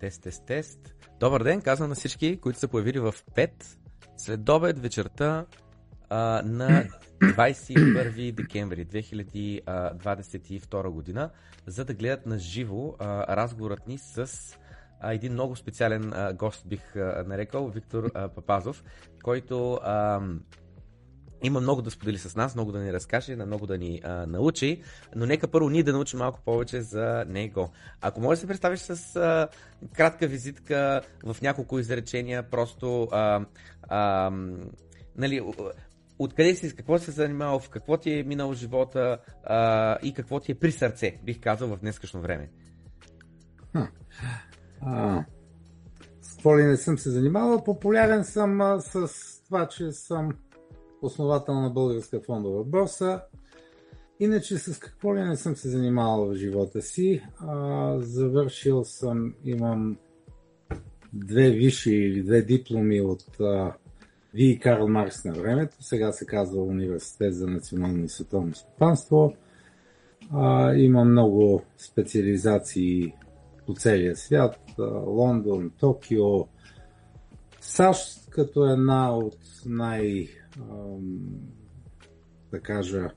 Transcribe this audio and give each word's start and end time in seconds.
Тест, 0.00 0.22
тест, 0.22 0.46
тест. 0.46 0.94
Добър 1.20 1.42
ден, 1.42 1.62
казвам 1.62 1.88
на 1.88 1.94
всички, 1.94 2.40
които 2.40 2.58
са 2.58 2.68
появили 2.68 2.98
в 2.98 3.14
5 3.34 3.50
след 4.16 4.48
обед 4.48 4.78
вечерта 4.78 5.46
а, 6.08 6.42
на 6.44 6.84
21 7.22 8.32
декември 8.32 8.86
2022 8.86 10.88
година, 10.88 11.30
за 11.66 11.84
да 11.84 11.94
гледат 11.94 12.26
на 12.26 12.38
живо 12.38 12.94
разговорът 13.28 13.86
ни 13.86 13.98
с 13.98 14.28
а, 15.00 15.12
един 15.12 15.32
много 15.32 15.56
специален 15.56 16.12
а, 16.12 16.32
гост, 16.32 16.68
бих 16.68 16.96
а, 16.96 17.24
нарекал, 17.26 17.68
Виктор 17.68 18.10
а, 18.14 18.28
Папазов, 18.28 18.84
който 19.22 19.74
а, 19.74 20.20
има 21.42 21.60
много 21.60 21.82
да 21.82 21.90
сподели 21.90 22.18
с 22.18 22.36
нас, 22.36 22.54
много 22.54 22.72
да 22.72 22.78
ни 22.78 22.92
разкаже, 22.92 23.36
много 23.36 23.66
да 23.66 23.78
ни 23.78 24.00
а, 24.04 24.26
научи, 24.26 24.82
но 25.16 25.26
нека 25.26 25.48
първо 25.48 25.70
ние 25.70 25.82
да 25.82 25.92
научим 25.92 26.18
малко 26.18 26.40
повече 26.44 26.80
за 26.80 27.24
него. 27.28 27.70
Ако 28.00 28.20
можеш 28.20 28.38
да 28.38 28.40
се 28.40 28.46
представиш 28.46 28.80
с 28.80 29.16
а, 29.16 29.48
кратка 29.92 30.26
визитка 30.26 31.00
в 31.24 31.36
няколко 31.42 31.78
изречения, 31.78 32.50
просто 32.50 33.08
а, 33.12 33.46
а, 33.82 34.30
нали, 35.16 35.42
откъде 36.18 36.54
си, 36.54 36.68
с 36.68 36.74
какво 36.74 36.98
се 36.98 37.10
занимавал, 37.10 37.58
в 37.58 37.70
какво 37.70 37.96
ти 37.96 38.18
е 38.18 38.22
минал 38.22 38.54
живота 38.54 39.18
а, 39.44 39.98
и 40.02 40.14
какво 40.14 40.40
ти 40.40 40.52
е 40.52 40.54
при 40.54 40.72
сърце, 40.72 41.18
бих 41.24 41.40
казал 41.40 41.68
в 41.68 41.80
днескашно 41.80 42.20
време. 42.20 42.50
А, 44.80 45.24
с 46.22 46.32
какво 46.32 46.58
ли 46.58 46.62
не 46.62 46.76
съм 46.76 46.98
се 46.98 47.10
занимавал? 47.10 47.64
Популярен 47.64 48.24
съм 48.24 48.60
а, 48.60 48.80
с 48.80 49.08
това, 49.44 49.68
че 49.68 49.92
съм 49.92 50.30
основател 51.02 51.54
на 51.54 51.70
Българска 51.70 52.20
фондова 52.20 52.64
борса. 52.64 53.20
Иначе 54.20 54.58
с 54.58 54.78
какво 54.78 55.16
ли 55.16 55.24
не 55.24 55.36
съм 55.36 55.56
се 55.56 55.68
занимавал 55.68 56.26
в 56.26 56.34
живота 56.34 56.82
си. 56.82 57.22
А, 57.38 57.94
завършил 57.98 58.84
съм, 58.84 59.34
имам 59.44 59.96
две 61.12 61.50
висши 61.50 61.94
или 61.94 62.22
две 62.22 62.42
дипломи 62.42 63.00
от 63.00 63.40
а, 63.40 63.72
Ви 64.34 64.44
и 64.44 64.58
Карл 64.58 64.88
Маркс 64.88 65.24
на 65.24 65.32
времето. 65.32 65.76
Сега 65.80 66.12
се 66.12 66.26
казва 66.26 66.62
Университет 66.62 67.34
за 67.34 67.46
национално 67.46 68.04
и 68.04 68.08
световно 68.08 68.54
стопанство. 68.54 69.34
А, 70.32 70.74
има 70.74 71.04
много 71.04 71.62
специализации 71.78 73.14
по 73.66 73.74
целия 73.74 74.16
свят. 74.16 74.60
А, 74.78 74.82
Лондон, 75.06 75.70
Токио, 75.80 76.46
САЩ 77.60 78.30
като 78.30 78.66
една 78.66 79.16
от 79.16 79.38
най- 79.66 80.28
да 82.52 82.60
кажа, 82.60 83.10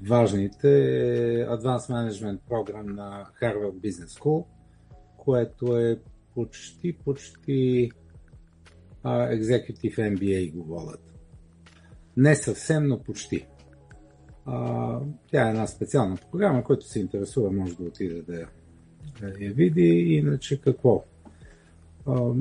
важните 0.00 0.68
е 0.68 1.46
Advanced 1.46 1.90
Management 1.90 2.38
Program 2.50 2.94
на 2.94 3.26
Harvard 3.42 3.72
Business 3.72 4.20
School, 4.20 4.44
което 5.16 5.76
е 5.76 6.00
почти, 6.34 6.98
почти 7.04 7.90
uh, 9.04 9.40
Executive 9.40 10.18
MBA 10.18 10.52
го 10.52 10.64
водят. 10.64 11.14
Не 12.16 12.36
съвсем, 12.36 12.86
но 12.86 12.98
почти. 12.98 13.46
Uh, 14.46 15.06
тя 15.30 15.46
е 15.46 15.50
една 15.50 15.66
специална 15.66 16.16
програма, 16.30 16.64
който 16.64 16.88
се 16.88 17.00
интересува, 17.00 17.52
може 17.52 17.76
да 17.76 17.82
отиде 17.82 18.22
да 18.22 18.46
да 19.20 19.44
я 19.44 19.52
види. 19.52 19.88
Иначе 20.14 20.60
какво? 20.60 21.04
Uh, 22.06 22.36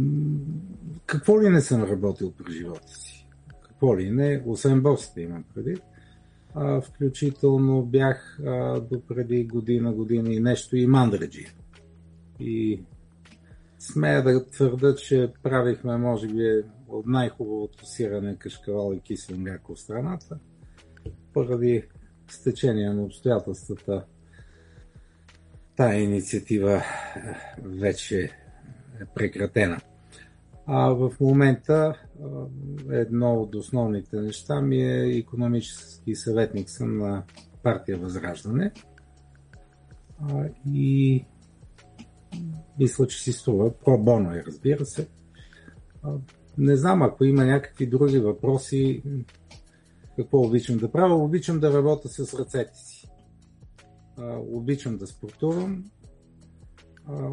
какво 1.05 1.41
ли 1.41 1.49
не 1.49 1.61
съм 1.61 1.83
работил 1.83 2.31
при 2.31 2.53
живота 2.53 2.87
си? 2.87 3.22
Ли 3.91 4.11
не, 4.11 4.43
освен 4.45 4.81
борсите 4.81 5.21
имам 5.21 5.43
преди. 5.55 5.75
А, 6.55 6.81
включително 6.81 7.81
бях 7.81 8.39
а, 8.39 8.79
до 8.79 9.01
преди 9.01 9.43
година, 9.43 9.93
година 9.93 10.33
и 10.33 10.39
нещо 10.39 10.77
и 10.77 10.87
мандреджи. 10.87 11.47
И 12.39 12.83
смея 13.79 14.23
да 14.23 14.45
твърда, 14.45 14.95
че 14.95 15.33
правихме, 15.43 15.97
може 15.97 16.27
би, 16.27 16.63
от 16.87 17.05
най-хубавото 17.05 17.85
сирене 17.85 18.35
кашкавал 18.35 18.93
и 18.93 19.01
кисело 19.01 19.39
мляко 19.39 19.75
в 19.75 19.79
страната. 19.79 20.39
Поради 21.33 21.83
стечение 22.27 22.89
на 22.89 23.03
обстоятелствата 23.03 24.05
тая 25.75 26.01
инициатива 26.01 26.83
вече 27.63 28.23
е 29.01 29.05
прекратена. 29.15 29.77
А 30.65 30.89
в 30.89 31.11
момента 31.21 31.93
едно 32.91 33.33
от 33.33 33.55
основните 33.55 34.21
неща 34.21 34.61
ми 34.61 34.77
е 34.77 35.17
економически 35.17 36.15
съветник 36.15 36.69
съм 36.69 36.97
на 36.97 37.23
партия 37.63 37.97
Възраждане. 37.97 38.71
И 40.67 41.25
мисля, 42.79 43.07
че 43.07 43.23
си 43.23 43.33
струва. 43.33 43.73
Про-боно 43.73 44.31
е, 44.31 44.43
разбира 44.47 44.85
се. 44.85 45.07
Не 46.57 46.75
знам, 46.75 47.01
ако 47.01 47.25
има 47.25 47.45
някакви 47.45 47.87
други 47.87 48.19
въпроси, 48.19 49.03
какво 50.15 50.41
обичам 50.41 50.77
да 50.77 50.91
правя. 50.91 51.15
Обичам 51.15 51.59
да 51.59 51.73
работя 51.73 52.09
с 52.09 52.33
ръцете 52.33 52.75
си. 52.75 53.07
Обичам 54.51 54.97
да 54.97 55.07
спортувам. 55.07 55.83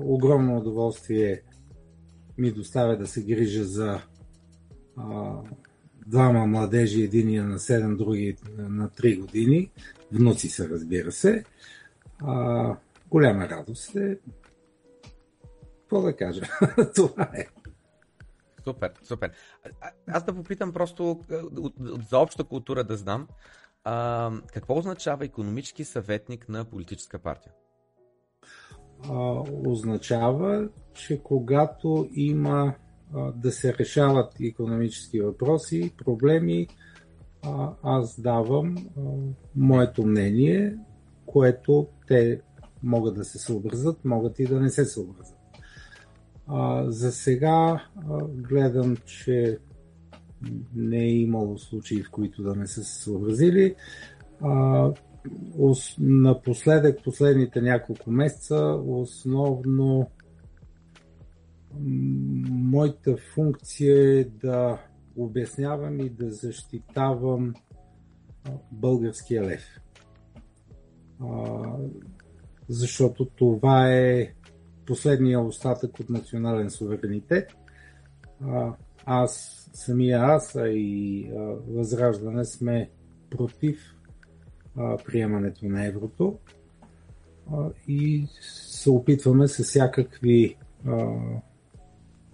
Огромно 0.04 0.56
удоволствие 0.56 1.42
ми 2.40 2.52
доставя 2.52 2.96
да 2.96 3.06
се 3.06 3.22
грижа 3.22 3.64
за 3.64 4.00
а, 4.96 5.32
двама 6.06 6.46
младежи, 6.46 7.02
единия 7.02 7.44
на 7.44 7.58
7, 7.58 7.96
други 7.96 8.36
на 8.58 8.88
3 8.88 9.20
години. 9.20 9.70
Внуци 10.12 10.48
са, 10.48 10.68
разбира 10.68 11.12
се. 11.12 11.44
А, 12.18 12.76
голяма 13.10 13.48
радост 13.48 13.96
е. 13.96 14.18
Какво 15.80 16.02
да 16.02 16.16
кажа? 16.16 16.42
Това 16.94 17.30
е. 17.34 17.46
Супер, 18.64 18.92
супер. 19.02 19.30
Аз 20.06 20.24
да 20.24 20.34
попитам 20.34 20.72
просто 20.72 21.20
за 22.10 22.18
обща 22.18 22.44
култура 22.44 22.84
да 22.84 22.96
знам. 22.96 23.28
А, 23.84 24.30
какво 24.52 24.78
означава 24.78 25.24
економически 25.24 25.84
съветник 25.84 26.48
на 26.48 26.64
политическа 26.64 27.18
партия? 27.18 27.52
А, 29.08 29.42
означава, 29.66 30.68
че 30.94 31.22
когато 31.22 32.08
има 32.12 32.74
а, 33.14 33.32
да 33.32 33.52
се 33.52 33.74
решават 33.74 34.40
економически 34.40 35.20
въпроси, 35.20 35.92
проблеми, 36.04 36.66
а, 37.42 37.72
аз 37.82 38.20
давам 38.20 38.76
а, 38.76 39.00
моето 39.56 40.06
мнение, 40.06 40.76
което 41.26 41.86
те 42.06 42.40
могат 42.82 43.14
да 43.14 43.24
се 43.24 43.38
съобразят, 43.38 44.04
могат 44.04 44.38
и 44.38 44.44
да 44.44 44.60
не 44.60 44.70
се 44.70 44.84
съобразят. 44.84 45.38
А, 46.46 46.90
за 46.90 47.12
сега 47.12 47.84
а, 48.10 48.24
гледам, 48.24 48.96
че 48.96 49.58
не 50.74 50.98
е 50.98 51.12
имало 51.12 51.58
случаи, 51.58 52.02
в 52.02 52.10
които 52.10 52.42
да 52.42 52.54
не 52.54 52.66
са 52.66 52.84
се 52.84 53.02
съобразили. 53.02 53.74
А, 54.40 54.92
напоследък, 55.98 57.04
последните 57.04 57.60
няколко 57.60 58.10
месеца, 58.10 58.56
основно 58.86 60.10
моята 62.50 63.16
функция 63.34 64.20
е 64.20 64.24
да 64.24 64.78
обяснявам 65.16 66.00
и 66.00 66.10
да 66.10 66.30
защитавам 66.30 67.54
българския 68.72 69.42
лев. 69.42 69.80
Защото 72.68 73.24
това 73.24 73.92
е 73.92 74.34
последния 74.86 75.40
остатък 75.40 76.00
от 76.00 76.10
национален 76.10 76.70
суверенитет. 76.70 77.52
Аз, 79.04 79.60
самия 79.72 80.20
аз, 80.20 80.56
а 80.56 80.68
и 80.68 81.30
Възраждане 81.68 82.44
сме 82.44 82.90
против 83.30 83.96
приемането 85.06 85.66
на 85.66 85.86
еврото 85.86 86.38
и 87.88 88.26
се 88.40 88.90
опитваме 88.90 89.48
с 89.48 89.64
всякакви 89.64 90.56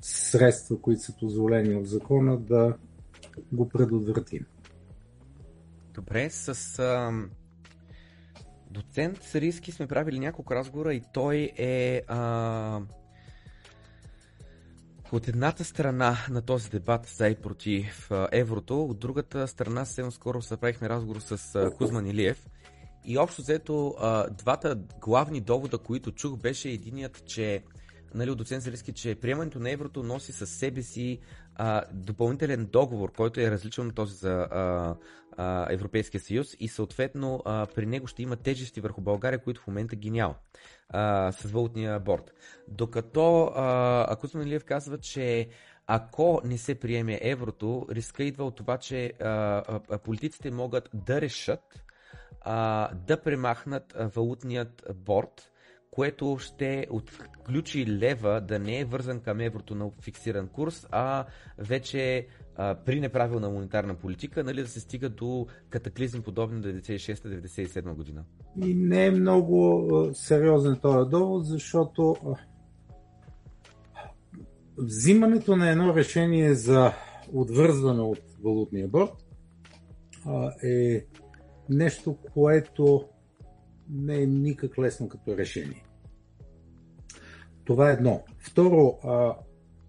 средства, 0.00 0.80
които 0.80 1.02
са 1.02 1.16
позволени 1.16 1.74
от 1.74 1.86
закона, 1.86 2.36
да 2.38 2.76
го 3.52 3.68
предотвратим. 3.68 4.46
Добре, 5.94 6.30
с 6.30 6.78
а, 6.78 7.12
доцент 8.70 9.22
Сарийски 9.22 9.72
сме 9.72 9.86
правили 9.86 10.18
няколко 10.18 10.54
разговора 10.54 10.94
и 10.94 11.02
той 11.12 11.52
е 11.56 12.02
а, 12.08 12.80
от 15.12 15.28
едната 15.28 15.64
страна 15.64 16.16
на 16.30 16.42
този 16.42 16.70
дебат 16.70 17.06
за 17.06 17.28
и 17.28 17.34
против 17.34 18.10
еврото, 18.32 18.84
от 18.84 18.98
другата 18.98 19.48
страна 19.48 19.84
съвсем 19.84 20.12
скоро 20.12 20.42
се 20.42 20.56
правихме 20.56 20.88
разговор 20.88 21.20
с 21.20 21.70
Кузман 21.78 22.06
Илиев. 22.06 22.46
И 23.04 23.18
общо 23.18 23.42
взето 23.42 23.94
двата 24.30 24.78
главни 25.00 25.40
довода, 25.40 25.78
които 25.78 26.12
чух, 26.12 26.38
беше 26.38 26.68
единият, 26.68 27.26
че 27.26 27.62
нали, 28.16 28.30
от 28.30 28.38
доцент 28.38 28.62
Залиски, 28.62 28.92
че 28.92 29.14
приемането 29.14 29.58
на 29.58 29.70
еврото 29.70 30.02
носи 30.02 30.32
със 30.32 30.50
себе 30.50 30.82
си 30.82 31.20
а, 31.54 31.82
допълнителен 31.92 32.66
договор, 32.72 33.12
който 33.12 33.40
е 33.40 33.50
различен 33.50 33.86
от 33.86 33.94
този 33.94 34.14
за 34.14 34.32
а, 34.32 34.96
а, 35.36 35.72
Европейския 35.72 36.20
съюз 36.20 36.56
и 36.60 36.68
съответно 36.68 37.42
а, 37.44 37.66
при 37.74 37.86
него 37.86 38.06
ще 38.06 38.22
има 38.22 38.36
тежести 38.36 38.80
върху 38.80 39.00
България, 39.00 39.42
които 39.42 39.60
в 39.60 39.66
момента 39.66 39.96
ги 39.96 40.10
няма 40.10 40.34
а, 40.88 41.32
с 41.32 41.50
валутния 41.50 42.00
борт. 42.00 42.32
Докато 42.68 43.44
а, 43.44 44.06
Акузман 44.12 44.46
Илиев 44.46 44.64
казва, 44.64 44.98
че 44.98 45.48
ако 45.86 46.40
не 46.44 46.58
се 46.58 46.74
приеме 46.74 47.18
еврото, 47.22 47.86
риска 47.90 48.24
идва 48.24 48.44
от 48.44 48.56
това, 48.56 48.78
че 48.78 49.12
а, 49.20 49.28
а, 49.90 49.98
политиците 49.98 50.50
могат 50.50 50.90
да 50.94 51.20
решат 51.20 51.84
а, 52.40 52.90
да 52.94 53.22
премахнат 53.22 53.96
валутният 53.98 54.84
борт, 54.94 55.50
което 55.90 56.36
ще 56.40 56.86
отключи 56.90 57.86
лева 57.86 58.40
да 58.40 58.58
не 58.58 58.80
е 58.80 58.84
вързан 58.84 59.20
към 59.20 59.40
еврото 59.40 59.74
на 59.74 59.90
фиксиран 60.02 60.48
курс, 60.48 60.86
а 60.90 61.26
вече 61.58 62.26
а, 62.56 62.74
при 62.74 63.00
неправилна 63.00 63.50
монетарна 63.50 63.94
политика, 63.94 64.44
нали, 64.44 64.62
да 64.62 64.68
се 64.68 64.80
стига 64.80 65.08
до 65.08 65.46
катаклизм 65.70 66.20
подобни 66.20 66.62
96-97 66.62 67.94
година. 67.94 68.24
И 68.64 68.74
не 68.74 69.06
е 69.06 69.10
много 69.10 69.90
сериозен 70.14 70.76
този 70.82 71.10
довод, 71.10 71.46
защото 71.46 72.16
взимането 74.78 75.56
на 75.56 75.70
едно 75.70 75.94
решение 75.94 76.54
за 76.54 76.92
отвързване 77.32 78.02
от 78.02 78.20
валутния 78.44 78.88
борт 78.88 79.26
е 80.62 81.06
нещо, 81.68 82.16
което 82.34 83.08
не 83.90 84.22
е 84.22 84.26
никак 84.26 84.78
лесно 84.78 85.08
като 85.08 85.36
решение. 85.36 85.84
Това 87.64 87.90
е 87.90 87.92
едно. 87.92 88.24
Второ, 88.38 88.98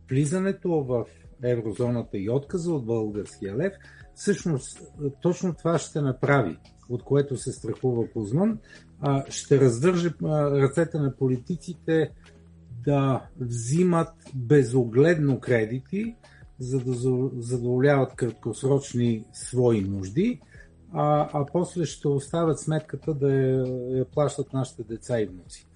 влизането 0.10 0.70
в 0.70 1.06
еврозоната 1.44 2.18
и 2.18 2.30
отказа 2.30 2.74
от 2.74 2.86
българския 2.86 3.58
лев, 3.58 3.74
всъщност 4.16 4.82
точно 5.22 5.54
това 5.54 5.78
ще 5.78 6.02
направи, 6.02 6.58
от 6.90 7.04
което 7.04 7.38
се 7.38 7.52
страхува 7.52 8.08
Кузман, 8.10 8.60
ще 9.30 9.62
раздържи 9.62 10.10
ръцете 10.24 10.98
на 10.98 11.16
политиците 11.16 12.12
да 12.84 13.30
взимат 13.40 14.14
безогледно 14.36 15.40
кредити, 15.40 16.16
за 16.60 16.80
да 16.80 16.94
задоволяват 17.42 18.16
краткосрочни 18.16 19.26
свои 19.34 19.82
нужди, 19.82 20.42
а, 21.00 21.30
а 21.34 21.46
после 21.46 21.86
ще 21.86 22.08
оставят 22.08 22.60
сметката 22.60 23.14
да 23.14 23.32
я, 23.32 24.06
плащат 24.06 24.54
нашите 24.54 24.84
деца 24.84 25.22
и 25.22 25.26
внуци. 25.26 25.68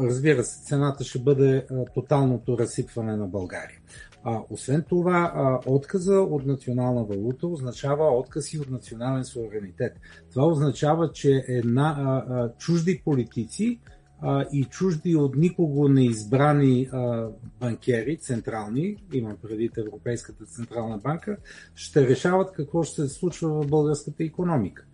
Разбира 0.00 0.44
се, 0.44 0.64
цената 0.64 1.04
ще 1.04 1.18
бъде 1.18 1.66
а, 1.70 1.84
тоталното 1.84 2.58
разсипване 2.58 3.16
на 3.16 3.26
България. 3.26 3.78
А, 4.24 4.40
освен 4.50 4.84
това, 4.88 5.32
а, 5.34 5.60
отказа 5.66 6.14
от 6.14 6.46
национална 6.46 7.04
валута 7.04 7.46
означава 7.46 8.18
отказ 8.18 8.52
и 8.52 8.58
от 8.58 8.70
национален 8.70 9.24
суверенитет. 9.24 9.92
Това 10.30 10.46
означава, 10.46 11.12
че 11.12 11.44
една, 11.48 11.96
а, 11.98 12.34
а, 12.34 12.52
чужди 12.58 13.02
политици 13.04 13.80
а, 14.22 14.46
и 14.52 14.64
чужди 14.64 15.16
от 15.16 15.36
никого 15.36 15.88
неизбрани 15.88 16.88
а, 16.92 17.28
банкери, 17.60 18.16
централни, 18.16 18.96
имам 19.12 19.36
предвид 19.42 19.78
Европейската 19.78 20.44
централна 20.44 20.98
банка, 20.98 21.36
ще 21.74 22.08
решават 22.08 22.52
какво 22.52 22.82
ще 22.82 23.02
се 23.02 23.08
случва 23.08 23.62
в 23.62 23.66
българската 23.66 24.24
економика. 24.24 24.84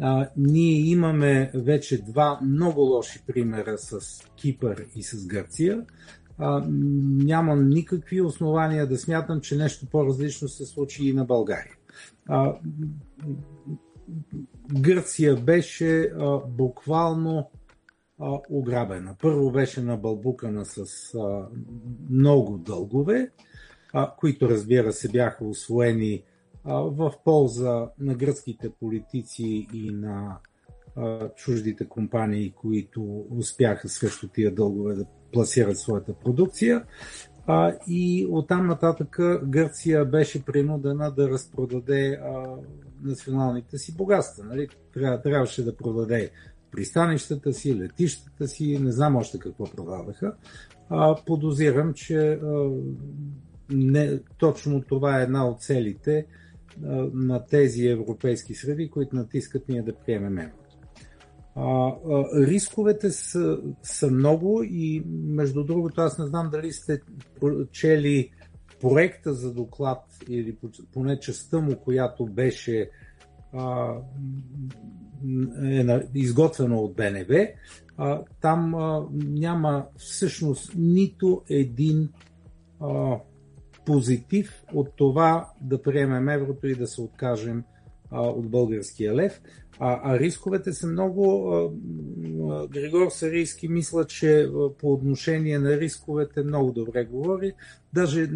А, 0.00 0.28
ние 0.36 0.80
имаме 0.80 1.50
вече 1.54 2.02
два 2.02 2.40
много 2.42 2.80
лоши 2.80 3.22
примера 3.26 3.78
с 3.78 4.20
Кипър 4.36 4.86
и 4.94 5.02
с 5.02 5.26
Гърция. 5.26 5.84
А, 6.38 6.64
нямам 6.68 7.68
никакви 7.68 8.20
основания 8.20 8.86
да 8.86 8.98
смятам, 8.98 9.40
че 9.40 9.56
нещо 9.56 9.86
по-различно 9.86 10.48
се 10.48 10.66
случи 10.66 11.08
и 11.08 11.12
на 11.12 11.24
България. 11.24 11.74
А, 12.28 12.54
Гърция 14.72 15.36
беше 15.36 16.00
а, 16.00 16.38
буквално 16.48 17.50
ограбена. 18.50 19.16
Първо 19.22 19.50
беше 19.50 19.82
набълбукана 19.82 20.64
с 20.64 20.78
а, 21.14 21.48
много 22.10 22.58
дългове, 22.58 23.30
а, 23.92 24.14
които 24.16 24.48
разбира 24.48 24.92
се 24.92 25.08
бяха 25.08 25.44
освоени 25.44 26.22
а, 26.64 26.74
в 26.74 27.12
полза 27.24 27.88
на 27.98 28.14
гръцките 28.14 28.70
политици 28.70 29.68
и 29.74 29.90
на 29.90 30.38
а, 30.96 31.28
чуждите 31.28 31.88
компании, 31.88 32.52
които 32.52 33.26
успяха 33.30 33.88
срещу 33.88 34.28
тия 34.28 34.54
дългове 34.54 34.94
да 34.94 35.04
пласират 35.32 35.78
своята 35.78 36.12
продукция. 36.12 36.84
А, 37.46 37.72
и 37.86 38.26
оттам 38.30 38.66
нататък 38.66 39.18
Гърция 39.44 40.04
беше 40.04 40.44
принудена 40.44 41.10
да 41.10 41.30
разпродаде 41.30 42.20
а, 42.22 42.56
националните 43.02 43.78
си 43.78 43.96
богатства. 43.96 44.44
Нали? 44.44 44.68
Трябваше 45.22 45.64
да 45.64 45.76
продаде 45.76 46.30
пристанищата 46.70 47.52
си, 47.52 47.76
летищата 47.76 48.48
си, 48.48 48.78
не 48.78 48.92
знам 48.92 49.16
още 49.16 49.38
какво 49.38 49.64
продаваха. 49.64 50.34
А, 50.90 51.16
подозирам, 51.26 51.94
че 51.94 52.32
а, 52.32 52.70
не, 53.70 54.20
точно 54.38 54.82
това 54.82 55.20
е 55.20 55.22
една 55.22 55.48
от 55.48 55.62
целите 55.62 56.26
а, 56.84 57.06
на 57.12 57.46
тези 57.46 57.86
европейски 57.86 58.54
среди, 58.54 58.90
които 58.90 59.16
натискат 59.16 59.68
ние 59.68 59.82
да 59.82 59.94
приемем 59.94 60.38
еврото. 60.38 60.76
рисковете 62.46 63.10
са, 63.10 63.58
са 63.82 64.10
много 64.10 64.62
и 64.62 65.02
между 65.08 65.64
другото 65.64 66.00
аз 66.00 66.18
не 66.18 66.26
знам 66.26 66.50
дали 66.50 66.72
сте 66.72 67.00
чели 67.72 68.30
проекта 68.80 69.34
за 69.34 69.54
доклад 69.54 70.04
или 70.28 70.56
поне 70.92 71.20
частта 71.20 71.58
му, 71.60 71.76
която 71.76 72.26
беше 72.26 72.90
а, 73.52 73.94
е 75.62 76.00
изготвено 76.14 76.78
от 76.78 76.96
БНБ, 76.96 77.34
там 78.40 78.74
няма 79.12 79.86
всъщност 79.96 80.72
нито 80.76 81.42
един 81.48 82.08
позитив 83.86 84.64
от 84.74 84.88
това 84.96 85.48
да 85.60 85.82
приемем 85.82 86.28
еврото 86.28 86.66
и 86.66 86.74
да 86.74 86.86
се 86.86 87.00
откажем 87.00 87.64
от 88.12 88.50
българския 88.50 89.14
лев. 89.14 89.40
А, 89.78 90.00
а 90.02 90.18
рисковете 90.18 90.72
са 90.72 90.86
много. 90.86 91.52
Григор 92.70 93.10
Сарийски 93.10 93.68
мисля, 93.68 94.04
че 94.04 94.48
по 94.78 94.92
отношение 94.92 95.58
на 95.58 95.76
рисковете 95.76 96.42
много 96.42 96.72
добре 96.72 97.04
говори. 97.04 97.52
Даже 97.92 98.30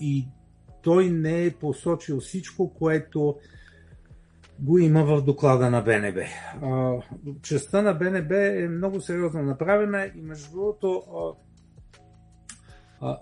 и 0.00 0.26
той 0.82 1.10
не 1.10 1.46
е 1.46 1.50
посочил 1.50 2.20
всичко, 2.20 2.74
което 2.74 3.36
го 4.60 4.78
има 4.78 5.04
в 5.04 5.22
доклада 5.22 5.70
на 5.70 5.80
БНБ. 5.80 6.20
Частта 7.42 7.82
на 7.82 7.94
БНБ 7.94 8.34
е 8.36 8.68
много 8.68 9.00
сериозно 9.00 9.42
направена 9.42 10.10
и 10.16 10.20
между 10.20 10.50
другото 10.50 11.04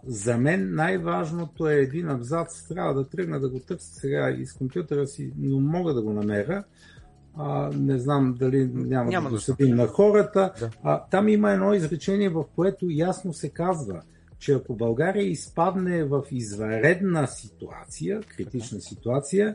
за 0.06 0.38
мен 0.38 0.75
най-важното 0.75 1.69
е 1.69 1.75
един 1.75 2.11
абзац. 2.11 2.69
Трябва 2.69 2.95
да 2.95 3.09
тръгна 3.09 3.40
да 3.40 3.49
го 3.49 3.61
търся 3.61 3.95
сега 3.95 4.31
из 4.31 4.52
компютъра 4.52 5.07
си, 5.07 5.33
но 5.38 5.61
мога 5.61 5.95
да 5.95 6.02
го 6.02 6.12
намеря. 6.12 6.64
А, 7.38 7.71
не 7.75 7.99
знам 7.99 8.35
дали 8.38 8.71
няма, 8.75 9.11
няма 9.11 9.31
да 9.31 9.35
досъдим 9.35 9.76
на 9.76 9.87
хората. 9.87 10.52
Да. 10.61 10.71
А, 10.83 11.05
там 11.11 11.28
има 11.28 11.52
едно 11.52 11.75
изречение, 11.75 12.28
в 12.28 12.45
което 12.55 12.87
ясно 12.90 13.33
се 13.33 13.49
казва, 13.49 14.02
че 14.38 14.52
ако 14.52 14.76
България 14.76 15.25
изпадне 15.25 16.05
в 16.05 16.23
извънредна 16.31 17.26
ситуация, 17.26 18.21
критична 18.37 18.81
ситуация, 18.81 19.55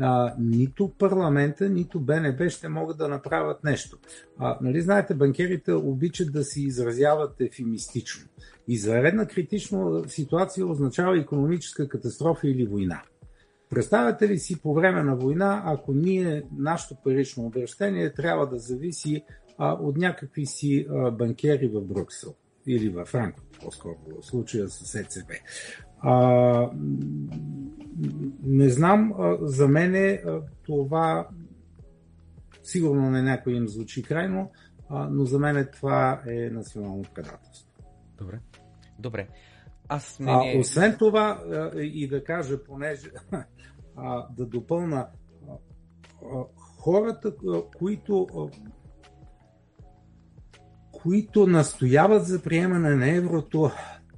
а, 0.00 0.34
нито 0.38 0.92
парламента, 0.98 1.68
нито 1.68 2.00
БНБ 2.00 2.50
ще 2.50 2.68
могат 2.68 2.98
да 2.98 3.08
направят 3.08 3.64
нещо. 3.64 3.98
А, 4.38 4.58
нали 4.60 4.80
знаете, 4.80 5.14
банкерите 5.14 5.72
обичат 5.72 6.32
да 6.32 6.44
си 6.44 6.62
изразяват 6.62 7.40
ефемистично. 7.40 8.28
Изваредна 8.68 9.26
критична 9.26 10.08
ситуация 10.08 10.66
означава 10.66 11.18
економическа 11.18 11.88
катастрофа 11.88 12.48
или 12.48 12.66
война. 12.66 13.02
Представяте 13.70 14.28
ли 14.28 14.38
си 14.38 14.60
по 14.62 14.74
време 14.74 15.02
на 15.02 15.16
война, 15.16 15.62
ако 15.64 15.92
ние, 15.92 16.42
нашето 16.58 16.96
парично 17.04 17.46
обращение 17.46 18.12
трябва 18.12 18.46
да 18.46 18.58
зависи 18.58 19.24
а, 19.58 19.72
от 19.72 19.96
някакви 19.96 20.46
си 20.46 20.86
а, 20.90 21.10
банкери 21.10 21.68
в 21.68 21.80
Брюксел 21.80 22.34
или 22.66 22.88
в 22.88 23.04
Франкфурт, 23.04 23.58
по-скоро 23.64 23.96
в 24.20 24.26
случая 24.26 24.68
с 24.68 24.94
ЕЦБ. 24.94 25.30
А, 26.00 26.70
не 28.42 28.68
знам, 28.68 29.14
за 29.40 29.68
мен 29.68 30.18
това 30.62 31.28
сигурно 32.62 33.10
на 33.10 33.22
някой 33.22 33.52
им 33.52 33.68
звучи 33.68 34.02
крайно, 34.02 34.50
но 34.90 35.24
за 35.24 35.38
мен 35.38 35.68
това 35.72 36.22
е 36.26 36.50
национално 36.50 37.04
предателство. 37.14 37.68
Добре. 38.18 38.38
Добре. 38.98 39.28
Аз 39.88 40.20
не... 40.20 40.32
а, 40.32 40.58
освен 40.58 40.96
това 40.98 41.42
и 41.76 42.08
да 42.08 42.24
кажа, 42.24 42.64
понеже 42.64 43.10
да 44.30 44.46
допълна 44.46 45.08
хората, 46.78 47.32
които 47.78 48.26
които 51.02 51.46
настояват 51.46 52.26
за 52.26 52.42
приемане 52.42 52.94
на 52.94 53.10
еврото, 53.10 53.70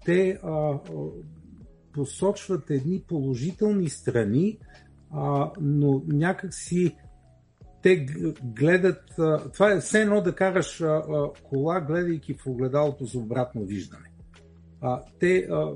те 0.04 0.38
а, 0.42 0.78
посочват 1.92 2.70
едни 2.70 3.04
положителни 3.09 3.88
страни, 3.88 4.59
а, 5.11 5.50
но 5.61 6.02
някакси 6.06 6.97
те 7.82 8.06
гледат. 8.44 9.18
А, 9.18 9.50
това 9.50 9.73
е 9.73 9.80
все 9.80 10.00
едно 10.00 10.20
да 10.20 10.35
караш 10.35 10.80
а, 10.80 10.87
а, 10.87 11.30
кола, 11.42 11.80
гледайки 11.80 12.35
в 12.35 12.47
огледалото 12.47 13.04
за 13.04 13.18
обратно 13.18 13.64
виждане. 13.64 14.11
А, 14.80 15.02
те 15.20 15.38
а, 15.38 15.73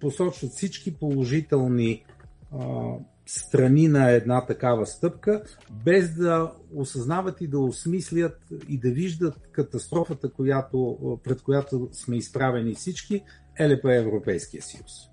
посочват 0.00 0.50
всички 0.50 0.94
положителни 0.94 2.04
а, 2.52 2.92
страни 3.26 3.88
на 3.88 4.10
една 4.10 4.46
такава 4.46 4.86
стъпка, 4.86 5.42
без 5.84 6.14
да 6.14 6.52
осъзнават 6.74 7.40
и 7.40 7.46
да 7.46 7.58
осмислят 7.58 8.38
и 8.68 8.78
да 8.78 8.90
виждат 8.90 9.48
катастрофата, 9.52 10.32
която, 10.32 11.20
пред 11.24 11.42
която 11.42 11.88
сме 11.92 12.16
изправени 12.16 12.74
всички, 12.74 13.24
ЛП 13.60 13.84
Европейския 13.84 14.62
съюз. 14.62 15.11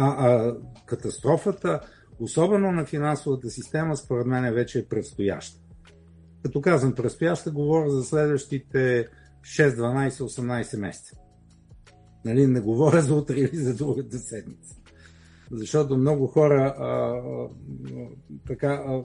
А, 0.00 0.26
а 0.26 0.56
катастрофата, 0.86 1.80
особено 2.20 2.72
на 2.72 2.86
финансовата 2.86 3.50
система, 3.50 3.96
според 3.96 4.26
мен 4.26 4.54
вече 4.54 4.78
е 4.78 4.86
предстояща. 4.86 5.60
Като 6.42 6.60
казвам 6.60 6.94
предстояща, 6.94 7.50
говоря 7.50 7.90
за 7.90 8.04
следващите 8.04 9.08
6, 9.42 9.68
12, 9.68 10.10
18 10.10 10.76
месеца. 10.78 11.16
Нали, 12.24 12.46
не 12.46 12.60
говоря 12.60 13.02
за 13.02 13.14
утре 13.14 13.34
или 13.34 13.56
за 13.56 13.74
другата 13.74 14.18
седмица. 14.18 14.76
Защото 15.50 15.96
много 15.96 16.26
хора 16.26 16.74
а, 16.78 16.84
а, 16.84 17.48
така 18.46 18.84
а, 18.86 19.02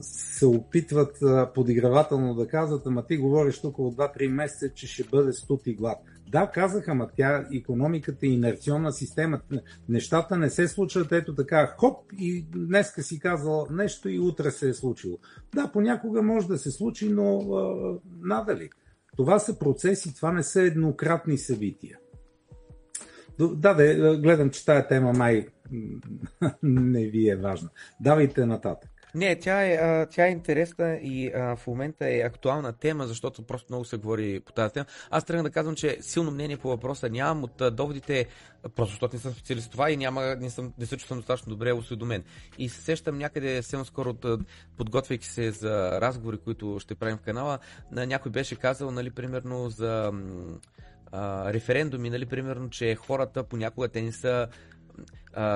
се 0.00 0.46
опитват 0.46 1.18
подигравателно 1.54 2.34
да 2.34 2.48
казват, 2.48 2.86
ама 2.86 3.06
ти 3.06 3.16
говориш 3.16 3.60
тук 3.60 3.78
от 3.78 3.96
2-3 3.96 4.28
месеца, 4.28 4.74
че 4.74 4.86
ще 4.86 5.04
бъде 5.04 5.32
студ 5.32 5.66
и 5.66 5.74
глад. 5.74 5.98
Да, 6.28 6.50
казаха, 6.54 6.90
ама 6.90 7.08
тя, 7.16 7.46
економиката 7.54 8.26
и 8.26 8.34
инерционна 8.34 8.92
система, 8.92 9.40
нещата 9.88 10.36
не 10.36 10.50
се 10.50 10.68
случват 10.68 11.12
ето 11.12 11.34
така, 11.34 11.74
хоп, 11.78 12.12
и 12.18 12.46
днеска 12.54 13.02
си 13.02 13.18
казал 13.18 13.66
нещо 13.70 14.08
и 14.08 14.18
утре 14.18 14.50
се 14.50 14.68
е 14.68 14.74
случило. 14.74 15.18
Да, 15.54 15.70
понякога 15.72 16.22
може 16.22 16.48
да 16.48 16.58
се 16.58 16.70
случи, 16.70 17.08
но 17.08 17.38
а, 17.38 17.98
надали. 18.20 18.70
Това 19.16 19.38
са 19.38 19.58
процеси, 19.58 20.14
това 20.14 20.32
не 20.32 20.42
са 20.42 20.62
еднократни 20.62 21.38
събития. 21.38 21.98
Да, 23.38 23.74
да, 23.74 24.16
гледам, 24.16 24.50
че 24.50 24.64
тая 24.64 24.88
тема 24.88 25.12
май 25.12 25.46
не 26.62 27.06
ви 27.06 27.28
е 27.28 27.36
важна. 27.36 27.68
Давайте 28.00 28.46
нататък. 28.46 28.90
Не, 29.14 29.38
тя 29.38 29.64
е, 29.64 30.06
тя 30.06 30.26
е 30.26 30.30
интересна 30.30 30.96
и 30.96 31.30
в 31.34 31.66
момента 31.66 32.08
е 32.10 32.20
актуална 32.20 32.72
тема, 32.72 33.06
защото 33.06 33.42
просто 33.42 33.66
много 33.70 33.84
се 33.84 33.96
говори 33.96 34.40
по 34.40 34.52
тази 34.52 34.74
тема. 34.74 34.86
Аз 35.10 35.24
трябва 35.24 35.42
да 35.42 35.50
казвам, 35.50 35.74
че 35.74 35.98
силно 36.00 36.30
мнение 36.30 36.56
по 36.56 36.68
въпроса 36.68 37.08
нямам 37.08 37.44
от 37.44 37.76
доводите, 37.76 38.26
просто 38.74 38.90
защото 38.90 39.16
не 39.16 39.20
съм 39.20 39.32
специалист 39.32 39.70
това 39.70 39.90
и 39.90 39.96
няма, 39.96 40.36
не, 40.40 40.50
съм, 40.50 40.72
не 40.78 40.86
се 40.86 40.96
чувствам 40.96 41.18
достатъчно 41.18 41.50
добре 41.50 41.72
осведомен. 41.72 42.24
И 42.58 42.68
се 42.68 42.80
сещам 42.80 43.18
някъде 43.18 43.62
съвсем 43.62 43.84
скоро, 43.84 44.14
подготвяйки 44.76 45.26
се 45.26 45.50
за 45.50 46.00
разговори, 46.00 46.38
които 46.38 46.78
ще 46.80 46.94
правим 46.94 47.16
в 47.16 47.20
канала, 47.20 47.58
на 47.92 48.06
някой 48.06 48.32
беше 48.32 48.56
казал, 48.56 48.90
нали, 48.90 49.10
примерно 49.10 49.68
за 49.68 50.12
а, 51.12 51.52
референдуми, 51.52 52.10
нали, 52.10 52.26
примерно, 52.26 52.70
че 52.70 52.94
хората 52.94 53.44
понякога 53.44 53.88
те 53.88 54.02
не 54.02 54.12
са 54.12 54.48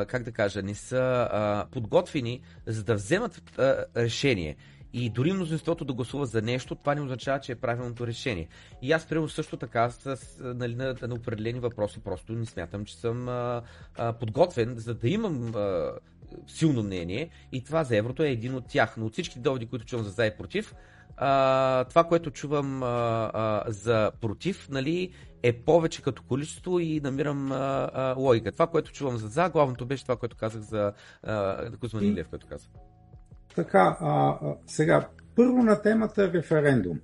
как 0.08 0.22
да 0.22 0.32
кажа, 0.32 0.62
не 0.62 0.74
са 0.74 1.28
а, 1.30 1.66
подготвени 1.70 2.40
за 2.66 2.84
да 2.84 2.94
вземат 2.94 3.58
а, 3.58 3.84
решение. 3.96 4.56
И 4.92 5.10
дори 5.10 5.32
мнозинството 5.32 5.84
да 5.84 5.92
гласува 5.92 6.26
за 6.26 6.42
нещо, 6.42 6.74
това 6.74 6.94
не 6.94 7.00
означава, 7.00 7.40
че 7.40 7.52
е 7.52 7.56
правилното 7.56 8.06
решение. 8.06 8.48
И 8.82 8.92
аз 8.92 9.06
приема 9.06 9.28
също 9.28 9.56
така 9.56 9.90
с, 9.90 10.18
нали, 10.40 10.74
на, 10.74 10.94
на 11.02 11.14
определени 11.14 11.60
въпроси 11.60 12.00
просто 12.00 12.32
не 12.32 12.46
смятам, 12.46 12.84
че 12.84 12.96
съм 12.96 13.28
а, 13.28 13.62
а, 13.96 14.12
подготвен, 14.12 14.74
за 14.76 14.94
да 14.94 15.08
имам 15.08 15.54
а, 15.54 15.92
силно 16.46 16.82
мнение. 16.82 17.30
И 17.52 17.64
това 17.64 17.84
за 17.84 17.96
еврото 17.96 18.22
е 18.22 18.30
един 18.30 18.54
от 18.54 18.66
тях. 18.66 18.96
Но 18.96 19.06
от 19.06 19.12
всички 19.12 19.38
доводи, 19.38 19.66
които 19.66 19.84
чувам 19.84 20.04
за 20.04 20.10
за 20.10 20.26
и 20.26 20.36
против, 20.36 20.74
а, 21.20 21.84
това, 21.84 22.04
което 22.04 22.30
чувам 22.30 22.82
а, 22.82 22.86
а, 23.34 23.64
за 23.66 24.10
против, 24.20 24.68
нали, 24.68 25.12
е 25.42 25.52
повече 25.52 26.02
като 26.02 26.22
количество 26.22 26.78
и 26.78 27.00
намирам 27.00 27.52
а, 27.52 27.90
а, 27.92 28.14
логика. 28.18 28.52
Това, 28.52 28.66
което 28.66 28.92
чувам 28.92 29.16
за 29.16 29.28
за, 29.28 29.48
главното 29.48 29.86
беше 29.86 30.02
това, 30.04 30.16
което 30.16 30.36
казах 30.36 30.62
за 30.62 30.92
Кузман 31.80 32.04
Илев, 32.04 32.28
което 32.28 32.46
казах. 32.46 32.68
Така, 33.54 33.96
а, 34.00 34.28
а, 34.28 34.56
сега, 34.66 35.08
първо 35.36 35.62
на 35.62 35.82
темата 35.82 36.32
референдум. 36.32 37.00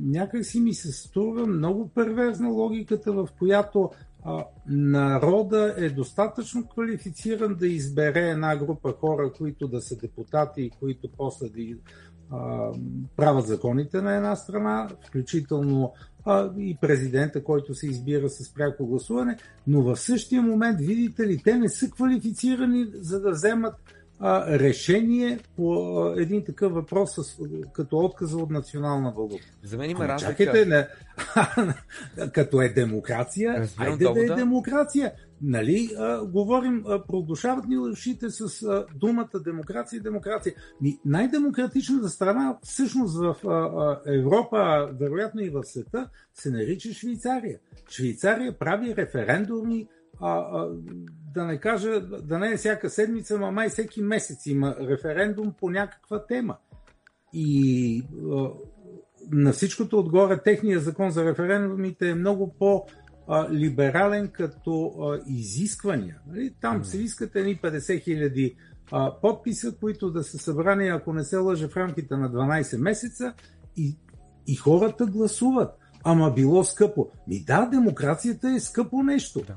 Някак 0.00 0.44
си 0.44 0.60
ми 0.60 0.74
се 0.74 0.92
струва 0.92 1.46
много 1.46 1.88
перверзна 1.88 2.48
логиката, 2.48 3.12
в 3.12 3.28
която 3.38 3.90
а, 4.24 4.44
народа 4.68 5.74
е 5.78 5.90
достатъчно 5.90 6.68
квалифициран 6.68 7.54
да 7.54 7.66
избере 7.66 8.30
една 8.30 8.56
група 8.56 8.92
хора, 8.92 9.32
които 9.32 9.68
да 9.68 9.80
са 9.80 9.96
депутати 9.96 10.62
и 10.62 10.70
които 10.70 11.08
после 11.16 11.48
да 11.48 11.60
а, 12.30 12.70
правят 13.16 13.46
законите 13.46 14.02
на 14.02 14.16
една 14.16 14.36
страна, 14.36 14.88
включително 15.08 15.92
а, 16.26 16.50
и 16.58 16.76
президента, 16.80 17.44
който 17.44 17.74
се 17.74 17.86
избира 17.86 18.28
с 18.28 18.54
пряко 18.54 18.86
гласуване, 18.86 19.36
но 19.66 19.82
в 19.82 19.96
същия 19.96 20.42
момент, 20.42 20.80
видите 20.80 21.26
ли, 21.26 21.42
те 21.44 21.56
не 21.56 21.68
са 21.68 21.90
квалифицирани 21.90 22.86
за 22.94 23.20
да 23.20 23.30
вземат 23.30 23.74
а, 24.18 24.58
решение 24.58 25.38
по 25.56 25.72
а, 25.72 26.22
един 26.22 26.44
такъв 26.44 26.72
въпрос 26.72 27.10
с, 27.14 27.38
като 27.72 27.98
отказа 27.98 28.36
от 28.36 28.50
национална 28.50 29.12
валута. 29.16 29.44
За 29.62 29.78
мен 29.78 29.90
има 29.90 30.00
ами, 30.00 30.08
разлика. 30.08 30.44
Чакайте, 30.44 30.66
не, 30.66 30.88
като 32.32 32.62
е 32.62 32.68
демокрация, 32.68 33.54
Разбирам 33.58 33.92
айде 33.92 34.04
да 34.04 34.32
е 34.32 34.36
демокрация. 34.36 35.12
Нали, 35.42 35.90
а, 35.98 36.26
говорим, 36.26 36.84
а, 36.86 37.06
продушават 37.06 37.68
ни 37.68 37.78
ушите 37.78 38.30
с 38.30 38.62
а, 38.62 38.86
думата 38.94 39.40
демокрация 39.44 39.98
и 39.98 40.00
демокрация. 40.00 40.54
Ми, 40.80 40.98
най-демократичната 41.04 42.08
страна, 42.08 42.58
всъщност 42.62 43.18
в 43.18 43.36
а, 43.44 43.50
а, 43.50 44.00
Европа, 44.06 44.90
вероятно 45.00 45.40
и 45.40 45.50
в 45.50 45.64
света, 45.64 46.08
се 46.34 46.50
нарича 46.50 46.92
Швейцария. 46.92 47.58
Швейцария 47.90 48.58
прави 48.58 48.96
референдуми, 48.96 49.88
а, 50.20 50.38
а, 50.38 50.70
да 51.34 51.44
не 51.44 51.60
кажа, 51.60 52.00
да 52.00 52.38
не 52.38 52.52
е 52.52 52.56
всяка 52.56 52.90
седмица, 52.90 53.38
но 53.38 53.52
май 53.52 53.68
всеки 53.68 54.02
месец 54.02 54.46
има 54.46 54.76
референдум 54.80 55.54
по 55.60 55.70
някаква 55.70 56.26
тема. 56.26 56.56
И 57.32 58.02
а, 58.32 58.50
на 59.30 59.52
всичкото 59.52 59.98
отгоре, 59.98 60.42
техният 60.42 60.82
закон 60.82 61.10
за 61.10 61.24
референдумите 61.24 62.10
е 62.10 62.14
много 62.14 62.54
по- 62.58 62.86
либерален 63.52 64.28
като 64.28 64.86
а, 64.86 65.18
изисквания. 65.26 66.18
Нали? 66.26 66.54
Там 66.60 66.84
се 66.84 66.98
искат 66.98 67.36
едни 67.36 67.56
50 67.56 68.02
хиляди 68.02 68.56
подписа, 69.22 69.76
които 69.76 70.10
да 70.10 70.24
са 70.24 70.38
събрани, 70.38 70.88
ако 70.88 71.12
не 71.12 71.24
се 71.24 71.36
лъжа, 71.36 71.68
в 71.68 71.76
рамките 71.76 72.16
на 72.16 72.30
12 72.30 72.78
месеца 72.78 73.34
и, 73.76 73.96
и 74.46 74.54
хората 74.54 75.06
гласуват. 75.06 75.78
Ама 76.04 76.32
било 76.36 76.64
скъпо. 76.64 77.08
Ми 77.28 77.44
да, 77.44 77.66
демокрацията 77.66 78.50
е 78.50 78.60
скъпо 78.60 79.02
нещо. 79.02 79.42
Да. 79.46 79.54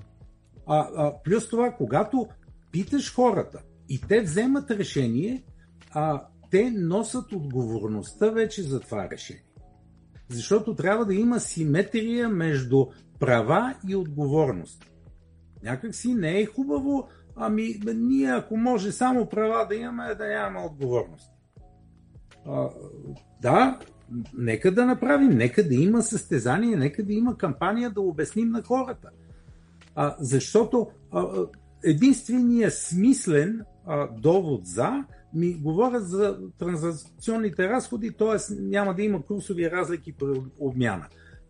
А, 0.68 0.88
а, 0.96 1.14
плюс 1.24 1.50
това, 1.50 1.72
когато 1.72 2.28
питаш 2.72 3.16
хората 3.16 3.60
и 3.90 4.02
те 4.02 4.22
вземат 4.22 4.72
решение, 4.72 5.44
а, 5.92 6.24
те 6.52 6.72
носят 6.72 7.32
отговорността 7.32 8.30
вече 8.30 8.64
за 8.64 8.80
това 8.80 9.10
решение. 9.12 9.44
Защото 10.30 10.76
трябва 10.76 11.06
да 11.06 11.16
има 11.16 11.40
симетрия 11.40 12.30
между 12.30 12.88
права 13.20 13.76
и 13.88 13.96
отговорност. 13.96 14.92
Някак 15.64 15.96
си 15.96 16.14
не 16.14 16.40
е 16.40 16.46
хубаво, 16.46 17.08
ами 17.36 17.80
ние 17.96 18.32
ако 18.32 18.58
може 18.58 18.92
само 18.92 19.30
права 19.30 19.68
да 19.68 19.76
имаме, 19.76 20.16
да 20.16 20.28
нямаме 20.28 20.66
отговорност. 20.66 21.32
А, 22.46 22.70
да, 23.42 23.80
нека 24.38 24.72
да 24.72 24.86
направим, 24.86 25.30
нека 25.30 25.68
да 25.68 25.76
има 25.76 26.02
състезание, 26.02 26.76
нека 26.76 27.04
да 27.04 27.14
има 27.14 27.38
кампания 27.38 27.90
да 27.90 28.02
обясним 28.02 28.50
на 28.50 28.64
хората. 28.64 29.10
А, 29.96 30.16
защото 30.20 30.88
а, 31.12 31.28
единственият 31.84 32.74
смислен 32.74 33.62
а, 33.86 34.08
довод 34.08 34.66
за 34.66 35.04
ми 35.34 35.54
говорят 35.54 36.08
за 36.08 36.40
транзакционните 36.58 37.70
разходи, 37.70 38.12
т.е. 38.12 38.54
няма 38.60 38.94
да 38.94 39.04
има 39.04 39.22
курсови 39.22 39.72
разлики 39.72 40.14
при 40.14 40.42
обмяна. 40.60 41.08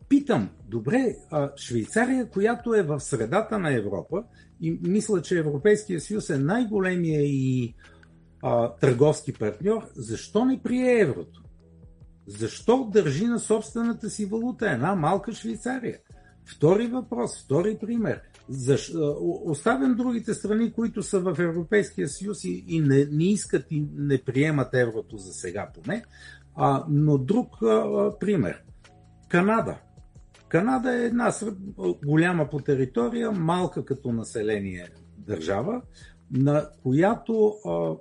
Питам, 0.09 0.49
добре, 0.67 1.15
а 1.31 1.51
Швейцария, 1.57 2.29
която 2.29 2.73
е 2.73 2.83
в 2.83 2.99
средата 2.99 3.59
на 3.59 3.73
Европа, 3.73 4.23
и 4.61 4.79
мисля, 4.81 5.21
че 5.21 5.39
Европейския 5.39 6.01
съюз 6.01 6.29
е 6.29 6.37
най-големия 6.37 7.21
и 7.23 7.75
а, 8.41 8.75
търговски 8.75 9.33
партньор, 9.33 9.87
защо 9.95 10.45
не 10.45 10.63
прие 10.63 10.99
еврото? 10.99 11.43
Защо 12.27 12.89
държи 12.93 13.25
на 13.25 13.39
собствената 13.39 14.09
си 14.09 14.25
валута 14.25 14.71
една 14.71 14.95
малка 14.95 15.33
Швейцария? 15.33 15.97
Втори 16.45 16.87
въпрос, 16.87 17.43
втори 17.43 17.77
пример. 17.81 18.21
Защ... 18.49 18.95
Оставям 19.45 19.95
другите 19.95 20.33
страни, 20.33 20.73
които 20.73 21.03
са 21.03 21.19
в 21.19 21.39
Европейския 21.39 22.07
съюз 22.07 22.43
и, 22.43 22.63
и 22.67 22.79
не, 22.79 23.05
не 23.11 23.23
искат 23.23 23.71
и 23.71 23.87
не 23.95 24.17
приемат 24.23 24.73
еврото 24.73 25.17
за 25.17 25.33
сега 25.33 25.69
поне, 25.73 26.03
а, 26.55 26.85
но 26.89 27.17
друг 27.17 27.63
а, 27.63 28.11
пример. 28.19 28.63
Канада. 29.29 29.77
Канада 30.49 30.95
е 30.95 31.05
една 31.05 31.33
голяма 32.05 32.49
по 32.49 32.59
територия, 32.59 33.31
малка 33.31 33.85
като 33.85 34.11
население 34.11 34.87
държава, 35.17 35.81
на 36.31 36.69
която 36.83 37.55
а, 37.65 37.95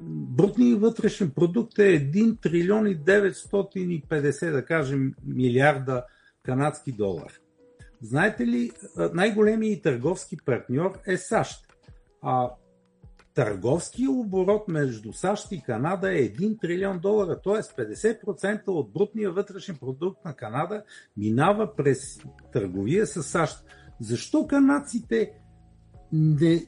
брутният 0.00 0.80
вътрешен 0.80 1.30
продукт 1.30 1.78
е 1.78 2.10
1 2.12 2.40
трилион 2.40 2.86
и 2.86 2.96
950, 2.96 4.52
да 4.52 4.64
кажем, 4.64 5.14
милиарда 5.26 6.04
канадски 6.42 6.92
долар. 6.92 7.32
Знаете 8.00 8.46
ли, 8.46 8.70
най-големият 9.14 9.82
търговски 9.82 10.36
партньор 10.36 10.98
е 11.06 11.16
САЩ. 11.16 11.74
А 12.22 12.50
търговския 13.34 14.10
оборот 14.10 14.68
между 14.68 15.12
САЩ 15.12 15.52
и 15.52 15.62
Канада 15.62 16.12
е 16.12 16.22
1 16.22 16.60
трилион 16.60 16.98
долара, 16.98 17.40
т.е. 17.40 17.62
50% 17.62 18.68
от 18.68 18.92
брутния 18.92 19.30
вътрешен 19.30 19.76
продукт 19.76 20.24
на 20.24 20.36
Канада 20.36 20.82
минава 21.16 21.76
през 21.76 22.18
търговия 22.52 23.06
с 23.06 23.22
САЩ. 23.22 23.64
Защо 24.00 24.46
канадците 24.46 25.32
не 26.12 26.66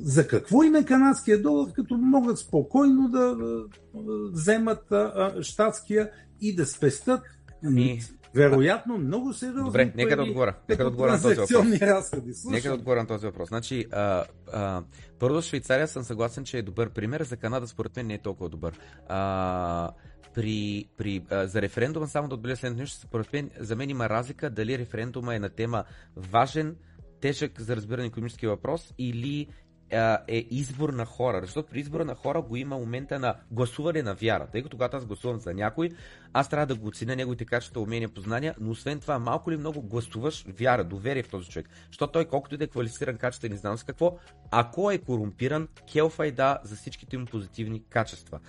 за 0.00 0.26
какво 0.26 0.62
им 0.62 0.74
е 0.74 0.84
канадския 0.84 1.42
долар, 1.42 1.72
като 1.72 1.96
могат 1.96 2.38
спокойно 2.38 3.08
да 3.08 3.36
вземат 4.32 4.92
щатския 5.40 6.10
и 6.40 6.56
да 6.56 6.66
спестат 6.66 7.20
Ами, 7.64 8.00
вероятно 8.34 8.98
много 8.98 9.32
сериозно. 9.32 9.64
Добре, 9.64 9.92
нека 9.96 10.16
да 10.16 10.22
отговоря. 10.22 10.54
Нека 10.68 10.82
да 10.82 10.88
отговоря 10.88 11.12
на 11.12 11.22
този 11.22 11.34
въпрос. 11.34 11.80
Разходи. 11.80 12.32
Нека 12.46 12.68
да 12.68 12.74
отговоря 12.74 13.00
на 13.00 13.06
този 13.06 13.26
въпрос. 13.26 13.48
Значи, 13.48 13.86
а, 13.92 14.24
а, 14.52 14.82
първо 15.18 15.42
Швейцария 15.42 15.88
съм 15.88 16.02
съгласен, 16.02 16.44
че 16.44 16.58
е 16.58 16.62
добър 16.62 16.90
пример. 16.90 17.22
За 17.22 17.36
Канада 17.36 17.66
според 17.66 17.96
мен 17.96 18.06
не 18.06 18.14
е 18.14 18.22
толкова 18.22 18.48
добър. 18.48 18.80
А, 19.08 19.90
при, 20.34 20.88
при, 20.96 21.24
а, 21.30 21.46
за 21.46 21.62
референдума 21.62 22.08
само 22.08 22.28
да 22.28 22.34
отбележа 22.34 22.60
следното 22.60 22.80
нещо, 22.80 23.00
според 23.00 23.32
мен, 23.32 23.50
за 23.58 23.76
мен 23.76 23.90
има 23.90 24.08
разлика 24.08 24.50
дали 24.50 24.78
референдума 24.78 25.34
е 25.34 25.38
на 25.38 25.48
тема 25.48 25.84
важен, 26.16 26.76
тежък 27.20 27.60
за 27.60 27.76
разбиране 27.76 28.06
економически 28.06 28.46
въпрос 28.46 28.94
или 28.98 29.48
е 30.28 30.46
избор 30.50 30.88
на 30.88 31.04
хора. 31.04 31.40
Защото 31.42 31.68
при 31.70 31.80
избора 31.80 32.04
на 32.04 32.14
хора 32.14 32.42
го 32.42 32.56
има 32.56 32.78
момента 32.78 33.18
на 33.18 33.34
гласуване 33.50 34.02
на 34.02 34.14
вяра. 34.14 34.46
Тъй 34.52 34.62
като 34.62 34.76
когато 34.76 34.96
аз 34.96 35.06
гласувам 35.06 35.40
за 35.40 35.54
някой, 35.54 35.90
аз 36.32 36.48
трябва 36.48 36.66
да 36.66 36.74
го 36.74 36.88
оценя 36.88 37.16
неговите 37.16 37.44
качества, 37.44 37.80
умения, 37.80 38.08
познания, 38.08 38.54
но 38.60 38.70
освен 38.70 39.00
това 39.00 39.18
малко 39.18 39.50
ли 39.50 39.56
много 39.56 39.82
гласуваш 39.82 40.44
вяра, 40.48 40.84
доверие 40.84 41.22
в 41.22 41.28
този 41.28 41.50
човек. 41.50 41.68
Защото 41.86 42.12
той 42.12 42.24
колкото 42.24 42.54
и 42.54 42.58
да 42.58 42.64
е 42.64 42.68
квалифициран 42.68 43.16
качество, 43.16 43.48
не 43.48 43.56
знам 43.56 43.78
с 43.78 43.84
какво, 43.84 44.18
ако 44.50 44.90
е 44.90 44.98
корумпиран, 44.98 45.68
келфай 45.92 46.30
да 46.30 46.58
за 46.64 46.76
всичките 46.76 47.18
му 47.18 47.26
позитивни 47.26 47.82
качества. 47.90 48.40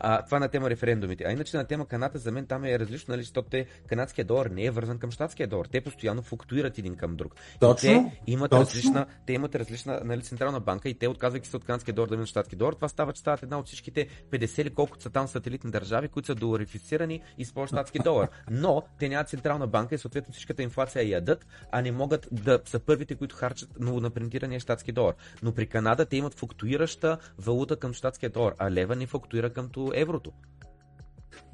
А, 0.00 0.22
това 0.22 0.38
на 0.38 0.48
тема 0.48 0.70
референдумите. 0.70 1.24
А 1.26 1.32
иначе 1.32 1.56
на 1.56 1.64
тема 1.64 1.86
Каната 1.86 2.18
за 2.18 2.32
мен 2.32 2.46
там 2.46 2.64
е 2.64 2.78
различно, 2.78 3.12
нали, 3.12 3.22
защото 3.22 3.48
те, 3.48 3.66
канадския 3.86 4.24
долар 4.24 4.46
не 4.46 4.64
е 4.64 4.70
вързан 4.70 4.98
към 4.98 5.10
щатския 5.10 5.46
долар. 5.46 5.66
Те 5.66 5.80
постоянно 5.80 6.22
флуктуират 6.22 6.78
един 6.78 6.96
към 6.96 7.16
друг. 7.16 7.34
Точно, 7.60 7.90
и 7.90 7.94
те 7.94 8.12
имат 8.26 8.50
точно. 8.50 8.64
различна, 8.64 9.06
те 9.26 9.32
имат 9.32 9.54
различна 9.54 10.00
нали, 10.04 10.22
централна 10.22 10.60
банка 10.60 10.88
и 10.88 10.94
те 10.94 11.08
отказвайки 11.08 11.48
се 11.48 11.56
от 11.56 11.64
канадския 11.64 11.94
долар 11.94 12.08
да 12.08 12.16
минат 12.16 12.28
щатски 12.28 12.56
долар, 12.56 12.72
това 12.72 12.88
става, 12.88 13.12
че 13.12 13.20
стават 13.20 13.42
една 13.42 13.58
от 13.58 13.66
всичките 13.66 14.08
50 14.30 14.60
или 14.60 14.70
колкото 14.70 15.02
са 15.02 15.10
там 15.10 15.28
сателитни 15.28 15.70
държави, 15.70 16.08
които 16.08 16.26
са 16.26 16.34
доларифицирани 16.34 17.22
и 17.38 17.44
с 17.44 17.66
щатски 17.66 17.98
долар. 17.98 18.28
Но 18.50 18.82
те 18.98 19.08
нямат 19.08 19.28
централна 19.28 19.66
банка 19.66 19.94
и 19.94 19.98
съответно 19.98 20.32
всичката 20.32 20.62
инфлация 20.62 21.08
ядат, 21.08 21.46
а 21.70 21.82
не 21.82 21.92
могат 21.92 22.28
да 22.32 22.60
са 22.64 22.78
първите, 22.78 23.14
които 23.14 23.36
харчат 23.36 23.80
новонапринтирания 23.80 24.60
щатски 24.60 24.92
долар. 24.92 25.14
Но 25.42 25.52
при 25.52 25.66
Канада 25.66 26.06
те 26.06 26.16
имат 26.16 26.34
флуктуираща 26.34 27.18
валута 27.38 27.76
към 27.76 27.92
щатския 27.92 28.30
долар, 28.30 28.54
а 28.58 28.70
лева 28.70 28.96
не 28.96 29.06
флуктуира 29.06 29.50
към 29.50 29.68
еврото. 29.94 30.32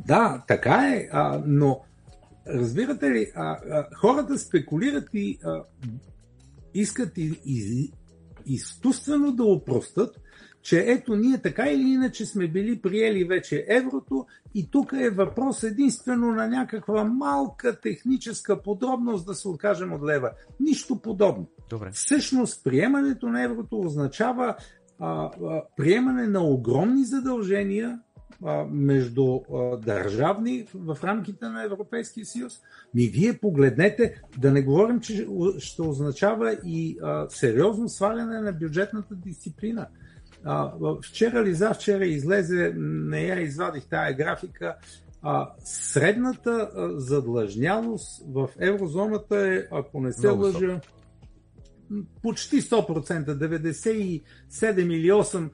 Да, 0.06 0.44
така 0.48 0.92
е, 0.94 1.08
а, 1.12 1.42
но 1.46 1.80
разбирате 2.46 3.10
ли, 3.10 3.32
а, 3.34 3.58
а, 3.70 3.88
хората 3.96 4.38
спекулират 4.38 5.08
и 5.14 5.38
а, 5.44 5.62
искат 6.74 7.18
и, 7.18 7.40
и, 7.46 7.92
изкуствено 8.46 9.32
да 9.32 9.44
опростат, 9.44 10.20
че 10.62 10.84
ето 10.86 11.16
ние 11.16 11.38
така 11.38 11.66
или 11.66 11.88
иначе 11.88 12.26
сме 12.26 12.48
били 12.48 12.80
приели 12.80 13.24
вече 13.24 13.64
еврото 13.68 14.26
и 14.54 14.70
тук 14.70 14.92
е 14.92 15.10
въпрос 15.10 15.62
единствено 15.62 16.26
на 16.26 16.48
някаква 16.48 17.04
малка 17.04 17.80
техническа 17.80 18.62
подробност 18.62 19.26
да 19.26 19.34
се 19.34 19.48
откажем 19.48 19.92
от 19.92 20.02
лева. 20.02 20.30
Нищо 20.60 21.02
подобно. 21.02 21.46
Добре. 21.70 21.90
Всъщност 21.92 22.64
приемането 22.64 23.28
на 23.28 23.42
еврото 23.42 23.78
означава 23.78 24.56
а, 24.98 25.24
а, 25.24 25.30
приемане 25.76 26.26
на 26.26 26.44
огромни 26.44 27.04
задължения 27.04 28.00
между 28.70 29.40
държавни 29.84 30.66
в 30.74 30.98
рамките 31.04 31.48
на 31.48 31.64
Европейския 31.64 32.26
съюз. 32.26 32.60
Ми 32.94 33.06
вие 33.06 33.38
погледнете, 33.38 34.22
да 34.38 34.52
не 34.52 34.62
говорим, 34.62 35.00
че 35.00 35.26
ще 35.58 35.82
означава 35.82 36.58
и 36.64 36.98
сериозно 37.28 37.88
сваляне 37.88 38.40
на 38.40 38.52
бюджетната 38.52 39.14
дисциплина. 39.14 39.86
Вчера 41.02 41.44
ли 41.44 41.54
за 41.54 41.74
вчера 41.74 42.06
излезе, 42.06 42.72
не 42.76 43.22
я 43.22 43.40
извадих 43.40 43.84
тая 43.84 44.16
графика, 44.16 44.76
а, 45.26 45.50
средната 45.64 46.70
а, 46.76 47.00
задлъжнялост 47.00 48.22
в 48.28 48.48
еврозоната 48.58 49.54
е, 49.54 49.66
ако 49.70 50.00
не 50.00 50.12
се 50.12 50.28
лъжа, 50.28 50.80
почти 52.22 52.62
100%, 52.62 54.22
97 54.50 54.92
или 54.92 55.10
8 55.10 55.50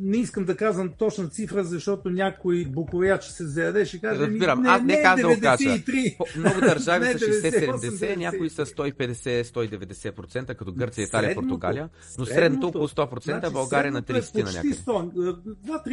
не 0.00 0.16
искам 0.16 0.44
да 0.44 0.56
казвам 0.56 0.92
точна 0.98 1.28
цифра, 1.28 1.64
защото 1.64 2.10
някой 2.10 2.64
буковяч 2.64 3.24
се 3.24 3.46
заяде, 3.46 3.84
ще 3.84 4.00
каже... 4.00 4.20
Разбирам, 4.20 4.62
не, 4.62 4.68
аз 4.68 4.82
не, 4.82 4.96
не 4.96 5.02
казвам 5.02 5.32
93. 5.32 5.40
кажа. 5.40 6.38
Много 6.38 6.60
държави 6.60 7.06
са 7.06 7.18
60-70, 7.18 8.16
някои 8.16 8.50
са 8.50 8.66
150-190%, 8.66 10.54
като 10.54 10.72
Гърция, 10.72 11.04
Италия, 11.04 11.34
Португалия, 11.34 11.88
но 12.18 12.26
средното 12.26 12.66
около 12.68 12.88
100%, 12.88 13.24
значи, 13.24 13.52
България 13.52 13.92
на 13.92 14.02
30 14.02 14.44
на 14.44 14.52
някъде. 14.52 14.74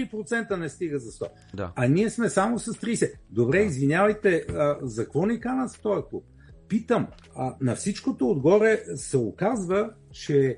2-3% 0.05 0.55
не 0.55 0.69
стига 0.69 0.99
за 0.99 1.11
100. 1.11 1.27
Да. 1.53 1.71
А 1.75 1.87
ние 1.87 2.09
сме 2.09 2.29
само 2.29 2.59
с 2.59 2.73
30. 2.73 3.11
Добре, 3.29 3.57
да. 3.59 3.65
извинявайте, 3.65 4.45
а, 4.49 4.77
за 4.81 5.03
какво 5.03 5.25
ни 5.25 5.39
канат 5.39 5.71
с 5.71 5.79
този 5.79 6.01
клуб? 6.09 6.25
Питам, 6.67 7.07
а, 7.35 7.55
на 7.61 7.75
всичкото 7.75 8.29
отгоре 8.29 8.79
се 8.95 9.17
оказва, 9.17 9.89
че 10.11 10.57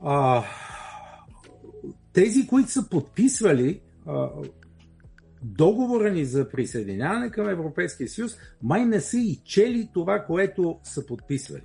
а, 0.00 0.44
тези, 2.12 2.46
които 2.46 2.70
са 2.70 2.88
подписвали 2.88 3.80
а, 4.06 4.28
договора 5.42 6.10
ни 6.10 6.24
за 6.24 6.48
присъединяване 6.48 7.30
към 7.30 7.48
Европейския 7.48 8.08
съюз, 8.08 8.36
май 8.62 8.86
не 8.86 9.00
са 9.00 9.18
и 9.18 9.40
чели 9.44 9.88
това, 9.94 10.24
което 10.24 10.78
са 10.84 11.06
подписвали. 11.06 11.62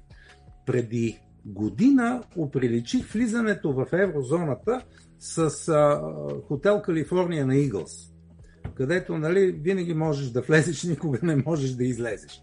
Преди 0.66 1.20
година 1.46 2.24
оприличих 2.38 3.14
влизането 3.14 3.74
в 3.74 3.88
еврозоната 3.94 4.82
с 5.20 5.68
а, 5.68 6.02
хотел 6.48 6.82
Калифорния 6.82 7.46
на 7.46 7.56
Игълс, 7.56 8.12
където 8.76 9.18
нали, 9.18 9.52
винаги 9.52 9.94
можеш 9.94 10.30
да 10.30 10.42
влезеш, 10.42 10.84
никога 10.84 11.20
не 11.24 11.36
можеш 11.36 11.72
да 11.72 11.84
излезеш. 11.84 12.42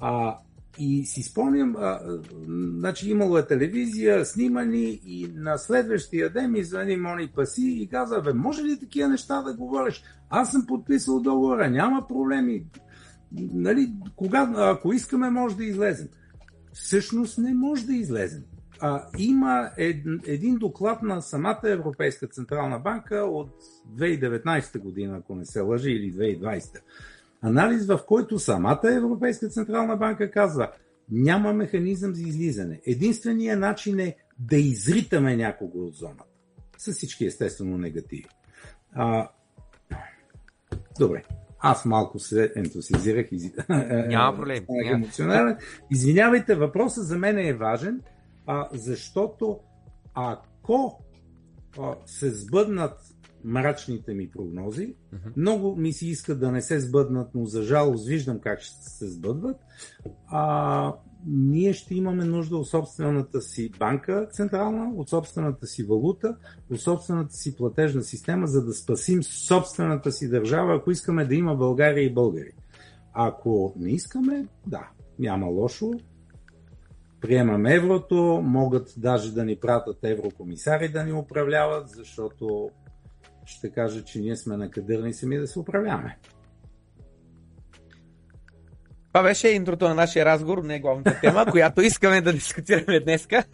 А, 0.00 0.38
и 0.78 1.04
си 1.06 1.22
спомням, 1.22 1.76
а, 1.78 2.00
значи 2.48 3.10
имало 3.10 3.38
е 3.38 3.46
телевизия, 3.46 4.24
снимани 4.24 5.00
и 5.04 5.28
на 5.34 5.58
следващия 5.58 6.30
ден 6.30 6.52
ми 6.52 6.64
звъни 6.64 6.96
Мони 6.96 7.28
Паси 7.28 7.78
и 7.80 7.88
каза, 7.88 8.20
бе, 8.20 8.32
може 8.32 8.62
ли 8.62 8.78
такива 8.78 9.08
неща 9.08 9.42
да 9.42 9.54
говориш? 9.54 10.02
Аз 10.30 10.50
съм 10.50 10.66
подписал 10.66 11.20
договора, 11.20 11.70
няма 11.70 12.06
проблеми. 12.08 12.64
Нали, 13.52 13.92
кога, 14.16 14.52
ако 14.56 14.92
искаме, 14.92 15.30
може 15.30 15.56
да 15.56 15.64
излезем. 15.64 16.08
Всъщност 16.72 17.38
не 17.38 17.54
може 17.54 17.86
да 17.86 17.92
излезем. 17.92 18.42
А, 18.80 19.02
има 19.18 19.70
ед, 19.76 20.06
един 20.26 20.56
доклад 20.56 21.02
на 21.02 21.20
самата 21.20 21.60
Европейска 21.64 22.26
Централна 22.26 22.78
банка 22.78 23.16
от 23.16 23.50
2019 23.96 24.78
година, 24.78 25.16
ако 25.18 25.34
не 25.34 25.44
се 25.44 25.60
лъжи, 25.60 25.90
или 25.90 26.12
2020 26.12 26.80
Анализ, 27.42 27.86
в 27.86 28.00
който 28.06 28.38
самата 28.38 28.80
Европейска 28.84 29.48
Централна 29.48 29.96
банка 29.96 30.30
казва, 30.30 30.70
няма 31.10 31.52
механизъм 31.52 32.14
за 32.14 32.22
излизане. 32.22 32.80
Единственият 32.86 33.60
начин 33.60 34.00
е 34.00 34.16
да 34.38 34.56
изритаме 34.56 35.36
някого 35.36 35.86
от 35.86 35.94
зоната. 35.94 36.24
С 36.78 36.92
всички 36.92 37.26
естествено 37.26 37.78
негативи. 37.78 38.26
А, 38.92 39.28
добре. 40.98 41.22
Аз 41.58 41.84
малко 41.84 42.18
се 42.18 42.52
ентусизирах. 42.56 43.32
Из... 43.32 43.52
Няма 44.08 44.36
проблем. 44.36 44.64
Емоционален. 44.84 45.56
Извинявайте, 45.90 46.54
въпросът 46.54 47.06
за 47.06 47.18
мен 47.18 47.38
е 47.38 47.52
важен, 47.52 48.00
а, 48.46 48.68
защото 48.72 49.60
ако 50.14 51.04
а, 51.78 51.94
се 52.06 52.30
сбъднат 52.30 53.11
мрачните 53.44 54.14
ми 54.14 54.30
прогнози. 54.30 54.86
Uh-huh. 54.86 55.36
Много 55.36 55.76
ми 55.76 55.92
се 55.92 56.06
иска 56.06 56.34
да 56.34 56.52
не 56.52 56.62
се 56.62 56.80
сбъднат, 56.80 57.30
но 57.34 57.44
за 57.44 57.62
жалост 57.62 58.06
виждам 58.06 58.38
как 58.40 58.60
ще 58.60 58.90
се 58.90 59.08
сбъдват. 59.08 59.56
А, 60.26 60.94
ние 61.26 61.72
ще 61.72 61.94
имаме 61.94 62.24
нужда 62.24 62.56
от 62.56 62.68
собствената 62.68 63.40
си 63.40 63.70
банка 63.78 64.28
централна, 64.32 64.92
от 64.96 65.08
собствената 65.08 65.66
си 65.66 65.82
валута, 65.82 66.36
от 66.70 66.80
собствената 66.80 67.34
си 67.34 67.56
платежна 67.56 68.02
система, 68.02 68.46
за 68.46 68.64
да 68.64 68.74
спасим 68.74 69.22
собствената 69.22 70.12
си 70.12 70.28
държава, 70.28 70.76
ако 70.76 70.90
искаме 70.90 71.24
да 71.24 71.34
има 71.34 71.54
България 71.54 72.04
и 72.04 72.14
българи. 72.14 72.52
Ако 73.12 73.74
не 73.76 73.90
искаме, 73.90 74.46
да, 74.66 74.88
няма 75.18 75.46
лошо. 75.46 75.90
Приемаме 77.20 77.74
еврото, 77.74 78.40
могат 78.44 78.94
даже 78.96 79.34
да 79.34 79.44
ни 79.44 79.56
пратят 79.56 79.98
еврокомисари 80.02 80.88
да 80.88 81.04
ни 81.04 81.12
управляват, 81.12 81.88
защото 81.88 82.70
ще 83.46 83.70
кажа, 83.70 84.04
че 84.04 84.20
ние 84.20 84.36
сме 84.36 84.56
накадърни 84.56 85.14
сами 85.14 85.38
да 85.38 85.46
се 85.46 85.58
управляваме. 85.58 86.18
Това 89.12 89.22
беше 89.22 89.48
интрото 89.48 89.88
на 89.88 89.94
нашия 89.94 90.24
разговор, 90.24 90.62
не 90.62 90.80
главната 90.80 91.20
тема, 91.20 91.46
която 91.50 91.82
искаме 91.82 92.20
да 92.20 92.32
дискутираме 92.32 93.00
днеска. 93.00 93.44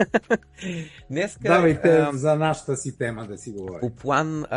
днеска 1.10 1.40
Давайте 1.42 1.88
а, 1.88 2.12
за 2.12 2.34
нашата 2.36 2.76
си 2.76 2.98
тема 2.98 3.26
да 3.26 3.38
си 3.38 3.50
говорим. 3.50 3.80
По 3.80 3.90
план, 3.90 4.44
а, 4.44 4.48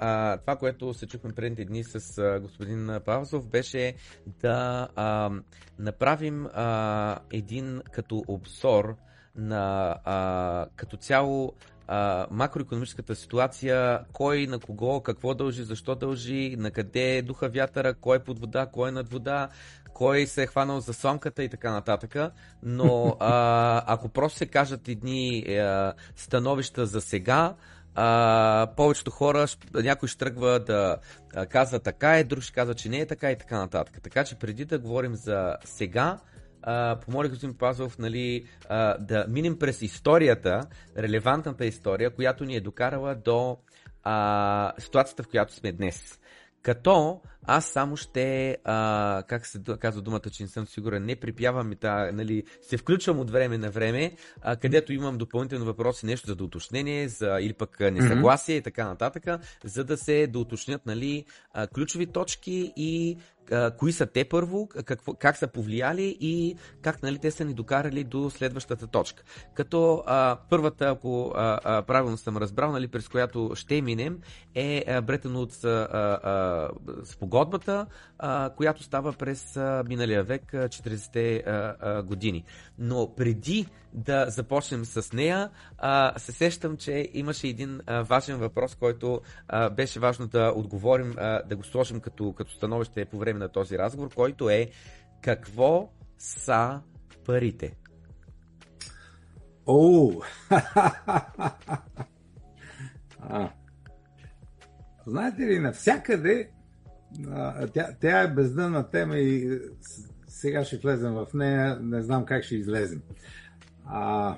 а, 0.00 0.36
това, 0.36 0.56
което 0.56 0.94
се 0.94 1.06
чухме 1.06 1.32
преди 1.32 1.64
дни 1.64 1.84
с 1.84 2.18
а, 2.18 2.40
господин 2.40 2.90
Павлов, 3.04 3.48
беше 3.48 3.94
да 4.26 4.88
а, 4.96 5.30
направим 5.78 6.46
а, 6.54 7.18
един 7.32 7.80
като 7.92 8.24
обзор 8.28 8.96
на 9.36 9.96
а, 10.04 10.66
като 10.76 10.96
цяло 10.96 11.52
макроекономическата 12.30 13.14
ситуация, 13.14 14.00
кой 14.12 14.46
на 14.46 14.58
кого, 14.58 15.00
какво 15.00 15.34
дължи, 15.34 15.62
защо 15.62 15.94
дължи, 15.94 16.56
на 16.58 16.70
къде 16.70 17.16
е 17.16 17.22
духа 17.22 17.48
вятъра, 17.48 17.94
кой 17.94 18.16
е 18.16 18.24
под 18.24 18.38
вода, 18.38 18.66
кой 18.66 18.88
е 18.88 18.92
над 18.92 19.10
вода, 19.10 19.48
кой 19.94 20.26
се 20.26 20.42
е 20.42 20.46
хванал 20.46 20.80
за 20.80 20.94
сламката 20.94 21.44
и 21.44 21.48
така 21.48 21.72
нататък. 21.72 22.16
Но 22.62 23.16
а, 23.20 23.82
ако 23.86 24.08
просто 24.08 24.38
се 24.38 24.46
кажат 24.46 24.88
едни 24.88 25.44
а, 25.48 25.94
становища 26.16 26.86
за 26.86 27.00
сега, 27.00 27.54
а, 27.94 28.68
повечето 28.76 29.10
хора, 29.10 29.46
някой 29.74 30.08
ще 30.08 30.18
тръгва 30.18 30.60
да 30.60 30.96
казва 31.48 31.78
така 31.80 32.18
е, 32.18 32.24
друг 32.24 32.42
ще 32.42 32.52
казва, 32.52 32.74
че 32.74 32.88
не 32.88 32.98
е 32.98 33.06
така 33.06 33.30
и 33.30 33.38
така 33.38 33.58
нататък. 33.58 34.02
Така 34.02 34.24
че 34.24 34.38
преди 34.38 34.64
да 34.64 34.78
говорим 34.78 35.14
за 35.14 35.56
сега, 35.64 36.18
Uh, 36.66 37.00
помолих 37.04 37.30
господин 37.30 37.58
Пазов 37.58 37.98
нали, 37.98 38.46
uh, 38.64 38.98
да 38.98 39.26
минем 39.28 39.58
през 39.58 39.82
историята, 39.82 40.60
релевантната 40.98 41.66
история, 41.66 42.14
която 42.14 42.44
ни 42.44 42.56
е 42.56 42.60
докарала 42.60 43.14
до 43.14 43.58
uh, 44.06 44.80
ситуацията, 44.80 45.22
в 45.22 45.28
която 45.28 45.54
сме 45.54 45.72
днес. 45.72 46.20
Като 46.62 47.20
аз 47.46 47.66
само 47.66 47.96
ще, 47.96 48.56
а, 48.64 49.22
как 49.28 49.46
се 49.46 49.60
казва 49.80 50.02
думата, 50.02 50.30
че 50.32 50.42
не 50.42 50.48
съм 50.48 50.66
сигурен, 50.66 51.04
не 51.04 51.16
припявам 51.16 51.72
и 51.72 51.76
та, 51.76 52.12
нали, 52.12 52.44
се 52.62 52.76
включвам 52.76 53.18
от 53.18 53.30
време 53.30 53.58
на 53.58 53.70
време, 53.70 54.12
а, 54.42 54.56
където 54.56 54.92
имам 54.92 55.18
допълнителни 55.18 55.64
въпроси, 55.64 56.06
нещо 56.06 56.26
за 56.26 56.36
доуточнение, 56.36 57.08
за, 57.08 57.38
или 57.40 57.52
пък 57.52 57.80
несъгласие 57.80 58.56
mm-hmm. 58.56 58.60
и 58.60 58.62
така 58.62 58.86
нататък, 58.86 59.24
за 59.64 59.84
да 59.84 59.96
се 59.96 60.26
доуточнят 60.26 60.86
нали, 60.86 61.24
ключови 61.74 62.06
точки 62.06 62.72
и 62.76 63.16
а, 63.50 63.70
кои 63.70 63.92
са 63.92 64.06
те 64.06 64.24
първо, 64.24 64.68
какво, 64.68 65.14
как 65.14 65.36
са 65.36 65.46
повлияли 65.46 66.16
и 66.20 66.56
как 66.82 67.02
нали, 67.02 67.18
те 67.18 67.30
са 67.30 67.44
ни 67.44 67.54
докарали 67.54 68.04
до 68.04 68.30
следващата 68.30 68.86
точка. 68.86 69.22
Като 69.54 70.02
а, 70.06 70.38
първата, 70.50 70.88
ако 70.88 71.32
а, 71.36 71.60
а, 71.64 71.82
правилно 71.82 72.16
съм 72.16 72.36
разбрал, 72.36 72.72
нали, 72.72 72.88
през 72.88 73.08
която 73.08 73.52
ще 73.54 73.82
минем, 73.82 74.18
е 74.54 75.00
Бретън 75.00 75.36
от 75.36 75.52
спогодбата, 77.36 77.86
а, 78.18 78.50
която 78.50 78.82
става 78.82 79.12
през 79.12 79.56
а, 79.56 79.84
миналия 79.88 80.22
век, 80.22 80.42
40-те 80.52 81.44
години. 82.06 82.44
Но 82.78 83.14
преди 83.16 83.66
да 83.92 84.26
започнем 84.28 84.84
с 84.84 85.12
нея, 85.12 85.50
а, 85.78 86.18
се 86.18 86.32
сещам, 86.32 86.76
че 86.76 87.08
имаше 87.12 87.48
един 87.48 87.80
а, 87.86 88.02
важен 88.02 88.36
въпрос, 88.36 88.74
който 88.74 89.20
а, 89.48 89.70
беше 89.70 90.00
важно 90.00 90.26
да 90.26 90.52
отговорим, 90.56 91.14
а, 91.18 91.42
да 91.42 91.56
го 91.56 91.64
сложим 91.64 92.00
като, 92.00 92.32
като 92.32 92.52
становище 92.52 93.04
по 93.04 93.18
време 93.18 93.38
на 93.38 93.48
този 93.48 93.78
разговор, 93.78 94.14
който 94.14 94.50
е 94.50 94.70
какво 95.22 95.90
са 96.18 96.80
парите? 97.24 97.76
О! 99.66 100.12
Знаете 105.06 105.42
ли, 105.42 105.58
навсякъде 105.58 106.50
тя, 107.74 107.88
тя 108.00 108.22
е 108.22 108.34
бездънна 108.34 108.90
тема 108.90 109.18
и 109.18 109.60
сега 110.28 110.64
ще 110.64 110.78
влезем 110.78 111.12
в 111.12 111.26
нея, 111.34 111.78
не 111.82 112.02
знам 112.02 112.24
как 112.24 112.44
ще 112.44 112.56
излезем. 112.56 113.02
А, 113.86 114.36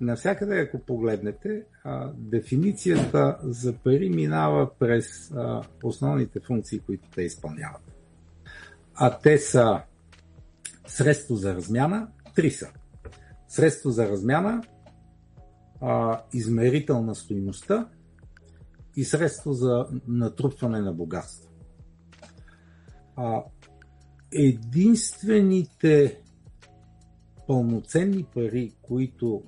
навсякъде, 0.00 0.60
ако 0.60 0.78
погледнете, 0.78 1.62
а, 1.84 2.12
дефиницията 2.14 3.38
за 3.42 3.72
пари 3.72 4.10
минава 4.10 4.78
през 4.78 5.30
а, 5.30 5.62
основните 5.82 6.40
функции, 6.40 6.78
които 6.78 7.08
те 7.10 7.22
изпълняват. 7.22 7.82
А 8.94 9.18
те 9.18 9.38
са 9.38 9.82
средство 10.86 11.36
за 11.36 11.54
размяна, 11.54 12.08
три 12.34 12.50
са. 12.50 12.68
Средство 13.48 13.90
за 13.90 14.08
размяна, 14.08 14.62
а, 15.80 16.22
измерител 16.32 17.02
на 17.02 17.14
стоиността 17.14 17.88
и 18.96 19.04
средство 19.04 19.52
за 19.52 19.86
натрупване 20.08 20.80
на 20.80 20.92
богатство. 20.92 21.50
А, 23.16 23.42
единствените 24.32 26.20
пълноценни 27.46 28.24
пари, 28.34 28.72
които 28.82 29.42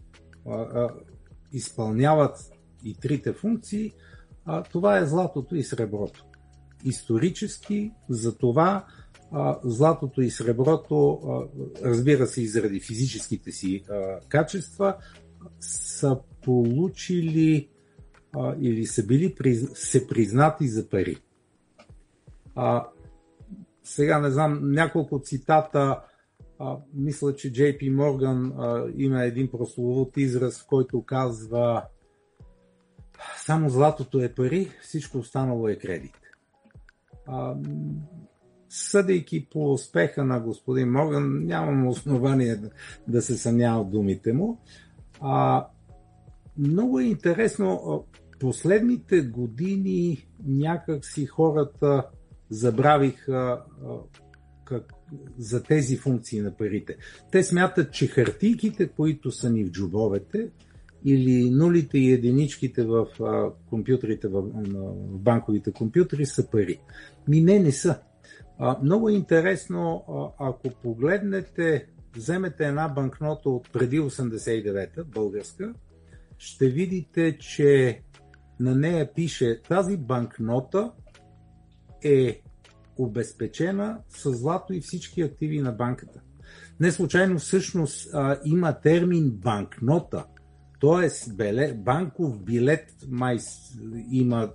а, 0.46 0.54
а, 0.54 0.90
изпълняват 1.52 2.52
и 2.84 2.94
трите 2.94 3.32
функции, 3.32 3.92
а, 4.44 4.62
това 4.62 4.98
е 4.98 5.06
златото 5.06 5.56
и 5.56 5.62
среброто. 5.62 6.26
Исторически 6.84 7.92
за 8.08 8.36
това 8.36 8.86
а, 9.32 9.58
златото 9.64 10.22
и 10.22 10.30
среброто, 10.30 11.10
а, 11.10 11.42
разбира 11.84 12.26
се 12.26 12.42
и 12.42 12.48
заради 12.48 12.80
физическите 12.80 13.52
си 13.52 13.84
а, 13.90 14.20
качества, 14.28 14.96
са 15.60 16.18
получили 16.42 17.68
а, 18.36 18.54
или 18.60 18.86
са 18.86 19.06
били 19.06 19.34
се 19.74 20.06
признати 20.06 20.68
за 20.68 20.88
пари. 20.88 21.16
А, 22.54 22.86
сега 23.84 24.20
не 24.20 24.30
знам, 24.30 24.72
няколко 24.72 25.20
цитата 25.20 26.00
а, 26.58 26.76
мисля, 26.94 27.34
че 27.34 27.52
JP 27.52 27.90
а, 28.58 28.92
има 28.96 29.24
един 29.24 29.50
прословут 29.50 30.16
израз, 30.16 30.62
в 30.62 30.66
който 30.66 31.02
казва 31.02 31.84
само 33.36 33.70
златото 33.70 34.20
е 34.20 34.34
пари, 34.34 34.70
всичко 34.82 35.18
останало 35.18 35.68
е 35.68 35.76
кредит. 35.76 36.20
А, 37.26 37.54
съдейки 38.68 39.46
по 39.50 39.72
успеха 39.72 40.24
на 40.24 40.40
господин 40.40 40.92
Морган, 40.92 41.46
нямам 41.46 41.86
основание 41.86 42.56
да, 42.56 42.70
да 43.08 43.22
се 43.22 43.38
съмнява 43.38 43.84
в 43.84 43.90
думите 43.90 44.32
му. 44.32 44.60
А, 45.20 45.66
много 46.58 47.00
е 47.00 47.04
интересно, 47.04 48.04
последните 48.38 49.20
години 49.20 50.26
някак 50.46 51.06
си 51.06 51.26
хората 51.26 52.06
забравиха 52.50 53.62
как, 54.64 54.92
за 55.38 55.62
тези 55.62 55.96
функции 55.96 56.40
на 56.40 56.56
парите. 56.56 56.96
Те 57.32 57.42
смятат, 57.42 57.92
че 57.92 58.06
хартийките, 58.06 58.88
които 58.88 59.30
са 59.30 59.50
ни 59.50 59.64
в 59.64 59.70
джобовете, 59.70 60.50
или 61.04 61.50
нулите 61.50 61.98
и 61.98 62.12
единичките 62.12 62.84
в 62.84 63.06
а, 63.20 63.50
компютрите, 63.70 64.28
в, 64.28 64.42
в 64.42 65.18
банковите 65.18 65.72
компютри 65.72 66.26
са 66.26 66.50
пари. 66.50 66.80
Ми 67.28 67.40
не, 67.40 67.58
не 67.58 67.72
са. 67.72 67.98
А, 68.58 68.78
много 68.82 69.08
е 69.08 69.12
интересно, 69.12 70.04
а, 70.08 70.48
ако 70.48 70.70
погледнете, 70.82 71.86
вземете 72.16 72.66
една 72.66 72.88
банкнота 72.88 73.50
от 73.50 73.72
преди 73.72 74.00
89-та, 74.00 75.04
българска, 75.04 75.74
ще 76.38 76.68
видите, 76.68 77.38
че 77.38 78.00
на 78.60 78.74
нея 78.74 79.14
пише 79.14 79.60
тази 79.68 79.96
банкнота 79.96 80.92
е 82.04 82.42
обезпечена 82.98 83.98
с 84.08 84.32
злато 84.32 84.72
и 84.72 84.80
всички 84.80 85.22
активи 85.22 85.60
на 85.60 85.72
банката. 85.72 86.20
Не 86.80 86.92
случайно 86.92 87.38
всъщност 87.38 88.08
а, 88.14 88.38
има 88.44 88.80
термин 88.80 89.30
банкнота, 89.30 90.24
т.е. 90.80 91.72
банков 91.74 92.42
билет 92.42 92.86
май 93.08 93.38
има 94.10 94.52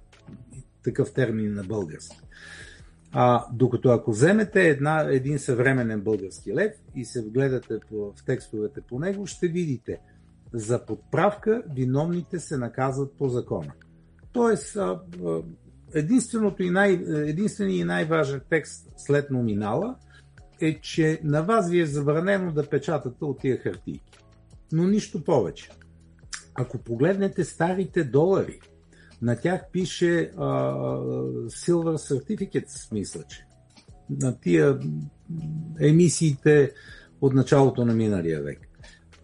такъв 0.84 1.14
термин 1.14 1.54
на 1.54 1.64
български. 1.64 2.18
А, 3.12 3.46
докато 3.54 3.90
ако 3.90 4.12
вземете 4.12 4.70
една, 4.70 5.02
един 5.02 5.40
съвременен 5.40 6.02
български 6.02 6.54
лев 6.54 6.72
и 6.96 7.06
се 7.06 7.22
вгледате 7.22 7.80
в 7.92 8.14
текстовете 8.26 8.82
по 8.82 9.00
него, 9.00 9.28
ще 9.28 9.48
видите 9.48 10.00
за 10.54 10.86
подправка 10.86 11.64
виновните 11.76 12.40
се 12.40 12.58
наказват 12.58 13.14
по 13.18 13.30
закона. 13.30 13.72
Тоест, 14.34 14.78
единственото 15.94 16.64
и 16.64 16.70
най, 16.70 16.92
единственият 17.10 17.82
и 17.82 17.84
най-важен 17.84 18.42
текст 18.50 18.90
след 18.98 19.32
номинала 19.32 19.96
е, 20.62 20.80
че 20.82 21.20
на 21.24 21.42
вас 21.42 21.70
ви 21.70 21.80
е 21.80 21.86
забранено 21.86 22.52
да 22.52 22.70
печатате 22.70 23.26
от 23.26 23.40
тия 23.40 23.58
хартийки. 23.58 24.18
Но 24.72 24.88
нищо 24.88 25.24
повече. 25.24 25.70
Ако 26.56 26.78
погледнете 26.78 27.44
старите 27.44 28.04
долари, 28.04 28.60
на 29.22 29.36
тях 29.36 29.62
пише 29.72 30.32
uh, 30.36 31.46
Silver 31.46 31.96
Certificates, 31.98 32.94
мисля, 32.94 33.24
че. 33.24 33.46
на 34.10 34.40
тия 34.40 34.80
емисиите 35.80 36.72
от 37.22 37.34
началото 37.34 37.86
на 37.86 37.94
миналия 37.94 38.42
век. 38.42 38.60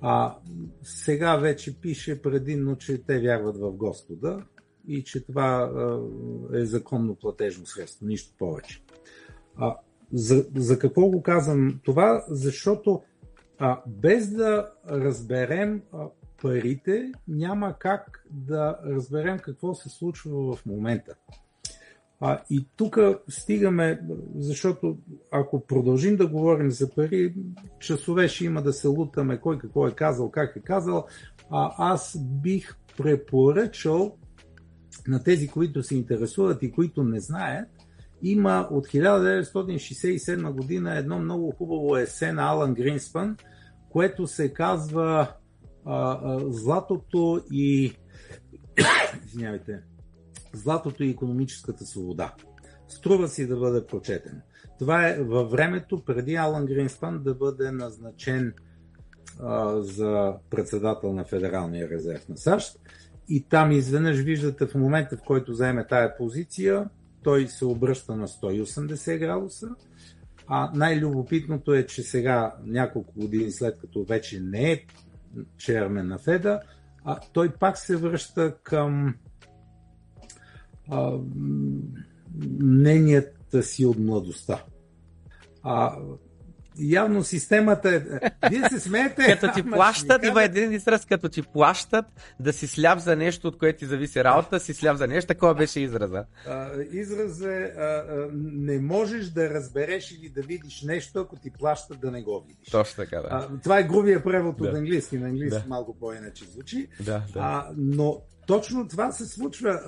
А 0.01 0.35
сега 0.83 1.37
вече 1.37 1.79
пише 1.81 2.21
предимно, 2.21 2.75
че 2.75 3.03
те 3.03 3.19
вярват 3.19 3.57
в 3.57 3.71
Господа 3.71 4.43
и 4.87 5.03
че 5.03 5.25
това 5.25 5.71
е 6.53 6.65
законно 6.65 7.15
платежно 7.15 7.65
средство, 7.65 8.05
нищо 8.05 8.33
повече. 8.37 8.83
А, 9.57 9.75
за, 10.13 10.45
за 10.55 10.79
какво 10.79 11.09
го 11.09 11.21
казвам 11.21 11.79
това? 11.83 12.25
Защото 12.27 13.01
а, 13.59 13.81
без 13.87 14.29
да 14.29 14.71
разберем 14.89 15.81
а, 15.93 16.07
парите, 16.41 17.11
няма 17.27 17.75
как 17.79 18.25
да 18.29 18.79
разберем 18.85 19.39
какво 19.39 19.75
се 19.75 19.89
случва 19.89 20.55
в 20.55 20.65
момента. 20.65 21.15
А, 22.19 22.39
и 22.49 22.67
тук 22.75 22.97
стигаме, 23.29 24.01
защото 24.35 24.97
ако 25.31 25.65
продължим 25.65 26.15
да 26.15 26.27
говорим 26.27 26.71
за 26.71 26.89
пари, 26.89 27.33
часове 27.79 28.27
ще 28.27 28.45
има 28.45 28.61
да 28.61 28.73
се 28.73 28.87
лутаме 28.87 29.39
кой 29.39 29.57
какво 29.57 29.87
е 29.87 29.95
казал, 29.95 30.31
как 30.31 30.55
е 30.55 30.59
казал. 30.59 31.05
А 31.49 31.73
аз 31.77 32.17
бих 32.19 32.77
препоръчал 32.97 34.17
на 35.07 35.23
тези, 35.23 35.47
които 35.47 35.83
се 35.83 35.95
интересуват 35.95 36.63
и 36.63 36.71
които 36.71 37.03
не 37.03 37.19
знаят, 37.19 37.69
има 38.21 38.67
от 38.71 38.87
1967 38.87 40.51
година 40.51 40.97
едно 40.97 41.19
много 41.19 41.51
хубаво 41.51 41.97
есе 41.97 42.33
на 42.33 42.49
Алан 42.49 42.73
Гринспан, 42.73 43.37
което 43.89 44.27
се 44.27 44.53
казва 44.53 45.33
а, 45.85 46.19
а, 46.23 46.39
Златото 46.49 47.43
и 47.51 47.93
извинявайте, 49.25 49.79
Златото 50.53 51.03
и 51.03 51.09
економическата 51.09 51.85
свобода. 51.85 52.33
Струва 52.87 53.27
си 53.27 53.47
да 53.47 53.57
бъде 53.57 53.85
прочетен. 53.85 54.41
Това 54.79 55.09
е 55.09 55.23
във 55.23 55.51
времето 55.51 56.03
преди 56.05 56.35
Алан 56.35 56.65
Гринспан 56.65 57.23
да 57.23 57.35
бъде 57.35 57.71
назначен 57.71 58.53
а, 59.39 59.81
за 59.81 60.35
председател 60.49 61.13
на 61.13 61.25
Федералния 61.25 61.89
резерв 61.89 62.29
на 62.29 62.37
САЩ. 62.37 62.79
И 63.29 63.43
там 63.43 63.71
изведнъж 63.71 64.17
виждате 64.17 64.67
в 64.67 64.75
момента, 64.75 65.17
в 65.17 65.21
който 65.21 65.53
заеме 65.53 65.87
тая 65.87 66.17
позиция, 66.17 66.89
той 67.23 67.47
се 67.47 67.65
обръща 67.65 68.15
на 68.15 68.27
180 68.27 69.17
градуса. 69.17 69.69
А 70.47 70.71
най-любопитното 70.73 71.73
е, 71.73 71.85
че 71.85 72.03
сега, 72.03 72.55
няколко 72.65 73.19
години 73.19 73.51
след 73.51 73.79
като 73.79 74.03
вече 74.03 74.39
не 74.39 74.71
е 74.71 74.85
чермен 75.57 76.07
на 76.07 76.17
Феда, 76.17 76.59
а 77.03 77.19
той 77.33 77.49
пак 77.49 77.77
се 77.77 77.95
връща 77.95 78.55
към 78.63 79.15
а, 80.89 81.17
мненията 82.61 83.63
си 83.63 83.85
от 83.85 83.99
младостта. 83.99 84.63
А, 85.63 85.97
явно 86.79 87.23
системата 87.23 87.95
е... 87.95 88.01
Вие 88.49 88.69
се 88.69 88.79
смеете. 88.79 89.37
като 89.39 89.53
ти 89.53 89.63
плащат, 89.63 90.25
има 90.25 90.43
един 90.43 90.71
израз, 90.71 91.05
като 91.05 91.29
ти 91.29 91.41
плащат 91.41 92.05
да 92.39 92.53
си 92.53 92.67
сляп 92.67 92.99
за 92.99 93.15
нещо, 93.15 93.47
от 93.47 93.57
което 93.57 93.79
ти 93.79 93.85
зависи 93.85 94.23
работа, 94.23 94.59
си 94.59 94.73
сляп 94.73 94.97
за 94.97 95.07
нещо. 95.07 95.27
Такова 95.27 95.55
беше 95.55 95.79
израза. 95.79 96.25
А, 96.47 96.69
израз 96.91 97.41
е 97.41 97.73
а, 97.77 97.83
а, 97.83 98.29
не 98.33 98.79
можеш 98.79 99.25
да 99.25 99.49
разбереш 99.49 100.11
или 100.11 100.29
да 100.29 100.41
видиш 100.41 100.81
нещо, 100.81 101.19
ако 101.19 101.35
ти 101.35 101.51
плащат 101.51 101.99
да 101.99 102.11
не 102.11 102.21
го 102.21 102.45
видиш. 102.47 102.67
Точно 102.71 103.03
така, 103.03 103.21
да. 103.21 103.27
А, 103.31 103.59
това 103.63 103.79
е 103.79 103.83
грубия 103.83 104.23
превод 104.23 104.57
да. 104.57 104.69
от 104.69 104.75
английски. 104.75 105.17
На 105.17 105.27
английски 105.27 105.61
да. 105.61 105.69
малко 105.69 105.99
по-иначе 105.99 106.45
звучи. 106.45 106.87
Да, 106.99 107.23
да. 107.33 107.39
А, 107.39 107.69
но 107.77 108.21
точно 108.47 108.87
това 108.87 109.11
се 109.11 109.25
случва. 109.25 109.79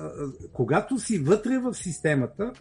Когато 0.52 0.98
си 0.98 1.18
вътре 1.18 1.58
в 1.58 1.74
системата, 1.74 2.52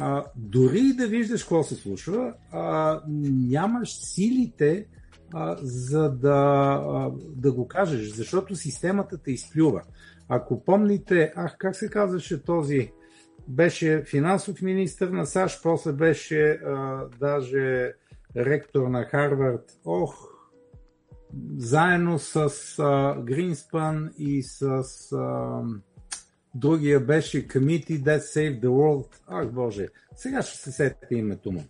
а, 0.00 0.24
дори 0.36 0.92
да 0.92 1.06
виждаш 1.06 1.42
какво 1.42 1.62
се 1.62 1.74
случва, 1.74 2.34
а, 2.52 3.00
нямаш 3.48 3.96
силите 3.96 4.86
а, 5.34 5.56
за 5.62 6.10
да, 6.10 6.80
а, 6.88 7.10
да 7.36 7.52
го 7.52 7.68
кажеш, 7.68 8.14
защото 8.14 8.56
системата 8.56 9.18
те 9.18 9.32
изплюва. 9.32 9.82
Ако 10.28 10.64
помните, 10.64 11.32
ах, 11.36 11.56
как 11.58 11.76
се 11.76 11.90
казваше 11.90 12.42
този, 12.42 12.92
беше 13.48 14.02
финансов 14.06 14.62
министр 14.62 15.10
на 15.10 15.26
САЩ, 15.26 15.62
после 15.62 15.92
беше 15.92 16.50
а, 16.50 17.04
даже 17.20 17.92
ректор 18.36 18.88
на 18.88 19.04
Харвард. 19.04 19.78
Ох, 19.84 20.28
заедно 21.56 22.18
с 22.18 22.52
а, 22.78 23.16
Гринспан 23.22 24.10
и 24.18 24.42
с 24.42 24.62
а, 25.12 25.62
другия 26.58 27.00
беше 27.00 27.48
Committee 27.48 28.02
That 28.02 28.18
Saved 28.18 28.60
the 28.60 28.68
World. 28.68 29.06
Ах, 29.26 29.52
Боже, 29.52 29.88
сега 30.16 30.42
ще 30.42 30.58
се 30.58 30.72
сетите 30.72 31.14
името 31.14 31.52
му. 31.52 31.64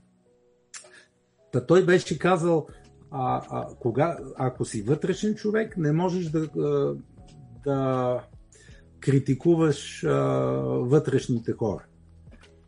Та 1.52 1.66
той 1.66 1.84
беше 1.84 2.18
казал, 2.18 2.66
а, 3.10 3.42
а, 3.50 3.68
кога, 3.80 4.18
ако 4.36 4.64
си 4.64 4.82
вътрешен 4.82 5.34
човек, 5.34 5.76
не 5.76 5.92
можеш 5.92 6.26
да, 6.26 6.48
да 7.64 8.20
критикуваш 9.00 10.04
а, 10.04 10.10
вътрешните 10.64 11.52
хора. 11.52 11.84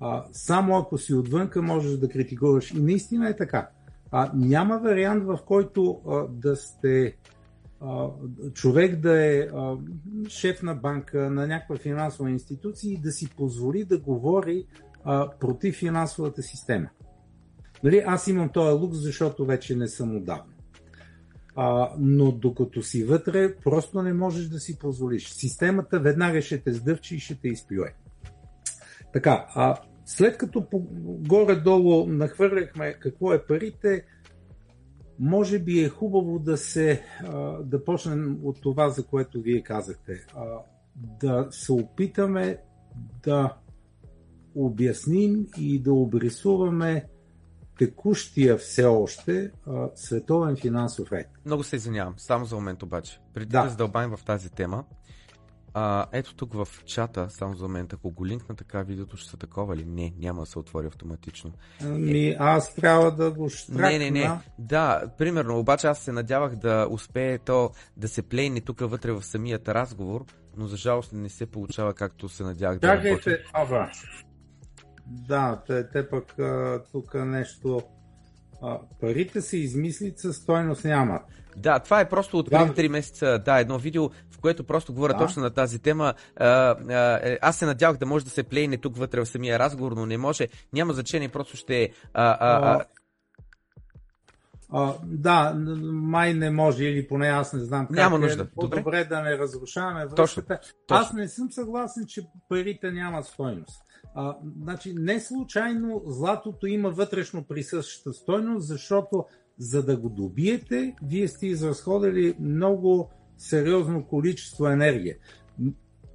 А, 0.00 0.24
само 0.33 0.76
ако 0.76 0.98
си 0.98 1.14
отвънка, 1.14 1.62
можеш 1.62 1.92
да 1.92 2.09
критикуваш. 2.09 2.70
И 2.70 2.83
наистина 2.83 3.28
е 3.28 3.37
така. 3.37 3.68
А, 4.11 4.30
няма 4.35 4.78
вариант, 4.78 5.24
в 5.24 5.38
който 5.46 6.00
а, 6.09 6.26
да 6.28 6.56
сте 6.56 7.16
човек 8.54 8.96
да 8.96 9.24
е 9.24 9.48
шеф 10.28 10.62
на 10.62 10.74
банка, 10.74 11.30
на 11.30 11.46
някаква 11.46 11.76
финансова 11.76 12.30
институция 12.30 12.92
и 12.92 12.98
да 12.98 13.12
си 13.12 13.30
позволи 13.36 13.84
да 13.84 13.98
говори 13.98 14.66
против 15.40 15.76
финансовата 15.76 16.42
система. 16.42 16.88
Нали, 17.84 18.02
аз 18.06 18.26
имам 18.26 18.48
този 18.48 18.80
лук, 18.80 18.92
защото 18.92 19.46
вече 19.46 19.76
не 19.76 19.88
съм 19.88 20.16
отдавна. 20.16 20.52
А, 21.56 21.92
но 21.98 22.32
докато 22.32 22.82
си 22.82 23.04
вътре, 23.04 23.56
просто 23.56 24.02
не 24.02 24.12
можеш 24.12 24.48
да 24.48 24.58
си 24.60 24.78
позволиш. 24.78 25.28
Системата 25.28 26.00
веднага 26.00 26.42
ще 26.42 26.58
те 26.58 26.72
сдъвчи 26.72 27.14
и 27.14 27.18
ще 27.18 27.34
те 27.34 27.48
изплюе. 27.48 27.94
Така, 29.12 29.46
а 29.54 29.76
след 30.04 30.38
като 30.38 30.66
горе-долу 31.28 32.06
нахвърляхме 32.06 32.94
какво 33.00 33.32
е 33.32 33.46
парите, 33.46 34.04
може 35.20 35.59
би 35.59 35.80
е 35.80 35.88
хубаво 35.88 36.38
да 36.38 36.56
се 36.56 37.02
да 37.64 37.85
почнем 37.85 38.38
от 38.42 38.61
това, 38.61 38.90
за 38.90 39.06
което 39.06 39.40
вие 39.40 39.62
казахте. 39.62 40.26
Да 40.94 41.48
се 41.50 41.72
опитаме 41.72 42.59
да 43.22 43.56
обясним 44.54 45.46
и 45.59 45.83
да 45.83 45.92
обрисуваме 45.92 47.09
текущия 47.78 48.56
все 48.56 48.85
още 48.85 49.52
световен 49.94 50.56
финансов 50.56 51.12
ред. 51.12 51.28
Много 51.46 51.62
се 51.62 51.76
извинявам, 51.76 52.14
само 52.16 52.44
за 52.44 52.56
момент 52.56 52.83
обаче. 52.83 53.20
Преди 53.35 53.46
да, 53.46 53.62
да 53.62 53.68
задълбаем 53.68 54.11
в 54.16 54.24
тази 54.24 54.50
тема, 54.50 54.85
а, 55.74 56.06
ето 56.12 56.35
тук 56.35 56.54
в 56.54 56.68
чата, 56.85 57.26
само 57.30 57.54
за 57.54 57.64
момент, 57.64 57.92
ако 57.92 58.11
го 58.11 58.26
линкна 58.26 58.56
така, 58.56 58.83
видеото 58.83 59.16
ще 59.16 59.30
са 59.30 59.37
такова 59.37 59.76
ли? 59.76 59.85
Не, 59.85 60.12
няма 60.18 60.40
да 60.40 60.46
се 60.46 60.59
отвори 60.59 60.87
автоматично. 60.87 61.52
Ами, 61.85 62.37
аз 62.38 62.74
трябва 62.74 63.12
да 63.12 63.30
го 63.30 63.48
штракна. 63.48 63.90
Не, 63.90 63.98
не, 63.98 64.11
не. 64.11 64.30
Да, 64.59 65.11
примерно, 65.18 65.59
обаче 65.59 65.87
аз 65.87 65.98
се 65.98 66.12
надявах 66.12 66.56
да 66.56 66.87
успее 66.90 67.38
то 67.38 67.70
да 67.96 68.09
се 68.09 68.22
плейне 68.22 68.61
тук 68.61 68.80
вътре 68.80 69.12
в 69.12 69.22
самият 69.22 69.68
разговор, 69.68 70.24
но 70.56 70.66
за 70.66 70.76
жалост 70.76 71.12
не 71.12 71.28
се 71.28 71.46
получава 71.46 71.94
както 71.94 72.28
се 72.28 72.42
надявах 72.42 72.78
да 72.78 72.96
работи. 72.96 73.30
Ава. 73.52 73.90
Да, 75.06 75.62
те, 75.66 75.88
те 75.88 76.09
пък 76.09 76.35
тук 76.92 77.14
нещо... 77.14 77.83
А, 78.62 78.78
парите 79.00 79.40
се 79.40 79.56
измислят 79.56 80.18
със 80.18 80.36
стойност 80.36 80.84
нямат. 80.84 81.22
Да, 81.56 81.78
това 81.78 82.00
е 82.00 82.08
просто 82.08 82.38
от 82.38 82.50
преди 82.50 82.70
3 82.70 82.88
месеца, 82.88 83.42
да, 83.44 83.58
едно 83.58 83.78
видео, 83.78 84.08
в 84.30 84.38
което 84.40 84.64
просто 84.64 84.92
говоря 84.94 85.12
да. 85.12 85.18
точно 85.18 85.42
на 85.42 85.50
тази 85.50 85.78
тема. 85.78 86.14
А, 86.36 86.46
а, 86.46 87.20
е, 87.22 87.38
аз 87.42 87.56
се 87.56 87.66
надявах 87.66 87.96
да 87.96 88.06
може 88.06 88.24
да 88.24 88.30
се 88.30 88.42
плейне 88.42 88.76
тук 88.76 88.96
вътре 88.96 89.20
в 89.20 89.26
самия 89.26 89.58
разговор, 89.58 89.92
но 89.92 90.06
не 90.06 90.18
може. 90.18 90.48
Няма 90.72 90.92
значение, 90.92 91.28
просто 91.28 91.56
ще... 91.56 91.90
А, 92.14 92.36
а, 92.40 92.74
а... 92.74 92.84
А, 94.72 94.94
да, 95.04 95.54
май 95.92 96.34
не 96.34 96.50
може, 96.50 96.84
или 96.84 97.08
поне 97.08 97.26
аз 97.26 97.52
не 97.52 97.60
знам 97.60 97.86
как 97.86 97.96
Няма 97.96 98.16
е. 98.16 98.18
нужда. 98.18 98.48
По-добре 98.54 98.80
Добре. 98.80 99.04
да 99.04 99.22
не 99.22 99.38
разрушаваме 99.38 100.06
връзката. 100.06 100.58
Точно, 100.58 100.74
точно. 100.86 101.06
Аз 101.06 101.12
не 101.12 101.28
съм 101.28 101.52
съгласен, 101.52 102.04
че 102.08 102.22
парите 102.48 102.90
нямат 102.90 103.24
стойност. 103.24 103.82
А, 104.14 104.36
значи, 104.62 104.94
не 104.98 105.20
случайно 105.20 106.02
златото 106.06 106.66
има 106.66 106.90
вътрешно 106.90 107.44
присъща 107.44 108.12
стойност, 108.12 108.66
защото 108.66 109.24
за 109.58 109.82
да 109.82 109.96
го 109.96 110.08
добиете, 110.08 110.94
вие 111.02 111.28
сте 111.28 111.46
изразходили 111.46 112.34
много 112.40 113.10
сериозно 113.38 114.04
количество 114.04 114.66
енергия. 114.66 115.16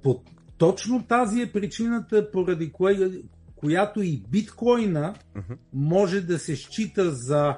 По 0.02 0.22
точно 0.58 1.06
тази 1.06 1.40
е 1.40 1.52
причината, 1.52 2.30
поради 2.30 2.72
кое, 2.72 3.10
която 3.56 4.02
и 4.02 4.22
биткоина 4.30 5.14
uh-huh. 5.36 5.56
може 5.72 6.20
да 6.20 6.38
се 6.38 6.56
счита 6.56 7.10
за 7.10 7.56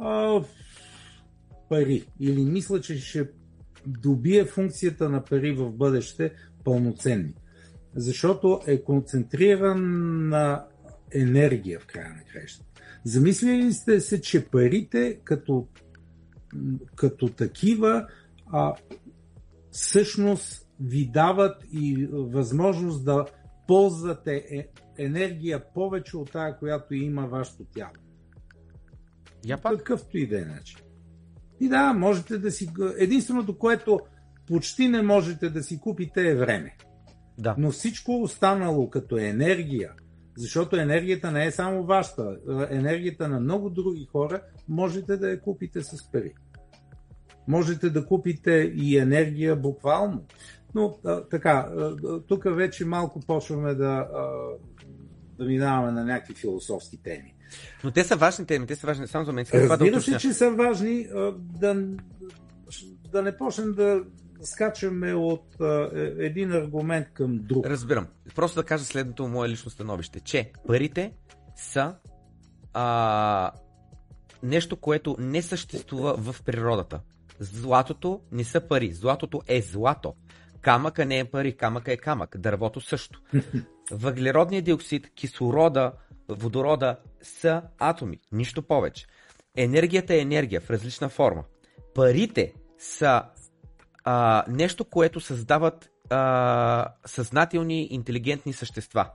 а, 0.00 0.40
пари. 1.68 2.04
Или 2.20 2.44
мисля, 2.44 2.80
че 2.80 2.98
ще 2.98 3.30
добие 3.86 4.44
функцията 4.44 5.08
на 5.08 5.24
пари 5.24 5.52
в 5.52 5.72
бъдеще 5.72 6.32
пълноценни. 6.64 7.34
Защото 7.98 8.60
е 8.66 8.82
концентриран 8.82 9.82
на 10.28 10.66
енергия 11.12 11.80
в 11.80 11.86
края 11.86 12.08
на 12.08 12.22
крещата. 12.32 12.80
Замислили 13.04 13.64
ли 13.64 13.72
сте 13.72 14.00
се, 14.00 14.20
че 14.20 14.46
парите 14.46 15.20
като, 15.24 15.66
като 16.94 17.28
такива 17.28 18.06
а, 18.46 18.74
всъщност 19.70 20.68
ви 20.80 21.10
дават 21.12 21.64
и 21.72 22.08
възможност 22.12 23.04
да 23.04 23.26
ползвате 23.66 24.34
е, 24.50 24.68
енергия 24.98 25.64
повече 25.74 26.16
от 26.16 26.32
тази, 26.32 26.58
която 26.58 26.94
има 26.94 27.26
вашето 27.26 27.64
тяло. 27.64 27.92
Я 29.44 29.58
пак? 29.58 29.78
Какъвто 29.78 30.18
и 30.18 30.28
да 30.28 30.40
е 30.40 30.44
начин. 30.44 30.78
И 31.60 31.68
да, 31.68 31.92
можете 31.92 32.38
да 32.38 32.50
си... 32.50 32.70
Единственото, 32.98 33.58
което 33.58 34.00
почти 34.46 34.88
не 34.88 35.02
можете 35.02 35.50
да 35.50 35.62
си 35.62 35.80
купите 35.80 36.30
е 36.30 36.34
време. 36.34 36.76
Да. 37.38 37.54
Но 37.58 37.70
всичко 37.70 38.22
останало 38.22 38.90
като 38.90 39.18
енергия, 39.18 39.92
защото 40.36 40.76
енергията 40.76 41.30
не 41.30 41.46
е 41.46 41.50
само 41.50 41.84
вашата, 41.84 42.38
енергията 42.70 43.28
на 43.28 43.40
много 43.40 43.70
други 43.70 44.08
хора 44.12 44.40
можете 44.68 45.16
да 45.16 45.30
я 45.30 45.40
купите 45.40 45.82
с 45.82 46.10
пари. 46.12 46.34
Можете 47.48 47.90
да 47.90 48.06
купите 48.06 48.72
и 48.76 48.98
енергия 48.98 49.56
буквално. 49.56 50.24
Но 50.74 50.98
а, 51.04 51.24
така, 51.24 51.68
тук 52.28 52.44
вече 52.44 52.84
малко 52.84 53.20
почваме 53.20 53.74
да, 53.74 54.08
а, 54.14 54.28
да 55.38 55.44
минаваме 55.44 55.92
на 55.92 56.04
някакви 56.04 56.34
философски 56.34 57.02
теми. 57.02 57.34
Но 57.84 57.90
те 57.90 58.04
са 58.04 58.16
важни 58.16 58.46
теми, 58.46 58.66
те 58.66 58.76
са 58.76 58.86
важни 58.86 59.06
само 59.06 59.24
за 59.24 59.32
мен. 59.32 59.46
Разбира 59.54 59.90
да 59.90 60.00
се, 60.00 60.18
че 60.18 60.32
са 60.32 60.50
важни 60.50 61.08
да, 61.38 61.86
да 63.12 63.22
не 63.22 63.36
почнем 63.36 63.72
да 63.72 64.04
скачаме 64.42 65.14
от 65.14 65.60
а, 65.60 65.90
е, 65.94 66.26
един 66.26 66.52
аргумент 66.52 67.06
към 67.14 67.38
друг. 67.38 67.66
Разбирам. 67.66 68.06
Просто 68.34 68.60
да 68.60 68.66
кажа 68.66 68.84
следното 68.84 69.28
мое 69.28 69.48
лично 69.48 69.70
становище, 69.70 70.20
че 70.20 70.52
парите 70.66 71.12
са 71.56 71.94
а, 72.72 73.50
нещо, 74.42 74.76
което 74.76 75.16
не 75.18 75.42
съществува 75.42 76.14
в 76.16 76.42
природата. 76.42 77.00
Златото 77.38 78.20
не 78.32 78.44
са 78.44 78.60
пари. 78.60 78.92
Златото 78.92 79.42
е 79.46 79.62
злато. 79.62 80.14
Камъка 80.60 81.06
не 81.06 81.18
е 81.18 81.24
пари, 81.24 81.56
камъка 81.56 81.92
е 81.92 81.96
камък. 81.96 82.38
Дървото 82.38 82.80
също. 82.80 83.20
Въглеродният 83.90 84.64
диоксид, 84.64 85.14
кислорода, 85.14 85.92
водорода 86.28 86.96
са 87.22 87.62
атоми. 87.78 88.18
Нищо 88.32 88.62
повече. 88.62 89.06
Енергията 89.56 90.14
е 90.14 90.18
енергия 90.18 90.60
в 90.60 90.70
различна 90.70 91.08
форма. 91.08 91.44
Парите 91.94 92.52
са 92.78 93.22
а, 94.10 94.44
нещо, 94.48 94.84
което 94.84 95.20
създават 95.20 95.90
а, 96.10 96.86
съзнателни, 97.06 97.88
интелигентни 97.90 98.52
същества. 98.52 99.10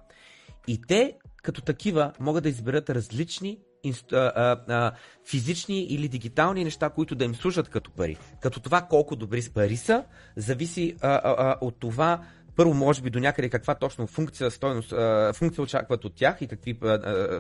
И 0.68 0.82
те, 0.88 1.14
като 1.44 1.62
такива, 1.62 2.12
могат 2.20 2.44
да 2.44 2.50
изберат 2.50 2.90
различни 2.90 3.60
а, 3.86 4.18
а, 4.18 4.58
а, 4.68 4.92
физични 5.30 5.84
или 5.84 6.08
дигитални 6.08 6.64
неща, 6.64 6.90
които 6.90 7.16
да 7.16 7.26
им 7.26 7.36
служат 7.36 7.70
като 7.70 7.92
пари. 7.92 8.18
Като 8.42 8.60
това 8.60 8.82
колко 8.82 9.16
добри 9.16 9.42
с 9.42 9.50
пари 9.54 9.78
са, 9.78 10.04
зависи 10.36 10.96
а, 11.02 11.08
а, 11.08 11.36
а, 11.38 11.56
от 11.62 11.80
това, 11.80 12.22
първо, 12.56 12.74
може 12.74 13.02
би 13.02 13.10
до 13.10 13.20
някъде 13.20 13.50
каква 13.50 13.76
точно 13.76 14.08
функция, 14.08 14.52
стойност, 14.52 14.94
а, 14.94 15.34
функция 15.36 15.64
очакват 15.64 16.06
от 16.06 16.16
тях 16.16 16.42
и 16.42 16.48
какви 16.48 16.80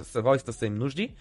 свойства 0.03 0.53
са 0.53 0.65
им 0.65 0.75
нужди. 0.75 1.15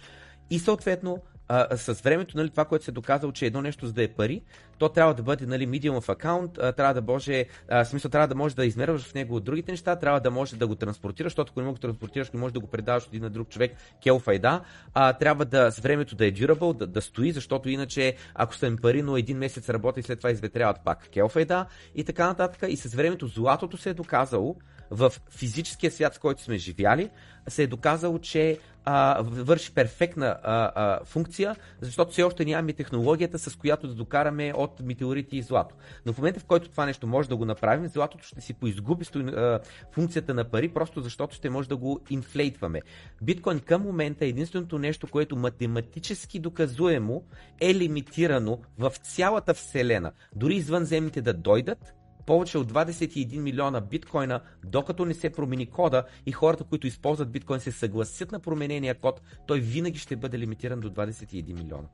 И 0.50 0.58
съответно, 0.58 1.18
а, 1.48 1.76
с 1.76 2.00
времето, 2.00 2.36
нали, 2.36 2.50
това, 2.50 2.64
което 2.64 2.84
се 2.84 2.90
е 2.90 2.94
доказало, 2.94 3.32
че 3.32 3.46
едно 3.46 3.62
нещо 3.62 3.86
за 3.86 3.92
да 3.92 4.02
е 4.02 4.08
пари, 4.08 4.42
то 4.78 4.88
трябва 4.88 5.14
да 5.14 5.22
бъде 5.22 5.46
нали, 5.46 5.68
medium 5.68 6.00
of 6.00 6.16
account, 6.16 6.58
а, 6.60 6.72
трябва 6.72 6.94
да 6.94 7.12
може, 7.12 7.44
а, 7.68 7.84
смисъл, 7.84 8.10
трябва 8.10 8.28
да 8.28 8.34
може 8.34 8.56
да 8.56 8.66
измерваш 8.66 9.02
в 9.02 9.14
него 9.14 9.36
от 9.36 9.44
другите 9.44 9.70
неща, 9.70 9.96
трябва 9.96 10.20
да 10.20 10.30
може 10.30 10.56
да 10.56 10.66
го 10.66 10.74
транспортираш, 10.74 11.32
защото 11.32 11.50
ако 11.52 11.60
не 11.60 11.66
мога 11.66 11.78
да 11.78 11.80
транспортираш, 11.80 12.30
не 12.30 12.40
можеш 12.40 12.52
да 12.52 12.60
го 12.60 12.66
предаваш 12.66 13.02
от 13.02 13.08
един 13.08 13.22
на 13.22 13.30
друг 13.30 13.48
човек, 13.48 13.72
кел 14.02 14.18
файда, 14.18 14.60
а, 14.94 15.12
трябва 15.12 15.44
да 15.44 15.70
с 15.70 15.78
времето 15.78 16.14
да 16.14 16.26
е 16.26 16.32
durable, 16.32 16.76
да, 16.76 16.86
да 16.86 17.02
стои, 17.02 17.32
защото 17.32 17.68
иначе, 17.68 18.16
ако 18.34 18.54
са 18.54 18.66
им 18.66 18.76
пари, 18.76 19.02
но 19.02 19.16
един 19.16 19.38
месец 19.38 19.68
работи 19.68 20.00
и 20.00 20.02
след 20.02 20.18
това 20.18 20.30
изветряват 20.30 20.76
пак 20.84 21.08
кел 21.12 21.28
файда 21.28 21.66
и 21.94 22.04
така 22.04 22.26
нататък. 22.26 22.70
И 22.70 22.76
с 22.76 22.94
времето 22.94 23.26
златото 23.26 23.76
се 23.76 23.90
е 23.90 23.94
доказало, 23.94 24.56
в 24.92 25.12
физическия 25.30 25.90
свят, 25.90 26.14
с 26.14 26.18
който 26.18 26.42
сме 26.42 26.56
живяли, 26.56 27.10
се 27.48 27.62
е 27.62 27.66
доказало, 27.66 28.18
че 28.18 28.58
а, 28.84 29.22
върши 29.22 29.74
перфектна 29.74 30.38
а, 30.42 30.72
а, 30.74 31.04
функция, 31.04 31.56
защото 31.80 32.12
все 32.12 32.22
още 32.22 32.44
нямаме 32.44 32.72
технологията, 32.72 33.38
с 33.38 33.56
която 33.56 33.88
да 33.88 33.94
докараме 33.94 34.52
от 34.56 34.80
метеорити 34.80 35.36
и 35.36 35.42
злато. 35.42 35.74
Но 36.06 36.12
в 36.12 36.18
момента, 36.18 36.40
в 36.40 36.44
който 36.44 36.68
това 36.68 36.86
нещо 36.86 37.06
може 37.06 37.28
да 37.28 37.36
го 37.36 37.44
направим, 37.44 37.88
златото 37.88 38.24
ще 38.24 38.40
си 38.40 38.54
поизгуби 38.54 39.04
а, 39.16 39.60
функцията 39.92 40.34
на 40.34 40.44
пари, 40.44 40.68
просто 40.68 41.00
защото 41.00 41.34
ще 41.34 41.50
може 41.50 41.68
да 41.68 41.76
го 41.76 42.00
инфлейтваме. 42.10 42.82
Биткоин 43.22 43.60
към 43.60 43.82
момента 43.82 44.24
е 44.24 44.28
единственото 44.28 44.78
нещо, 44.78 45.06
което 45.06 45.36
математически 45.36 46.38
доказуемо 46.38 47.24
е 47.60 47.74
лимитирано 47.74 48.58
в 48.78 48.92
цялата 49.02 49.54
Вселена. 49.54 50.12
Дори 50.36 50.54
извънземните 50.54 51.22
да 51.22 51.34
дойдат, 51.34 51.94
повече 52.26 52.58
от 52.58 52.72
21 52.72 53.38
милиона 53.38 53.80
биткоина, 53.80 54.40
докато 54.64 55.04
не 55.04 55.14
се 55.14 55.30
промени 55.30 55.66
кода 55.66 56.04
и 56.26 56.32
хората, 56.32 56.64
които 56.64 56.86
използват 56.86 57.30
биткоин 57.30 57.60
се 57.60 57.72
съгласят 57.72 58.32
на 58.32 58.40
променения 58.40 58.94
код, 58.94 59.20
той 59.46 59.60
винаги 59.60 59.98
ще 59.98 60.16
бъде 60.16 60.38
лимитиран 60.38 60.80
до 60.80 60.90
21 60.90 61.54
милиона. 61.54 61.88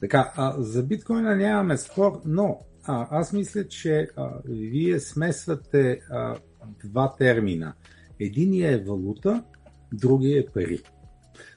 Така, 0.00 0.32
а, 0.36 0.62
за 0.62 0.82
биткоина 0.82 1.36
нямаме 1.36 1.76
спор, 1.76 2.20
но 2.24 2.58
а, 2.84 3.08
аз 3.10 3.32
мисля, 3.32 3.68
че 3.68 4.08
а, 4.16 4.30
вие 4.44 5.00
смесвате 5.00 6.00
а, 6.10 6.36
два 6.84 7.16
термина. 7.16 7.74
Единият 8.20 8.80
е 8.80 8.84
валута, 8.84 9.44
другия 9.92 10.40
е 10.40 10.46
пари. 10.54 10.82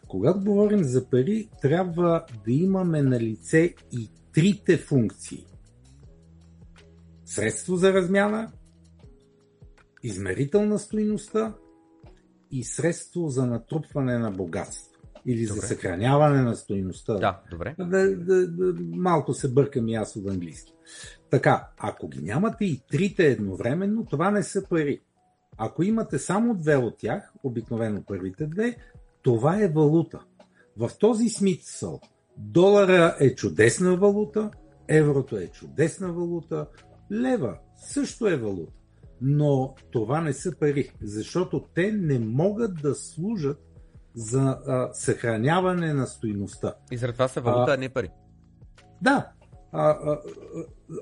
Когато 0.07 0.39
говорим 0.39 0.83
за 0.83 1.09
пари, 1.09 1.49
трябва 1.61 2.25
да 2.45 2.51
имаме 2.51 3.01
на 3.01 3.19
лице 3.19 3.73
и 3.91 4.09
трите 4.33 4.77
функции 4.77 5.45
средство 7.33 7.75
за 7.75 7.93
размяна, 7.93 8.51
измерител 10.03 10.65
на 10.65 10.79
стоиността 10.79 11.53
и 12.51 12.63
средство 12.63 13.29
за 13.29 13.45
натрупване 13.45 14.17
на 14.17 14.31
богатство. 14.31 14.93
Или 15.25 15.47
добре. 15.47 15.61
за 15.61 15.67
съхраняване 15.67 16.41
на 16.41 16.55
стоиността. 16.55 17.13
Да, 17.13 17.41
добре. 17.51 17.75
Да, 17.79 18.15
да, 18.15 18.47
да, 18.47 18.73
малко 18.95 19.33
се 19.33 19.53
бъркам 19.53 19.87
и 19.87 19.95
аз 19.95 20.15
от 20.15 20.29
английски. 20.29 20.73
Така, 21.29 21.67
ако 21.77 22.07
ги 22.07 22.21
нямате 22.21 22.65
и 22.65 22.81
трите 22.91 23.27
едновременно, 23.27 24.05
това 24.05 24.31
не 24.31 24.43
са 24.43 24.63
пари. 24.69 25.01
Ако 25.57 25.83
имате 25.83 26.19
само 26.19 26.55
две 26.55 26.75
от 26.75 26.97
тях, 26.97 27.33
обикновено 27.43 28.03
първите 28.07 28.45
две, 28.45 28.77
това 29.21 29.61
е 29.61 29.67
валута. 29.67 30.19
В 30.77 30.91
този 30.99 31.29
смисъл 31.29 32.01
долара 32.37 33.17
е 33.19 33.35
чудесна 33.35 33.97
валута, 33.97 34.51
еврото 34.87 35.37
е 35.37 35.47
чудесна 35.47 36.13
валута, 36.13 36.67
Лева 37.13 37.57
също 37.75 38.27
е 38.27 38.35
валута, 38.35 38.73
но 39.21 39.75
това 39.91 40.21
не 40.21 40.33
са 40.33 40.59
пари, 40.59 40.91
защото 41.01 41.65
те 41.75 41.91
не 41.91 42.19
могат 42.19 42.81
да 42.81 42.95
служат 42.95 43.59
за 44.15 44.41
а, 44.67 44.89
съхраняване 44.93 45.93
на 45.93 46.07
стоиността. 46.07 46.73
И 46.91 46.97
заради 46.97 47.13
това 47.13 47.27
са 47.27 47.41
валута, 47.41 47.71
а, 47.71 47.73
а 47.73 47.77
не 47.77 47.89
пари. 47.89 48.09
Да. 49.01 49.31
А, 49.71 49.89
а, 49.89 50.19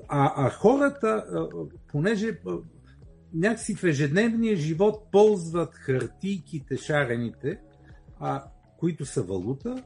а, 0.08 0.46
а 0.46 0.50
хората, 0.50 1.08
а, 1.08 1.48
понеже 1.88 2.40
а, 2.46 2.58
някакси 3.34 3.74
в 3.74 3.84
ежедневния 3.84 4.56
живот 4.56 5.08
ползват 5.12 5.74
хартийките, 5.74 6.76
шарените, 6.76 7.60
а, 8.20 8.44
които 8.78 9.06
са 9.06 9.22
валута, 9.22 9.82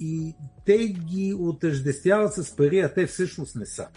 и 0.00 0.34
те 0.66 0.86
ги 0.88 1.34
отъждествяват 1.38 2.34
с 2.34 2.56
пари, 2.56 2.80
а 2.80 2.94
те 2.94 3.06
всъщност 3.06 3.56
не 3.56 3.66
са. 3.66 3.88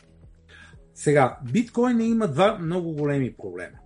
Сега, 0.96 1.38
биткоин 1.52 2.02
има 2.02 2.28
два 2.28 2.58
много 2.60 2.94
големи 2.94 3.34
проблема. 3.34 3.78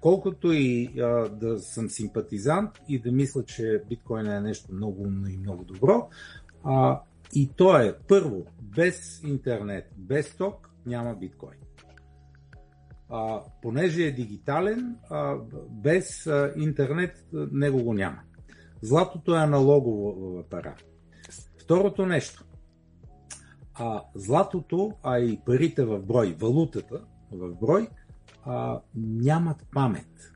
Колкото 0.00 0.52
и 0.52 1.00
а, 1.00 1.28
да 1.28 1.58
съм 1.58 1.88
симпатизант 1.88 2.70
и 2.88 2.98
да 2.98 3.12
мисля, 3.12 3.44
че 3.44 3.82
биткоин 3.88 4.26
е 4.26 4.40
нещо 4.40 4.72
много 4.72 5.02
умно 5.02 5.28
и 5.28 5.36
много 5.36 5.64
добро, 5.64 6.08
а, 6.64 7.00
и 7.34 7.50
то 7.56 7.78
е, 7.78 7.96
първо, 8.08 8.46
без 8.62 9.22
интернет, 9.22 9.92
без 9.96 10.36
ток 10.36 10.70
няма 10.86 11.14
биткоин. 11.14 11.58
А, 13.08 13.42
понеже 13.62 14.02
е 14.02 14.12
дигитален, 14.12 14.96
а, 15.10 15.36
без 15.70 16.26
а, 16.26 16.52
интернет 16.56 17.26
него 17.32 17.82
го 17.82 17.94
няма. 17.94 18.18
Златото 18.82 19.34
е 19.34 19.38
аналогово 19.38 20.44
пара. 20.50 20.74
Второто 21.58 22.06
нещо 22.06 22.44
а, 23.80 24.02
златото, 24.14 24.92
а 25.02 25.18
и 25.18 25.40
парите 25.46 25.84
в 25.84 26.00
брой, 26.00 26.36
валутата 26.40 27.00
в 27.32 27.54
брой, 27.60 27.88
а, 28.44 28.80
нямат 28.94 29.66
памет. 29.72 30.32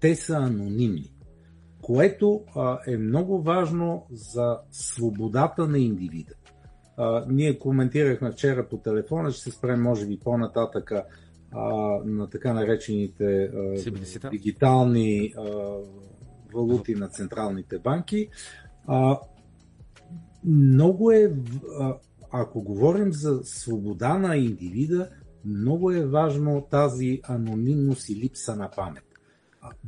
Те 0.00 0.14
са 0.14 0.36
анонимни. 0.36 1.14
Което 1.82 2.44
а, 2.56 2.78
е 2.86 2.96
много 2.96 3.42
важно 3.42 4.06
за 4.10 4.58
свободата 4.70 5.68
на 5.68 5.78
индивида. 5.78 6.34
А, 6.96 7.24
ние 7.28 7.58
коментирахме 7.58 8.32
вчера 8.32 8.68
по 8.68 8.76
телефона, 8.76 9.30
ще 9.30 9.42
се 9.42 9.50
спрем 9.50 9.82
може 9.82 10.06
би 10.06 10.18
по-нататъка 10.18 11.04
а, 11.52 11.64
на 12.04 12.30
така 12.30 12.52
наречените 12.52 13.42
а, 13.42 14.30
дигитални 14.30 15.32
а, 15.36 15.42
валути 16.54 16.94
на 16.94 17.08
централните 17.08 17.78
банки. 17.78 18.28
А, 18.86 19.18
много 20.44 21.10
е, 21.10 21.32
а, 21.80 21.94
ако 22.30 22.62
говорим 22.62 23.12
за 23.12 23.40
свобода 23.44 24.18
на 24.18 24.36
индивида, 24.36 25.08
много 25.44 25.90
е 25.90 26.06
важно 26.06 26.66
тази 26.70 27.20
анонимност 27.28 28.08
и 28.08 28.16
липса 28.16 28.56
на 28.56 28.70
памет. 28.70 29.04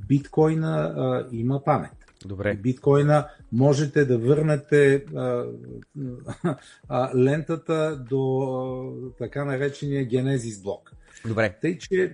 Биткоина 0.08 0.94
а, 0.96 1.26
има 1.32 1.64
памет. 1.64 2.00
Добре. 2.26 2.54
Биткоина 2.54 3.28
можете 3.52 4.04
да 4.04 4.18
върнете 4.18 4.94
а, 5.16 5.44
а, 6.88 7.18
лентата 7.18 8.04
до 8.10 8.40
а, 8.40 9.18
така 9.18 9.44
наречения 9.44 10.04
генезис 10.04 10.62
блок. 10.62 10.92
Добре. 11.26 11.54
Тъй, 11.60 11.78
че... 11.78 12.12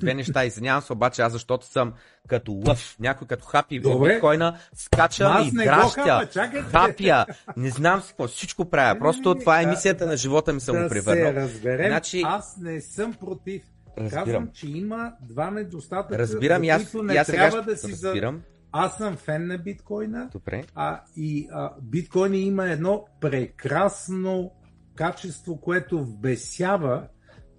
Две 0.00 0.14
неща. 0.14 0.44
Извинявам 0.44 0.82
се, 0.82 0.92
обаче 0.92 1.22
аз 1.22 1.32
защото 1.32 1.66
съм 1.66 1.92
като 2.28 2.62
лъв. 2.66 2.96
Някой 3.00 3.26
като 3.26 3.44
хапи 3.44 3.78
в 3.78 4.00
биткоина, 4.00 4.58
скача 4.74 5.44
и 5.46 5.50
дращя. 5.50 6.28
Хапя. 6.70 7.26
Не 7.56 7.70
знам 7.70 8.00
си 8.00 8.08
какво. 8.08 8.28
Всичко 8.28 8.70
правя. 8.70 8.98
Просто 8.98 9.34
това 9.34 9.62
е 9.62 9.66
мисията 9.66 10.06
на 10.06 10.16
живота 10.16 10.52
ми 10.52 10.60
съм 10.60 10.76
да 10.76 10.82
го 10.82 10.88
превърнал. 10.88 11.48
Значи... 11.88 12.22
аз 12.26 12.56
не 12.60 12.80
съм 12.80 13.12
против. 13.12 13.62
Разбирам. 13.98 14.24
Казвам, 14.24 14.50
че 14.54 14.66
има 14.68 15.12
два 15.22 15.50
недостатъка, 15.50 16.18
Разбирам, 16.18 16.64
за 16.64 16.76
които 16.76 17.02
не 17.02 17.14
аз 17.14 17.26
трябва 17.26 17.50
сега 17.50 17.62
да 17.62 17.76
си 17.76 17.92
разбирам. 17.92 18.36
За... 18.36 18.42
Аз 18.72 18.96
съм 18.96 19.16
фен 19.16 19.46
на 19.46 19.58
биткоина. 19.58 20.28
Добре. 20.32 20.64
А, 20.74 21.00
и 21.16 21.48
а, 21.52 21.72
биткоин 21.82 22.34
има 22.34 22.68
едно 22.68 23.06
прекрасно 23.20 24.52
качество, 24.94 25.60
което 25.60 26.04
вбесява 26.04 27.06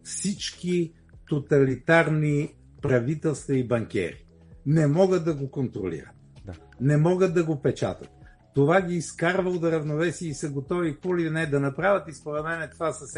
всички 0.06 0.94
тоталитарни 1.30 2.56
правителства 2.82 3.56
и 3.56 3.68
банкери. 3.68 4.26
Не 4.66 4.88
могат 4.88 5.26
да 5.26 5.34
го 5.34 5.52
контролират. 5.52 6.16
Да. 6.46 6.54
Не 6.82 6.98
могат 6.98 7.34
да 7.34 7.44
го 7.44 7.62
печатат. 7.62 8.10
Това 8.56 8.82
ги 8.82 8.96
изкарва 8.96 9.50
от 9.50 9.64
равновесие 9.64 10.30
и 10.30 10.34
са 10.34 10.50
готови 10.50 10.94
какво 10.94 11.18
ли 11.18 11.30
не 11.30 11.46
да 11.46 11.60
направят. 11.60 12.08
И 12.08 12.14
според 12.14 12.44
мен 12.44 12.70
това 12.72 12.94
с 12.94 13.18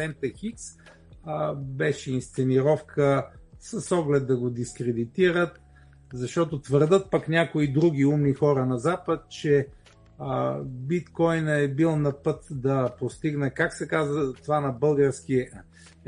а, 1.24 1.54
беше 1.54 2.12
инсценировка 2.12 3.30
с 3.60 3.96
оглед 3.96 4.26
да 4.26 4.36
го 4.36 4.50
дискредитират, 4.50 5.60
защото 6.12 6.60
твърдат 6.60 7.10
пък 7.10 7.28
някои 7.28 7.72
други 7.72 8.04
умни 8.04 8.34
хора 8.34 8.66
на 8.66 8.78
Запад, 8.78 9.30
че 9.30 9.66
а, 10.18 10.60
биткоина 10.64 11.58
е 11.58 11.68
бил 11.68 11.96
на 11.96 12.22
път 12.22 12.44
да 12.50 12.94
постигне, 12.98 13.50
как 13.50 13.74
се 13.74 13.88
казва 13.88 14.32
това 14.32 14.60
на 14.60 14.72
български, 14.72 15.48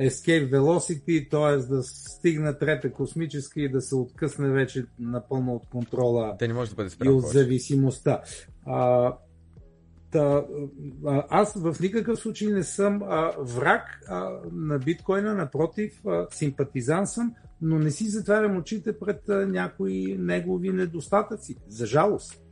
escape 0.00 0.50
velocity, 0.50 1.30
т.е. 1.30 1.74
да 1.74 1.82
стигне 1.82 2.58
трета 2.58 2.92
космическа 2.92 3.60
и 3.60 3.68
да 3.68 3.80
се 3.80 3.94
откъсне 3.94 4.48
вече 4.50 4.86
напълно 4.98 5.54
от 5.54 5.66
контрола 5.66 6.36
Те 6.38 6.48
не 6.48 6.54
може 6.54 6.70
да 6.70 6.76
бъде 6.76 6.90
и 7.04 7.08
от 7.08 7.26
зависимостта. 7.26 8.20
А, 8.66 9.12
Та, 10.10 10.44
аз 11.28 11.54
в 11.54 11.76
никакъв 11.80 12.18
случай 12.18 12.48
не 12.48 12.62
съм 12.62 13.02
а, 13.02 13.32
враг 13.38 14.00
а, 14.08 14.30
на 14.52 14.78
биткоина, 14.78 15.34
напротив, 15.34 16.06
а, 16.06 16.26
симпатизан 16.30 17.06
съм, 17.06 17.34
но 17.62 17.78
не 17.78 17.90
си 17.90 18.08
затварям 18.08 18.56
очите 18.56 18.98
пред 18.98 19.28
а, 19.28 19.46
някои 19.46 20.16
негови 20.18 20.70
недостатъци. 20.70 21.56
За 21.68 21.86
жалост. 21.86 22.42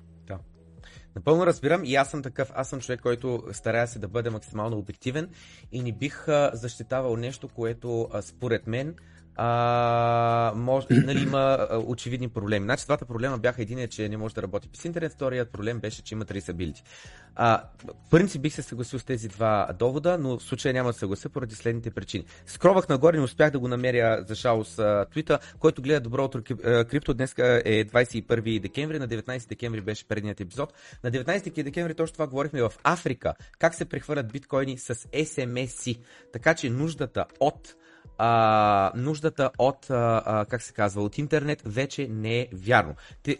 Напълно 1.18 1.46
разбирам 1.46 1.84
и 1.84 1.94
аз 1.94 2.10
съм 2.10 2.22
такъв, 2.22 2.52
аз 2.54 2.68
съм 2.68 2.80
човек, 2.80 3.00
който 3.00 3.42
старая 3.52 3.86
се 3.86 3.98
да 3.98 4.08
бъде 4.08 4.30
максимално 4.30 4.78
обективен 4.78 5.28
и 5.72 5.82
не 5.82 5.92
бих 5.92 6.26
защитавал 6.52 7.16
нещо, 7.16 7.48
което 7.48 8.08
според 8.20 8.66
мен 8.66 8.94
а, 9.40 10.52
може, 10.56 10.86
нали, 10.90 11.22
има 11.22 11.68
очевидни 11.86 12.28
проблеми. 12.28 12.64
Значи 12.64 12.84
двата 12.84 13.04
проблема 13.04 13.38
бяха 13.38 13.62
един 13.62 13.78
е, 13.78 13.88
че 13.88 14.08
не 14.08 14.16
може 14.16 14.34
да 14.34 14.42
работи 14.42 14.68
с 14.74 14.84
интернет, 14.84 15.12
вторият 15.12 15.52
проблем 15.52 15.80
беше, 15.80 16.02
че 16.02 16.14
има 16.14 16.24
трисабилити. 16.24 16.82
А, 17.34 17.62
принцип 18.10 18.42
бих 18.42 18.54
се 18.54 18.62
съгласил 18.62 18.98
с 18.98 19.04
тези 19.04 19.28
два 19.28 19.68
довода, 19.78 20.18
но 20.18 20.38
в 20.38 20.42
случая 20.42 20.74
няма 20.74 20.92
да 20.92 20.98
съглася 20.98 21.28
поради 21.28 21.54
следните 21.54 21.90
причини. 21.90 22.24
Скровах 22.46 22.88
нагоре, 22.88 23.16
не 23.16 23.22
успях 23.22 23.50
да 23.50 23.58
го 23.58 23.68
намеря 23.68 24.24
за 24.28 24.34
жалост 24.34 24.80
твита, 25.10 25.38
който 25.58 25.82
гледа 25.82 26.00
добро 26.00 26.24
утро 26.24 26.42
крипто. 26.88 27.14
Днес 27.14 27.34
е 27.38 27.84
21 27.84 28.60
декември, 28.60 28.98
на 28.98 29.08
19 29.08 29.48
декември 29.48 29.80
беше 29.80 30.08
предният 30.08 30.40
епизод. 30.40 30.72
На 31.04 31.10
19 31.10 31.62
декември 31.62 31.94
точно 31.94 32.12
това 32.12 32.26
говорихме 32.26 32.62
в 32.62 32.72
Африка. 32.84 33.34
Как 33.58 33.74
се 33.74 33.84
прехвърлят 33.84 34.32
биткоини 34.32 34.78
с 34.78 34.94
SMS-и. 34.94 35.98
Така 36.32 36.54
че 36.54 36.70
нуждата 36.70 37.24
от 37.40 37.74
а, 38.18 38.92
нуждата 38.94 39.50
от, 39.58 39.90
а, 39.90 40.22
а, 40.26 40.44
как 40.44 40.62
се 40.62 40.72
казва, 40.72 41.02
от 41.02 41.18
интернет 41.18 41.62
вече 41.64 42.08
не 42.10 42.40
е 42.40 42.48
вярно. 42.52 42.94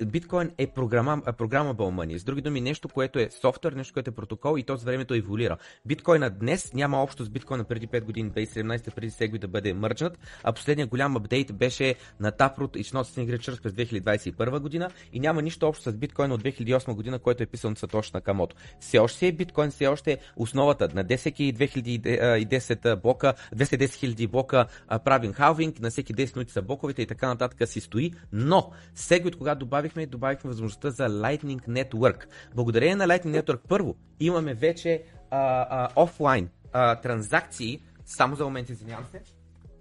Биткоин 0.07 0.51
е 0.59 0.67
програма, 0.67 1.23
програма 1.39 1.75
money. 1.75 2.19
С 2.19 2.25
други 2.25 2.43
думи, 2.43 2.61
нещо, 2.61 2.89
което 2.89 3.19
е 3.19 3.29
софтуер, 3.41 3.73
нещо, 3.73 3.95
което 3.95 4.11
е 4.11 4.15
протокол 4.15 4.59
и 4.59 4.63
то 4.63 4.77
с 4.77 4.85
времето 4.85 5.15
еволюира. 5.15 5.57
Биткоина 5.87 6.31
днес 6.31 6.75
няма 6.75 7.03
общо 7.03 7.25
с 7.25 7.31
биткоина 7.31 7.65
преди 7.65 7.89
5 7.89 8.05
години, 8.05 8.31
2017, 8.31 8.95
преди 8.95 9.11
Сегуи 9.11 9.39
да 9.39 9.49
бъде 9.49 9.75
мърджнат, 9.75 10.19
а 10.45 10.53
последният 10.53 10.91
голям 10.91 11.17
апдейт 11.17 11.55
беше 11.55 11.95
на 12.21 12.33
Taproot 12.33 12.77
и 12.77 12.85
Not 12.85 13.03
Signature 13.03 13.63
през 13.63 13.73
2021 13.73 14.59
година 14.59 14.91
и 15.13 15.21
няма 15.21 15.43
нищо 15.43 15.69
общо 15.69 15.91
с 15.91 15.97
биткоина 15.97 16.35
от 16.35 16.43
2008 16.43 16.95
година, 16.95 17.19
който 17.19 17.43
е 17.43 17.47
писан 17.47 17.73
от 17.73 17.79
Сатош 17.79 18.13
Накамото. 18.13 18.57
Все 18.81 18.99
още 18.99 19.27
е 19.27 19.33
биткоин, 19.33 19.71
все 19.71 19.87
още 19.87 20.13
е 20.13 20.19
основата 20.37 20.89
на 20.95 21.05
10 21.05 21.29
2010 21.53 22.97
блока, 22.97 23.35
210 23.55 23.87
000 23.87 24.29
блока 24.29 24.67
правим 25.05 25.33
халвинг, 25.33 25.81
на 25.81 25.91
всеки 25.91 26.15
10 26.15 26.37
минути 26.37 26.53
са 26.53 26.63
боковете 26.63 27.03
и 27.03 27.07
така 27.07 27.29
нататък 27.29 27.69
си 27.69 27.81
стои, 27.81 28.13
но 28.33 28.73
Segwit, 28.97 29.39
когато 29.39 29.59
добавихме, 29.59 30.07
добавихме 30.07 30.49
възможността 30.49 30.91
за 30.91 31.09
Lightning 31.09 31.69
Network. 31.69 32.27
Благодарение 32.55 32.97
на 32.97 33.07
Lightning 33.07 33.43
Network, 33.43 33.61
първо, 33.69 33.97
имаме 34.21 34.55
вече 34.55 35.05
а, 35.31 35.67
а, 35.71 35.89
офлайн 35.97 36.51
а, 36.73 36.97
транзакции, 36.97 37.83
само 38.05 38.37
за 38.37 38.45
момент 38.45 38.69
извинявам 38.69 39.07
се, 39.11 39.23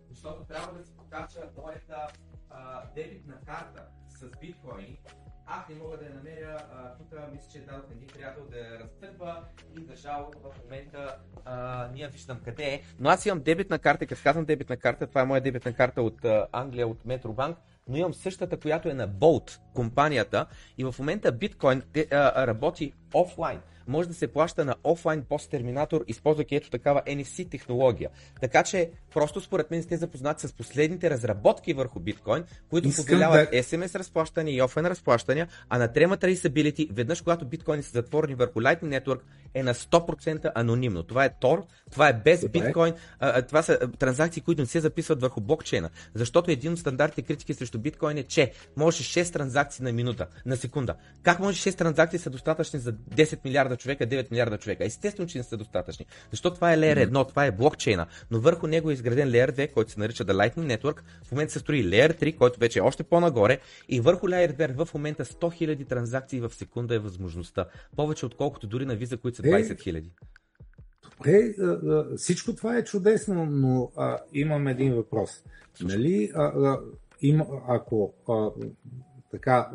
защото 0.10 0.44
трябва 0.44 0.74
да 0.74 0.86
си 0.86 0.92
покача 0.98 1.40
моята 1.58 2.08
дебитна 2.96 3.34
карта 3.46 3.84
с 4.10 4.40
биткоини 4.42 5.00
аз 5.48 5.70
не 5.70 5.76
мога 5.76 5.98
да 5.98 6.06
я 6.06 6.14
намеря. 6.14 6.58
тук 6.98 7.20
мисля, 7.32 7.48
че 7.52 7.60
дадох 7.60 7.92
един 7.92 8.08
приятел 8.08 8.44
да 8.52 8.58
я 8.58 8.80
разтърпа 8.80 9.36
и 9.80 9.84
за 9.84 9.96
жал 9.96 10.32
в 10.44 10.64
момента 10.64 11.18
а, 11.46 11.88
ние 11.94 12.08
виждам 12.08 12.40
къде 12.46 12.64
е. 12.64 12.82
Но 13.00 13.10
аз 13.10 13.26
имам 13.26 13.44
дебитна 13.44 13.80
карта, 13.80 14.06
като 14.06 14.22
казвам 14.24 14.46
дебитна 14.46 14.78
карта, 14.78 15.08
това 15.08 15.22
е 15.22 15.26
моя 15.26 15.42
дебитна 15.42 15.74
карта 15.74 16.02
от 16.02 16.26
а, 16.26 16.48
Англия, 16.52 16.88
от 16.88 17.06
Метробанк, 17.06 17.58
но 17.88 17.98
имам 17.98 18.14
същата, 18.14 18.60
която 18.60 18.90
е 18.90 18.94
на 18.94 19.10
Bolt, 19.10 19.60
компанията. 19.74 20.46
И 20.78 20.84
в 20.84 20.96
момента 21.00 21.32
биткоин 21.32 21.84
а, 22.12 22.48
работи 22.48 22.94
офлайн 23.14 23.62
може 23.88 24.08
да 24.08 24.14
се 24.14 24.28
плаща 24.28 24.66
на 24.66 24.76
офлайн 24.84 25.24
пост 25.30 25.50
терминатор, 25.50 26.04
използвайки 26.08 26.56
ето 26.56 26.70
такава 26.70 27.02
NFC 27.02 27.50
технология. 27.50 28.10
Така 28.42 28.64
че, 28.64 28.90
просто 29.14 29.42
според 29.42 29.72
мен 29.72 29.84
сте 29.84 29.98
запознати 29.98 30.48
с 30.48 30.54
последните 30.54 31.10
разработки 31.10 31.74
върху 31.74 32.00
биткоин, 32.00 32.44
които 32.70 32.90
позволяват 32.90 33.50
да... 33.52 33.58
SMS 33.58 34.00
разплащания 34.00 34.56
и 34.56 34.62
офлайн 34.62 34.88
разплащания, 34.88 35.48
а 35.70 35.78
на 35.78 35.90
Trema 35.90 36.24
Traceability, 36.24 36.90
веднъж 36.92 37.22
когато 37.22 37.46
биткоини 37.46 37.84
са 37.84 37.92
затворени 37.92 38.36
върху 38.36 38.60
Lightning 38.62 39.02
Network, 39.02 39.20
е 39.54 39.64
на 39.64 39.74
100% 39.74 40.52
анонимно. 40.56 41.04
Това 41.04 41.26
е 41.26 41.30
Tor, 41.30 41.64
това 41.92 42.08
е 42.10 42.14
без 42.14 42.42
Добре. 42.42 42.60
биткоин, 42.60 42.94
а, 43.20 43.42
това 43.42 43.62
са 43.62 43.80
транзакции, 44.00 44.42
които 44.42 44.62
не 44.62 44.68
се 44.68 44.80
записват 44.80 45.22
върху 45.22 45.42
блокчейна. 45.42 45.90
Защото 46.14 46.52
един 46.52 46.74
от 46.74 46.80
стандартите 46.80 47.22
критики 47.22 47.54
срещу 47.54 47.80
биткоин 47.80 48.18
е, 48.18 48.24
че 48.24 48.52
може 48.76 49.04
6 49.04 49.34
транзакции 49.34 49.84
на 49.84 49.92
минута, 49.92 50.28
на 50.46 50.58
секунда. 50.58 50.96
Как 51.24 51.40
може 51.40 51.72
6 51.72 51.78
транзакции 51.78 52.20
са 52.20 52.30
достатъчни 52.30 52.80
за 52.80 52.94
10 52.94 53.40
милиарда 53.46 53.77
човека, 53.78 54.08
9 54.08 54.32
милиарда 54.32 54.58
човека? 54.58 54.86
Естествено, 54.86 55.30
че 55.30 55.38
не 55.38 55.44
са 55.44 55.58
достатъчни. 55.58 56.06
Защото 56.32 56.56
това 56.56 56.74
е 56.74 56.78
Layer 56.78 57.10
1, 57.10 57.30
това 57.30 57.46
е 57.46 57.52
блокчейна, 57.52 58.08
но 58.32 58.40
върху 58.40 58.68
него 58.68 58.90
е 58.90 58.94
изграден 58.94 59.30
Layer 59.30 59.52
2, 59.52 59.74
който 59.74 59.92
се 59.92 60.00
нарича 60.00 60.26
The 60.26 60.34
Lightning 60.34 60.78
Network. 60.78 61.00
В 61.24 61.32
момента 61.32 61.54
се 61.54 61.60
строи 61.60 61.86
Layer 61.86 62.22
3, 62.22 62.38
който 62.38 62.60
вече 62.60 62.80
е 62.80 62.82
още 62.82 63.04
по-нагоре 63.04 63.60
и 63.90 64.02
върху 64.02 64.28
Layer 64.28 64.74
2 64.76 64.86
в 64.86 64.94
момента 64.94 65.26
100 65.26 65.38
000 65.68 65.90
транзакции 65.90 66.40
в 66.40 66.54
секунда 66.54 66.96
е 66.96 67.00
възможността. 67.00 67.66
Повече 67.96 68.26
отколкото 68.26 68.68
дори 68.68 68.86
на 68.86 68.96
виза, 68.96 69.18
които 69.18 69.38
са 69.38 69.44
20 69.44 69.82
хиляди. 69.82 70.12
Добре, 71.18 71.54
всичко 72.18 72.56
това 72.56 72.78
е 72.78 72.84
чудесно, 72.84 73.46
но 73.46 73.92
а, 73.98 74.18
имам 74.34 74.68
един 74.68 74.94
въпрос. 74.94 75.44
Нали, 75.82 76.32
а, 76.36 76.44
а, 76.44 76.80
им, 77.22 77.42
ако 77.68 78.14
а, 78.30 78.50
така, 79.32 79.70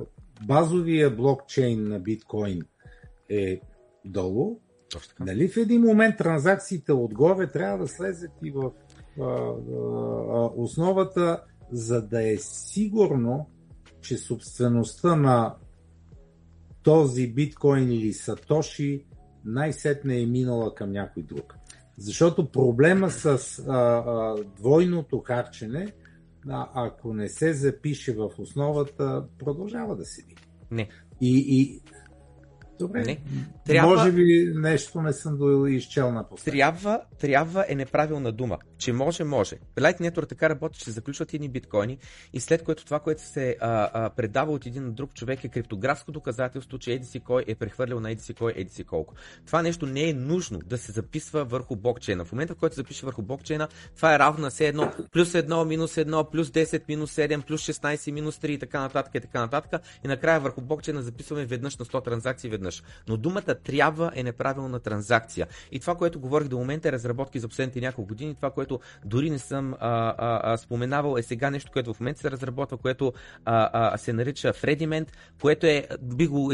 базовия 0.46 1.11
блокчейн 1.11 1.88
на 1.88 1.98
биткоин 1.98 2.62
е 3.28 3.61
долу, 4.05 4.61
нали 5.20 5.48
в 5.48 5.57
един 5.57 5.80
момент 5.80 6.18
транзакциите 6.18 6.92
отгоре 6.92 7.46
трябва 7.46 7.78
да 7.78 7.88
слезат 7.88 8.30
и 8.44 8.50
в 8.50 8.70
а, 9.20 9.22
а, 9.22 10.50
основата, 10.57 11.42
за 11.72 12.03
да 12.03 12.32
е 12.32 12.36
сигурно, 12.36 13.46
че 14.00 14.18
собствеността 14.18 15.16
на 15.16 15.55
този 16.82 17.32
биткоин 17.32 17.92
или 17.92 18.12
сатоши 18.12 19.05
най-сетне 19.44 20.20
е 20.20 20.26
минала 20.26 20.74
към 20.74 20.92
някой 20.92 21.22
друг. 21.22 21.55
Защото 21.98 22.50
проблема 22.50 23.11
с 23.11 23.59
а, 23.68 23.72
а, 23.72 24.36
двойното 24.57 25.18
харчене, 25.18 25.92
а, 26.48 26.68
ако 26.74 27.14
не 27.14 27.28
се 27.28 27.53
запише 27.53 28.14
в 28.14 28.30
основата, 28.38 29.24
продължава 29.38 29.96
да 29.96 30.05
седи. 30.05 30.36
Не. 30.70 30.88
И, 31.20 31.44
и 31.48 31.80
Добре. 32.83 33.05
Не. 33.05 33.18
Трябва... 33.66 33.95
Може 33.95 34.12
би 34.12 34.53
нещо 34.55 35.03
не 35.03 35.12
съм 35.12 35.39
до 35.39 35.66
изчел 35.66 36.12
на 36.12 36.26
Трябва, 36.45 37.01
трябва 37.20 37.64
е 37.68 37.74
неправилна 37.74 38.33
дума. 38.33 38.59
Че 38.83 38.93
може, 38.93 39.24
може. 39.24 39.57
Lightning 39.76 40.11
Network 40.11 40.28
така 40.28 40.51
работи, 40.51 40.78
че 40.78 40.91
заключват 40.91 41.35
едни 41.35 41.49
биткоини 41.49 41.99
и 42.33 42.41
след 42.41 42.62
което 42.62 42.85
това, 42.85 43.01
което 43.01 43.22
се 43.22 43.57
а, 43.61 43.91
а, 43.93 44.11
предава 44.11 44.53
от 44.53 44.66
един 44.66 44.85
на 44.85 44.91
друг 44.91 45.14
човек 45.14 45.45
е 45.45 45.49
криптографско 45.49 46.12
доказателство, 46.12 46.78
че 46.78 46.93
еди 46.93 47.07
си 47.07 47.20
кой 47.20 47.45
е 47.47 47.55
прехвърлял 47.55 48.01
на 48.01 48.11
еди 48.11 48.22
си 48.22 48.35
кой, 48.35 48.53
еди 48.57 48.70
си 48.70 48.85
колко. 48.85 49.14
Това 49.47 49.62
нещо 49.62 49.87
не 49.87 50.09
е 50.09 50.12
нужно 50.12 50.59
да 50.59 50.78
се 50.78 50.93
записва 50.93 51.45
върху 51.45 51.76
блокчейна. 51.76 52.24
В 52.24 52.33
момента, 52.33 52.55
в 52.55 52.57
който 52.57 52.74
се 52.74 52.80
запише 52.80 53.07
върху 53.07 53.22
блокчейна, 53.22 53.68
това 53.97 54.14
е 54.14 54.18
равно 54.18 54.43
на 54.43 54.51
все 54.51 54.68
едно 54.68 54.93
плюс 55.12 55.33
1, 55.33 55.64
минус 55.64 55.95
1, 55.95 56.30
плюс 56.30 56.49
10, 56.49 56.83
минус 56.89 57.14
7, 57.14 57.43
плюс 57.43 57.66
16, 57.66 58.11
минус 58.11 58.39
3 58.39 58.49
и 58.49 58.59
така 58.59 58.80
нататък 58.80 59.14
и 59.14 59.20
така 59.20 59.41
нататък. 59.41 59.83
И 60.05 60.09
накрая 60.09 60.41
върху 60.41 60.61
блокчейна 60.61 61.03
записваме 61.03 61.47
веднъж 61.47 61.76
на 61.76 61.85
100 61.85 62.05
транзакции 62.05 62.51
веднъж. 62.51 62.83
Но 63.09 63.16
думата 63.16 63.55
трябва 63.64 64.12
е 64.14 64.22
неправилна 64.22 64.80
транзакция. 64.80 65.47
И 65.72 65.80
това, 65.80 65.95
което 65.95 66.20
говорих 66.20 66.49
до 66.49 66.59
момента 66.59 66.89
е 66.89 66.93
разработки 66.93 67.39
за 67.39 67.49
последните 67.49 67.80
няколко 67.80 68.09
години. 68.09 68.35
Това, 68.35 68.51
което 68.51 68.72
дори 69.05 69.31
не 69.31 69.39
съм 69.39 69.75
а, 69.75 70.14
а, 70.18 70.53
а, 70.53 70.57
споменавал 70.57 71.16
е 71.16 71.23
сега 71.23 71.51
нещо, 71.51 71.70
което 71.73 71.95
в 71.95 72.01
момента 72.01 72.20
се 72.20 72.31
разработва, 72.31 72.77
което 72.77 73.12
а, 73.45 73.70
а, 73.73 73.99
се 73.99 74.12
нарича 74.12 74.53
Frediment, 74.53 75.09
което 75.41 75.66
е, 75.66 75.87
би 76.03 76.27
го 76.27 76.53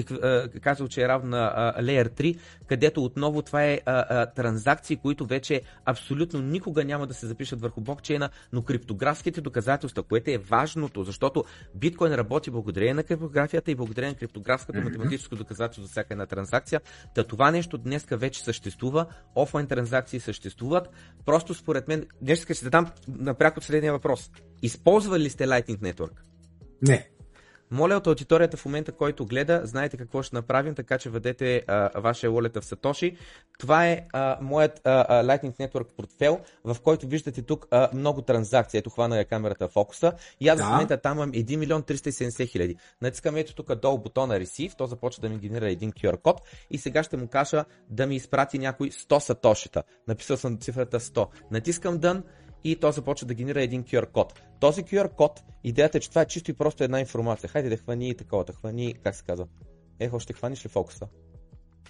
казал, 0.63 0.89
че 0.89 1.03
е 1.03 1.09
равно 1.09 1.31
на 1.31 1.75
Layer 1.81 2.09
3, 2.09 2.39
където 2.67 3.05
отново 3.05 3.43
това 3.43 3.65
е 3.65 3.81
а, 3.87 4.05
а, 4.09 4.27
транзакции, 4.27 4.97
които 4.97 5.27
вече 5.27 5.63
абсолютно 5.85 6.41
никога 6.41 6.85
няма 6.85 7.07
да 7.07 7.15
се 7.15 7.27
запишат 7.27 7.61
върху 7.61 7.81
блокчейна, 7.81 8.31
но 8.53 8.63
криптографските 8.63 9.41
доказателства, 9.41 10.03
което 10.03 10.31
е 10.31 10.39
важното, 10.39 11.05
защото 11.05 11.45
биткоин 11.75 12.15
работи 12.15 12.51
благодарение 12.51 12.95
на 12.95 13.03
криптографията 13.03 13.71
и 13.71 13.75
благодарение 13.75 14.11
на 14.11 14.19
криптографското 14.19 14.81
математическо 14.81 15.37
доказателство 15.37 15.83
за 15.83 15.89
всяка 15.89 16.15
една 16.15 16.27
транзакция. 16.27 16.81
Та 17.15 17.25
това 17.25 17.51
нещо 17.51 17.79
днеска 17.79 18.17
вече 18.17 18.45
съществува, 18.45 19.07
офлайн 19.35 19.67
транзакции 19.67 20.21
съществуват. 20.21 20.91
Просто 21.27 21.55
според 21.55 21.89
мен, 21.89 22.07
днес 22.23 22.47
ще 22.55 22.71
дам 22.71 22.87
напряко 23.09 23.61
следния 23.61 23.93
въпрос. 23.93 24.31
Използвали 24.63 25.23
ли 25.23 25.31
сте 25.31 25.47
Lightning 25.47 25.95
Network? 25.95 26.13
Не. 26.83 27.09
Моля 27.71 27.97
от 27.97 28.07
аудиторията 28.07 28.57
в 28.57 28.65
момента, 28.65 28.93
който 28.93 29.27
гледа, 29.27 29.61
знаете 29.65 29.97
какво 29.97 30.23
ще 30.23 30.37
направим, 30.37 30.75
така 30.75 30.99
че 30.99 31.11
въдете 31.11 31.63
а, 31.67 32.01
вашия 32.01 32.31
wallet 32.31 32.61
в 32.61 32.65
Сатоши. 32.65 33.17
Това 33.59 33.87
е 33.87 34.07
а, 34.13 34.39
моят 34.41 34.81
а, 34.85 35.23
Lightning 35.25 35.57
Network 35.59 35.87
портфел, 35.97 36.41
в 36.65 36.77
който 36.83 37.07
виждате 37.07 37.43
тук 37.43 37.67
а, 37.71 37.89
много 37.95 38.23
транзакции. 38.23 38.79
Ето 38.79 38.91
хвана 38.91 39.19
я 39.19 39.25
камерата 39.25 39.69
фокуса. 39.69 40.13
И 40.41 40.49
аз 40.49 40.59
да. 40.59 40.65
в 40.65 40.69
момента 40.69 40.97
там 40.97 41.19
имам 41.19 41.33
1 41.33 41.57
милион 41.57 41.83
370 41.83 42.49
хиляди. 42.49 42.77
Натискам 43.03 43.37
ето 43.37 43.55
тук 43.55 43.75
долу 43.75 43.99
бутона 43.99 44.41
Receive, 44.41 44.77
то 44.77 44.87
започва 44.87 45.21
да 45.21 45.29
ми 45.29 45.39
генерира 45.39 45.71
един 45.71 45.93
QR 45.93 46.21
код 46.21 46.41
и 46.71 46.79
сега 46.79 47.03
ще 47.03 47.17
му 47.17 47.29
кажа 47.29 47.65
да 47.91 48.07
ми 48.07 48.17
изпрати 48.17 48.59
някой 48.59 48.91
100 48.91 49.19
сатошита. 49.19 49.83
Написал 50.09 50.37
съм 50.37 50.59
цифрата 50.59 51.01
100. 51.01 51.27
Натискам 51.51 51.99
Done 51.99 52.23
и 52.65 52.77
то 52.77 52.93
започва 52.93 53.27
да 53.27 53.35
генерира 53.35 53.63
един 53.63 53.85
QR 53.85 54.11
код. 54.11 54.43
Този 54.61 54.83
QR 54.83 55.11
код, 55.11 55.43
идеята 55.65 55.99
е, 55.99 56.01
че 56.01 56.09
това 56.09 56.23
е 56.23 56.27
чисто 56.27 56.51
и 56.51 56.55
просто 56.55 56.85
една 56.85 57.01
информация. 57.01 57.49
Хайде 57.49 57.69
да 57.69 57.77
хвани 57.77 58.15
такова, 58.15 58.45
да 58.45 58.53
хвани, 58.53 58.95
как 59.05 59.15
се 59.15 59.25
казва? 59.25 59.47
Ехо, 60.01 60.21
ще 60.21 60.33
хваниш 60.33 60.65
ли 60.65 60.69
фокуса? 60.69 61.07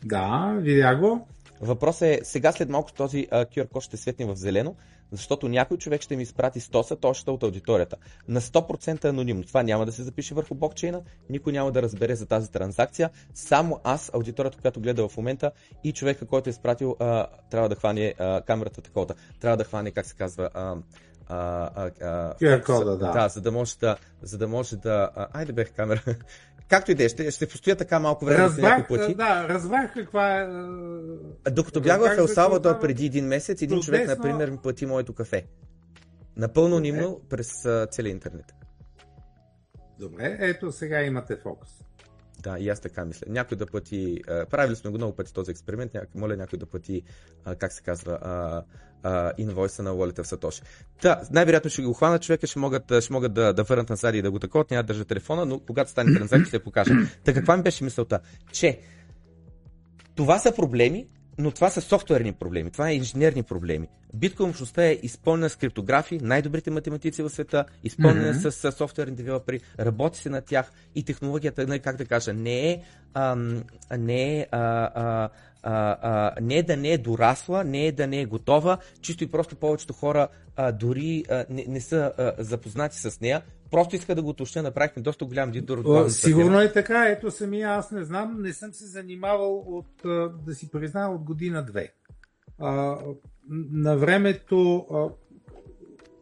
Да, 0.04 0.56
видя 0.60 0.96
го. 0.96 1.28
Въпросът 1.60 2.02
е, 2.02 2.20
сега 2.22 2.52
след 2.52 2.68
малко 2.68 2.92
този 2.92 3.26
QR 3.30 3.68
код 3.68 3.82
ще 3.82 3.96
светне 3.96 4.26
в 4.26 4.36
зелено, 4.36 4.76
защото 5.12 5.48
някой 5.48 5.76
човек 5.76 6.02
ще 6.02 6.16
ми 6.16 6.22
изпрати 6.22 6.61
100 6.61 6.82
сатошата 6.82 7.32
от 7.32 7.42
аудиторията. 7.42 7.96
На 8.28 8.40
100% 8.40 9.04
анонимно. 9.04 9.42
Това 9.44 9.62
няма 9.62 9.86
да 9.86 9.92
се 9.92 10.02
запише 10.02 10.34
върху 10.34 10.54
блокчейна, 10.54 11.02
никой 11.30 11.52
няма 11.52 11.72
да 11.72 11.82
разбере 11.82 12.14
за 12.14 12.26
тази 12.26 12.50
транзакция. 12.50 13.11
Само 13.34 13.80
аз, 13.84 14.11
аудиторията, 14.14 14.59
която 14.61 14.80
гледа 14.80 15.09
в 15.09 15.16
момента 15.16 15.50
и 15.84 15.92
човека, 15.92 16.26
който 16.26 16.48
е 16.48 16.50
изпратил, 16.50 16.96
uh, 17.00 17.26
трябва 17.50 17.68
да 17.68 17.74
хване 17.74 18.14
uh, 18.18 18.44
камерата 18.44 18.80
такова. 18.80 19.14
Трябва 19.40 19.56
да 19.56 19.64
хване, 19.64 19.90
как 19.90 20.06
се 20.06 20.14
казва, 20.14 20.50
uh, 20.54 20.82
а, 21.29 21.70
а, 21.74 21.91
а, 22.01 22.35
QR 22.35 22.64
кода, 22.64 22.97
да. 22.97 23.12
Да, 23.12 23.29
за 23.29 23.41
да 23.41 23.53
може 23.53 23.79
да, 23.79 23.97
за 24.22 24.39
да 24.39 24.49
може 24.49 24.76
да, 24.76 25.11
а, 25.16 25.29
айде 25.33 25.53
бех 25.53 25.72
камера, 25.76 26.03
Както 26.68 26.91
и 26.91 26.95
да 26.95 27.05
е, 27.05 27.09
ще, 27.09 27.31
ще 27.31 27.49
постоя 27.49 27.76
така 27.76 27.99
малко 27.99 28.24
време 28.24 28.39
разбрах, 28.39 28.70
няколко 28.70 29.03
пъти. 29.03 29.14
Да, 29.14 29.49
разбрах 29.49 29.93
каква 29.93 30.41
е... 30.41 30.47
Докато 31.51 31.81
бях 31.81 32.01
в 32.01 32.18
Ел 32.18 32.29
Салвадор 32.29 32.81
преди 32.81 33.07
един 33.07 33.26
месец, 33.26 33.62
един 33.62 33.81
човек, 33.81 34.09
например, 34.09 34.51
ми 34.51 34.57
плати 34.57 34.87
моето 34.87 35.12
кафе. 35.12 35.47
Напълно 36.37 36.79
нимно 36.79 37.20
през 37.29 37.66
целия 37.91 38.11
интернет. 38.11 38.55
Добре, 39.99 40.37
ето 40.41 40.72
сега 40.72 41.03
имате 41.03 41.37
фокус. 41.37 41.68
Да, 42.43 42.59
и 42.59 42.68
аз 42.68 42.80
така 42.80 43.05
мисля. 43.05 43.26
Някой 43.28 43.57
да 43.57 43.66
плати, 43.66 44.20
правили 44.51 44.76
сме 44.76 44.91
го 44.91 44.97
много 44.97 45.16
пъти 45.16 45.34
този 45.34 45.51
експеримент, 45.51 45.93
моля 46.14 46.36
някой 46.36 46.59
да 46.59 46.66
плати, 46.66 47.03
как 47.59 47.72
се 47.72 47.82
казва, 47.82 48.64
инвойса 49.39 49.82
на 49.82 49.91
Wallet 49.91 50.22
в 50.22 50.26
Сатоши. 50.26 50.62
Та, 51.03 51.22
най-вероятно 51.30 51.70
ще 51.70 51.82
го 51.82 51.93
хвана 51.93 52.18
човека, 52.18 52.47
ще 52.47 52.59
могат, 52.59 53.03
ще 53.03 53.12
могат 53.12 53.32
да, 53.32 53.53
да 53.53 53.62
върнат 53.62 53.91
назад 53.91 54.14
и 54.14 54.22
да 54.22 54.30
го 54.30 54.39
такова, 54.39 54.64
няма 54.70 54.82
да 54.82 54.86
държа 54.86 55.05
телефона, 55.05 55.47
но 55.47 55.61
когато 55.61 55.91
стане 55.91 56.18
транзакция 56.18 56.47
ще 56.47 56.59
покажа. 56.59 56.95
Та 57.24 57.34
каква 57.34 57.57
ми 57.57 57.62
беше 57.62 57.84
мисълта? 57.84 58.20
Че 58.53 58.80
това 60.14 60.39
са 60.39 60.55
проблеми, 60.55 61.09
но 61.39 61.51
това 61.51 61.70
са 61.70 61.80
софтуерни 61.80 62.32
проблеми, 62.32 62.70
това 62.70 62.91
е 62.91 62.95
инженерни 62.95 63.43
проблеми. 63.43 63.89
Биткоин 64.14 64.51
общността 64.51 64.86
е 64.86 64.99
изпълнена 65.03 65.51
с 65.51 65.57
криптографи, 65.57 66.18
най-добрите 66.22 66.70
математици 66.70 67.22
в 67.22 67.30
света, 67.30 67.64
изпълнена 67.84 68.34
mm-hmm. 68.34 68.51
с, 68.51 68.72
с 68.72 68.72
софтуерни 68.72 69.16
девелопери, 69.16 69.61
работи 69.78 70.18
се 70.18 70.30
на 70.30 70.41
тях 70.41 70.72
и 70.95 71.05
технологията, 71.05 71.66
нали, 71.66 71.80
как 71.80 71.97
да 71.97 72.05
кажа, 72.05 72.32
не 72.34 72.70
е, 72.70 72.82
ам, 73.14 73.62
не 73.99 74.39
е 74.39 74.47
а, 74.51 74.59
а, 74.95 75.28
а, 75.62 75.98
а, 76.02 76.34
не 76.40 76.56
е 76.56 76.62
да 76.62 76.76
не 76.76 76.92
е 76.92 76.98
дорасла, 76.98 77.64
не 77.64 77.86
е 77.86 77.92
да 77.92 78.06
не 78.06 78.20
е 78.20 78.26
готова, 78.26 78.78
чисто 79.00 79.24
и 79.24 79.30
просто 79.30 79.56
повечето 79.56 79.92
хора 79.92 80.28
а, 80.56 80.72
дори 80.72 81.24
а, 81.30 81.44
не, 81.50 81.64
не 81.68 81.80
са 81.80 82.12
а, 82.18 82.32
запознати 82.38 82.98
с 82.98 83.20
нея, 83.20 83.42
просто 83.70 83.96
иска 83.96 84.14
да 84.14 84.22
го 84.22 84.28
уточня, 84.28 84.62
направихме 84.62 85.02
доста 85.02 85.24
голям 85.24 85.50
дидор 85.50 86.09
Сигурно 86.09 86.61
е 86.61 86.72
така, 86.72 87.09
ето 87.09 87.30
самия 87.30 87.70
аз 87.70 87.90
не 87.90 88.04
знам, 88.04 88.42
не 88.42 88.52
съм 88.52 88.72
се 88.72 88.86
занимавал 88.86 89.64
от, 89.66 90.02
да 90.44 90.54
си 90.54 90.70
призная, 90.70 91.09
от 91.09 91.24
година-две. 91.24 91.92
на 93.50 93.96
времето 93.96 94.86
а, 94.92 95.09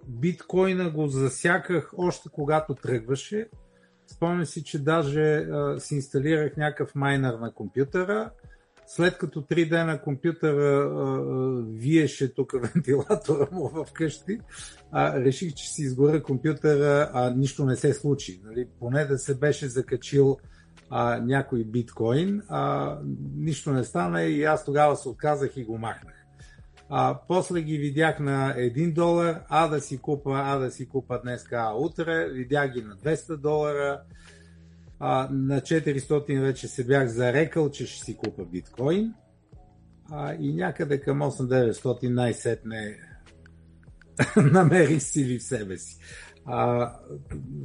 биткоина 0.09 0.91
го 0.91 1.07
засяках 1.07 1.93
още 1.97 2.29
когато 2.33 2.75
тръгваше. 2.75 3.49
Спомням 4.07 4.47
си, 4.47 4.65
че 4.65 4.79
даже 4.79 5.37
а, 5.37 5.81
си 5.81 5.95
инсталирах 5.95 6.57
някакъв 6.57 6.95
майнер 6.95 7.35
на 7.35 7.53
компютъра 7.53 8.31
след 8.87 9.19
като 9.19 9.43
три 9.43 9.69
дена 9.69 10.03
компютъра 10.03 10.79
а, 10.79 11.23
виеше 11.69 12.35
тук 12.35 12.53
вентилатора 12.75 13.47
му 13.53 13.69
в 13.69 13.87
къщи, 13.93 14.41
а, 14.93 15.21
реших, 15.21 15.55
че 15.55 15.69
си 15.69 15.83
изгоря 15.83 16.23
компютъра, 16.23 17.11
а 17.13 17.31
нищо 17.31 17.65
не 17.65 17.77
се 17.77 17.95
случи. 17.95 18.41
Нали? 18.45 18.69
Поне 18.81 19.05
да 19.05 19.19
се 19.19 19.35
беше 19.35 19.69
закачил 19.69 20.37
а, 20.91 21.21
някой 21.21 21.65
биткоин, 21.65 22.43
а, 22.49 22.97
нищо 23.37 23.73
не 23.73 23.85
стана 23.85 24.23
и 24.23 24.45
аз 24.45 24.65
тогава 24.65 24.97
се 24.97 25.09
отказах 25.09 25.57
и 25.57 25.65
го 25.65 25.79
махнах. 25.79 26.15
А, 26.89 27.19
после 27.29 27.61
ги 27.61 27.79
видях 27.79 28.21
на 28.21 28.55
1 28.57 28.93
долар, 28.93 29.41
а 29.49 29.69
да 29.69 29.81
си 29.81 29.99
купа, 29.99 30.33
а 30.45 30.59
да 30.59 30.71
си 30.71 30.89
купа 30.89 31.21
днес, 31.23 31.47
а 31.53 31.75
утре, 31.75 32.29
видях 32.29 32.71
ги 32.73 32.83
на 32.83 32.97
200 32.97 33.37
долара, 33.37 34.03
а, 34.99 35.29
на 35.31 35.61
400 35.61 36.41
вече 36.41 36.69
се 36.69 36.87
бях 36.87 37.09
зарекал, 37.09 37.71
че 37.71 37.87
ще 37.87 38.05
си 38.05 38.17
купа 38.17 38.45
биткоин. 38.45 39.15
А, 40.11 40.35
и 40.35 40.55
някъде 40.55 41.01
към 41.01 41.21
8900 41.21 42.09
най-сетне 42.09 42.97
намерих 44.37 45.03
сили 45.03 45.39
в 45.39 45.43
себе 45.43 45.79
си. 45.79 45.99
А, 46.45 46.93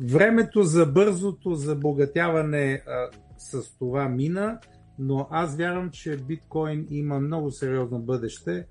времето 0.03 0.63
за 0.63 0.86
бързото 0.86 1.55
забогатяване 1.55 2.84
а, 2.88 3.09
с 3.38 3.77
това 3.77 4.09
мина, 4.09 4.59
но 4.99 5.27
аз 5.32 5.55
вярвам, 5.55 5.89
че 5.89 6.17
биткоин 6.17 6.88
има 6.89 7.19
много 7.19 7.51
сериозно 7.51 7.99
бъдеще 7.99 8.65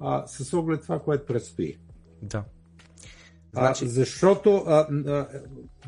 а, 0.00 0.26
с 0.26 0.54
оглед 0.54 0.82
това, 0.82 0.98
което 0.98 1.26
предстои. 1.26 1.78
Да. 2.22 2.44
Значи... 3.52 3.84
А, 3.84 3.88
защото 3.88 4.56
а, 4.56 4.86
а, 5.06 5.28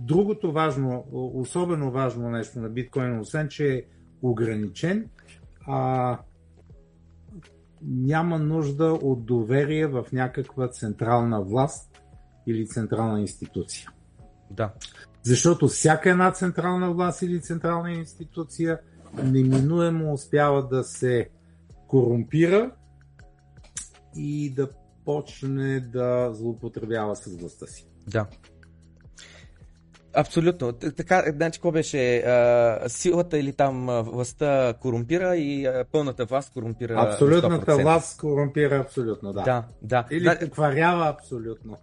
другото 0.00 0.52
важно, 0.52 1.04
особено 1.12 1.90
важно 1.90 2.30
нещо 2.30 2.60
на 2.60 2.68
биткоин, 2.68 3.20
освен 3.20 3.48
че 3.48 3.74
е 3.74 3.82
ограничен, 4.22 5.08
а, 5.66 6.18
няма 7.82 8.38
нужда 8.38 8.84
от 8.84 9.24
доверие 9.24 9.86
в 9.86 10.06
някаква 10.12 10.68
централна 10.68 11.42
власт 11.42 12.02
или 12.46 12.66
централна 12.66 13.20
институция. 13.20 13.90
Да. 14.50 14.72
Защото 15.22 15.68
всяка 15.68 16.10
една 16.10 16.32
централна 16.32 16.92
власт 16.92 17.22
или 17.22 17.40
централна 17.40 17.92
институция 17.92 18.78
неминуемо 19.24 20.12
успява 20.12 20.68
да 20.68 20.84
се 20.84 21.28
корумпира 21.86 22.70
и 24.16 24.54
да 24.54 24.68
почне 25.10 25.80
да 25.80 26.30
злоупотребява 26.32 27.16
с 27.16 27.36
властта 27.36 27.66
си. 27.66 27.86
Да. 28.08 28.26
Абсолютно. 30.14 30.72
Така, 30.72 31.24
значи, 31.36 31.58
какво 31.58 31.72
беше? 31.72 32.16
А, 32.16 32.88
силата 32.88 33.38
или 33.38 33.52
там 33.52 33.86
властта 34.04 34.74
корумпира 34.80 35.36
и 35.36 35.66
а, 35.66 35.84
пълната 35.92 36.24
власт 36.24 36.52
корумпира. 36.52 36.94
Абсолютната 36.98 37.72
100%. 37.72 37.82
власт 37.82 38.20
корумпира 38.20 38.76
абсолютно, 38.76 39.32
да. 39.32 39.42
Да, 39.42 39.64
да. 39.82 40.06
Или 40.10 40.24
да... 40.24 40.50
кварява 40.50 41.08
абсолютно. 41.08 41.76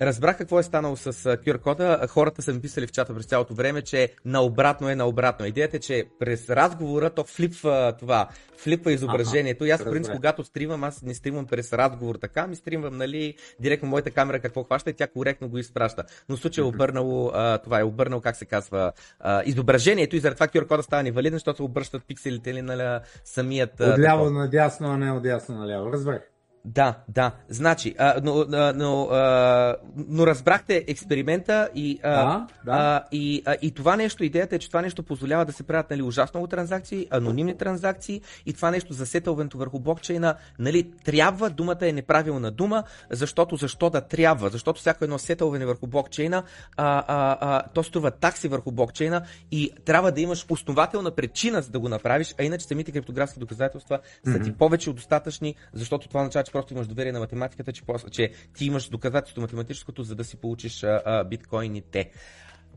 Разбрах 0.00 0.38
какво 0.38 0.58
е 0.58 0.62
станало 0.62 0.96
с 0.96 1.12
QR 1.12 1.60
кода. 1.60 2.06
Хората 2.08 2.42
са 2.42 2.52
ми 2.52 2.60
писали 2.60 2.86
в 2.86 2.92
чата 2.92 3.14
през 3.14 3.26
цялото 3.26 3.54
време, 3.54 3.82
че 3.82 4.08
наобратно 4.24 4.88
е 4.88 4.94
наобратно. 4.94 5.46
Идеята 5.46 5.76
е, 5.76 5.80
че 5.80 6.04
през 6.18 6.50
разговора 6.50 7.10
то 7.10 7.24
флипва 7.24 7.94
това, 7.98 8.28
флипва 8.56 8.92
изображението. 8.92 9.64
и 9.64 9.70
аз, 9.70 9.82
в 9.82 9.90
принцип, 9.90 10.12
когато 10.14 10.44
стримам, 10.44 10.84
аз 10.84 11.02
не 11.02 11.14
стримам 11.14 11.46
през 11.46 11.72
разговор 11.72 12.14
така, 12.14 12.46
ми 12.46 12.56
стримам, 12.56 12.96
нали, 12.96 13.34
директно 13.60 13.88
моята 13.88 14.10
камера 14.10 14.40
какво 14.40 14.64
хваща 14.64 14.90
и 14.90 14.94
тя 14.94 15.06
коректно 15.06 15.48
го 15.48 15.58
изпраща. 15.58 16.04
Но 16.28 16.36
в 16.36 16.40
случай 16.40 16.62
е 16.62 16.66
обърнало, 16.66 17.30
а, 17.34 17.58
това 17.58 17.80
е 17.80 17.84
обърнал, 17.84 18.20
как 18.20 18.36
се 18.36 18.44
казва, 18.44 18.92
а, 19.20 19.42
изображението 19.46 20.16
и 20.16 20.20
заради 20.20 20.34
това 20.34 20.48
QR 20.48 20.66
кода 20.66 20.82
става 20.82 21.02
невалиден, 21.02 21.36
защото 21.36 21.56
се 21.56 21.62
обръщат 21.62 22.02
пикселите 22.06 22.50
или 22.50 22.62
на 22.62 23.00
самият. 23.24 23.80
Отляво 23.80 24.30
надясно, 24.30 24.88
а 24.88 24.96
не 24.96 25.12
отясно 25.12 25.58
наляво. 25.58 25.92
Разбрах. 25.92 26.33
Да, 26.64 26.94
да. 27.08 27.32
Значи, 27.48 27.94
а, 27.98 28.20
но, 28.22 28.40
а, 28.40 28.72
но, 28.76 29.04
а, 29.04 29.76
но 30.08 30.26
разбрахте 30.26 30.84
експеримента 30.88 31.68
и, 31.74 32.00
а, 32.02 32.10
да, 32.10 32.46
да. 32.64 32.72
А, 32.72 33.04
и, 33.12 33.42
а, 33.46 33.56
и 33.62 33.70
това 33.70 33.96
нещо, 33.96 34.24
идеята 34.24 34.56
е, 34.56 34.58
че 34.58 34.68
това 34.68 34.82
нещо 34.82 35.02
позволява 35.02 35.44
да 35.44 35.52
се 35.52 35.62
правят 35.62 35.90
нали, 35.90 36.02
ужасно 36.02 36.38
много 36.38 36.48
транзакции, 36.48 37.06
анонимни 37.10 37.56
транзакции 37.56 38.20
и 38.46 38.52
това 38.52 38.70
нещо 38.70 38.92
за 38.92 39.06
сетълването 39.06 39.58
върху 39.58 39.80
блокчейна, 39.80 40.34
нали, 40.58 40.90
трябва, 41.04 41.50
думата 41.50 41.78
е 41.80 41.92
неправилна 41.92 42.50
дума, 42.50 42.84
защото 43.10 43.56
защо 43.56 43.90
да 43.90 44.00
трябва? 44.00 44.50
Защото 44.50 44.80
всяко 44.80 45.04
едно 45.04 45.18
сетълване 45.18 45.66
върху 45.66 45.86
блокчейна, 45.86 46.42
а, 46.76 47.04
а, 47.08 47.38
а, 47.40 47.62
то 47.74 47.82
струва 47.82 48.10
такси 48.10 48.48
върху 48.48 48.72
блокчейна 48.72 49.22
и 49.50 49.70
трябва 49.84 50.12
да 50.12 50.20
имаш 50.20 50.46
основателна 50.50 51.10
причина 51.10 51.62
за 51.62 51.70
да 51.70 51.80
го 51.80 51.88
направиш, 51.88 52.34
а 52.40 52.44
иначе 52.44 52.66
самите 52.66 52.92
криптографски 52.92 53.38
доказателства 53.38 53.98
са 54.32 54.40
ти 54.40 54.52
повече 54.52 54.90
от 54.90 54.96
достатъчни, 54.96 55.54
защото 55.72 56.08
това 56.08 56.20
означава, 56.20 56.44
че 56.44 56.53
просто 56.54 56.74
имаш 56.74 56.86
доверие 56.86 57.12
на 57.12 57.18
математиката, 57.18 57.72
че, 57.72 57.82
че 58.10 58.30
ти 58.56 58.66
имаш 58.66 58.88
доказателство 58.88 59.42
математическото, 59.42 60.02
за 60.02 60.14
да 60.14 60.24
си 60.24 60.36
получиш 60.36 60.82
а, 60.82 61.02
а, 61.04 61.24
биткоините. 61.24 62.10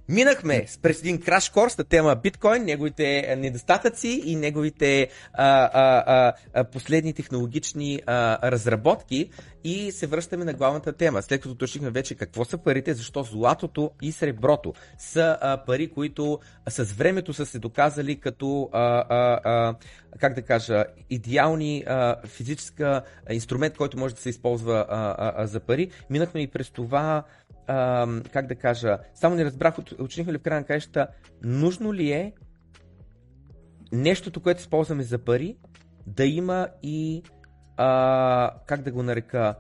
Минахме 0.10 0.66
през 0.82 1.00
един 1.00 1.22
краш 1.22 1.50
корс 1.50 1.78
на 1.78 1.84
тема 1.84 2.16
биткоин, 2.16 2.64
неговите 2.64 3.36
недостатъци 3.38 4.22
и 4.26 4.36
неговите 4.36 5.10
а, 5.34 5.70
а, 5.74 6.34
а, 6.54 6.64
последни 6.64 7.14
технологични 7.14 8.02
а, 8.06 8.52
разработки 8.52 9.30
и 9.64 9.92
се 9.92 10.08
връщаме 10.08 10.46
на 10.46 10.54
главната 10.54 10.94
тема. 10.94 11.22
След 11.22 11.42
като 11.42 11.52
уточнихме 11.52 11.90
вече 11.90 12.16
какво 12.16 12.46
са 12.46 12.58
парите, 12.58 12.94
защо 12.94 13.24
златото 13.24 13.92
и 14.02 14.12
среброто 14.12 14.74
са 14.98 15.38
а, 15.42 15.58
пари, 15.66 15.88
които 15.88 16.40
с 16.70 16.84
времето 16.84 17.34
са 17.34 17.46
се 17.46 17.60
доказали 17.60 18.20
като, 18.20 18.70
а, 18.74 19.06
а, 19.10 19.40
а, 19.44 19.76
как 20.20 20.34
да 20.34 20.42
кажа, 20.42 20.86
идеални 21.10 21.84
а, 21.88 22.16
физическа 22.28 23.02
инструмент, 23.32 23.78
който 23.78 23.98
може 23.98 24.16
да 24.16 24.22
се 24.22 24.30
използва 24.30 24.86
а, 24.90 25.16
а, 25.18 25.34
а, 25.38 25.48
за 25.48 25.60
пари. 25.60 25.90
Минахме 26.10 26.42
и 26.42 26.48
през 26.48 26.70
това 26.70 27.24
а, 27.68 28.08
как 28.32 28.48
да 28.48 28.56
кажа, 28.56 28.98
само 29.16 29.36
не 29.36 29.46
разбрах, 29.46 29.76
ученихме 30.00 30.34
ли 30.34 30.38
в 30.38 30.42
края 30.42 30.60
на 30.60 30.66
краищата, 30.66 31.08
нужно 31.44 31.94
ли 31.94 32.12
е 32.12 32.34
нещото, 33.92 34.40
което 34.40 34.60
използваме 34.60 35.04
за 35.04 35.18
пари, 35.18 35.58
да 36.08 36.26
има 36.26 36.68
и, 36.84 37.24
а, 37.78 38.52
как 38.66 38.82
да 38.82 38.92
го 38.92 39.04
нарека, 39.04 39.56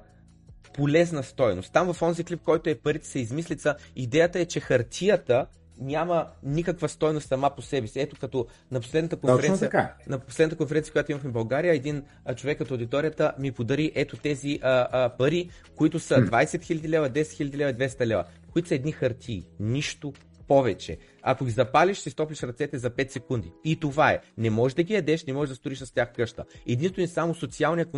полезна 0.73 1.23
стойност. 1.23 1.73
Там 1.73 1.93
в 1.93 2.01
онзи 2.01 2.23
клип, 2.23 2.41
който 2.41 2.69
е 2.69 2.75
парите 2.75 3.07
се 3.07 3.19
измислица, 3.19 3.75
идеята 3.95 4.39
е, 4.39 4.45
че 4.45 4.59
хартията 4.59 5.47
няма 5.79 6.27
никаква 6.43 6.89
стойност 6.89 7.27
сама 7.27 7.49
по 7.55 7.61
себе 7.61 7.87
си. 7.87 7.99
Ето 7.99 8.15
като 8.19 8.47
на 8.71 8.79
последната 8.79 9.15
конференция, 9.15 9.93
на 10.07 10.19
последната 10.19 10.57
конференция, 10.57 10.91
която 10.91 11.11
имахме 11.11 11.29
в 11.29 11.33
България, 11.33 11.73
един 11.73 12.03
а, 12.25 12.35
човек 12.35 12.61
от 12.61 12.71
аудиторията 12.71 13.33
ми 13.39 13.51
подари 13.51 13.91
ето 13.95 14.17
тези 14.17 14.59
а, 14.61 14.87
а, 14.91 15.09
пари, 15.09 15.49
които 15.75 15.99
са 15.99 16.15
20 16.15 16.45
000 16.45 16.87
лева, 16.87 17.09
10 17.09 17.21
000 17.21 17.55
лева, 17.57 17.73
200 17.73 18.05
лева, 18.05 18.25
които 18.51 18.67
са 18.67 18.75
едни 18.75 18.91
хартии. 18.91 19.43
Нищо 19.59 20.13
повече. 20.47 20.97
Ако 21.21 21.45
ги 21.45 21.51
запалиш, 21.51 21.97
ще 21.97 22.09
стоплиш 22.09 22.43
ръцете 22.43 22.77
за 22.77 22.89
5 22.89 23.09
секунди. 23.09 23.51
И 23.63 23.79
това 23.79 24.11
е. 24.11 24.19
Не 24.37 24.49
можеш 24.49 24.75
да 24.75 24.83
ги 24.83 24.93
ядеш, 24.93 25.25
не 25.25 25.33
можеш 25.33 25.49
да 25.49 25.55
сториш 25.55 25.79
с 25.79 25.93
тях 25.93 26.13
къща. 26.15 26.45
Единствено 26.67 27.05
и 27.05 27.07
само 27.07 27.35
социалният 27.35 27.89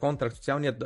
контракт, 0.00 0.36
социалният, 0.36 0.84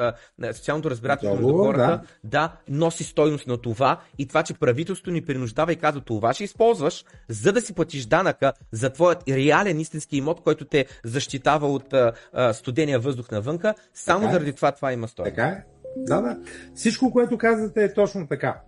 социалното 0.53 0.91
разбирателство 0.91 1.37
между 1.37 1.57
хората, 1.57 2.03
да. 2.25 2.31
да, 2.41 2.57
носи 2.69 3.05
стойност 3.05 3.47
на 3.47 3.57
това 3.57 4.01
и 4.19 4.27
това, 4.27 4.43
че 4.43 4.55
правителството 4.55 5.11
ни 5.11 5.23
принуждава 5.23 5.73
и 5.73 5.77
казва, 5.77 6.01
това 6.01 6.35
ще 6.35 6.45
използваш, 6.45 7.05
за 7.29 7.53
да 7.53 7.61
си 7.61 7.75
платиш 7.75 8.07
данъка 8.07 8.53
за 8.73 8.91
твоят 8.91 9.29
реален 9.29 9.81
истински 9.81 10.17
имот, 10.17 10.41
който 10.41 10.65
те 10.65 10.87
защитава 11.05 11.69
от 11.69 11.93
а, 11.93 12.13
а, 12.33 12.53
студения 12.53 12.99
въздух 13.01 13.31
навънка. 13.31 13.75
Само 13.95 14.21
така 14.21 14.31
е. 14.31 14.33
заради 14.33 14.53
това 14.53 14.73
това 14.73 14.93
има 14.93 15.09
стойност. 15.09 15.37
Така 15.37 15.49
е. 15.49 15.65
Да, 15.97 16.21
да. 16.21 16.39
Всичко, 16.75 17.13
което 17.13 17.39
казвате 17.39 17.85
е 17.85 17.95
точно 17.95 18.29
така. 18.29 18.61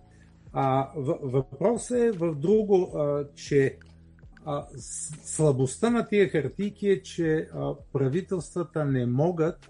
А, 0.57 0.91
въпросът 1.23 1.97
е 1.97 2.11
в 2.11 2.35
друго, 2.35 2.97
а, 2.97 3.27
че 3.35 3.77
а, 4.45 4.65
слабостта 5.23 5.89
на 5.89 6.07
тия 6.07 6.29
хартийки 6.29 6.87
е, 6.87 7.01
че 7.01 7.47
а, 7.53 7.73
правителствата 7.93 8.85
не 8.85 9.05
могат 9.05 9.69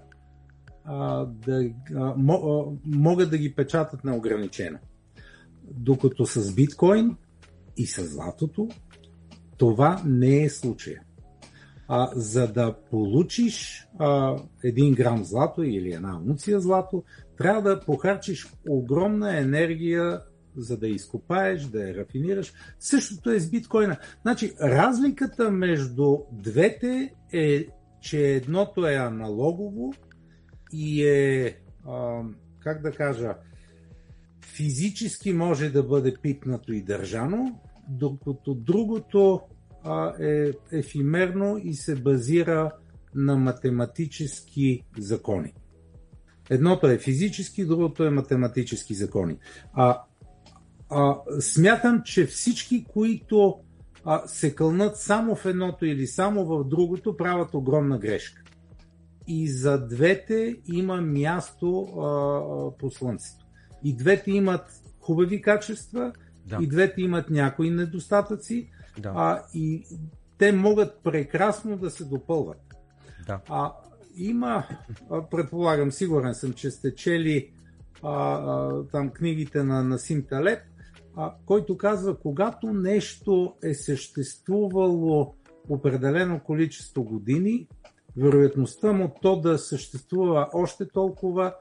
а, 0.84 1.26
да, 1.26 1.70
а, 1.96 2.14
мо, 2.18 2.34
а, 2.34 2.78
могат 2.86 3.30
да 3.30 3.38
ги 3.38 3.56
печатат 3.56 4.04
неограничено. 4.04 4.78
Докато 5.64 6.26
с 6.26 6.56
биткоин 6.56 7.18
и 7.78 7.86
с 7.86 8.06
златото 8.06 8.70
това 9.58 10.02
не 10.06 10.44
е 10.44 10.50
случая. 10.50 11.02
А, 11.88 12.10
за 12.16 12.48
да 12.48 12.76
получиш 12.92 13.88
а, 14.00 14.38
един 14.64 14.94
грам 14.94 15.24
злато 15.24 15.64
или 15.64 15.92
една 15.92 16.20
унция 16.28 16.60
злато, 16.60 17.04
трябва 17.38 17.62
да 17.62 17.80
похарчиш 17.80 18.48
огромна 18.70 19.38
енергия 19.40 20.22
за 20.58 20.78
да 20.78 20.88
изкопаеш, 20.88 21.64
да 21.64 21.90
я 21.90 21.96
рафинираш. 21.96 22.54
Същото 22.80 23.32
е 23.32 23.40
с 23.40 23.50
биткоина. 23.50 23.98
Значи, 24.22 24.54
разликата 24.62 25.52
между 25.52 26.18
двете 26.32 27.14
е, 27.34 27.68
че 28.02 28.28
едното 28.28 28.88
е 28.88 28.96
аналогово 28.96 29.94
и 30.74 31.08
е, 31.08 31.58
а, 31.88 32.22
как 32.60 32.82
да 32.82 32.92
кажа, 32.92 33.36
физически 34.42 35.34
може 35.34 35.70
да 35.70 35.84
бъде 35.84 36.16
пипнато 36.22 36.74
и 36.74 36.82
държано, 36.82 37.60
докато 37.90 38.54
другото 38.54 39.42
а, 39.84 40.14
е 40.20 40.52
ефимерно 40.72 41.58
и 41.64 41.74
се 41.74 41.96
базира 41.96 42.72
на 43.16 43.36
математически 43.36 44.84
закони. 44.98 45.54
Едното 46.50 46.88
е 46.88 46.98
физически, 46.98 47.66
другото 47.66 48.04
е 48.04 48.10
математически 48.10 48.94
закони. 48.94 49.38
А 49.74 50.02
а, 50.90 51.16
смятам, 51.40 52.02
че 52.06 52.26
всички, 52.26 52.86
които 52.86 53.60
а, 54.06 54.28
се 54.28 54.56
кълнат 54.56 54.98
само 54.98 55.36
в 55.36 55.46
едното 55.46 55.86
или 55.86 56.08
само 56.08 56.46
в 56.46 56.64
другото, 56.64 57.18
правят 57.18 57.54
огромна 57.54 57.98
грешка. 57.98 58.42
И 59.28 59.50
за 59.50 59.88
двете 59.88 60.58
има 60.66 61.02
място 61.02 61.82
а, 61.82 62.78
по 62.78 62.92
Слънцето. 62.92 63.46
И 63.84 63.96
двете 63.96 64.32
имат 64.32 64.82
хубави 65.00 65.42
качества, 65.42 66.14
да. 66.46 66.58
и 66.62 66.68
двете 66.68 67.02
имат 67.02 67.30
някои 67.30 67.70
недостатъци, 67.70 68.70
да. 69.00 69.14
а, 69.16 69.44
и 69.54 69.86
те 70.38 70.52
могат 70.52 71.04
прекрасно 71.04 71.78
да 71.78 71.90
се 71.90 72.04
допълват. 72.04 72.76
Да. 73.28 73.40
А, 73.50 73.74
има, 74.18 74.64
предполагам, 75.32 75.92
сигурен 75.92 76.36
съм, 76.36 76.54
че 76.54 76.72
сте 76.72 76.96
чели 76.96 77.52
а, 78.04 78.34
а, 78.34 78.84
там 78.92 79.10
книгите 79.10 79.64
на 79.64 79.84
Насим 79.84 80.26
Талет, 80.30 80.64
който 81.46 81.78
казва, 81.78 82.20
когато 82.20 82.74
нещо 82.74 83.54
е 83.64 83.74
съществувало 83.74 85.36
определено 85.70 86.40
количество 86.40 87.04
години, 87.04 87.68
вероятността 88.18 88.92
му 88.92 89.12
то 89.22 89.42
да 89.42 89.58
съществува 89.58 90.50
още 90.54 90.88
толкова 90.88 91.56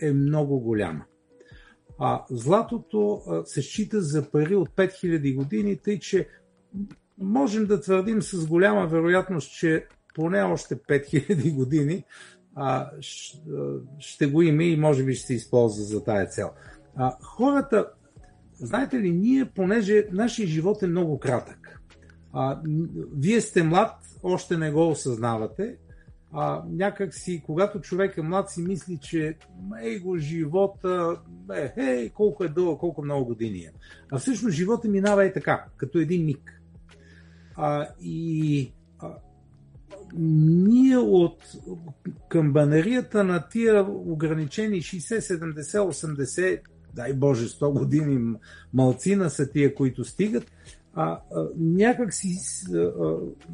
е 0.00 0.12
много 0.12 0.60
голяма. 0.60 1.04
А 1.98 2.24
златото 2.30 3.22
се 3.44 3.62
счита 3.62 4.00
за 4.00 4.30
пари 4.30 4.54
от 4.56 4.68
5000 4.68 5.36
години, 5.36 5.76
тъй 5.76 5.98
че 5.98 6.28
можем 7.18 7.66
да 7.66 7.80
твърдим 7.80 8.22
с 8.22 8.46
голяма 8.46 8.86
вероятност, 8.86 9.58
че 9.58 9.86
поне 10.14 10.42
още 10.42 10.76
5000 10.76 11.54
години 11.54 12.04
а, 12.54 12.90
ще 13.98 14.26
го 14.26 14.42
има 14.42 14.64
и 14.64 14.76
може 14.76 15.04
би 15.04 15.14
ще 15.14 15.26
се 15.26 15.34
използва 15.34 15.84
за 15.84 16.04
тая 16.04 16.26
цел. 16.26 16.50
А, 16.96 17.16
хората 17.22 17.92
знаете 18.60 19.00
ли, 19.00 19.10
ние, 19.10 19.44
понеже 19.44 20.06
нашия 20.12 20.48
живот 20.48 20.82
е 20.82 20.86
много 20.86 21.18
кратък, 21.18 21.80
а, 22.32 22.60
вие 23.16 23.40
сте 23.40 23.62
млад, 23.62 23.92
още 24.22 24.56
не 24.56 24.70
го 24.70 24.88
осъзнавате, 24.88 25.76
а, 26.32 26.62
някак 26.70 27.14
си, 27.14 27.42
когато 27.46 27.80
човек 27.80 28.16
е 28.16 28.22
млад, 28.22 28.50
си 28.50 28.62
мисли, 28.62 28.98
че 29.02 29.36
ей 29.82 29.98
го 29.98 30.18
живота, 30.18 31.16
е, 31.54 31.72
е, 31.76 32.08
колко 32.08 32.44
е 32.44 32.48
дълго, 32.48 32.78
колко 32.78 33.02
много 33.02 33.24
години 33.24 33.58
е. 33.58 33.72
А 34.12 34.18
всъщност 34.18 34.56
живота 34.56 34.88
минава 34.88 35.24
е 35.24 35.32
така, 35.32 35.64
като 35.76 35.98
един 35.98 36.24
миг. 36.24 36.62
А, 37.56 37.88
и 38.00 38.72
а, 38.98 39.14
ние 40.16 40.96
от 40.96 41.52
камбанарията 42.28 43.24
на 43.24 43.48
тия 43.48 43.86
ограничени 43.90 44.76
60, 44.76 45.18
70, 45.18 45.78
80, 45.78 46.60
дай 46.94 47.12
Боже, 47.12 47.48
100 47.48 47.78
години 47.78 48.36
малцина 48.72 49.30
са 49.30 49.50
тия, 49.50 49.74
които 49.74 50.04
стигат, 50.04 50.52
а, 50.94 51.20
а 51.34 51.48
някак 51.58 52.14
си 52.14 52.36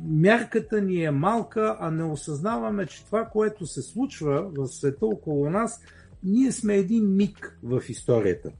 мярката 0.08 0.80
ни 0.80 1.04
е 1.04 1.10
малка, 1.10 1.76
а 1.80 1.90
не 1.90 2.04
осъзнаваме, 2.04 2.86
че 2.86 3.04
това, 3.04 3.24
което 3.24 3.66
се 3.66 3.82
случва 3.82 4.50
в 4.56 4.68
света 4.68 5.06
около 5.06 5.50
нас, 5.50 5.80
ние 6.24 6.52
сме 6.52 6.74
един 6.74 7.16
миг 7.16 7.58
в 7.62 7.82
историята. 7.88 8.50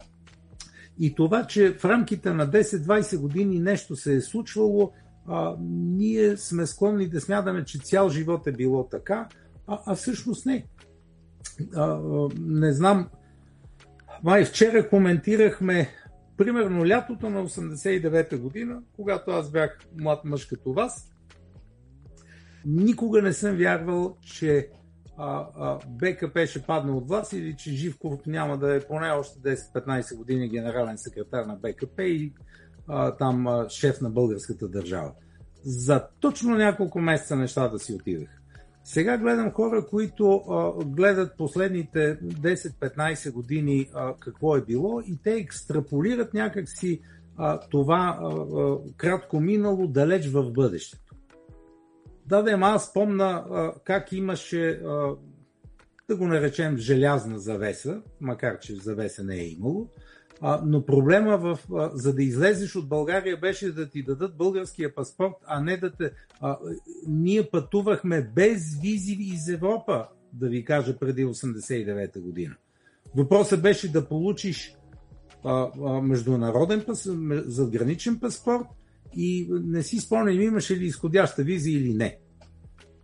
И 0.99 1.15
това, 1.15 1.47
че 1.47 1.75
в 1.79 1.85
рамките 1.85 2.33
на 2.33 2.51
10-20 2.51 3.19
години 3.19 3.59
нещо 3.59 3.97
се 3.97 4.15
е 4.15 4.21
случвало, 4.21 4.93
а, 5.27 5.57
ние 5.61 6.37
сме 6.37 6.67
склонни 6.67 7.09
да 7.09 7.21
смятаме, 7.21 7.65
че 7.65 7.79
цял 7.79 8.09
живот 8.09 8.47
е 8.47 8.53
било 8.53 8.89
така, 8.89 9.29
а, 9.67 9.81
а 9.87 9.95
всъщност 9.95 10.47
не. 10.47 10.67
А, 11.75 11.99
не 12.41 12.73
знам. 12.73 13.09
Май 14.25 14.45
вчера 14.45 14.89
коментирахме 14.89 15.89
примерно 16.37 16.87
лятото 16.87 17.31
на 17.31 17.49
89-та 17.49 18.39
година, 18.39 18.83
когато 18.97 19.31
аз 19.31 19.51
бях 19.51 19.79
млад 19.99 20.25
мъж 20.25 20.47
като 20.47 20.73
вас. 20.73 21.11
Никога 22.67 23.23
не 23.23 23.33
съм 23.33 23.57
вярвал, 23.57 24.17
че 24.23 24.69
а, 25.19 25.47
а, 25.59 25.79
БКП 25.89 26.47
ще 26.47 26.63
падне 26.63 26.93
от 26.93 27.09
вас 27.09 27.33
или 27.33 27.57
че 27.57 27.71
Живков 27.71 28.27
няма 28.27 28.59
да 28.59 28.77
е 28.77 28.81
поне 28.81 29.11
още 29.11 29.57
10-15 29.57 30.17
години 30.17 30.49
генерален 30.49 30.99
секретар 30.99 31.45
на 31.45 31.57
БКП 31.57 32.03
и 32.03 32.33
а, 32.89 33.17
там 33.17 33.47
а, 33.47 33.69
шеф 33.69 34.01
на 34.01 34.11
българската 34.11 34.69
държава. 34.69 35.13
За 35.65 36.09
точно 36.21 36.57
няколко 36.57 37.01
месеца 37.01 37.37
нещата 37.37 37.79
си 37.79 37.93
отидах. 37.93 38.29
Сега 38.87 39.19
гледам 39.19 39.53
хора, 39.53 39.87
които 39.87 40.31
а, 40.31 40.85
гледат 40.85 41.37
последните 41.37 42.19
10-15 42.21 43.33
години 43.33 43.89
а, 43.95 44.15
какво 44.21 44.57
е 44.57 44.61
било 44.61 45.01
и 45.01 45.19
те 45.23 45.35
екстраполират 45.35 46.35
някакси 46.35 47.01
а, 47.37 47.61
това 47.61 48.19
а, 48.21 48.27
а, 48.27 48.79
кратко 48.97 49.41
минало 49.41 49.87
далеч 49.87 50.29
в 50.29 50.53
бъдещето. 50.53 51.15
Да, 52.27 52.43
да, 52.43 52.59
аз 52.61 52.93
помна 52.93 53.45
а, 53.51 53.73
как 53.85 54.13
имаше, 54.13 54.69
а, 54.69 55.15
да 56.09 56.17
го 56.17 56.27
наречем, 56.27 56.77
желязна 56.77 57.39
завеса, 57.39 58.03
макар 58.21 58.59
че 58.59 58.75
завеса 58.75 59.25
не 59.25 59.37
е 59.37 59.49
имало, 59.49 59.89
а, 60.41 60.63
но 60.67 60.87
проблема, 60.87 61.39
в, 61.39 61.59
а, 61.75 61.91
за 61.95 62.15
да 62.15 62.23
излезеш 62.23 62.77
от 62.77 62.89
България, 62.89 63.37
беше 63.41 63.73
да 63.73 63.91
ти 63.91 64.03
дадат 64.03 64.37
българския 64.37 64.95
паспорт, 64.95 65.35
а 65.47 65.61
не 65.61 65.77
да 65.77 65.91
те. 65.91 66.11
А, 66.41 66.59
ние 67.09 67.51
пътувахме 67.51 68.23
без 68.35 68.81
визи 68.81 69.17
из 69.21 69.49
Европа, 69.49 70.07
да 70.33 70.49
ви 70.49 70.65
кажа, 70.65 70.99
преди 70.99 71.27
89-та 71.27 72.21
година. 72.21 72.55
Въпросът 73.17 73.63
беше 73.63 73.93
да 73.93 74.09
получиш 74.09 74.77
а, 75.45 75.71
а, 75.85 76.01
международен 76.01 76.85
пас, 76.87 77.09
задграничен 77.47 78.21
паспорт 78.21 78.67
и 79.17 79.49
не 79.51 79.83
си 79.83 79.99
спомням 79.99 80.41
имаше 80.41 80.77
ли 80.77 80.85
изходяща 80.85 81.43
виза 81.43 81.71
или 81.71 81.95
не. 81.95 82.19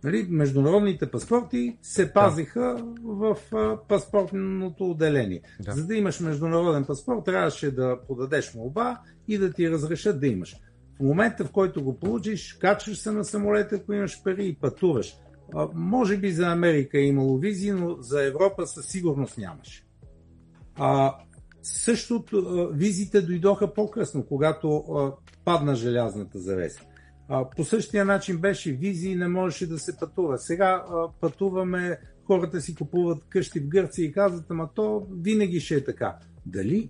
Нали, 0.03 0.27
международните 0.29 1.11
паспорти 1.11 1.77
се 1.81 2.13
пазиха 2.13 2.59
да. 2.59 2.83
в 3.03 3.37
а, 3.53 3.77
паспортното 3.87 4.89
отделение. 4.91 5.41
Да. 5.59 5.71
За 5.71 5.87
да 5.87 5.95
имаш 5.95 6.19
международен 6.19 6.85
паспорт, 6.85 7.25
трябваше 7.25 7.71
да 7.71 7.99
подадеш 8.07 8.53
молба 8.53 8.99
и 9.27 9.37
да 9.37 9.53
ти 9.53 9.69
разрешат 9.69 10.19
да 10.19 10.27
имаш. 10.27 10.55
В 10.95 10.99
момента, 10.99 11.45
в 11.45 11.51
който 11.51 11.83
го 11.83 11.99
получиш, 11.99 12.53
качваш 12.53 12.97
се 12.97 13.11
на 13.11 13.25
самолета, 13.25 13.75
ако 13.75 13.93
имаш 13.93 14.23
пари 14.23 14.47
и 14.47 14.55
пътуваш. 14.55 15.17
А, 15.55 15.67
може 15.73 16.17
би 16.17 16.31
за 16.31 16.51
Америка 16.51 16.97
е 16.99 17.05
имало 17.05 17.37
визи, 17.37 17.71
но 17.71 17.95
за 17.99 18.25
Европа 18.25 18.67
със 18.67 18.85
сигурност 18.85 19.37
нямаше. 19.37 19.85
А, 20.75 21.15
същото, 21.61 22.69
визите 22.73 23.21
дойдоха 23.21 23.73
по-късно, 23.73 24.25
когато 24.25 24.77
а, 24.77 25.11
падна 25.45 25.75
желязната 25.75 26.39
завеса. 26.39 26.81
А, 27.29 27.49
по 27.49 27.63
същия 27.63 28.05
начин 28.05 28.37
беше 28.37 28.71
визи 28.71 29.09
и 29.09 29.15
не 29.15 29.27
можеше 29.27 29.67
да 29.67 29.79
се 29.79 29.97
пътува. 29.97 30.37
Сега 30.37 30.85
а, 30.89 31.07
пътуваме, 31.21 31.99
хората 32.25 32.61
си 32.61 32.75
купуват 32.75 33.23
къщи 33.29 33.59
в 33.59 33.67
Гърция 33.67 34.05
и 34.05 34.11
казват, 34.11 34.51
ама 34.51 34.69
то 34.75 35.07
винаги 35.11 35.59
ще 35.59 35.75
е 35.75 35.83
така. 35.83 36.17
Дали? 36.45 36.89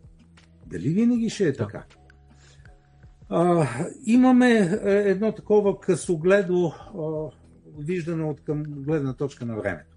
Дали 0.66 0.90
винаги 0.90 1.30
ще 1.30 1.44
е 1.44 1.52
да. 1.52 1.58
така? 1.58 1.86
А, 3.30 3.68
имаме 4.06 4.80
е, 4.84 5.10
едно 5.10 5.32
такова 5.32 5.80
късогледо 5.80 6.68
а, 6.68 7.32
виждане 7.80 8.24
от 8.24 8.42
към 8.44 8.64
гледна 8.64 9.14
точка 9.14 9.46
на 9.46 9.56
времето. 9.56 9.93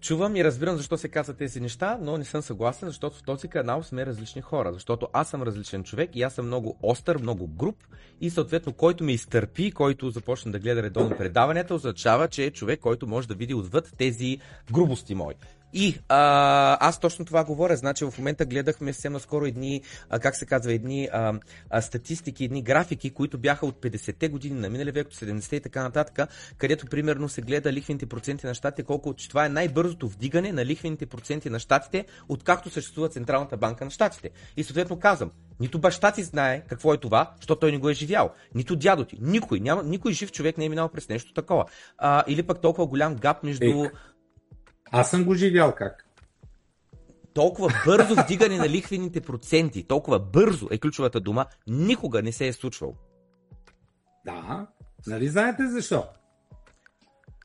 Чувам 0.00 0.36
и 0.36 0.44
разбирам 0.44 0.76
защо 0.76 0.96
се 0.96 1.08
казват 1.08 1.36
тези 1.36 1.60
неща, 1.60 1.98
но 2.00 2.16
не 2.16 2.24
съм 2.24 2.42
съгласен, 2.42 2.88
защото 2.88 3.18
в 3.18 3.22
този 3.22 3.48
канал 3.48 3.82
сме 3.82 4.06
различни 4.06 4.42
хора. 4.42 4.72
Защото 4.72 5.08
аз 5.12 5.30
съм 5.30 5.42
различен 5.42 5.84
човек 5.84 6.10
и 6.16 6.22
аз 6.22 6.34
съм 6.34 6.46
много 6.46 6.78
остър, 6.82 7.18
много 7.18 7.46
груп 7.46 7.76
и 8.20 8.30
съответно 8.30 8.72
който 8.72 9.04
ме 9.04 9.12
изтърпи, 9.12 9.70
който 9.70 10.10
започне 10.10 10.52
да 10.52 10.58
гледа 10.58 10.82
редовно 10.82 11.16
предаванията, 11.16 11.74
означава, 11.74 12.28
че 12.28 12.44
е 12.44 12.50
човек, 12.50 12.80
който 12.80 13.06
може 13.06 13.28
да 13.28 13.34
види 13.34 13.54
отвъд 13.54 13.94
тези 13.98 14.38
грубости 14.72 15.14
мои. 15.14 15.34
И 15.72 15.98
а, 16.08 16.88
аз 16.88 17.00
точно 17.00 17.24
това 17.24 17.44
говоря. 17.44 17.76
Значи 17.76 18.04
в 18.04 18.18
момента 18.18 18.46
гледахме 18.46 18.92
съвсем 18.92 19.12
наскоро 19.12 19.46
едни, 19.46 19.82
а, 20.10 20.18
как 20.18 20.36
се 20.36 20.46
казва, 20.46 20.72
едни 20.72 21.08
а, 21.12 21.34
а, 21.70 21.82
статистики, 21.82 22.44
едни 22.44 22.62
графики, 22.62 23.10
които 23.10 23.38
бяха 23.38 23.66
от 23.66 23.82
50-те 23.82 24.28
години 24.28 24.60
на 24.60 24.70
минали 24.70 24.90
век, 24.90 25.06
от 25.06 25.14
70-те 25.14 25.56
и 25.56 25.60
така 25.60 25.82
нататък, 25.82 26.28
където 26.58 26.86
примерно 26.86 27.28
се 27.28 27.42
гледа 27.42 27.72
лихвените 27.72 28.06
проценти 28.06 28.46
на 28.46 28.54
щатите, 28.54 28.82
колко, 28.82 29.14
че 29.14 29.28
това 29.28 29.46
е 29.46 29.48
най-бързото 29.48 30.08
вдигане 30.08 30.52
на 30.52 30.66
лихвените 30.66 31.06
проценти 31.06 31.50
на 31.50 31.58
щатите, 31.58 32.04
откакто 32.28 32.70
съществува 32.70 33.08
Централната 33.08 33.56
банка 33.56 33.84
на 33.84 33.90
щатите. 33.90 34.30
И 34.56 34.64
съответно 34.64 34.98
казвам, 34.98 35.30
нито 35.60 35.78
баща 35.78 36.12
ти 36.12 36.22
знае 36.22 36.60
какво 36.68 36.94
е 36.94 36.96
това, 36.96 37.32
защото 37.36 37.60
той 37.60 37.72
не 37.72 37.78
го 37.78 37.90
е 37.90 37.94
живял. 37.94 38.30
Нито 38.54 38.76
дядо 38.76 39.04
ти. 39.04 39.18
Никой. 39.20 39.60
Няма, 39.60 39.82
никой 39.82 40.12
жив 40.12 40.32
човек 40.32 40.58
не 40.58 40.64
е 40.64 40.68
минал 40.68 40.88
през 40.88 41.08
нещо 41.08 41.32
такова. 41.32 41.64
А, 41.98 42.24
или 42.26 42.42
пък 42.42 42.60
толкова 42.60 42.86
голям 42.86 43.16
гап 43.16 43.42
между. 43.42 43.84
Ек 43.84 43.92
аз 44.90 45.10
съм 45.10 45.24
го 45.24 45.34
живял 45.34 45.74
как. 45.74 46.06
Толкова 47.34 47.72
бързо 47.86 48.14
вдигане 48.22 48.56
на 48.58 48.68
лихвените 48.68 49.20
проценти, 49.20 49.84
толкова 49.84 50.18
бързо 50.18 50.68
е 50.70 50.78
ключовата 50.78 51.20
дума, 51.20 51.46
никога 51.66 52.22
не 52.22 52.32
се 52.32 52.46
е 52.46 52.52
случвал. 52.52 52.94
Да, 54.24 54.66
нали 55.06 55.28
знаете 55.28 55.68
защо? 55.68 56.04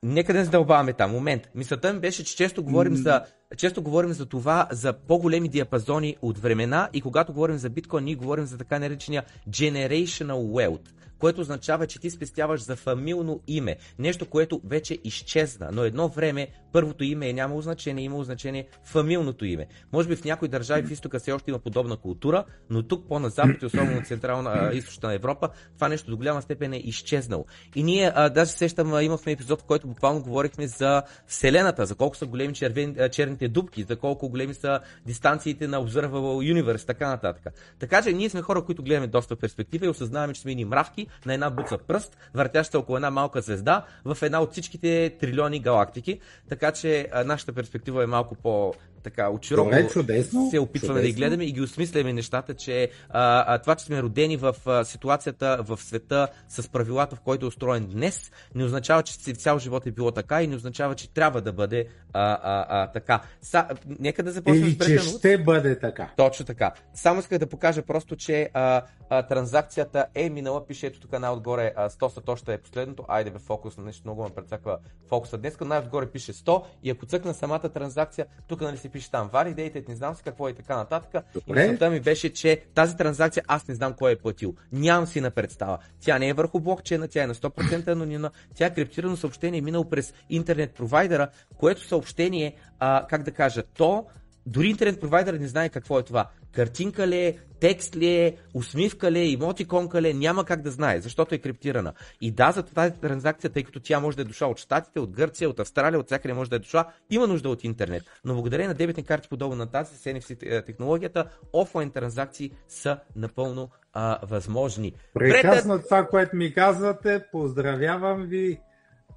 Нека 0.03 0.33
да 0.33 0.39
не 0.39 0.45
задълбаваме 0.45 0.93
там. 0.93 1.11
Момент. 1.11 1.49
Мисълта 1.55 1.93
ми 1.93 1.99
беше, 1.99 2.23
че 2.23 2.35
често 2.35 2.63
говорим, 2.63 2.95
за, 2.95 3.25
често 3.57 3.81
говорим 3.81 4.13
за 4.13 4.25
това, 4.25 4.67
за 4.71 4.93
по-големи 4.93 5.49
диапазони 5.49 6.17
от 6.21 6.37
времена 6.37 6.89
и 6.93 7.01
когато 7.01 7.33
говорим 7.33 7.57
за 7.57 7.69
биткоин, 7.69 8.03
ние 8.03 8.15
говорим 8.15 8.45
за 8.45 8.57
така 8.57 8.79
наречения 8.79 9.23
generational 9.49 10.37
wealth 10.37 10.95
което 11.19 11.41
означава, 11.41 11.87
че 11.87 11.99
ти 11.99 12.09
спестяваш 12.09 12.61
за 12.61 12.75
фамилно 12.75 13.41
име. 13.47 13.75
Нещо, 13.99 14.25
което 14.25 14.61
вече 14.65 14.97
изчезна, 15.03 15.69
но 15.71 15.83
едно 15.83 16.07
време 16.07 16.47
първото 16.73 17.03
име 17.03 17.29
е 17.29 17.33
нямало 17.33 17.61
значение, 17.61 18.03
имало 18.03 18.23
значение 18.23 18.67
фамилното 18.83 19.45
име. 19.45 19.67
Може 19.93 20.07
би 20.07 20.15
в 20.15 20.23
някои 20.23 20.47
държави 20.47 20.87
в 20.87 20.91
изтока 20.91 21.19
все 21.19 21.31
още 21.31 21.51
има 21.51 21.59
подобна 21.59 21.97
култура, 21.97 22.45
но 22.69 22.83
тук 22.83 23.07
по-на 23.07 23.29
запад 23.29 23.61
и 23.61 23.65
особено 23.65 24.01
в 24.01 24.07
централна 24.07 24.71
източна 24.73 25.13
Европа, 25.13 25.49
това 25.75 25.89
нещо 25.89 26.09
до 26.11 26.17
голяма 26.17 26.41
степен 26.41 26.73
е 26.73 26.77
изчезнало. 26.77 27.45
И 27.75 27.83
ние 27.83 28.11
а, 28.15 28.29
даже 28.29 28.51
сещам, 28.51 29.01
имахме 29.01 29.31
епизод, 29.31 29.61
в 29.61 29.65
който 29.65 29.87
буквално 29.87 30.21
говорихме 30.21 30.67
за 30.67 31.03
Вселената, 31.27 31.85
за 31.85 31.95
колко 31.95 32.17
са 32.17 32.25
големи 32.25 32.53
червен, 32.53 32.95
черните 33.35 33.47
дубки, 33.47 33.83
за 33.83 33.95
колко 33.95 34.29
големи 34.29 34.53
са 34.53 34.79
дистанциите 35.05 35.67
на 35.67 35.83
Observable 35.83 36.53
Universe, 36.53 36.87
така 36.87 37.07
нататък. 37.07 37.53
Така 37.79 38.01
че 38.01 38.13
ние 38.13 38.29
сме 38.29 38.41
хора, 38.41 38.65
които 38.65 38.83
гледаме 38.83 39.07
доста 39.07 39.35
перспектива 39.35 39.85
и 39.85 39.89
осъзнаваме, 39.89 40.33
че 40.33 40.41
сме 40.41 40.55
ни 40.55 40.65
мравки 40.65 41.07
на 41.25 41.33
една 41.33 41.49
буца 41.49 41.77
пръст, 41.77 42.17
въртяща 42.33 42.79
около 42.79 42.95
една 42.95 43.11
малка 43.11 43.41
звезда 43.41 43.85
в 44.05 44.17
една 44.21 44.41
от 44.41 44.51
всичките 44.51 45.15
трилиони 45.19 45.59
галактики. 45.59 46.19
Така 46.49 46.71
че 46.71 47.09
нашата 47.25 47.53
перспектива 47.53 48.03
е 48.03 48.07
малко 48.07 48.35
по 48.35 48.73
така 49.05 49.29
очироко 49.29 49.69
Добре, 49.69 49.87
чудесно, 49.87 50.49
се 50.49 50.59
опитваме 50.59 50.87
чудесно. 50.87 51.01
да 51.01 51.07
ги 51.07 51.13
гледаме 51.13 51.43
и 51.43 51.51
ги 51.51 51.61
осмисляме 51.61 52.13
нещата, 52.13 52.53
че 52.53 52.89
а, 53.09 53.53
а, 53.53 53.57
това, 53.57 53.75
че 53.75 53.85
сме 53.85 54.01
родени 54.01 54.37
в 54.37 54.55
а, 54.65 54.85
ситуацията, 54.85 55.57
в 55.61 55.77
света 55.81 56.27
с 56.49 56.69
правилата, 56.69 57.15
в 57.15 57.19
който 57.19 57.45
е 57.45 57.47
устроен 57.47 57.85
днес, 57.85 58.31
не 58.55 58.63
означава, 58.63 59.03
че 59.03 59.13
цял 59.13 59.59
живот 59.59 59.85
е 59.85 59.91
било 59.91 60.11
така 60.11 60.43
и 60.43 60.47
не 60.47 60.55
означава, 60.55 60.95
че 60.95 61.13
трябва 61.13 61.41
да 61.41 61.53
бъде 61.53 61.87
а, 62.13 62.39
а, 62.43 62.65
а, 62.69 62.91
така. 62.91 63.21
Са, 63.41 63.65
нека 63.99 64.23
да 64.23 64.31
започнем 64.31 64.63
Или 64.63 64.73
с 64.73 64.85
че 64.85 64.97
ще 64.97 65.37
бъде 65.37 65.79
така. 65.79 66.09
Точно 66.17 66.45
така. 66.45 66.71
Само 66.93 67.19
исках 67.19 67.39
да 67.39 67.47
покажа 67.47 67.81
просто, 67.81 68.15
че 68.15 68.49
а, 68.53 68.81
а, 69.09 69.23
транзакцията 69.23 70.05
е 70.15 70.29
минала, 70.29 70.65
пише 70.67 70.87
ето 70.87 70.99
тук 70.99 71.19
най-отгоре 71.19 71.73
а, 71.75 71.89
100 71.89 72.07
сатоща 72.07 72.53
е 72.53 72.57
последното. 72.57 73.05
Айде 73.07 73.31
бе, 73.31 73.39
фокус 73.39 73.77
на 73.77 73.83
нещо 73.83 74.01
много 74.05 74.23
ме 74.23 74.29
прецаква 74.29 74.77
фокуса. 75.09 75.37
Днес 75.37 75.57
най-отгоре 75.61 76.05
пише 76.05 76.33
100 76.33 76.63
и 76.83 76.89
ако 76.89 77.05
цъкна 77.05 77.33
самата 77.33 77.69
транзакция, 77.69 78.25
тук 78.47 78.61
нали 78.61 78.77
се 78.77 78.89
пише 78.95 79.11
там 79.11 79.29
validated, 79.29 79.89
не 79.89 79.95
знам 79.95 80.15
си 80.15 80.23
какво 80.23 80.49
и 80.49 80.53
така 80.53 80.75
нататък. 80.75 81.23
И 81.35 81.39
Добре. 81.39 81.61
мисълта 81.61 81.89
ми 81.89 81.99
беше, 81.99 82.33
че 82.33 82.61
тази 82.75 82.97
транзакция 82.97 83.43
аз 83.47 83.67
не 83.67 83.75
знам 83.75 83.93
кой 83.93 84.11
е 84.11 84.15
платил. 84.15 84.55
Нямам 84.71 85.07
си 85.07 85.21
на 85.21 85.31
представа. 85.31 85.77
Тя 85.99 86.19
не 86.19 86.29
е 86.29 86.33
върху 86.33 86.59
блокчейна, 86.59 87.07
тя 87.07 87.23
е 87.23 87.27
на 87.27 87.35
100% 87.35 87.87
анонимна. 87.87 88.31
Тя 88.55 88.65
е 88.65 88.73
криптирано 88.73 89.17
съобщение, 89.17 89.61
минало 89.61 89.89
през 89.89 90.13
интернет 90.29 90.73
провайдера, 90.73 91.27
което 91.57 91.87
съобщение, 91.87 92.55
а, 92.79 93.05
как 93.09 93.23
да 93.23 93.31
кажа, 93.31 93.63
то 93.63 94.05
дори 94.45 94.67
интернет 94.67 95.01
провайдер 95.01 95.33
не 95.33 95.47
знае 95.47 95.69
какво 95.69 95.99
е 95.99 96.03
това. 96.03 96.29
Картинка 96.51 97.07
ли 97.07 97.17
е, 97.17 97.37
текст 97.59 97.95
ли 97.95 98.07
е, 98.07 98.37
усмивка 98.53 99.11
ли 99.11 99.19
е, 99.19 99.29
имотиконка 99.29 100.01
ли 100.01 100.09
е, 100.09 100.13
няма 100.13 100.45
как 100.45 100.61
да 100.61 100.71
знае, 100.71 101.01
защото 101.01 101.35
е 101.35 101.37
криптирана. 101.37 101.93
И 102.21 102.31
да, 102.31 102.51
за 102.51 102.63
тази 102.63 102.93
транзакция, 102.93 103.49
тъй 103.49 103.63
като 103.63 103.79
тя 103.79 103.99
може 103.99 104.17
да 104.17 104.21
е 104.21 104.25
дошла 104.25 104.47
от 104.47 104.59
Штатите, 104.59 104.99
от 104.99 105.11
Гърция, 105.11 105.49
от 105.49 105.59
Австралия, 105.59 105.99
от 105.99 106.05
всякъде 106.05 106.33
може 106.33 106.49
да 106.49 106.55
е 106.55 106.59
дошла, 106.59 106.85
има 107.09 107.27
нужда 107.27 107.49
от 107.49 107.63
интернет. 107.63 108.03
Но 108.25 108.33
благодарение 108.33 108.67
на 108.67 108.73
дебетни 108.73 109.03
карти, 109.03 109.29
подобно 109.29 109.55
на 109.55 109.71
тази 109.71 109.97
с 109.97 110.03
NFC 110.03 110.65
технологията, 110.65 111.29
офлайн 111.53 111.91
транзакции 111.91 112.51
са 112.67 112.99
напълно 113.15 113.69
а, 113.93 114.19
възможни. 114.23 114.93
Прекрасно 115.13 115.81
това, 115.81 116.07
което 116.07 116.35
ми 116.35 116.53
казвате. 116.53 117.25
Поздравявам 117.31 118.25
ви. 118.25 118.59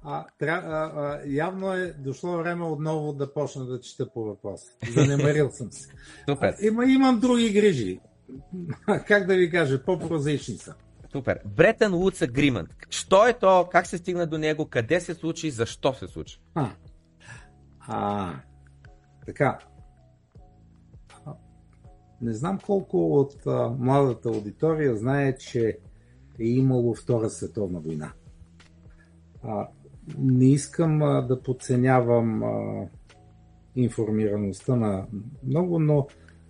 А, 0.03 0.25
тря... 0.39 0.61
а, 0.65 0.91
а, 0.95 1.21
явно 1.25 1.73
е 1.73 1.93
дошло 1.93 2.37
време 2.37 2.65
отново 2.65 3.13
да 3.13 3.33
почна 3.33 3.65
да 3.65 3.81
чета 3.81 4.09
по 4.13 4.23
въпроса. 4.23 4.65
Занемарил 4.93 5.49
съм 5.51 5.71
се. 5.71 5.89
Супер, 6.29 6.55
Има, 6.61 6.85
имам 6.85 7.19
други 7.19 7.53
грижи. 7.53 7.99
Как 9.07 9.27
да 9.27 9.35
ви 9.35 9.49
кажа, 9.51 9.83
по-прозаични 9.85 10.55
са. 10.55 10.75
супер. 11.11 11.39
Бретън 11.45 11.91
Woods 11.93 12.31
Agreement. 12.31 12.67
Що 12.89 13.27
е 13.27 13.33
то, 13.33 13.67
как 13.71 13.87
се 13.87 13.97
стигна 13.97 14.27
до 14.27 14.37
него, 14.37 14.65
къде 14.65 15.01
се 15.01 15.13
случи, 15.13 15.51
защо 15.51 15.93
се 15.93 16.07
случи? 16.07 16.41
А, 16.55 16.69
а 17.87 18.33
така. 19.25 19.59
Не 22.21 22.33
знам 22.33 22.59
колко 22.65 23.19
от 23.19 23.35
а, 23.47 23.69
младата 23.79 24.29
аудитория 24.29 24.95
знае, 24.95 25.37
че 25.37 25.77
е 26.39 26.43
имало 26.45 26.95
Втора 26.95 27.29
световна 27.29 27.79
война. 27.79 28.11
А, 29.43 29.67
не 30.17 30.51
искам 30.51 31.01
а, 31.01 31.21
да 31.21 31.43
подценявам 31.43 32.43
а, 32.43 32.87
информираността 33.75 34.75
на 34.75 35.07
много, 35.43 35.79
но 35.79 36.07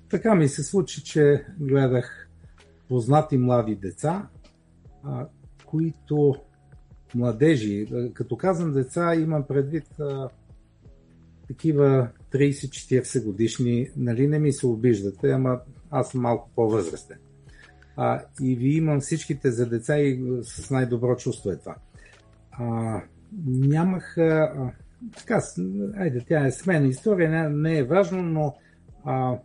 така 0.09 0.35
ми 0.35 0.47
се 0.47 0.63
случи, 0.63 1.03
че 1.03 1.45
гледах 1.59 2.29
познати 2.89 3.37
млади 3.37 3.75
деца, 3.75 4.27
а, 5.03 5.27
които 5.65 6.35
младежи, 7.15 7.87
като 8.13 8.37
казвам 8.37 8.73
деца, 8.73 9.15
имам 9.15 9.43
предвид 9.43 9.99
а, 9.99 10.29
такива 11.47 12.09
30-40 12.31 13.25
годишни, 13.25 13.89
нали 13.97 14.27
не 14.27 14.39
ми 14.39 14.53
се 14.53 14.67
обиждате, 14.67 15.31
ама 15.31 15.59
аз 15.91 16.09
съм 16.09 16.21
малко 16.21 16.49
по-възрастен. 16.55 17.17
А, 17.95 18.21
и 18.41 18.55
ви 18.55 18.77
имам 18.77 18.99
всичките 18.99 19.51
за 19.51 19.69
деца 19.69 19.99
и 19.99 20.41
с 20.43 20.71
най-добро 20.71 21.15
чувство 21.15 21.51
е 21.51 21.57
това. 21.57 21.75
А, 22.51 23.01
нямаха. 23.45 24.53
А, 24.57 24.71
така, 25.17 25.41
айде, 25.97 26.25
тя 26.27 26.45
е 26.45 26.51
семейна 26.51 26.87
история, 26.87 27.29
не, 27.29 27.49
не 27.49 27.77
е 27.77 27.83
важно, 27.83 28.23
но 28.23 28.55
а, 29.05 29.37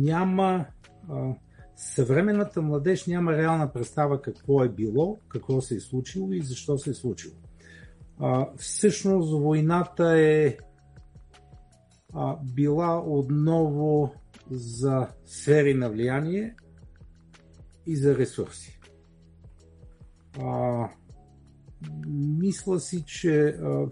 няма. 0.00 0.66
А, 1.08 1.34
съвременната 1.80 2.62
младеж 2.62 3.06
няма 3.06 3.32
реална 3.32 3.72
представа 3.72 4.22
какво 4.22 4.64
е 4.64 4.68
било, 4.68 5.18
какво 5.28 5.60
се 5.60 5.74
е 5.74 5.80
случило 5.80 6.32
и 6.32 6.42
защо 6.42 6.78
се 6.78 6.90
е 6.90 6.94
случило. 6.94 7.34
А, 8.18 8.46
всъщност 8.56 9.32
войната 9.32 10.18
е 10.18 10.56
а, 12.14 12.36
била 12.54 13.02
отново 13.06 14.14
за 14.50 15.08
сфери 15.24 15.74
на 15.74 15.90
влияние 15.90 16.54
и 17.86 17.96
за 17.96 18.18
ресурси. 18.18 18.80
А, 20.38 20.88
мисля 22.08 22.80
си, 22.80 23.04
че 23.06 23.44
а, 23.44 23.86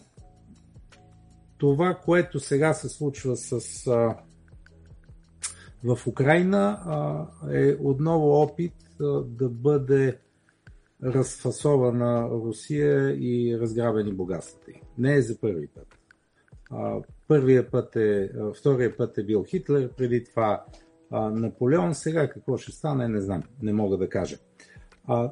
това, 1.59 1.95
което 2.05 2.41
сега 2.41 2.75
се 2.75 2.89
случва 2.89 3.37
с 3.37 3.87
а, 3.87 4.17
в 5.85 6.07
Украина 6.07 6.79
а, 6.85 7.27
е 7.53 7.77
отново 7.81 8.43
опит 8.43 8.75
а, 9.01 9.05
да 9.23 9.49
бъде 9.49 10.19
разфасована 11.05 12.29
Русия 12.31 13.11
и 13.11 13.59
разграбени 13.61 14.13
богатствата 14.13 14.71
й. 14.71 14.75
Не 14.99 15.15
е 15.15 15.23
за 15.23 15.41
първи 15.41 15.67
път. 15.67 15.99
А, 16.71 17.01
първия 17.29 17.71
път 17.71 17.97
е, 17.97 18.31
а, 18.41 18.53
втория 18.53 18.97
път 18.97 19.19
е 19.19 19.25
бил 19.25 19.45
Хитлер, 19.45 19.91
преди 19.97 20.25
това 20.25 20.65
а, 21.11 21.31
Наполеон, 21.31 21.95
сега 21.95 22.31
какво 22.31 22.57
ще 22.57 22.73
стане, 22.73 23.09
не 23.09 23.21
знам, 23.21 23.43
не 23.63 23.73
мога 23.73 23.97
да 23.97 24.09
кажа. 24.09 24.37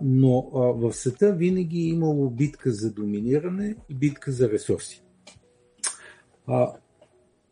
Но 0.02 0.50
в 0.52 0.92
света 0.92 1.32
винаги 1.32 1.78
е 1.78 1.88
имало 1.88 2.30
битка 2.30 2.70
за 2.70 2.92
доминиране 2.92 3.76
и 3.88 3.94
битка 3.94 4.32
за 4.32 4.50
ресурси. 4.50 5.02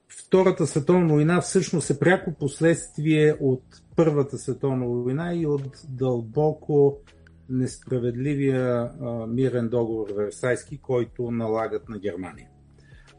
Втората 0.09 0.67
световна 0.67 1.15
война 1.15 1.41
всъщност 1.41 1.91
е 1.91 1.99
пряко 1.99 2.33
последствие 2.33 3.37
от 3.41 3.63
Първата 3.97 4.39
световна 4.39 4.87
война 4.87 5.35
и 5.35 5.47
от 5.47 5.83
дълбоко 5.89 6.99
несправедливия 7.49 8.93
мирен 9.29 9.69
договор 9.69 10.09
Версайски, 10.17 10.79
който 10.79 11.31
налагат 11.31 11.89
на 11.89 11.99
Германия. 11.99 12.49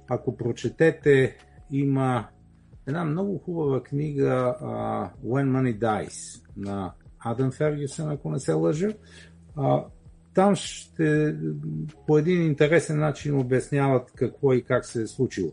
Ако 0.07 0.37
прочетете, 0.37 1.37
има 1.71 2.27
една 2.87 3.05
много 3.05 3.37
хубава 3.37 3.83
книга 3.83 4.55
When 5.25 5.49
Money 5.49 5.79
Dies 5.79 6.43
на 6.57 6.93
Адам 7.25 7.51
Фергюсън, 7.51 8.09
ако 8.09 8.29
не 8.29 8.39
се 8.39 8.53
лъжа. 8.53 8.89
А, 9.55 9.83
там 10.33 10.55
ще 10.55 11.35
по 12.07 12.17
един 12.17 12.41
интересен 12.45 12.99
начин 12.99 13.39
обясняват 13.39 14.11
какво 14.15 14.53
и 14.53 14.63
как 14.63 14.85
се 14.85 15.01
е 15.01 15.07
случило. 15.07 15.51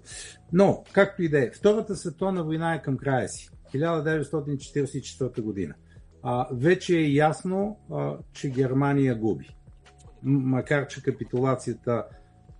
Но, 0.52 0.84
както 0.92 1.22
и 1.22 1.28
да 1.28 1.44
е, 1.44 1.50
Втората 1.50 1.96
световна 1.96 2.44
война 2.44 2.74
е 2.74 2.82
към 2.82 2.96
края 2.96 3.28
си. 3.28 3.50
1944 3.74 5.40
година. 5.40 5.74
А, 6.22 6.48
вече 6.52 6.98
е 6.98 7.12
ясно, 7.12 7.78
а, 7.92 8.16
че 8.32 8.50
Германия 8.50 9.14
губи. 9.14 9.56
Макар, 10.22 10.86
че 10.86 11.02
капитулацията 11.02 12.04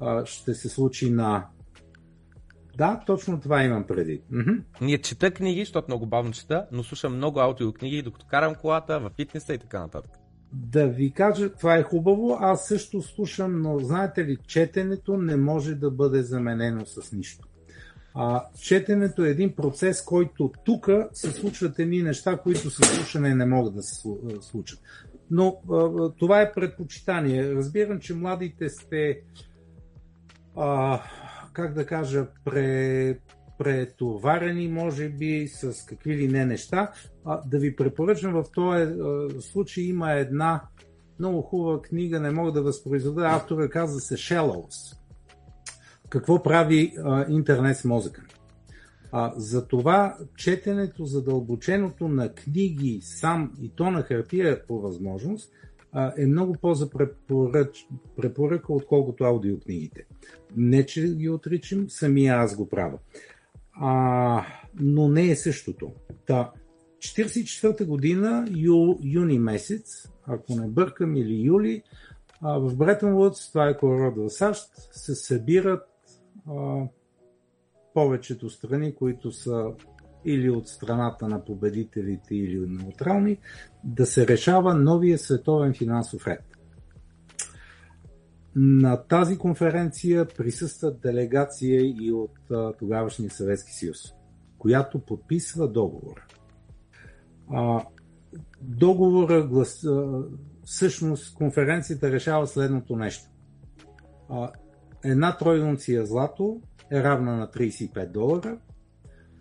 а, 0.01 0.27
ще 0.27 0.55
се 0.55 0.69
случи 0.69 1.11
на. 1.11 1.47
Да, 2.77 3.01
точно 3.07 3.41
това 3.41 3.63
имам 3.63 3.85
преди. 3.85 4.23
Ние 4.81 4.99
чета 4.99 5.31
книги, 5.31 5.61
защото 5.61 5.89
много 5.89 6.07
бавно 6.07 6.33
чета, 6.33 6.67
но 6.73 6.83
слушам 6.83 7.17
много 7.17 7.41
аудиокниги, 7.41 8.03
докато 8.03 8.27
карам 8.27 8.55
колата, 8.55 9.01
в 9.01 9.11
фитнеса 9.17 9.55
и 9.55 9.59
така 9.59 9.81
нататък. 9.81 10.11
Да 10.53 10.89
ви 10.89 11.11
кажа, 11.11 11.53
това 11.53 11.77
е 11.77 11.83
хубаво. 11.83 12.37
Аз 12.41 12.67
също 12.69 13.03
слушам, 13.03 13.63
но 13.63 13.79
знаете 13.79 14.25
ли, 14.25 14.37
четенето 14.47 15.17
не 15.17 15.37
може 15.37 15.75
да 15.75 15.91
бъде 15.91 16.23
заменено 16.23 16.87
с 16.87 17.13
нищо. 17.13 17.49
А, 18.15 18.45
четенето 18.61 19.25
е 19.25 19.31
един 19.31 19.57
процес, 19.57 20.03
който 20.05 20.53
тук 20.65 20.89
се 21.13 21.31
случват 21.31 21.79
едни 21.79 22.03
неща, 22.03 22.37
които 22.37 22.71
с 22.71 22.85
слушане 22.87 23.35
не 23.35 23.47
могат 23.47 23.75
да 23.75 23.83
се 23.83 24.03
слу- 24.03 24.41
случат. 24.41 24.81
Но 25.31 25.61
а, 25.73 26.11
това 26.19 26.41
е 26.41 26.53
предпочитание. 26.53 27.55
Разбирам, 27.55 28.01
че 28.01 28.15
младите 28.15 28.69
сте, 28.69 29.21
а, 30.57 31.01
как 31.53 31.75
да 31.75 31.87
кажа, 31.87 32.27
пре, 32.45 33.19
претоварени, 33.59 34.69
може 34.69 35.09
би, 35.09 35.49
с 35.49 35.87
какви 35.87 36.17
ли 36.17 36.29
не 36.29 36.47
неща. 36.47 36.93
А, 37.25 37.41
да 37.47 37.59
ви 37.59 37.77
препоръчам 37.77 38.33
в 38.33 38.45
този 38.55 38.83
а, 38.83 39.29
случай 39.41 39.85
има 39.85 40.13
една 40.13 40.63
много 41.19 41.43
хубава 41.43 41.83
книга, 41.83 42.21
не 42.21 42.31
мога 42.31 42.53
да 42.53 42.63
възпроизведа, 42.63 43.27
автора 43.27 43.69
казва 43.69 44.01
се 44.01 44.17
Shallows. 44.17 44.97
Какво 46.09 46.43
прави 46.43 46.93
а, 47.05 47.27
интернет 47.29 47.77
с 47.77 47.85
мозъка? 47.85 48.23
А, 49.13 49.33
за 49.37 49.69
това 49.69 50.17
четенето, 50.37 51.05
задълбоченото 51.05 52.09
на 52.09 52.35
книги 52.35 53.01
сам 53.03 53.53
и 53.63 53.73
то 53.77 53.91
на 53.91 54.03
хартия 54.03 54.67
по 54.67 54.81
възможност 54.81 55.53
е 56.17 56.27
много 56.27 56.53
по-за 56.61 56.91
препоръка, 58.17 58.73
отколкото 58.73 59.25
аудиокнигите. 59.25 60.07
Не, 60.57 60.87
че 60.87 61.15
ги 61.15 61.29
отричам, 61.29 61.91
самия 61.91 62.35
аз 62.35 62.57
го 62.57 62.69
правя. 62.69 62.99
а, 63.73 64.47
но 64.81 65.09
не 65.09 65.31
е 65.31 65.37
същото. 65.37 65.93
Та, 66.27 66.53
44-та 66.99 67.85
година, 67.85 68.47
ю, 68.51 68.99
юни 69.03 69.39
месец, 69.39 70.09
ако 70.27 70.55
не 70.55 70.69
бъркам, 70.69 71.17
или 71.17 71.35
юли, 71.35 71.83
а, 72.41 72.59
в 72.59 72.77
Бретън 72.77 73.15
Вудс, 73.15 73.49
това 73.49 73.69
е 73.69 73.77
Колорадо 73.77 74.23
в 74.23 74.33
САЩ, 74.33 74.71
се 74.93 75.15
събират 75.15 75.89
а, 76.49 76.85
повечето 77.95 78.51
страни, 78.51 78.95
които 78.95 79.33
са 79.33 79.73
или 80.25 80.51
от 80.51 80.69
страната 80.69 81.29
на 81.29 81.45
победителите, 81.45 82.35
или 82.35 82.67
неутрални, 82.69 83.39
да 83.85 84.07
се 84.07 84.27
решава 84.27 84.75
новия 84.75 85.19
световен 85.19 85.75
финансов 85.75 86.27
ред. 86.27 86.45
На 88.57 89.03
тази 89.03 89.39
конференция 89.39 90.29
присъстват 90.29 91.01
делегация 91.01 91.81
и 91.81 92.13
от 92.13 92.39
тогавашния 92.79 93.31
Съветски 93.31 93.73
съюз, 93.73 93.99
която 94.59 94.99
подписва 94.99 95.69
договор. 95.69 96.23
А, 97.51 97.85
договора 98.61 99.43
глас, 99.43 99.85
а, 99.85 100.23
всъщност 100.65 101.35
конференцията 101.35 102.13
решава 102.13 102.47
следното 102.47 102.97
нещо. 102.97 103.31
А, 104.31 104.51
една 105.05 105.37
тройнунция 105.37 106.07
злато 106.07 106.61
е 106.91 107.03
равна 107.03 107.37
на 107.37 107.47
35 107.51 108.13
долара 108.13 108.59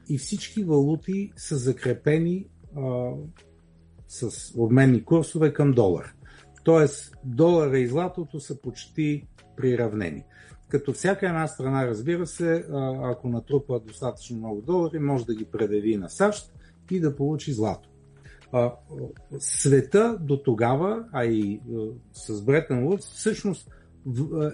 и 0.09 0.17
всички 0.17 0.63
валути 0.63 1.31
са 1.35 1.57
закрепени 1.57 2.45
а, 2.77 3.11
с 4.07 4.51
обменни 4.57 5.05
курсове 5.05 5.53
към 5.53 5.71
долар. 5.71 6.13
Тоест, 6.63 7.15
долара 7.23 7.79
и 7.79 7.87
златото 7.87 8.39
са 8.39 8.61
почти 8.61 9.27
приравнени. 9.57 10.23
Като 10.69 10.93
всяка 10.93 11.27
една 11.27 11.47
страна, 11.47 11.87
разбира 11.87 12.27
се, 12.27 12.65
ако 13.03 13.29
натрупа 13.29 13.79
достатъчно 13.79 14.37
много 14.37 14.61
долари, 14.61 14.99
може 14.99 15.25
да 15.25 15.35
ги 15.35 15.45
предави 15.45 15.97
на 15.97 16.09
САЩ 16.09 16.53
и 16.91 16.99
да 16.99 17.15
получи 17.15 17.53
злато. 17.53 17.89
Света 19.39 20.17
до 20.21 20.37
тогава, 20.37 21.05
а 21.11 21.25
и 21.25 21.61
с 22.13 22.41
Бретън 22.41 22.85
Вудс, 22.85 23.05
всъщност 23.05 23.69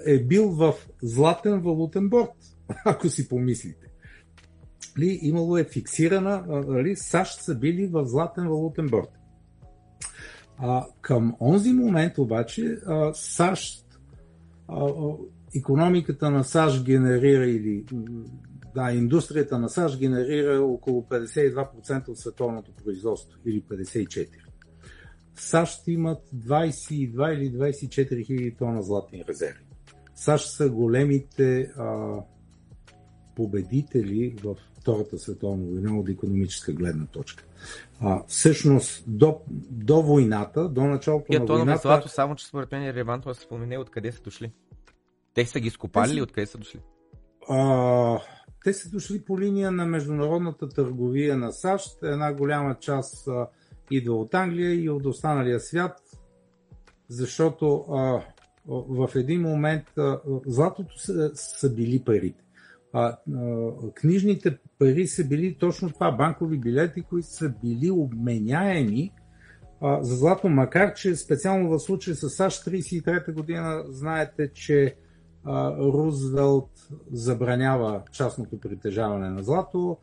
е 0.05 0.23
бил 0.23 0.49
в 0.49 0.73
златен 1.01 1.61
валутен 1.61 2.09
борт, 2.09 2.31
ако 2.85 3.09
си 3.09 3.27
помислите. 3.27 3.86
Ли, 4.99 5.19
имало 5.21 5.57
е 5.57 5.63
фиксирана, 5.63 6.63
ли, 6.83 6.95
САЩ 6.95 7.41
са 7.41 7.55
били 7.55 7.87
в 7.87 8.05
златен 8.05 8.47
валутен 8.47 8.87
борт. 8.87 9.09
А, 10.57 10.85
към 11.01 11.35
онзи 11.41 11.73
момент 11.73 12.17
обаче 12.17 12.77
а, 12.85 13.13
САЩ, 13.13 13.85
а, 14.67 14.91
економиката 15.55 16.31
на 16.31 16.43
САЩ 16.43 16.85
генерира 16.85 17.45
или 17.45 17.85
да, 18.75 18.91
индустрията 18.91 19.59
на 19.59 19.69
САЩ 19.69 19.99
генерира 19.99 20.61
около 20.61 21.01
52% 21.01 22.07
от 22.07 22.19
световното 22.19 22.71
производство 22.83 23.39
или 23.45 23.61
54%. 23.61 24.27
САЩ 25.35 25.87
имат 25.87 26.23
22 26.35 27.33
или 27.33 27.51
24 27.51 28.25
хиляди 28.25 28.55
тона 28.55 28.83
златни 28.83 29.23
резерви. 29.29 29.63
САЩ 30.15 30.49
са 30.49 30.69
големите 30.69 31.71
а, 31.77 32.17
победители 33.37 34.35
в 34.43 34.55
Втората 34.79 35.17
световна 35.17 35.65
война 35.65 35.99
от 35.99 36.09
економическа 36.09 36.73
гледна 36.73 37.05
точка. 37.05 37.43
А, 37.99 38.23
всъщност, 38.27 39.03
до, 39.07 39.39
до 39.71 40.01
войната, 40.01 40.69
до 40.69 40.83
началото 40.83 41.33
на 41.33 41.39
войната... 41.39 41.53
войната... 41.53 41.81
злато, 41.81 42.09
само 42.09 42.35
че 42.35 42.47
според 42.47 42.71
мен 42.71 42.83
е 42.83 42.93
релевантно 42.93 43.31
да 43.31 43.35
се 43.35 43.41
спомене 43.41 43.77
откъде 43.77 44.11
са 44.11 44.21
дошли. 44.21 44.51
Те 45.33 45.45
са 45.45 45.59
ги 45.59 45.69
скопали 45.69 46.11
или 46.11 46.21
откъде 46.21 46.45
са 46.45 46.57
дошли? 46.57 46.79
А, 47.49 48.19
те 48.63 48.73
са 48.73 48.89
дошли 48.89 49.21
по 49.21 49.39
линия 49.39 49.71
на 49.71 49.85
международната 49.85 50.69
търговия 50.69 51.37
на 51.37 51.51
САЩ. 51.51 52.03
Една 52.03 52.33
голяма 52.33 52.75
част 52.79 53.27
а, 53.27 53.47
идва 53.91 54.15
от 54.15 54.33
Англия 54.33 54.83
и 54.83 54.89
от 54.89 55.05
останалия 55.05 55.59
свят, 55.59 56.01
защото 57.07 57.85
а, 57.89 58.21
в 58.67 59.09
един 59.15 59.41
момент 59.41 59.97
а, 59.97 60.19
златото 60.45 60.99
са, 60.99 61.31
са 61.35 61.73
били 61.73 62.03
парите. 62.05 62.46
А, 62.93 63.03
а, 63.03 63.17
книжните 63.93 64.57
пари 64.79 65.07
са 65.07 65.23
били 65.23 65.57
точно 65.59 65.89
това, 65.89 66.11
банкови 66.11 66.57
билети, 66.57 67.01
които 67.01 67.27
са 67.27 67.53
били 67.63 67.91
обменяеми 67.91 69.11
а, 69.81 70.03
за 70.03 70.15
злато, 70.15 70.49
макар 70.49 70.93
че 70.93 71.15
специално 71.15 71.69
в 71.69 71.79
случая 71.79 72.15
с 72.15 72.29
САЩ 72.29 72.65
33-та 72.65 73.31
година 73.31 73.83
знаете, 73.87 74.53
че 74.53 74.95
а, 75.43 75.77
Рузвелт 75.77 76.71
забранява 77.11 78.03
частното 78.11 78.59
притежаване 78.59 79.29
на 79.29 79.43
злато. 79.43 79.97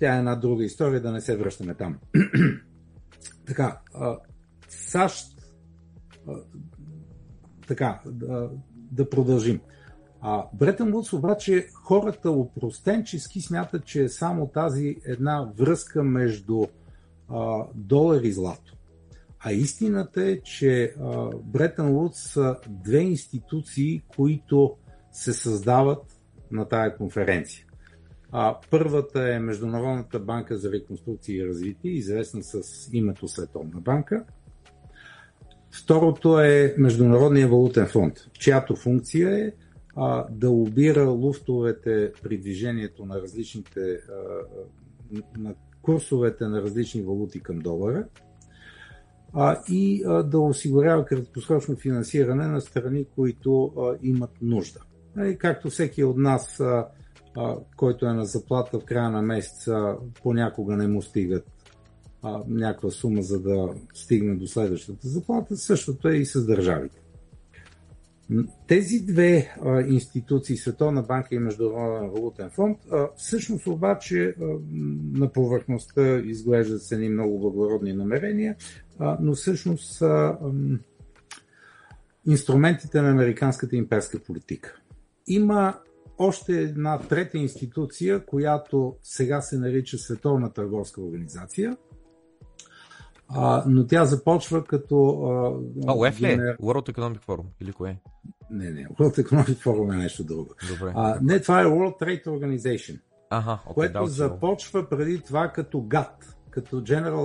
Тя 0.00 0.14
е 0.14 0.18
една 0.18 0.36
друга 0.36 0.64
история, 0.64 1.00
да 1.00 1.12
не 1.12 1.20
се 1.20 1.36
връщаме 1.36 1.74
там. 1.74 1.98
така, 3.46 3.80
а, 3.94 4.18
САЩ 4.68 5.42
а, 6.28 6.32
така, 7.66 8.00
да, 8.06 8.50
да 8.92 9.10
продължим. 9.10 9.60
А 10.24 10.44
Бретън 10.52 10.90
Вудс 10.92 11.12
обаче 11.12 11.68
хората 11.74 12.30
опростенчески 12.30 13.40
смятат, 13.40 13.84
че 13.84 14.02
е 14.02 14.08
само 14.08 14.46
тази 14.46 14.96
една 15.06 15.52
връзка 15.56 16.02
между 16.02 16.62
а, 17.28 17.64
долар 17.74 18.22
и 18.22 18.32
злато. 18.32 18.76
А 19.40 19.52
истината 19.52 20.24
е, 20.24 20.40
че 20.40 20.94
Бретън 21.44 21.92
Вудс 21.92 22.32
са 22.32 22.56
две 22.68 22.98
институции, 22.98 24.02
които 24.16 24.76
се 25.12 25.32
създават 25.32 26.02
на 26.50 26.68
тая 26.68 26.96
конференция. 26.96 27.66
А, 28.32 28.56
първата 28.70 29.34
е 29.34 29.38
Международната 29.38 30.20
банка 30.20 30.58
за 30.58 30.72
реконструкция 30.72 31.36
и 31.36 31.46
развитие, 31.48 31.90
известна 31.90 32.42
с 32.42 32.62
името 32.92 33.28
Световна 33.28 33.80
банка. 33.80 34.24
Второто 35.70 36.40
е 36.40 36.74
Международния 36.78 37.48
валутен 37.48 37.86
фонд, 37.86 38.14
чиято 38.32 38.76
функция 38.76 39.46
е 39.46 39.52
а, 39.96 40.26
да 40.30 40.50
обира 40.50 41.04
луфтовете 41.04 42.12
при 42.22 42.38
движението 42.38 43.04
на 43.04 43.20
различните 43.20 43.80
а, 43.80 44.12
на 45.38 45.54
курсовете 45.82 46.44
на 46.44 46.62
различни 46.62 47.02
валути 47.02 47.40
към 47.40 47.58
долара 47.58 48.04
а, 49.32 49.62
и 49.68 50.02
а, 50.06 50.22
да 50.22 50.40
осигурява 50.40 51.04
краткосрочно 51.04 51.76
финансиране 51.76 52.46
на 52.46 52.60
страни, 52.60 53.06
които 53.14 53.64
а, 53.64 53.98
имат 54.02 54.30
нужда. 54.42 54.80
И 55.16 55.18
нали, 55.18 55.38
както 55.38 55.70
всеки 55.70 56.04
от 56.04 56.16
нас, 56.16 56.60
а, 56.60 56.88
а, 57.36 57.56
който 57.76 58.06
е 58.06 58.12
на 58.12 58.24
заплата 58.24 58.78
в 58.78 58.84
края 58.84 59.10
на 59.10 59.22
месеца, 59.22 59.96
понякога 60.22 60.76
не 60.76 60.88
му 60.88 61.02
стигат 61.02 61.46
а, 62.22 62.42
някаква 62.48 62.90
сума, 62.90 63.22
за 63.22 63.40
да 63.40 63.74
стигне 63.94 64.34
до 64.34 64.46
следващата 64.46 65.08
заплата, 65.08 65.56
същото 65.56 66.08
е 66.08 66.16
и 66.16 66.26
с 66.26 66.46
държавите. 66.46 67.01
Тези 68.66 69.00
две 69.00 69.54
а, 69.64 69.80
институции, 69.80 70.56
Световна 70.56 71.02
банка 71.02 71.34
и 71.34 71.38
Международен 71.38 72.10
валутен 72.10 72.50
фонд, 72.50 72.78
а, 72.90 73.08
всъщност 73.16 73.66
обаче 73.66 74.24
а, 74.24 74.44
на 75.12 75.32
повърхността 75.32 76.18
изглеждат 76.18 76.82
се 76.82 76.94
едни 76.94 77.08
много 77.08 77.40
благородни 77.40 77.92
намерения, 77.92 78.56
а, 78.98 79.18
но 79.20 79.34
всъщност 79.34 79.94
са 79.94 80.36
инструментите 82.26 83.02
на 83.02 83.10
американската 83.10 83.76
имперска 83.76 84.18
политика. 84.18 84.80
Има 85.26 85.78
още 86.18 86.60
една 86.60 86.98
трета 86.98 87.38
институция, 87.38 88.26
която 88.26 88.96
сега 89.02 89.40
се 89.40 89.58
нарича 89.58 89.98
Световна 89.98 90.52
търговска 90.52 91.02
организация– 91.02 91.76
а, 93.28 93.64
но 93.66 93.86
тя 93.86 94.04
започва 94.04 94.64
като... 94.64 94.96
А, 95.86 95.94
УЕФ 95.94 96.20
ли? 96.20 96.26
World 96.62 96.92
Economic 96.92 97.26
Forum 97.26 97.44
или 97.60 97.72
кое? 97.72 98.00
Не, 98.50 98.70
не. 98.70 98.86
World 98.86 99.24
Economic 99.24 99.64
Forum 99.64 99.94
е 99.94 99.96
нещо 99.96 100.24
друго. 100.24 100.54
Добре. 100.68 100.92
А, 100.94 101.18
не, 101.22 101.40
това 101.40 101.60
е 101.60 101.64
World 101.64 102.00
Trade 102.00 102.24
Organization. 102.24 103.00
Ага, 103.30 103.58
okay, 103.66 103.74
което 103.74 104.00
да, 104.00 104.06
започва 104.06 104.88
преди 104.88 105.20
това 105.20 105.48
като 105.48 105.78
GATT, 105.78 106.34
като 106.50 106.80
General 106.80 107.16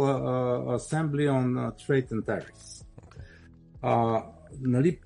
Assembly 0.77 1.29
on 1.29 1.71
Trade 1.71 2.09
and 2.09 2.23
Tariffs. 2.25 2.85
Okay. 3.01 3.21
А, 3.81 4.23
нали, 4.61 4.99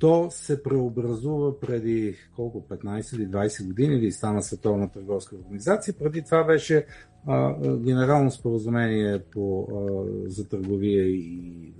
то 0.00 0.28
се 0.30 0.62
преобразува 0.62 1.60
преди 1.60 2.16
колко 2.36 2.64
15 2.68 3.16
или 3.16 3.28
20 3.28 3.66
години 3.66 3.94
или 3.94 4.12
стана 4.12 4.42
Световна 4.42 4.90
търговска 4.90 5.36
организация. 5.36 5.94
Преди 5.94 6.22
това 6.22 6.44
беше 6.44 6.86
а, 7.26 7.54
генерално 7.76 8.30
споразумение 8.30 9.22
по, 9.32 9.68
а, 9.72 10.28
за 10.30 10.48
търговия 10.48 11.06
и, 11.06 11.72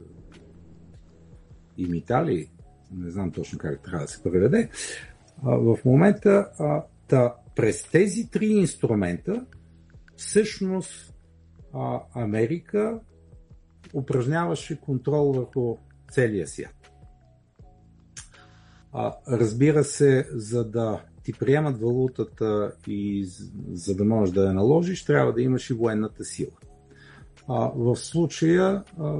и 1.78 1.86
митали. 1.86 2.50
Не 2.94 3.10
знам 3.10 3.30
точно 3.30 3.58
как 3.58 3.82
трябва 3.82 4.04
да 4.04 4.08
се 4.08 4.22
преведе. 4.22 4.68
В 5.42 5.78
момента 5.84 6.48
а, 6.58 6.82
та, 7.08 7.34
през 7.56 7.82
тези 7.90 8.30
три 8.30 8.46
инструмента 8.46 9.46
всъщност 10.16 11.14
а, 11.74 12.00
Америка 12.14 13.00
упражняваше 13.94 14.80
контрол 14.80 15.32
върху 15.32 15.76
целия 16.10 16.48
свят. 16.48 16.79
А, 18.92 19.14
разбира 19.28 19.84
се, 19.84 20.28
за 20.32 20.64
да 20.64 21.00
ти 21.22 21.32
приемат 21.32 21.80
валутата 21.80 22.72
и 22.86 23.28
за 23.72 23.94
да 23.94 24.04
можеш 24.04 24.34
да 24.34 24.46
я 24.46 24.52
наложиш, 24.52 25.04
трябва 25.04 25.32
да 25.32 25.42
имаш 25.42 25.70
и 25.70 25.74
военната 25.74 26.24
сила. 26.24 26.52
А, 27.48 27.72
в 27.76 27.96
случая 27.96 28.84
а, 28.98 29.18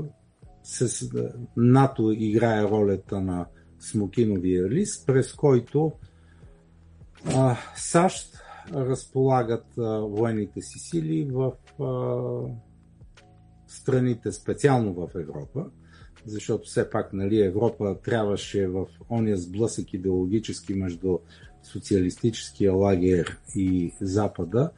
с, 0.63 1.11
НАТО 1.57 2.13
играе 2.13 2.63
ролята 2.63 3.21
на 3.21 3.47
смокиновия 3.81 4.69
лист, 4.69 5.07
през 5.07 5.33
който 5.33 5.93
а, 7.37 7.57
САЩ 7.77 8.39
разполагат 8.73 9.79
а, 9.79 10.01
военните 10.01 10.61
си 10.61 10.79
сили 10.79 11.31
в 11.33 11.53
а, 11.83 12.17
страните, 13.67 14.33
специално 14.33 14.95
в 14.95 15.09
Европа, 15.15 15.67
защото 16.27 16.65
все 16.65 16.91
пак 16.91 17.13
нали, 17.13 17.41
Европа 17.41 17.97
трябваше 18.05 18.67
в 18.67 18.87
ония 19.09 19.37
сблъсък 19.37 19.95
идеологически 19.95 20.75
между 20.75 21.19
социалистическия 21.63 22.73
лагер 22.73 23.39
и 23.55 23.95
Запада 24.01 24.71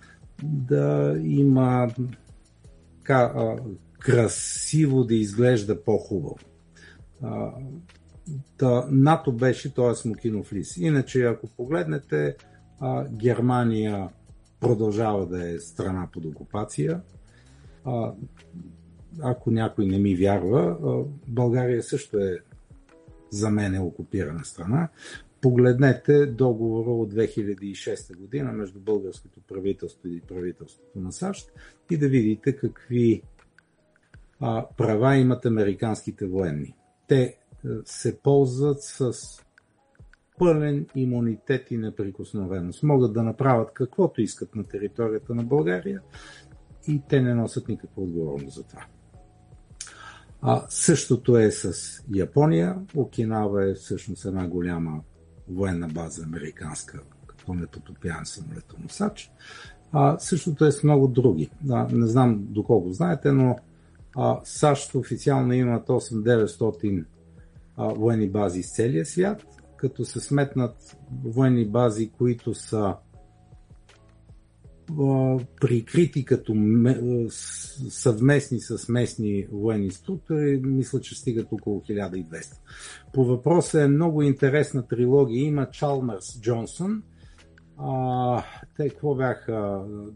да 0.43 1.17
има 1.23 1.91
така, 2.99 3.33
а, 3.37 3.57
красиво 3.99 5.05
да 5.05 5.15
изглежда 5.15 5.85
по-хубаво. 5.85 6.37
Та, 8.57 8.87
НАТО 8.91 9.33
беше 9.33 9.75
този 9.75 10.01
смокинов 10.01 10.53
лис. 10.53 10.77
Иначе, 10.77 11.23
ако 11.23 11.47
погледнете, 11.47 12.37
а, 12.81 13.09
Германия 13.09 14.09
продължава 14.61 15.27
да 15.27 15.51
е 15.51 15.59
страна 15.59 16.09
под 16.13 16.25
окупация. 16.25 17.01
А, 17.85 18.13
ако 19.21 19.51
някой 19.51 19.87
не 19.87 19.99
ми 19.99 20.17
вярва, 20.17 20.77
България 21.29 21.83
също 21.83 22.19
е 22.19 22.39
за 23.31 23.51
мен 23.51 23.75
е 23.75 23.81
окупирана 23.81 24.45
страна. 24.45 24.89
Погледнете 25.41 26.27
договора 26.27 26.91
от 26.91 27.15
2006 27.15 28.17
година 28.17 28.53
между 28.53 28.81
българското 28.81 29.41
правителство 29.41 30.09
и 30.09 30.21
правителството 30.21 30.99
на 30.99 31.13
САЩ 31.13 31.53
и 31.91 31.97
да 31.97 32.09
видите 32.09 32.57
какви 32.57 33.23
а, 34.41 34.67
права 34.77 35.17
имат 35.17 35.47
американските 35.47 36.27
военни. 36.27 36.75
Те 37.09 37.39
се 37.85 38.19
ползват 38.19 38.83
с 38.83 39.13
пълен 40.39 40.87
имунитет 40.95 41.71
и 41.71 41.77
неприкосновеност. 41.77 42.83
Могат 42.83 43.13
да 43.13 43.23
направят 43.23 43.73
каквото 43.75 44.21
искат 44.21 44.55
на 44.55 44.65
територията 44.65 45.35
на 45.35 45.43
България 45.43 46.03
и 46.89 47.03
те 47.09 47.23
не 47.23 47.35
носят 47.35 47.69
никаква 47.69 48.03
отговорност 48.03 48.55
за 48.55 48.63
това. 48.63 48.87
А, 50.43 50.63
същото 50.69 51.37
е 51.37 51.51
с 51.51 51.73
Япония. 52.15 52.77
Окинава 52.97 53.71
е 53.71 53.75
всъщност 53.75 54.25
една 54.25 54.49
голяма 54.49 55.01
военна 55.49 55.89
база 55.89 56.23
американска, 56.25 57.01
като 57.27 57.55
непотопян 57.55 58.27
самолетоносач. 58.27 59.31
А, 59.93 60.19
същото 60.19 60.65
е 60.65 60.73
с 60.73 60.83
много 60.83 61.09
други. 61.09 61.51
А, 61.71 61.87
не 61.93 62.07
знам 62.07 62.39
доколко 62.41 62.93
знаете, 62.93 63.33
но 63.33 63.57
а, 64.17 64.41
САЩ 64.45 64.95
официално 64.95 65.53
имат 65.53 65.89
8-900 65.89 67.05
военни 67.79 68.31
бази 68.31 68.63
с 68.63 68.73
целия 68.73 69.07
свят, 69.07 69.47
като 69.77 70.05
се 70.05 70.21
сметнат 70.21 70.97
военни 71.25 71.67
бази, 71.67 72.11
които 72.11 72.55
са 72.55 72.95
прикрити 75.61 76.25
като 76.25 76.55
съвместни 77.89 78.61
с 78.61 78.89
местни 78.89 79.47
военни 79.53 79.91
структури, 79.91 80.61
мисля, 80.65 81.01
че 81.01 81.15
стигат 81.15 81.53
около 81.53 81.81
1200. 81.81 82.57
По 83.13 83.25
въпроса 83.25 83.83
е 83.83 83.89
много 83.89 84.23
интересна 84.23 84.87
трилогия. 84.87 85.45
Има 85.45 85.71
Чалмърс 85.71 86.41
Джонсън. 86.41 87.03
А, 87.79 88.45
те 88.77 88.89
какво 88.89 89.15
бяха? 89.15 89.53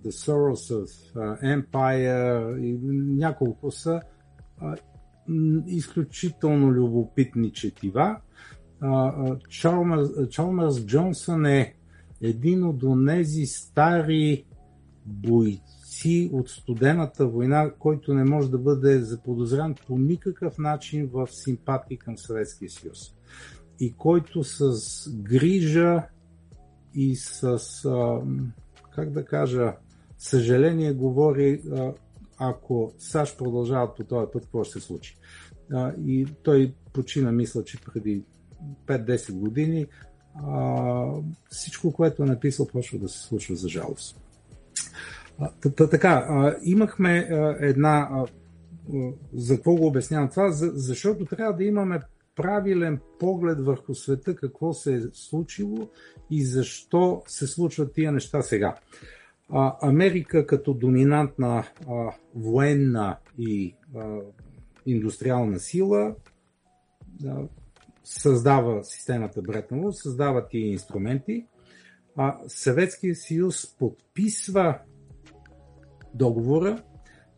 The 0.04 0.10
Source 0.10 0.84
of 0.84 1.12
Empire 1.42 2.58
и 2.58 2.78
няколко 3.18 3.70
са 3.70 4.00
а, 4.60 4.76
изключително 5.66 6.72
любопитни 6.72 7.52
четива. 7.52 8.16
Чалмърс 10.30 10.86
Джонсън 10.86 11.46
е 11.46 11.74
един 12.22 12.64
от 12.64 12.82
онези 12.82 13.46
стари 13.46 14.44
бойци 15.06 16.30
от 16.32 16.48
студената 16.48 17.26
война, 17.26 17.70
който 17.78 18.14
не 18.14 18.24
може 18.24 18.50
да 18.50 18.58
бъде 18.58 18.98
заподозрян 18.98 19.74
по 19.86 19.98
никакъв 19.98 20.58
начин 20.58 21.10
в 21.12 21.28
симпатии 21.30 21.96
към 21.96 22.18
Съветския 22.18 22.70
съюз. 22.70 22.98
И 23.80 23.92
който 23.92 24.44
с 24.44 24.70
грижа 25.10 26.02
и 26.94 27.16
с, 27.16 27.60
как 28.94 29.10
да 29.10 29.24
кажа, 29.24 29.74
съжаление 30.18 30.92
говори, 30.92 31.62
ако 32.38 32.92
САЩ 32.98 33.38
продължават 33.38 33.96
по 33.96 34.04
този 34.04 34.26
път, 34.32 34.42
какво 34.42 34.64
ще 34.64 34.80
се 34.80 34.86
случи. 34.86 35.18
И 36.06 36.26
той 36.42 36.74
почина, 36.92 37.32
мисля, 37.32 37.64
че 37.64 37.78
преди 37.80 38.24
5-10 38.86 39.32
години. 39.32 39.86
Всичко, 41.50 41.92
което 41.92 42.22
е 42.22 42.26
написал, 42.26 42.66
почва 42.66 42.98
да 42.98 43.08
се 43.08 43.18
случва 43.18 43.56
за 43.56 43.68
жалост. 43.68 44.20
Така, 45.90 46.56
имахме 46.62 47.28
една. 47.60 48.24
За 49.34 49.56
какво 49.56 49.74
го 49.74 49.86
обяснявам 49.86 50.30
това? 50.30 50.50
Защото 50.52 51.24
трябва 51.24 51.52
да 51.56 51.64
имаме 51.64 52.00
правилен 52.36 53.00
поглед 53.18 53.60
върху 53.60 53.94
света, 53.94 54.36
какво 54.36 54.72
се 54.72 54.94
е 54.94 55.00
случило 55.12 55.88
и 56.30 56.44
защо 56.44 57.22
се 57.26 57.46
случват 57.46 57.92
тия 57.92 58.12
неща 58.12 58.42
сега. 58.42 58.74
Америка 59.82 60.46
като 60.46 60.74
доминантна 60.74 61.64
военна 62.34 63.16
и 63.38 63.74
индустриална 64.86 65.58
сила 65.58 66.14
създава 68.04 68.84
системата 68.84 69.42
Бретон 69.42 69.92
създава 69.92 70.48
тия 70.48 70.70
инструменти, 70.70 71.46
а 72.16 72.38
Съветския 72.46 73.14
съюз 73.14 73.76
подписва 73.78 74.78
договора, 76.16 76.82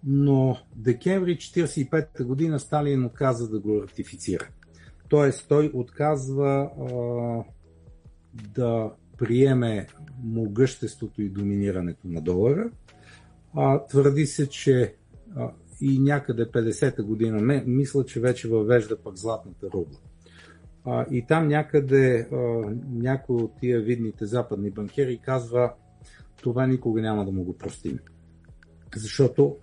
но 0.05 0.57
декември 0.77 1.37
1945 1.37 2.25
година 2.25 2.61
Сталин 2.61 3.05
отказа 3.05 3.49
да 3.49 3.61
го 3.61 3.83
ратифицира. 3.83 4.49
Тоест 5.09 5.49
той 5.49 5.71
отказва 5.75 6.71
а, 6.81 7.45
да 8.55 8.91
приеме 9.19 9.87
могъществото 10.23 11.23
и 11.23 11.29
доминирането 11.29 12.09
на 12.09 12.21
долара. 12.21 12.71
А, 13.55 13.87
твърди 13.87 14.27
се, 14.27 14.49
че 14.49 14.95
а, 15.37 15.51
и 15.81 15.99
някъде 15.99 16.47
50-та 16.47 17.03
година, 17.03 17.63
мисля, 17.67 18.05
че 18.05 18.21
вече 18.21 18.49
въвежда 18.49 19.03
пък 19.03 19.17
златната 19.17 19.67
рубла. 19.67 19.99
А, 20.85 21.07
и 21.11 21.27
там 21.27 21.49
някъде 21.49 22.29
а, 22.33 22.37
някой 22.91 23.37
от 23.37 23.53
тия 23.61 23.81
видните 23.81 24.27
западни 24.27 24.71
банкери 24.71 25.21
казва, 25.25 25.73
това 26.43 26.67
никога 26.67 27.03
няма 27.03 27.25
да 27.25 27.33
му 27.33 27.45
го 27.45 27.59
простим 27.59 27.99
защото 28.97 29.57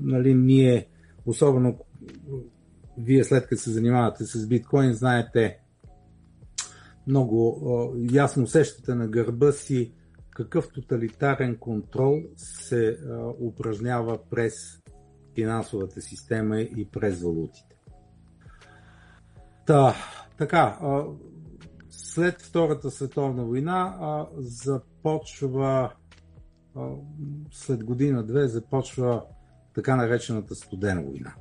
нали, 0.00 0.34
ние, 0.34 0.88
особено 1.26 1.78
вие 2.98 3.24
след 3.24 3.46
като 3.46 3.62
се 3.62 3.70
занимавате 3.70 4.24
с 4.24 4.46
биткоин, 4.46 4.92
знаете 4.92 5.58
много 7.06 7.94
ясно 8.12 8.42
усещате 8.42 8.94
на 8.94 9.08
гърба 9.08 9.52
си 9.52 9.92
какъв 10.30 10.68
тоталитарен 10.72 11.56
контрол 11.56 12.20
се 12.36 12.98
упражнява 13.40 14.18
през 14.30 14.54
финансовата 15.34 16.00
система 16.00 16.60
и 16.60 16.88
през 16.92 17.22
валутите. 17.22 17.76
Та, 19.66 19.94
така, 20.38 20.78
след 21.90 22.42
Втората 22.42 22.90
световна 22.90 23.44
война 23.44 24.26
започва 24.36 25.92
след 27.52 27.84
година-две 27.84 28.48
започва 28.48 29.22
така 29.74 29.96
наречената 29.96 30.54
студена 30.54 31.02
война. 31.02 31.34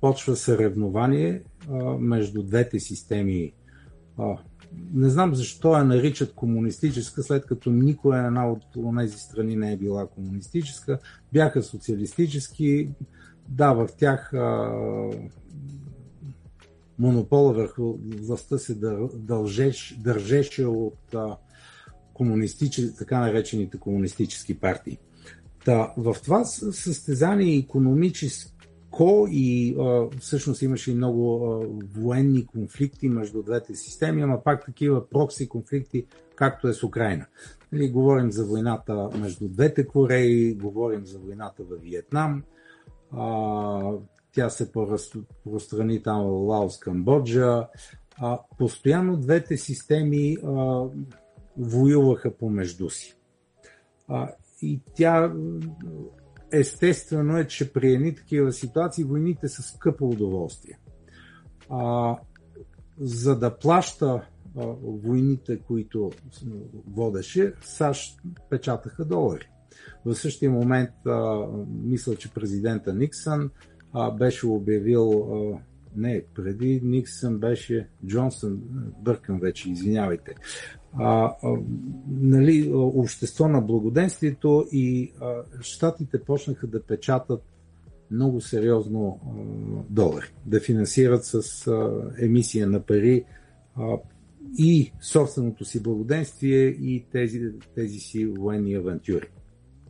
Почва 0.00 0.36
съревнование 0.36 1.42
между 1.98 2.42
двете 2.42 2.80
системи. 2.80 3.52
Не 4.92 5.08
знам 5.08 5.34
защо 5.34 5.76
я 5.76 5.84
наричат 5.84 6.34
комунистическа, 6.34 7.22
след 7.22 7.46
като 7.46 7.70
никоя 7.70 8.26
една 8.26 8.50
от 8.50 8.62
тези 8.98 9.18
страни 9.18 9.56
не 9.56 9.72
е 9.72 9.76
била 9.76 10.06
комунистическа. 10.06 10.98
Бяха 11.32 11.62
социалистически. 11.62 12.88
Да, 13.48 13.72
в 13.72 13.88
тях 13.98 14.32
монопола 16.98 17.52
върху 17.52 17.98
властта 18.02 18.58
се 18.58 18.74
държеше 19.98 20.64
от 20.64 21.14
комунистичес, 22.18 22.96
така 22.96 23.20
наречените 23.20 23.78
комунистически 23.78 24.60
партии. 24.60 24.98
Та, 25.64 25.92
в 25.96 26.16
това 26.24 26.44
състезание 26.44 27.58
економическо 27.58 29.26
и 29.30 29.76
а, 29.78 30.08
всъщност 30.20 30.62
имаше 30.62 30.90
и 30.90 30.94
много 30.94 31.44
а, 31.44 31.66
военни 32.00 32.46
конфликти 32.46 33.08
между 33.08 33.42
двете 33.42 33.74
системи, 33.74 34.22
ама 34.22 34.42
пак 34.44 34.66
такива 34.66 35.08
прокси 35.08 35.48
конфликти, 35.48 36.06
както 36.34 36.68
е 36.68 36.72
с 36.72 36.82
Украина. 36.82 37.26
Нали, 37.72 37.90
говорим 37.90 38.32
за 38.32 38.46
войната 38.46 39.10
между 39.18 39.48
двете 39.48 39.86
Кореи, 39.86 40.54
говорим 40.54 41.06
за 41.06 41.18
войната 41.18 41.62
в 41.62 41.82
Виетнам, 41.82 42.42
а, 43.12 43.92
тя 44.32 44.50
се 44.50 44.70
разпространи 44.76 46.02
там 46.02 46.20
в 46.20 46.30
Лаос, 46.30 46.78
Камбоджа. 46.78 47.68
А, 48.20 48.38
постоянно 48.58 49.16
двете 49.16 49.56
системи 49.56 50.36
а, 50.46 50.84
воюваха 51.58 52.36
помежду 52.36 52.90
си. 52.90 53.16
А, 54.08 54.30
и 54.62 54.80
тя 54.94 55.32
естествено 56.52 57.38
е, 57.38 57.46
че 57.46 57.72
при 57.72 57.92
едни 57.92 58.14
такива 58.14 58.52
ситуации 58.52 59.04
войните 59.04 59.48
са 59.48 59.62
скъпо 59.62 60.08
удоволствие. 60.08 60.78
А, 61.70 62.16
за 63.00 63.38
да 63.38 63.58
плаща 63.58 64.28
а, 64.56 64.66
войните, 64.82 65.58
които 65.58 66.10
водеше, 66.86 67.52
САЩ 67.60 68.20
печатаха 68.50 69.04
долари. 69.04 69.48
В 70.04 70.14
същия 70.14 70.50
момент, 70.50 70.90
а, 71.06 71.46
мисля, 71.84 72.16
че 72.16 72.30
президента 72.34 72.94
Никсън 72.94 73.50
а, 73.92 74.10
беше 74.10 74.46
обявил, 74.46 75.10
а, 75.10 75.58
не, 75.98 76.22
преди 76.34 76.80
Никсън 76.84 77.38
беше 77.38 77.88
Джонсън, 78.06 78.60
бъркам 79.00 79.40
вече, 79.40 79.70
извинявайте, 79.70 80.34
а, 80.92 81.34
а, 81.42 81.56
нали, 82.08 82.70
общество 82.74 83.48
на 83.48 83.60
благоденствието 83.60 84.66
и 84.72 85.12
а, 85.20 85.34
щатите 85.60 86.24
почнаха 86.24 86.66
да 86.66 86.82
печатат 86.82 87.42
много 88.10 88.40
сериозно 88.40 89.20
а, 89.22 89.30
долари, 89.90 90.32
да 90.46 90.60
финансират 90.60 91.24
с 91.24 91.66
а, 91.66 92.10
емисия 92.18 92.66
на 92.66 92.80
пари 92.80 93.24
а, 93.76 93.96
и 94.58 94.92
собственото 95.00 95.64
си 95.64 95.82
благоденствие 95.82 96.66
и 96.66 97.06
тези, 97.12 97.52
тези 97.74 97.98
си 97.98 98.26
военни 98.26 98.74
авантюри. 98.74 99.28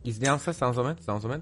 Извинявам 0.05 0.39
се, 0.39 0.53
само 0.53 0.73
за 0.73 0.83
мен, 0.83 0.95
само 1.01 1.19
за 1.19 1.27
мен 1.27 1.41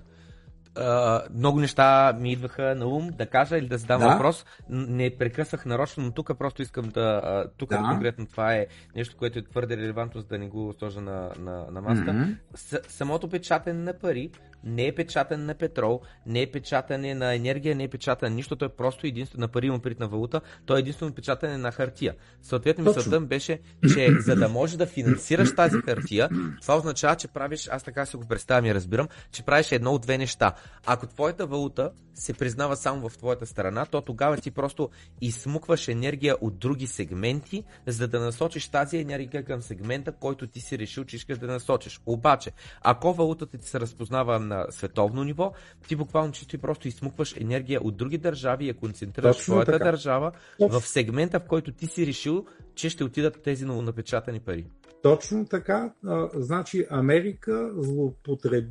Много 1.35 1.59
неща 1.59 2.13
ми 2.19 2.31
идваха 2.31 2.75
на 2.75 2.85
ум 2.85 3.09
да 3.17 3.25
кажа 3.25 3.57
или 3.57 3.67
да 3.67 3.77
задам 3.77 3.99
да. 3.99 4.07
въпрос. 4.07 4.45
Не 4.69 5.17
прекъсвах 5.17 5.65
нарочно, 5.65 6.03
но 6.03 6.11
тук 6.11 6.37
просто 6.37 6.61
искам 6.61 6.89
да. 6.89 7.45
Тук 7.57 7.69
да. 7.69 7.77
конкретно 7.77 8.25
това 8.25 8.53
е 8.53 8.67
нещо, 8.95 9.17
което 9.17 9.39
е 9.39 9.43
твърде 9.43 9.77
релевантно, 9.77 10.21
за 10.21 10.27
да 10.27 10.37
не 10.37 10.47
го 10.47 10.73
сложа 10.79 11.01
на, 11.01 11.31
на, 11.39 11.65
на 11.71 11.81
маста. 11.81 12.11
Mm-hmm. 12.11 12.35
С, 12.55 12.79
самото 12.87 13.29
печатане 13.29 13.79
на 13.79 13.93
пари 13.99 14.31
не 14.63 14.87
е 14.87 14.95
печатане 14.95 15.43
на 15.43 15.55
петрол, 15.55 16.01
не 16.25 16.41
е 16.41 16.51
печатане 16.51 17.13
на 17.15 17.35
енергия, 17.35 17.75
не 17.75 17.83
е 17.83 17.87
печатане 17.87 18.29
на 18.29 18.35
нищо, 18.35 18.55
то 18.55 18.65
е 18.65 18.69
просто 18.69 19.07
единствено 19.07 19.41
на 19.41 19.47
пари, 19.47 19.65
има 19.65 19.79
на 19.99 20.07
валута, 20.07 20.41
то 20.65 20.75
е 20.75 20.79
единствено 20.79 21.13
печатане 21.13 21.57
на 21.57 21.71
хартия. 21.71 22.15
Съответно, 22.41 22.83
мисълта 22.83 23.19
беше, 23.21 23.59
че 23.93 24.11
за 24.19 24.35
да 24.35 24.49
можеш 24.49 24.75
да 24.75 24.85
финансираш 24.85 25.55
тази 25.55 25.77
хартия, 25.77 26.29
това 26.61 26.77
означава, 26.77 27.15
че 27.15 27.27
правиш, 27.27 27.67
аз 27.71 27.83
така 27.83 28.05
се 28.05 28.17
го 28.17 28.27
представям 28.27 28.65
и 28.65 28.73
разбирам, 28.73 29.07
че 29.31 29.43
правиш 29.43 29.71
едно 29.71 29.91
от 29.91 30.01
две 30.01 30.17
неща. 30.17 30.53
Ако 30.85 31.07
твоята 31.07 31.45
валута 31.45 31.91
се 32.13 32.33
признава 32.33 32.75
само 32.75 33.09
в 33.09 33.17
твоята 33.17 33.45
страна, 33.45 33.85
то 33.85 34.01
тогава 34.01 34.37
ти 34.37 34.51
просто 34.51 34.89
изсмукваш 35.21 35.87
енергия 35.87 36.35
от 36.41 36.59
други 36.59 36.87
сегменти, 36.87 37.63
за 37.87 38.07
да 38.07 38.19
насочиш 38.19 38.67
тази 38.67 38.97
енергия 38.97 39.45
към 39.45 39.61
сегмента, 39.61 40.11
който 40.11 40.47
ти 40.47 40.59
си 40.59 40.79
решил, 40.79 41.03
че 41.03 41.15
искаш 41.15 41.37
да 41.37 41.47
насочиш. 41.47 42.01
Обаче, 42.05 42.51
ако 42.81 43.13
валутата 43.13 43.57
ти 43.57 43.67
се 43.67 43.79
разпознава 43.79 44.39
на 44.47 44.65
световно 44.69 45.23
ниво, 45.23 45.53
ти 45.87 45.95
буквално 45.95 46.31
чисто 46.31 46.55
и 46.55 46.59
просто 46.59 46.87
изсмукваш 46.87 47.35
енергия 47.37 47.81
от 47.83 47.97
други 47.97 48.17
държави 48.17 48.65
и 48.65 48.67
я 48.67 48.73
концентрираш 48.73 49.37
в 49.37 49.43
своята 49.43 49.71
така. 49.71 49.83
държава 49.85 50.31
Точно. 50.59 50.79
в 50.79 50.87
сегмента, 50.87 51.39
в 51.39 51.47
който 51.47 51.71
ти 51.71 51.87
си 51.87 52.07
решил, 52.07 52.45
че 52.75 52.89
ще 52.89 53.03
отидат 53.03 53.41
тези 53.43 53.65
новонапечатани 53.65 54.39
пари. 54.39 54.65
Точно 55.03 55.45
така. 55.45 55.93
А, 56.05 56.29
значи 56.33 56.87
Америка 56.89 57.71
злоупотреб... 57.77 58.65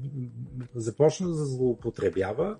започна 0.74 1.28
да 1.28 1.44
злоупотребява 1.44 2.56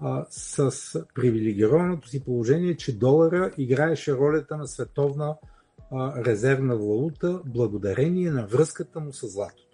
а, 0.00 0.26
с 0.30 0.70
привилегированото 1.14 2.08
си 2.08 2.24
положение, 2.24 2.76
че 2.76 2.98
долара 2.98 3.50
играеше 3.58 4.12
ролята 4.12 4.56
на 4.56 4.66
световна 4.66 5.36
а, 5.92 6.24
резервна 6.24 6.76
валута 6.76 7.40
благодарение 7.46 8.30
на 8.30 8.46
връзката 8.46 9.00
му 9.00 9.12
с 9.12 9.28
злато. 9.28 9.65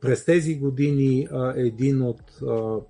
През 0.00 0.24
тези 0.24 0.58
години 0.58 1.28
един 1.54 2.02
от 2.02 2.22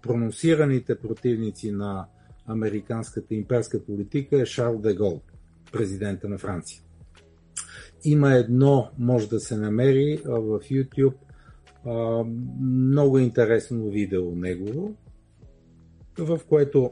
проносираните 0.02 0.98
противници 0.98 1.72
на 1.72 2.06
американската 2.46 3.34
имперска 3.34 3.84
политика 3.84 4.40
е 4.40 4.46
Шарл 4.46 4.78
де 4.78 4.94
Гол, 4.94 5.20
президента 5.72 6.28
на 6.28 6.38
Франция. 6.38 6.82
Има 8.04 8.34
едно, 8.34 8.90
може 8.98 9.28
да 9.28 9.40
се 9.40 9.56
намери 9.56 10.22
в 10.24 10.60
YouTube, 10.60 11.14
много 12.60 13.18
интересно 13.18 13.90
видео 13.90 14.34
негово, 14.34 14.94
в 16.18 16.40
което 16.48 16.90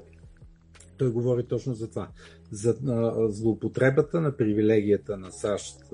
той 0.97 1.11
говори 1.11 1.47
точно 1.47 1.75
за 1.75 1.91
това. 1.91 2.09
За 2.51 2.77
злоупотребата 3.29 4.21
на 4.21 4.37
привилегията 4.37 5.17
на 5.17 5.33
САЩ, 5.33 5.85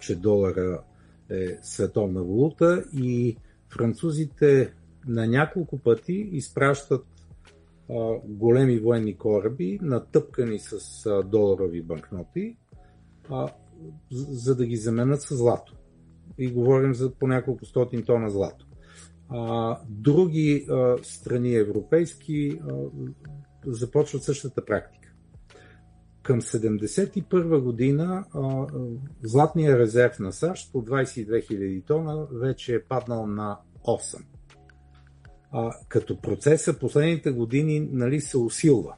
че 0.00 0.16
долара 0.16 0.82
е 1.30 1.58
световна 1.62 2.22
валута 2.22 2.84
и 2.94 3.36
французите 3.68 4.72
на 5.08 5.26
няколко 5.26 5.78
пъти 5.78 6.28
изпращат 6.32 7.04
а, 7.90 8.14
големи 8.24 8.78
военни 8.78 9.16
кораби, 9.16 9.78
натъпкани 9.82 10.58
с 10.58 11.06
а, 11.06 11.22
доларови 11.22 11.82
банкноти, 11.82 12.56
а, 13.30 13.48
за 14.10 14.56
да 14.56 14.66
ги 14.66 14.76
заменят 14.76 15.22
с 15.22 15.36
злато. 15.36 15.76
И 16.38 16.52
говорим 16.52 16.94
за 16.94 17.14
по 17.14 17.26
няколко 17.26 17.64
стотин 17.64 18.02
тона 18.02 18.30
злато. 18.30 18.66
А, 19.28 19.78
други 19.88 20.66
а, 20.70 20.96
страни 21.02 21.54
европейски 21.54 22.60
а, 22.70 22.74
започват 23.66 24.22
същата 24.22 24.64
практика. 24.64 24.99
Към 26.30 26.40
1971 26.40 27.60
година 27.60 28.24
златния 29.22 29.78
резерв 29.78 30.18
на 30.18 30.32
САЩ 30.32 30.72
по 30.72 30.84
22 30.84 31.28
000 31.28 31.86
тона 31.86 32.26
вече 32.32 32.74
е 32.74 32.82
паднал 32.82 33.26
на 33.26 33.58
8. 33.84 34.22
А, 35.52 35.72
като 35.88 36.20
процеса 36.20 36.78
последните 36.78 37.30
години 37.30 37.88
нали, 37.92 38.20
се 38.20 38.38
усилва. 38.38 38.94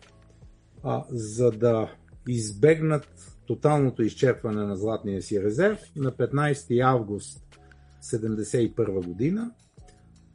А, 0.83 1.05
за 1.11 1.51
да 1.51 1.93
избегнат 2.29 3.09
тоталното 3.47 4.03
изчерпване 4.03 4.63
на 4.63 4.77
златния 4.77 5.23
си 5.23 5.43
резерв, 5.43 5.79
на 5.97 6.13
15 6.13 6.85
август 6.85 7.43
1971 8.03 9.07
година 9.07 9.51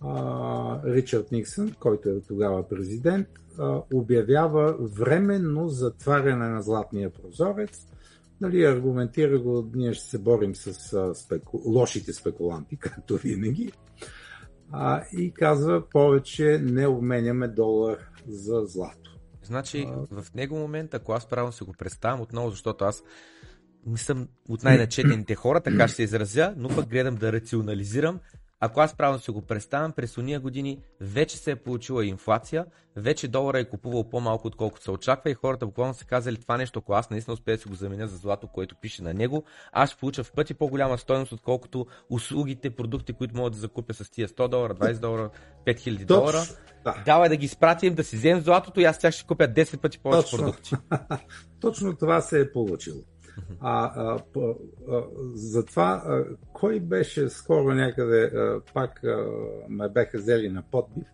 а, 0.01 0.81
Ричард 0.85 1.31
Никсън, 1.31 1.75
който 1.79 2.09
е 2.09 2.21
тогава 2.21 2.67
президент, 2.67 3.27
а, 3.59 3.81
обявява 3.93 4.75
временно 4.79 5.69
затваряне 5.69 6.49
на 6.49 6.61
златния 6.61 7.09
прозорец. 7.09 7.87
Нали, 8.41 8.65
аргументира 8.65 9.39
го, 9.39 9.71
ние 9.75 9.93
ще 9.93 10.05
се 10.05 10.17
борим 10.17 10.55
с 10.55 10.93
а, 10.93 11.15
спеку... 11.15 11.61
лошите 11.65 12.13
спекуланти, 12.13 12.77
както 12.79 13.17
винаги. 13.17 13.71
А, 14.71 15.03
и 15.17 15.31
казва, 15.31 15.89
повече 15.89 16.59
не 16.63 16.87
обменяме 16.87 17.47
долар 17.47 17.97
за 18.27 18.61
злато. 18.65 19.19
Значи, 19.43 19.87
а... 19.89 20.21
в 20.21 20.33
него 20.33 20.55
момент, 20.55 20.93
ако 20.93 21.13
аз 21.13 21.29
правилно 21.29 21.51
се 21.51 21.65
го 21.65 21.73
представям 21.73 22.21
отново, 22.21 22.49
защото 22.49 22.85
аз 22.85 23.03
не 23.85 23.97
съм 23.97 24.27
от 24.49 24.63
най-начетените 24.63 25.35
хора, 25.35 25.61
така 25.61 25.87
ще 25.87 25.95
се 25.95 26.03
изразя, 26.03 26.53
но 26.57 26.69
пък 26.69 26.89
гледам 26.89 27.15
да 27.15 27.33
рационализирам 27.33 28.19
ако 28.59 28.79
аз 28.79 28.95
правилно 28.97 29.19
се 29.19 29.31
го 29.31 29.41
представям, 29.41 29.91
през 29.91 30.17
уния 30.17 30.39
години 30.39 30.79
вече 31.01 31.37
се 31.37 31.51
е 31.51 31.55
получила 31.55 32.05
инфлация, 32.05 32.65
вече 32.95 33.27
долара 33.27 33.59
е 33.59 33.69
купувал 33.69 34.09
по-малко 34.09 34.47
отколкото 34.47 34.83
се 34.83 34.91
очаква 34.91 35.29
и 35.29 35.33
хората 35.33 35.65
буквално 35.65 35.93
са 35.93 36.05
казали 36.05 36.37
това 36.41 36.57
нещо, 36.57 36.79
ако 36.79 36.93
аз 36.93 37.09
наистина 37.09 37.33
успея 37.33 37.57
да 37.57 37.63
се 37.63 37.69
го 37.69 37.75
заменя 37.75 38.07
за 38.07 38.17
злато, 38.17 38.47
което 38.47 38.75
пише 38.75 39.03
на 39.03 39.13
него, 39.13 39.43
аз 39.71 39.89
ще 39.89 39.99
получа 39.99 40.23
в 40.23 40.31
пъти 40.31 40.53
по-голяма 40.53 40.97
стоеност, 40.97 41.31
отколкото 41.31 41.85
услугите, 42.09 42.69
продукти, 42.69 43.13
които 43.13 43.37
мога 43.37 43.49
да 43.49 43.57
закупя 43.57 43.93
с 43.93 44.11
тия 44.11 44.27
100 44.27 44.47
долара, 44.47 44.75
20 44.75 44.99
долара, 44.99 45.29
5000 45.65 46.05
долара. 46.05 46.43
Да. 46.83 47.03
Давай 47.05 47.29
да 47.29 47.35
ги 47.35 47.47
спратим, 47.47 47.95
да 47.95 48.03
си 48.03 48.15
вземем 48.15 48.43
златото 48.43 48.79
и 48.79 48.83
аз 48.83 48.99
тях 48.99 49.13
ще 49.13 49.27
купя 49.27 49.47
10 49.47 49.77
пъти 49.77 49.99
повече 49.99 50.21
Точно. 50.21 50.37
продукти. 50.37 50.75
Точно 51.61 51.95
това 51.95 52.21
се 52.21 52.41
е 52.41 52.51
получило. 52.51 53.01
А, 53.59 53.85
а, 53.85 54.19
а, 54.91 55.03
затова, 55.33 56.03
а, 56.05 56.25
кой 56.53 56.79
беше 56.79 57.29
скоро 57.29 57.73
някъде, 57.73 58.23
а, 58.23 58.61
пак 58.73 59.03
а, 59.03 59.25
ме 59.69 59.89
беха 59.89 60.17
взели 60.17 60.49
на 60.49 60.63
подбив, 60.71 61.07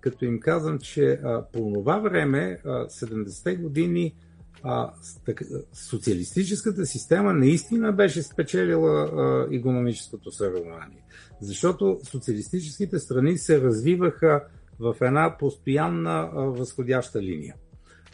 като 0.00 0.24
им 0.24 0.40
казвам, 0.40 0.78
че 0.78 1.10
а, 1.12 1.44
по 1.52 1.72
това 1.74 1.98
време, 1.98 2.58
а, 2.64 2.68
70-те 2.88 3.56
години, 3.56 4.14
а, 4.62 4.92
так, 5.24 5.42
социалистическата 5.72 6.86
система 6.86 7.32
наистина 7.32 7.92
беше 7.92 8.22
спечелила 8.22 9.02
а, 9.02 9.54
економическото 9.54 10.30
съревнование. 10.30 11.04
Защото 11.40 12.00
социалистическите 12.02 12.98
страни 12.98 13.38
се 13.38 13.60
развиваха 13.60 14.44
в 14.78 14.96
една 15.00 15.36
постоянна 15.38 16.30
а, 16.34 16.40
възходяща 16.40 17.22
линия. 17.22 17.54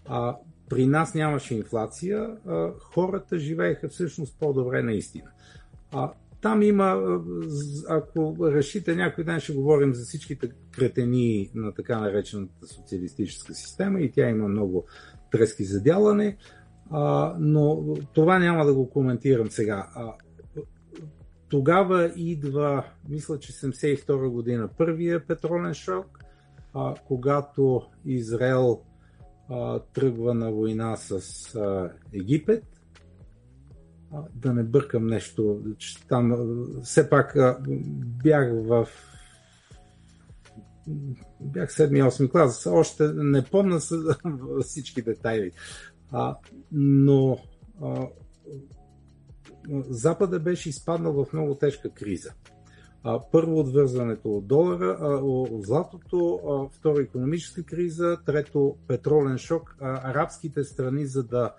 А, 0.06 0.36
при 0.72 0.86
нас 0.86 1.14
нямаше 1.14 1.54
инфлация, 1.54 2.36
а, 2.46 2.70
хората 2.78 3.38
живееха 3.38 3.88
всъщност 3.88 4.36
по-добре 4.40 4.82
наистина. 4.82 5.30
А, 5.92 6.12
там 6.40 6.62
има, 6.62 7.20
ако 7.88 8.36
решите 8.40 8.96
някой 8.96 9.24
ден 9.24 9.40
ще 9.40 9.52
говорим 9.52 9.94
за 9.94 10.04
всичките 10.04 10.50
кретени 10.70 11.50
на 11.54 11.74
така 11.74 12.00
наречената 12.00 12.66
социалистическа 12.66 13.54
система 13.54 14.00
и 14.00 14.12
тя 14.12 14.28
има 14.28 14.48
много 14.48 14.84
трески 15.30 15.64
за 15.64 15.80
дялане, 15.82 16.36
а, 16.90 17.34
но 17.38 17.94
това 18.12 18.38
няма 18.38 18.64
да 18.64 18.74
го 18.74 18.90
коментирам 18.90 19.50
сега. 19.50 19.90
А, 19.94 20.12
тогава 21.48 22.12
идва, 22.16 22.84
мисля, 23.08 23.38
че 23.38 23.52
72 23.52 24.28
година, 24.28 24.68
първия 24.78 25.26
петролен 25.26 25.74
шок, 25.74 26.18
а, 26.74 26.94
когато 27.06 27.82
Израел 28.04 28.80
а, 29.48 29.78
тръгва 29.78 30.34
на 30.34 30.52
война 30.52 30.96
с 30.96 31.12
а, 31.54 31.92
Египет. 32.12 32.64
А, 34.12 34.22
да 34.34 34.52
не 34.52 34.62
бъркам 34.62 35.06
нещо, 35.06 35.60
че 35.78 36.06
там 36.06 36.36
все 36.82 37.10
пак 37.10 37.36
а, 37.36 37.58
бях 38.22 38.52
в 38.52 38.88
бях 41.40 41.70
7-8 41.70 42.30
клас, 42.30 42.66
още 42.66 43.12
не 43.14 43.44
помня 43.44 43.80
всички 44.62 45.02
детайли. 45.02 45.52
А, 46.10 46.36
но 46.72 47.38
а, 47.82 48.06
Запада 49.88 50.40
беше 50.40 50.68
изпаднал 50.68 51.24
в 51.24 51.32
много 51.32 51.54
тежка 51.54 51.90
криза. 51.90 52.32
Първо 53.32 53.58
отвързването 53.58 54.28
от 54.30 54.46
долара, 54.46 54.98
а, 55.00 55.06
от 55.16 55.66
златото, 55.66 56.40
второ 56.72 56.98
економическа 56.98 57.62
криза, 57.62 58.18
трето 58.26 58.76
петролен 58.88 59.38
шок. 59.38 59.76
Арабските 59.80 60.64
страни, 60.64 61.06
за 61.06 61.22
да 61.22 61.54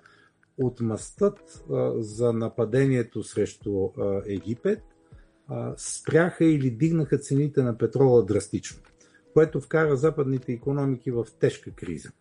отмъстат 0.58 1.64
за 1.98 2.34
нападението 2.34 3.24
срещу 3.24 3.90
Египет, 4.26 4.84
спряха 5.78 6.46
или 6.46 6.70
дигнаха 6.70 7.18
цените 7.18 7.64
на 7.64 7.78
петрола 7.78 8.26
драстично, 8.26 8.82
което 9.34 9.62
вкара 9.62 9.96
западните 9.96 10.54
економики 10.54 11.12
в 11.12 11.28
тежка 11.40 11.72
криза. 11.72 12.12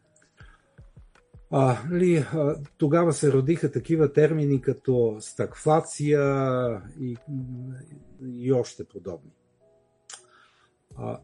А, 1.55 1.77
ли, 1.93 2.17
а, 2.17 2.57
тогава 2.79 3.13
се 3.13 3.33
родиха 3.33 3.73
такива 3.73 4.13
термини 4.13 4.61
като 4.61 5.17
стагфлация 5.21 6.21
и, 7.01 7.17
и 8.27 8.53
още 8.53 8.85
подобни. 8.85 9.31
А, 10.97 11.19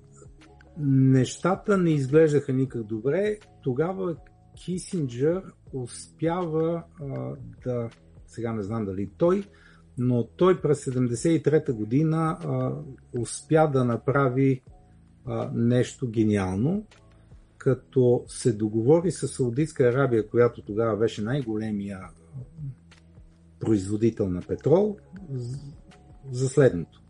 нещата 0.79 1.79
не 1.79 1.91
изглеждаха 1.91 2.53
никак 2.53 2.83
добре. 2.83 3.39
Тогава 3.63 4.17
Кисинджър 4.65 5.43
успява 5.73 6.83
а, 7.01 7.35
да, 7.65 7.91
сега 8.27 8.53
не 8.53 8.63
знам 8.63 8.85
дали 8.85 9.11
той, 9.19 9.45
но 9.99 10.25
той 10.25 10.61
през 10.61 10.85
73-та 10.85 11.73
година 11.73 12.39
а, 12.41 12.73
успя 13.21 13.71
да 13.73 13.85
направи 13.85 14.63
а, 15.27 15.51
нещо 15.55 16.11
гениално 16.11 16.87
като 17.69 18.25
се 18.29 18.53
договори 18.53 19.11
с 19.11 19.29
Саудитска 19.29 19.85
Арабия, 19.85 20.29
която 20.29 20.63
тогава 20.63 20.97
беше 20.97 21.23
най-големия 21.23 22.01
производител 23.61 24.29
на 24.29 24.43
петрол, 24.43 24.97
за 26.31 26.49
следното. 26.49 27.03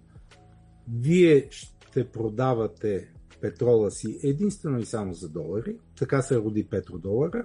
Вие 1.00 1.48
ще 1.50 2.08
продавате 2.08 3.12
петрола 3.40 3.90
си 3.90 4.20
единствено 4.22 4.78
и 4.78 4.84
само 4.84 5.14
за 5.14 5.28
долари, 5.28 5.76
така 5.98 6.22
се 6.22 6.36
роди 6.36 6.64
петродолара, 6.64 7.44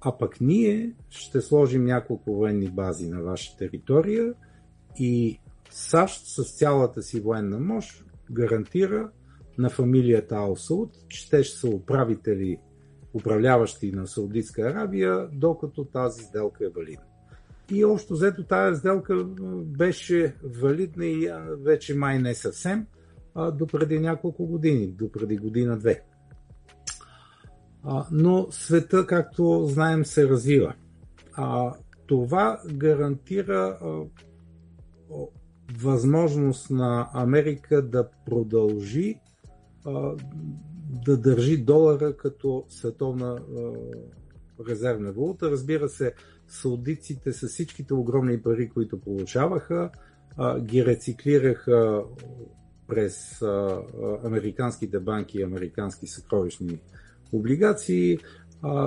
а 0.00 0.18
пък 0.18 0.40
ние 0.40 0.94
ще 1.10 1.40
сложим 1.40 1.84
няколко 1.84 2.34
военни 2.34 2.70
бази 2.70 3.08
на 3.08 3.22
ваша 3.22 3.56
територия 3.56 4.34
и 4.98 5.40
САЩ 5.70 6.26
с 6.26 6.58
цялата 6.58 7.02
си 7.02 7.20
военна 7.20 7.60
мощ 7.60 8.04
гарантира 8.30 9.10
на 9.58 9.70
фамилията 9.70 10.34
Ал 10.34 10.56
Сауд, 10.56 10.90
че 11.08 11.30
те 11.30 11.44
ще 11.44 11.58
са 11.58 11.68
управители, 11.68 12.58
управляващи 13.14 13.92
на 13.92 14.06
Саудитска 14.06 14.62
Арабия, 14.62 15.28
докато 15.32 15.84
тази 15.84 16.22
сделка 16.22 16.64
е 16.64 16.68
валидна. 16.68 17.04
И 17.70 17.84
още 17.84 18.14
взето 18.14 18.44
тази 18.44 18.78
сделка 18.78 19.24
беше 19.64 20.36
валидна 20.44 21.06
и 21.06 21.32
вече 21.64 21.94
май 21.94 22.18
не 22.18 22.34
съвсем, 22.34 22.86
а 23.34 23.50
до 23.50 23.66
преди 23.66 23.98
няколко 23.98 24.46
години, 24.46 24.86
до 24.86 25.12
преди 25.12 25.36
година-две. 25.36 26.02
Но 28.10 28.46
света, 28.50 29.06
както 29.06 29.66
знаем, 29.66 30.04
се 30.04 30.28
развива. 30.28 30.74
А, 31.32 31.74
това 32.06 32.60
гарантира 32.72 33.78
възможност 35.78 36.70
на 36.70 37.10
Америка 37.12 37.82
да 37.82 38.08
продължи 38.26 39.20
да 41.06 41.16
държи 41.16 41.56
долара 41.56 42.16
като 42.16 42.64
световна 42.68 43.38
резервна 44.68 45.12
валута. 45.12 45.50
Разбира 45.50 45.88
се, 45.88 46.14
саудиците 46.48 47.32
с 47.32 47.48
всичките 47.48 47.94
огромни 47.94 48.42
пари, 48.42 48.68
които 48.68 49.00
получаваха, 49.00 49.90
ги 50.60 50.86
рециклираха 50.86 52.02
през 52.88 53.42
американските 54.24 55.00
банки 55.00 55.38
и 55.38 55.42
американски 55.42 56.06
съкровищни 56.06 56.80
облигации. 57.32 58.18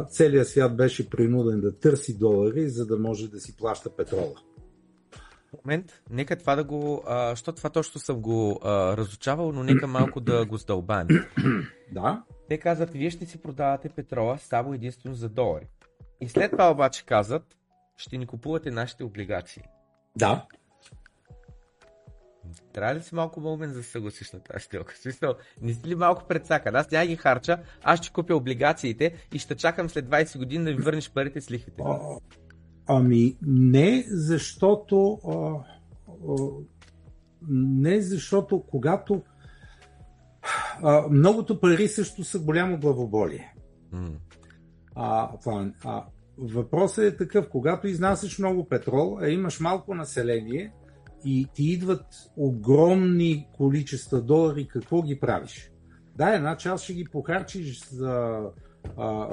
Целият 0.10 0.48
свят 0.48 0.78
беше 0.78 1.10
принуден 1.10 1.62
да 1.62 1.80
търси 1.80 2.18
долари, 2.18 2.70
за 2.70 2.86
да 2.86 2.98
може 2.98 3.30
да 3.30 3.40
си 3.40 3.58
плаща 3.58 3.90
петрола 3.90 4.34
момент, 5.66 6.02
нека 6.10 6.36
това 6.36 6.56
да 6.56 6.64
го, 6.64 7.04
а, 7.08 7.30
защото 7.30 7.58
това 7.58 7.70
точно 7.70 8.02
съм 8.02 8.22
го 8.22 8.60
а, 8.64 8.98
разучавал, 8.98 9.52
но 9.52 9.64
нека 9.64 9.88
малко 9.88 10.20
да 10.20 10.46
го 10.46 10.58
сдълбани. 10.58 11.20
Да. 11.92 12.24
Те 12.50 12.58
казват, 12.58 12.90
вие 12.92 13.10
ще 13.10 13.26
си 13.26 13.42
продавате 13.42 13.90
петрола 13.90 14.38
само 14.38 14.74
единствено 14.74 15.16
за 15.16 15.30
долари. 15.30 15.68
И 16.22 16.30
след 16.30 16.52
това 16.52 16.72
обаче 16.72 17.06
казват, 17.06 17.58
ще 17.98 18.18
ни 18.18 18.28
купувате 18.28 18.72
нашите 18.72 19.04
облигации. 19.04 19.64
Да. 20.18 20.46
Трябва 22.74 22.96
ли 22.96 23.02
си 23.02 23.16
малко 23.16 23.40
мълмен 23.40 23.70
за 23.70 23.78
да 23.78 23.84
се 23.84 23.92
съгласиш 23.92 24.32
на 24.32 24.40
тази 24.40 24.64
сделка? 24.64 24.98
Смисъл, 24.98 25.36
не 25.62 25.74
си 25.74 25.88
ли 25.88 25.96
малко 25.96 26.28
предсакан? 26.28 26.76
Аз 26.76 26.92
няма 26.92 27.06
ги 27.06 27.16
харча, 27.16 27.60
аз 27.84 28.00
ще 28.00 28.14
купя 28.14 28.36
облигациите 28.36 29.28
и 29.34 29.40
ще 29.40 29.56
чакам 29.56 29.90
след 29.90 30.06
20 30.06 30.38
години 30.38 30.64
да 30.66 30.72
ми 30.72 30.78
върнеш 30.78 31.12
парите 31.12 31.42
с 31.42 31.52
лихвите. 31.52 31.84
Ами 32.88 33.38
не, 33.42 34.06
защото 34.08 35.20
а, 35.28 35.34
а, 35.34 36.36
не 37.50 38.02
защото 38.02 38.64
когато 38.68 39.24
а, 40.84 41.08
многото 41.10 41.60
пари 41.60 41.88
също 41.88 42.24
са 42.24 42.40
голямо 42.40 42.80
главоболие. 42.80 43.54
Mm. 43.94 44.16
А, 44.96 45.30
а, 45.84 46.06
въпросът 46.38 47.06
е 47.06 47.18
такъв, 47.18 47.50
когато 47.50 47.88
изнасяш 47.88 48.40
много 48.40 48.68
петрол, 48.70 49.18
а 49.22 49.30
имаш 49.30 49.60
малко 49.60 49.96
население 49.96 50.74
и 51.26 51.48
ти 51.54 51.64
идват 51.64 52.06
огромни 52.38 53.48
количества 53.58 54.22
долари, 54.22 54.68
какво 54.68 55.02
ги 55.02 55.20
правиш? 55.20 55.72
Да, 56.16 56.36
една 56.36 56.58
част 56.58 56.84
ще 56.84 56.94
ги 56.94 57.06
похарчиш 57.06 57.90
за 57.90 58.42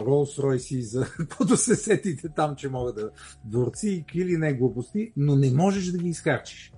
Ролс 0.07 0.39
Ройси, 0.39 0.83
за 0.83 1.07
каквото 1.17 1.57
се 1.57 1.77
сетите 1.77 2.29
там, 2.29 2.57
че 2.57 2.69
могат 2.69 2.95
да 2.95 3.11
дворци, 3.45 4.05
кили, 4.09 4.37
не 4.37 4.55
глупости, 4.55 5.13
но 5.17 5.37
не 5.37 5.51
можеш 5.51 5.85
да 5.85 5.99
ги 5.99 6.09
изхарчиш. 6.09 6.73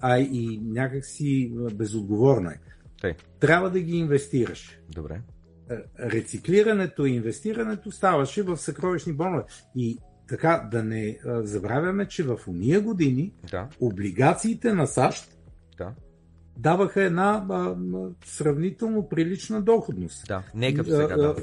А 0.00 0.18
и 0.18 0.60
някакси 0.62 1.52
безотговорно 1.74 2.50
е. 2.50 2.60
Тъй. 3.00 3.14
Трябва 3.40 3.70
да 3.70 3.80
ги 3.80 3.96
инвестираш. 3.96 4.78
Добре. 4.94 5.20
Рециклирането 6.00 7.06
и 7.06 7.12
инвестирането 7.12 7.90
ставаше 7.90 8.42
в 8.42 8.56
съкровищни 8.56 9.12
бонове. 9.12 9.44
И 9.76 9.98
така 10.28 10.68
да 10.70 10.84
не 10.84 11.18
забравяме, 11.24 12.08
че 12.08 12.22
в 12.22 12.38
уния 12.48 12.80
години 12.80 13.32
да. 13.50 13.68
облигациите 13.80 14.72
на 14.72 14.86
САЩ 14.86 15.38
да. 15.78 15.92
даваха 16.58 17.02
една 17.02 17.46
а, 17.50 17.76
сравнително 18.24 19.08
прилична 19.08 19.62
доходност. 19.62 20.24
Да, 20.28 20.42
не 20.54 20.68
е 20.68 20.76
сега. 20.84 21.16
Да. 21.16 21.34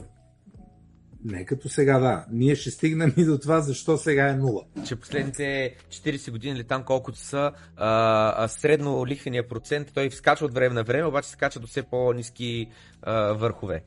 Не 1.26 1.46
като 1.46 1.70
сега, 1.70 2.00
да. 2.00 2.26
Ние 2.32 2.56
ще 2.56 2.72
стигнем 2.72 3.14
и 3.18 3.26
до 3.26 3.38
това, 3.38 3.62
защо 3.62 3.98
сега 3.98 4.30
е 4.30 4.36
нула. 4.36 4.64
Че 4.88 4.96
последните 4.96 5.76
40 5.90 6.32
години 6.32 6.56
или 6.56 6.64
там 6.64 6.84
колкото 6.84 7.18
са, 7.18 7.52
а, 7.76 8.44
а, 8.44 8.48
средно 8.48 9.06
лихвения 9.08 9.48
процент, 9.48 9.92
той 9.94 10.12
скача 10.12 10.46
от 10.46 10.54
време 10.54 10.76
на 10.76 10.84
време, 10.84 11.06
обаче 11.06 11.30
се 11.30 11.38
кача 11.38 11.60
до 11.60 11.68
все 11.68 11.84
по-низки 11.84 12.68
а, 13.02 13.34
върхове. 13.34 13.84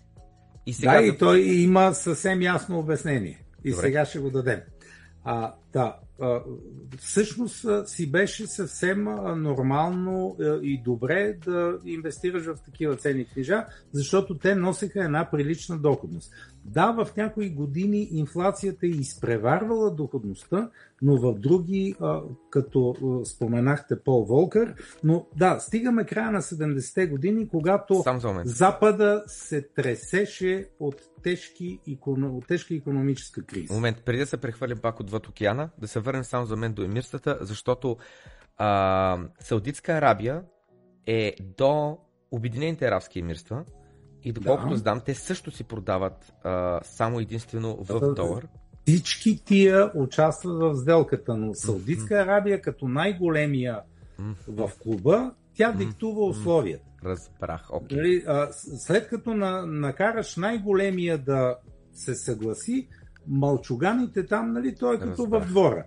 И 0.66 0.72
сега... 0.72 1.00
Да, 1.00 1.06
и 1.06 1.18
той 1.18 1.40
има 1.40 1.94
съвсем 1.94 2.42
ясно 2.42 2.78
обяснение. 2.78 3.44
И 3.64 3.70
Добре. 3.70 3.82
сега 3.82 4.04
ще 4.04 4.18
го 4.18 4.30
дадем. 4.30 4.60
А, 5.24 5.54
да, 5.72 5.96
всъщност 6.98 7.66
си 7.86 8.10
беше 8.10 8.46
съвсем 8.46 9.04
нормално 9.36 10.36
и 10.62 10.82
добре 10.82 11.34
да 11.44 11.78
инвестираш 11.84 12.44
в 12.44 12.54
такива 12.64 12.96
ценни 12.96 13.24
книжа, 13.24 13.66
защото 13.92 14.38
те 14.38 14.54
носеха 14.54 15.04
една 15.04 15.30
прилична 15.30 15.78
доходност. 15.78 16.32
Да, 16.64 16.92
в 16.92 17.16
някои 17.16 17.50
години 17.50 18.08
инфлацията 18.10 18.86
е 18.86 18.88
изпреварвала 18.88 19.90
доходността, 19.90 20.70
но 21.02 21.16
в 21.16 21.38
други, 21.38 21.94
като 22.50 22.94
споменахте 23.24 24.00
Пол 24.00 24.24
Волкър, 24.24 24.74
но 25.04 25.26
да, 25.36 25.58
стигаме 25.60 26.04
края 26.04 26.30
на 26.30 26.42
70-те 26.42 27.06
години, 27.06 27.48
когато 27.48 28.04
Запада 28.44 29.24
се 29.26 29.62
тресеше 29.62 30.68
от 30.80 31.02
тежки, 31.22 31.80
от 32.06 32.46
тежка 32.46 32.74
економическа 32.74 33.42
криза. 33.42 33.74
Момент, 33.74 34.02
преди 34.04 34.18
да 34.18 34.26
се 34.26 34.36
прехвърлим 34.36 34.78
пак 34.78 35.00
отвъд 35.00 35.28
океана, 35.28 35.70
да 35.78 35.88
се 35.88 36.00
върнем 36.00 36.24
само 36.24 36.46
за 36.46 36.56
мен 36.56 36.72
до 36.72 36.82
емирствата, 36.82 37.38
защото 37.40 37.96
а, 38.56 39.18
Саудитска 39.40 39.92
Арабия 39.92 40.42
е 41.06 41.34
до 41.56 41.98
Обединените 42.30 42.86
арабски 42.86 43.18
емирства, 43.18 43.64
и 44.24 44.32
доколкото 44.32 44.70
да. 44.70 44.76
знам, 44.76 45.00
те 45.06 45.14
също 45.14 45.50
си 45.50 45.64
продават 45.64 46.32
а, 46.44 46.80
само 46.84 47.20
единствено 47.20 47.76
в 47.76 48.00
да, 48.00 48.14
долар. 48.14 48.46
Всички 48.82 49.44
тия 49.44 49.90
участват 49.94 50.60
в 50.60 50.76
сделката, 50.76 51.36
но 51.36 51.54
Саудитска 51.54 52.14
Арабия 52.14 52.62
като 52.62 52.88
най-големия 52.88 53.80
в 54.48 54.70
клуба, 54.82 55.34
тя 55.54 55.72
диктува 55.72 56.26
условията. 56.26 56.84
Разбрах. 57.04 57.68
Okay. 57.68 57.96
Нали, 57.96 58.24
след 58.78 59.08
като 59.08 59.34
на, 59.34 59.66
накараш 59.66 60.36
най-големия 60.36 61.18
да 61.18 61.56
се 61.92 62.14
съгласи, 62.14 62.88
малчуганите 63.26 64.26
там, 64.26 64.52
нали, 64.52 64.74
той 64.74 64.96
е 64.96 64.98
като 64.98 65.22
Разбрах. 65.22 65.44
в 65.44 65.48
двора 65.48 65.84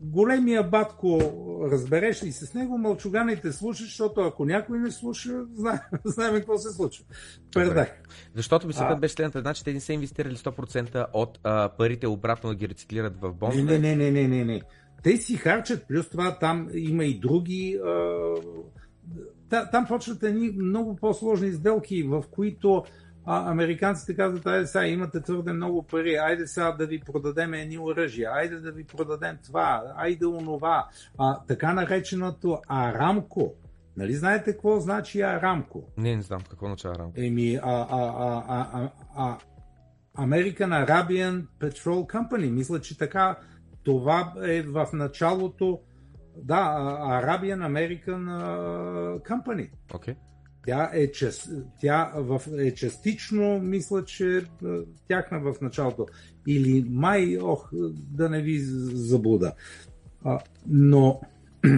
големия 0.00 0.62
батко 0.62 1.20
разбереш 1.72 2.16
се 2.16 2.32
с 2.32 2.54
него, 2.54 2.78
мълчуганите 2.78 3.52
слушаш, 3.52 3.86
защото 3.86 4.20
ако 4.20 4.44
някой 4.44 4.78
не 4.78 4.90
слуша, 4.90 5.44
знаем, 5.54 5.78
знаем 6.04 6.34
какво 6.34 6.58
се 6.58 6.74
случва. 6.74 7.04
Предах. 7.54 8.02
Защото 8.34 8.66
мисълта 8.66 8.96
беше 8.96 9.14
следната, 9.14 9.40
значи 9.40 9.64
те 9.64 9.72
не 9.72 9.80
са 9.80 9.92
инвестирали 9.92 10.36
100% 10.36 11.06
от 11.12 11.38
а, 11.42 11.68
парите 11.68 12.06
обратно 12.06 12.50
да 12.50 12.56
ги 12.56 12.68
рециклират 12.68 13.20
в 13.20 13.32
бондове. 13.32 13.62
Не, 13.62 13.78
не, 13.78 13.96
не, 13.96 14.10
не, 14.10 14.28
не, 14.28 14.44
не. 14.44 14.60
Те 15.02 15.16
си 15.16 15.36
харчат, 15.36 15.86
плюс 15.88 16.08
това 16.08 16.38
там 16.38 16.68
има 16.74 17.04
и 17.04 17.18
други. 17.18 17.78
А, 17.84 18.34
там 19.48 19.86
почват 19.86 20.22
едни 20.22 20.50
много 20.50 20.96
по-сложни 20.96 21.52
сделки, 21.52 22.02
в 22.02 22.24
които 22.30 22.84
а, 23.26 23.50
американците 23.50 24.16
казват, 24.16 24.46
айде 24.46 24.66
сега 24.66 24.86
имате 24.86 25.20
твърде 25.20 25.52
много 25.52 25.82
пари, 25.82 26.16
айде 26.16 26.46
сега 26.46 26.72
да 26.72 26.86
ви 26.86 27.00
продадем 27.00 27.54
едни 27.54 27.78
оръжия, 27.78 28.30
айде 28.32 28.56
да 28.56 28.72
ви 28.72 28.84
продадем 28.84 29.38
това, 29.46 29.82
айде 29.96 30.26
онова. 30.26 30.88
А, 31.18 31.40
така 31.48 31.72
нареченото 31.74 32.60
Арамко. 32.68 33.54
Нали 33.96 34.14
знаете 34.14 34.52
какво 34.52 34.80
значи 34.80 35.20
Арамко? 35.20 35.84
Не, 35.96 36.16
не 36.16 36.22
знам 36.22 36.40
какво 36.50 36.66
означава 36.66 36.94
Арамко. 36.94 37.20
Еми, 37.20 37.56
а, 37.62 37.86
а, 37.90 38.14
а, 38.18 38.66
а, 38.74 38.90
а, 39.16 39.38
American 40.26 40.86
Arabian 40.86 41.46
Petrol 41.60 42.06
Company. 42.14 42.50
Мисля, 42.50 42.80
че 42.80 42.98
така 42.98 43.36
това 43.84 44.32
е 44.44 44.62
в 44.62 44.88
началото 44.92 45.80
да, 46.36 46.54
Arabian 47.22 47.60
American 47.66 48.24
Company. 49.18 49.70
Okay. 49.88 50.16
Тя 50.66 50.90
е, 50.94 51.12
част, 51.12 51.48
тя 51.80 52.12
в, 52.16 52.42
е 52.58 52.74
частично, 52.74 53.60
мисля, 53.60 54.04
че 54.04 54.36
е, 54.36 54.42
тяхна 55.08 55.40
в 55.40 55.60
началото. 55.60 56.06
Или 56.46 56.86
май, 56.90 57.38
ох, 57.42 57.70
да 57.92 58.28
не 58.28 58.42
ви 58.42 58.58
заблуда. 58.60 59.52
А, 60.24 60.38
но 60.66 61.20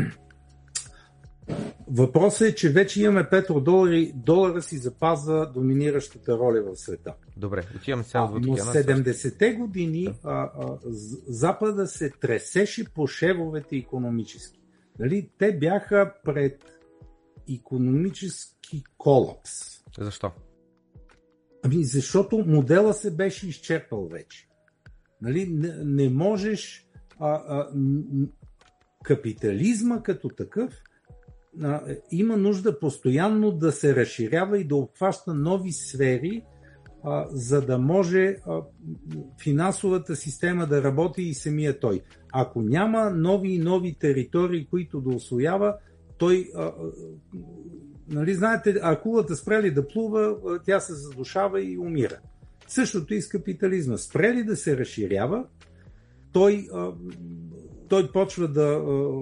въпросът 1.90 2.48
е, 2.48 2.54
че 2.54 2.70
вече 2.70 3.02
имаме 3.02 3.28
петродолари, 3.30 4.12
долара 4.14 4.62
си 4.62 4.78
запазва 4.78 5.50
доминиращата 5.54 6.38
роля 6.38 6.62
в 6.62 6.76
света. 6.76 7.14
Добре, 7.36 7.62
отиваме 7.76 8.04
сега 8.04 8.24
в 8.24 8.40
Но 8.40 8.56
70-те 8.56 9.52
години 9.52 10.04
да. 10.04 10.14
а, 10.24 10.50
а, 10.58 10.78
Запада 11.26 11.86
се 11.86 12.10
тресеше 12.10 12.84
по 12.94 13.06
шевовете 13.06 13.76
економически. 13.76 14.60
Нали? 14.98 15.30
Те 15.38 15.58
бяха 15.58 16.14
пред 16.24 16.64
економически 17.54 18.57
колапс. 18.98 19.50
Защо? 19.98 20.30
Ами, 21.62 21.84
защото 21.84 22.44
модела 22.46 22.94
се 22.94 23.16
беше 23.16 23.48
изчерпал 23.48 24.08
вече. 24.08 24.48
Нали? 25.22 25.46
Не, 25.46 25.84
не 25.84 26.08
можеш. 26.08 26.88
А, 27.20 27.30
а, 27.30 27.70
капитализма 29.02 30.02
като 30.02 30.28
такъв 30.28 30.82
а, 31.62 31.82
има 32.10 32.36
нужда 32.36 32.78
постоянно 32.78 33.52
да 33.52 33.72
се 33.72 33.96
разширява 33.96 34.58
и 34.58 34.64
да 34.64 34.76
обхваща 34.76 35.34
нови 35.34 35.72
сфери, 35.72 36.44
а, 37.04 37.26
за 37.30 37.60
да 37.60 37.78
може 37.78 38.36
а, 38.46 38.62
финансовата 39.42 40.16
система 40.16 40.66
да 40.66 40.82
работи 40.82 41.22
и 41.22 41.34
самия 41.34 41.80
той. 41.80 42.00
Ако 42.32 42.62
няма 42.62 43.10
нови 43.10 43.52
и 43.52 43.58
нови 43.58 43.94
територии, 43.94 44.66
които 44.66 45.00
да 45.00 45.16
освоява, 45.16 45.74
той, 46.18 46.50
а, 46.56 46.72
нали, 48.08 48.34
знаете, 48.34 48.80
акулата 48.82 49.36
спрели 49.36 49.70
да 49.70 49.88
плува, 49.88 50.36
тя 50.64 50.80
се 50.80 50.94
задушава 50.94 51.62
и 51.62 51.78
умира. 51.78 52.18
Същото 52.66 53.14
и 53.14 53.22
с 53.22 53.28
капитализма. 53.28 53.96
Спрели 53.96 54.44
да 54.44 54.56
се 54.56 54.76
разширява, 54.76 55.44
той, 56.32 56.68
той 57.88 58.12
почва 58.12 58.48
да 58.48 58.60
а, 58.60 59.12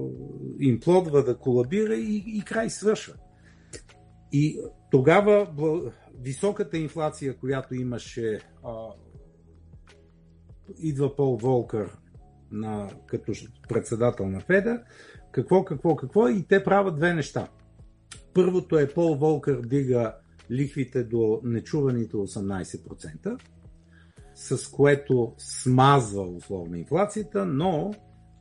имплодва, 0.61 1.25
да 1.25 1.39
колабира 1.39 1.95
и, 1.95 2.25
и 2.27 2.43
край 2.43 2.71
свършва. 2.71 3.15
И 4.33 4.61
тогава 4.91 5.49
високата 6.21 6.79
инфлация, 6.79 7.37
която 7.37 7.75
имаше, 7.75 8.41
идва 10.79 11.17
Пол 11.17 11.37
Волкър 11.37 11.97
на, 12.51 12.91
като 13.07 13.33
председател 13.69 14.29
на 14.29 14.41
Феда, 14.41 14.83
какво, 15.33 15.65
какво, 15.65 15.97
какво 15.97 16.29
и 16.29 16.47
те 16.49 16.65
правят 16.65 16.97
две 16.97 17.15
неща. 17.15 17.49
Първото 18.37 18.79
е 18.79 18.89
Пол 18.95 19.17
Волкър 19.17 19.61
дига 19.63 20.15
лихвите 20.51 21.05
до 21.05 21.41
нечуваните 21.45 22.17
18%, 22.17 23.41
с 24.35 24.71
което 24.71 25.35
смазва 25.39 26.23
условно 26.23 26.77
инфлацията, 26.77 27.47
но 27.47 27.95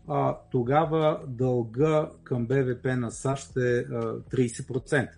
а, 0.07 0.37
тогава 0.51 1.21
дълга 1.27 2.09
към 2.23 2.47
БВП 2.47 2.85
на 2.85 3.11
САЩ 3.11 3.57
е 3.57 3.79
а, 3.79 3.85
30%, 4.19 5.09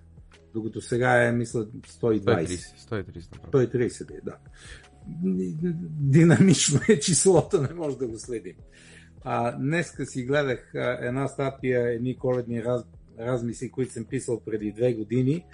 докато 0.53 0.81
сега 0.81 1.23
е, 1.23 1.31
мисля, 1.31 1.65
120. 1.65 2.45
130, 2.89 3.21
130 3.51 4.17
е, 4.17 4.21
да. 4.23 4.35
Динамично 5.99 6.79
е 6.89 6.99
числото, 6.99 7.61
не 7.61 7.73
може 7.73 7.97
да 7.97 8.07
го 8.07 8.17
следим. 8.19 8.55
А, 9.23 9.51
днеска 9.51 10.05
си 10.05 10.23
гледах 10.23 10.75
а, 10.75 10.97
една 11.01 11.27
статия, 11.27 11.93
едни 11.93 12.17
коледни 12.17 12.63
раз, 12.63 12.83
размисли, 13.19 13.71
които 13.71 13.93
съм 13.93 14.05
писал 14.05 14.41
преди 14.45 14.71
две 14.71 14.93
години. 14.93 15.45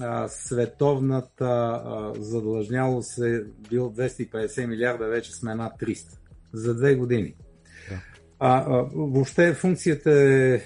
А, 0.00 0.28
световната 0.28 1.80
а, 1.84 2.12
задлъжнялост 2.18 3.18
е 3.18 3.44
бил 3.70 3.92
250 3.92 4.66
милиарда, 4.66 5.08
вече 5.08 5.32
сме 5.32 5.54
над 5.54 5.72
300. 5.80 6.18
За 6.52 6.74
две 6.74 6.94
години. 6.94 7.34
Да. 7.90 8.00
А, 8.38 8.58
а, 8.58 8.82
въобще 8.94 9.54
функцията 9.54 10.10
е, 10.10 10.60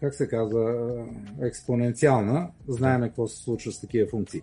как 0.00 0.14
се 0.14 0.28
казва, 0.28 0.94
експоненциална. 1.42 2.50
Знаеме 2.68 3.08
какво 3.08 3.28
се 3.28 3.42
случва 3.42 3.72
с 3.72 3.80
такива 3.80 4.10
функции. 4.10 4.42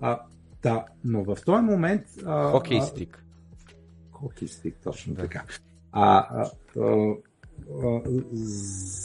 А, 0.00 0.20
да, 0.62 0.84
но 1.04 1.24
в 1.24 1.38
този 1.44 1.62
момент... 1.62 2.02
Хокей 2.50 2.80
стик. 2.80 3.24
Хокей 4.10 4.48
стик, 4.48 4.76
точно 4.84 5.14
да. 5.14 5.22
така. 5.22 5.44
А, 5.92 6.18
а, 6.18 6.50
а, 6.76 6.80
а 6.80 7.14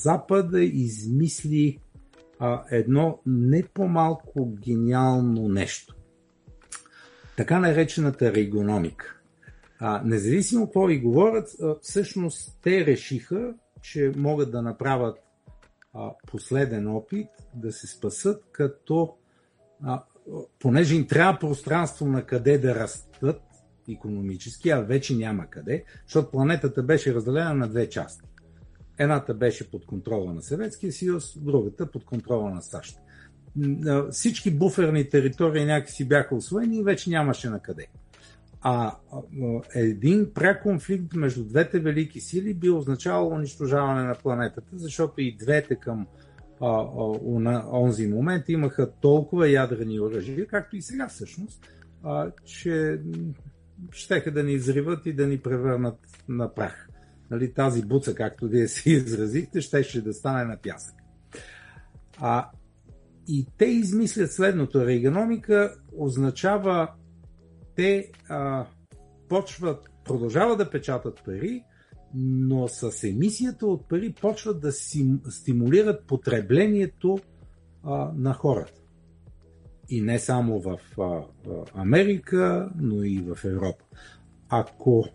Запада 0.04 0.64
измисли 0.64 1.80
а, 2.40 2.64
едно 2.72 3.20
не 3.26 3.64
по-малко 3.74 4.46
гениално 4.46 5.50
нещо. 5.50 5.96
Така 7.38 7.60
наречената 7.60 8.34
регономика. 8.34 9.18
А, 9.80 10.02
независимо 10.06 10.66
какво 10.66 10.86
ви 10.86 11.00
говорят, 11.00 11.50
а, 11.62 11.76
всъщност 11.82 12.60
те 12.64 12.86
решиха, 12.86 13.54
че 13.82 14.12
могат 14.16 14.52
да 14.52 14.62
направят 14.62 15.18
а, 15.94 16.12
последен 16.28 16.88
опит 16.88 17.28
да 17.56 17.72
се 17.72 17.88
спасат, 17.88 18.44
като 18.52 19.16
а, 19.84 20.04
понеже 20.60 20.96
им 20.96 21.08
трябва 21.08 21.40
пространство 21.40 22.06
на 22.06 22.26
къде 22.26 22.58
да 22.58 22.76
растат, 22.76 23.42
економически, 23.90 24.70
а 24.70 24.82
вече 24.82 25.16
няма 25.16 25.48
къде, 25.48 25.84
защото 26.06 26.32
планетата 26.32 26.84
беше 26.84 27.14
разделена 27.14 27.54
на 27.54 27.68
две 27.68 27.90
части. 27.90 28.28
Едната 29.00 29.34
беше 29.34 29.72
под 29.72 29.86
контрола 29.86 30.34
на 30.34 30.42
Съветския 30.42 30.94
съюз, 30.94 31.38
другата 31.38 31.92
под 31.92 32.06
контрола 32.06 32.50
на 32.50 32.62
САЩ. 32.62 32.98
Всички 34.12 34.52
буферни 34.52 35.10
територии 35.10 35.66
някакси 35.66 36.08
бяха 36.08 36.36
освоени 36.36 36.78
и 36.78 36.84
вече 36.84 37.10
нямаше 37.10 37.50
на 37.50 37.60
къде. 37.60 37.88
А 38.62 38.96
един 39.76 40.34
пряк 40.34 40.64
конфликт 40.64 41.14
между 41.14 41.44
двете 41.44 41.80
велики 41.80 42.22
сили 42.22 42.54
би 42.54 42.70
означавал 42.70 43.28
унищожаване 43.28 44.04
на 44.04 44.16
планетата, 44.16 44.68
защото 44.74 45.22
и 45.22 45.38
двете 45.38 45.76
към 45.76 46.08
а, 46.62 46.68
а, 46.68 47.40
на 47.40 47.66
онзи 47.72 48.08
момент 48.08 48.50
имаха 48.50 48.92
толкова 48.92 49.50
ядрени 49.50 50.00
оръжия, 50.00 50.48
както 50.48 50.76
и 50.76 50.82
сега 50.82 51.08
всъщност, 51.08 51.68
а, 52.04 52.32
че 52.46 53.00
щеха 53.92 54.32
да 54.32 54.44
ни 54.44 54.54
изриват 54.54 55.06
и 55.06 55.14
да 55.14 55.28
ни 55.28 55.38
превърнат 55.38 56.00
на 56.30 56.54
прах. 56.54 56.87
Нали, 57.32 57.54
тази 57.54 57.82
буца, 57.82 58.16
както 58.16 58.48
вие 58.48 58.68
си 58.68 58.92
изразихте, 58.92 59.62
щеше 59.62 60.02
да 60.02 60.14
стане 60.14 60.46
на 60.46 60.58
пясък. 60.58 60.96
А, 62.18 62.50
и 63.28 63.48
те 63.58 63.66
измислят 63.66 64.32
следното. 64.32 64.86
Рейганомика 64.86 65.76
означава 65.98 66.92
те 67.76 68.12
а, 68.30 68.66
почват, 69.30 69.90
продължават 70.06 70.58
да 70.58 70.70
печатат 70.70 71.22
пари, 71.26 71.64
но 72.14 72.68
с 72.68 73.04
емисията 73.04 73.68
от 73.68 73.90
пари 73.90 74.14
почват 74.22 74.62
да 74.62 74.72
си, 74.72 75.16
стимулират 75.30 76.06
потреблението 76.08 77.20
а, 77.84 78.12
на 78.16 78.34
хората. 78.34 78.82
И 79.90 80.02
не 80.02 80.20
само 80.20 80.60
в 80.60 80.80
а, 81.00 81.22
Америка, 81.74 82.70
но 82.80 83.04
и 83.04 83.20
в 83.20 83.46
Европа. 83.46 83.86
Ако 84.50 85.06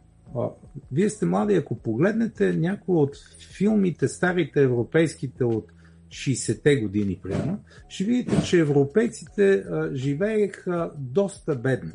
вие 0.92 1.10
сте 1.10 1.26
млади, 1.26 1.54
ако 1.54 1.78
погледнете 1.78 2.52
някои 2.52 2.96
от 2.96 3.16
филмите, 3.56 4.08
старите 4.08 4.62
европейските 4.62 5.44
от 5.44 5.72
60-те 6.08 6.76
години, 6.76 7.20
примерно, 7.22 7.60
ще 7.88 8.04
видите, 8.04 8.42
че 8.42 8.60
европейците 8.60 9.64
живееха 9.92 10.90
доста 10.98 11.56
бедно 11.56 11.92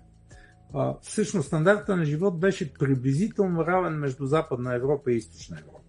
всъщност 1.01 1.47
стандарта 1.47 1.95
на 1.95 2.05
живот 2.05 2.39
беше 2.39 2.73
приблизително 2.73 3.65
равен 3.65 3.93
между 3.93 4.25
Западна 4.25 4.75
Европа 4.75 5.11
и 5.11 5.15
Източна 5.15 5.57
Европа. 5.59 5.79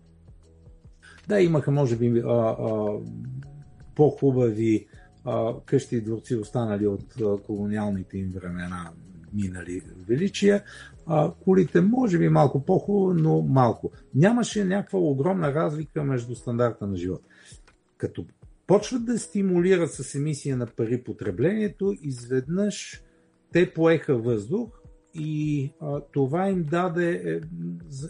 Да, 1.29 1.41
имаха, 1.41 1.71
може 1.71 1.97
би, 1.97 2.23
по-хубави 3.95 4.87
къщи 5.65 5.97
и 5.97 6.01
дворци, 6.01 6.37
останали 6.37 6.87
от 6.87 7.15
колониалните 7.47 8.19
им 8.19 8.33
времена, 8.35 8.91
минали 9.33 9.83
величия. 10.09 10.63
А, 11.11 11.33
колите, 11.45 11.81
може 11.81 12.19
би, 12.19 12.29
малко 12.29 12.65
по-хубаво, 12.65 13.15
но 13.15 13.43
малко. 13.43 13.91
Нямаше 14.15 14.65
някаква 14.65 14.99
огромна 14.99 15.55
разлика 15.55 16.05
между 16.05 16.35
стандарта 16.35 16.87
на 16.87 16.97
живот. 16.97 17.23
Като 17.97 18.27
почват 18.67 19.05
да 19.05 19.19
стимулират 19.19 19.93
с 19.93 20.15
емисия 20.15 20.57
на 20.57 20.67
пари 20.67 21.03
потреблението, 21.03 21.95
изведнъж 22.03 23.03
те 23.53 23.75
поеха 23.75 24.19
въздух 24.19 24.69
и 25.15 25.73
а, 25.81 26.01
това 26.13 26.49
им 26.49 26.65
даде 26.65 27.11
е, 27.13 27.41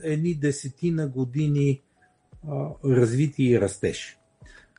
едни 0.02 0.34
десетина 0.34 1.08
години 1.08 1.82
а, 2.48 2.68
развитие 2.84 3.50
и 3.50 3.60
растеж. 3.60 4.18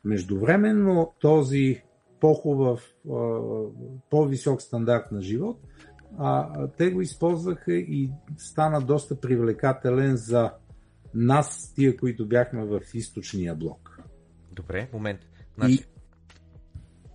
Междувременно 0.04 1.12
този 1.20 1.82
по-хубав, 2.20 2.94
по-висок 4.10 4.62
стандарт 4.62 5.12
на 5.12 5.22
живот, 5.22 5.60
а, 6.18 6.68
те 6.68 6.90
го 6.90 7.00
използваха 7.00 7.72
и 7.74 8.10
стана 8.36 8.80
доста 8.80 9.20
привлекателен 9.20 10.16
за 10.16 10.52
нас, 11.14 11.72
тия, 11.74 11.96
които 11.96 12.28
бяхме 12.28 12.64
в 12.64 12.80
източния 12.94 13.54
блок. 13.54 14.00
Добре, 14.52 14.88
момент. 14.92 15.20
Значи, 15.54 15.74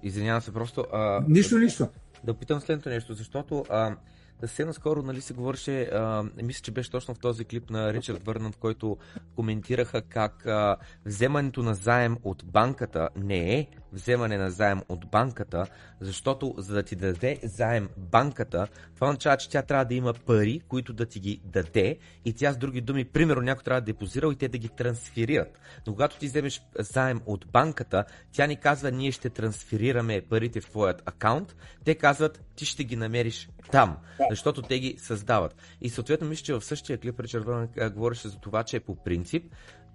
и... 0.03 0.07
Извинявам 0.07 0.41
се, 0.41 0.53
просто... 0.53 0.85
А... 0.93 1.23
Нищо, 1.27 1.57
нищо 1.57 1.88
да 2.23 2.34
питам 2.34 2.61
следното 2.61 2.89
нещо, 2.89 3.13
защото 3.13 3.65
а, 3.69 3.95
съвсем 4.39 4.67
наскоро 4.67 5.01
нали, 5.01 5.21
се 5.21 5.33
говореше, 5.33 5.81
а, 5.81 6.23
мисля, 6.43 6.61
че 6.61 6.71
беше 6.71 6.91
точно 6.91 7.13
в 7.13 7.19
този 7.19 7.45
клип 7.45 7.69
на 7.69 7.93
Ричард 7.93 8.25
Върнан, 8.25 8.51
в 8.51 8.57
който 8.57 8.97
коментираха 9.35 10.01
как 10.01 10.45
а, 10.45 10.77
вземането 11.05 11.63
на 11.63 11.73
заем 11.73 12.17
от 12.23 12.45
банката 12.45 13.09
не 13.15 13.59
е 13.59 13.67
вземане 13.95 14.37
на 14.37 14.51
заем 14.51 14.81
от 14.89 15.05
банката, 15.11 15.65
защото 15.99 16.53
за 16.57 16.73
да 16.73 16.83
ти 16.83 16.95
даде 16.95 17.39
заем 17.43 17.89
банката, 17.97 18.67
това 18.95 19.07
означава, 19.07 19.37
че 19.37 19.49
тя 19.49 19.61
трябва 19.61 19.85
да 19.85 19.93
има 19.93 20.13
пари, 20.13 20.61
които 20.67 20.93
да 20.93 21.05
ти 21.05 21.19
ги 21.19 21.41
даде 21.43 21.97
и 22.25 22.33
тя 22.33 22.53
с 22.53 22.57
други 22.57 22.81
думи, 22.81 23.05
примерно 23.05 23.41
някой 23.41 23.63
трябва 23.63 23.81
да 23.81 23.85
депозира 23.85 24.31
и 24.31 24.35
те 24.35 24.47
да 24.47 24.57
ги 24.57 24.69
трансферират. 24.69 25.59
Но 25.87 25.93
когато 25.93 26.17
ти 26.17 26.25
вземеш 26.25 26.61
заем 26.79 27.21
от 27.25 27.47
банката, 27.47 28.05
тя 28.31 28.47
ни 28.47 28.59
казва, 28.59 28.91
ние 28.91 29.11
ще 29.11 29.29
трансферираме 29.29 30.21
парите 30.29 30.61
в 30.61 30.69
твоят 30.69 31.01
акаунт, 31.05 31.55
те 31.85 31.95
казват, 31.95 32.43
ти 32.55 32.65
ще 32.65 32.83
ги 32.83 32.95
намериш 32.95 33.49
там, 33.71 33.97
защото 34.30 34.61
те 34.61 34.80
ги 34.80 34.95
създават. 34.97 35.56
И 35.81 35.89
съответно 35.89 36.27
мисля, 36.27 36.43
че 36.43 36.53
в 36.53 36.61
същия 36.61 36.97
клип 36.97 37.19
Ричард 37.19 37.45
Върнан 37.45 37.68
говореше 37.93 38.27
за 38.27 38.39
това, 38.39 38.64
че 38.64 38.80
по 38.80 38.95
принцип 38.95 39.43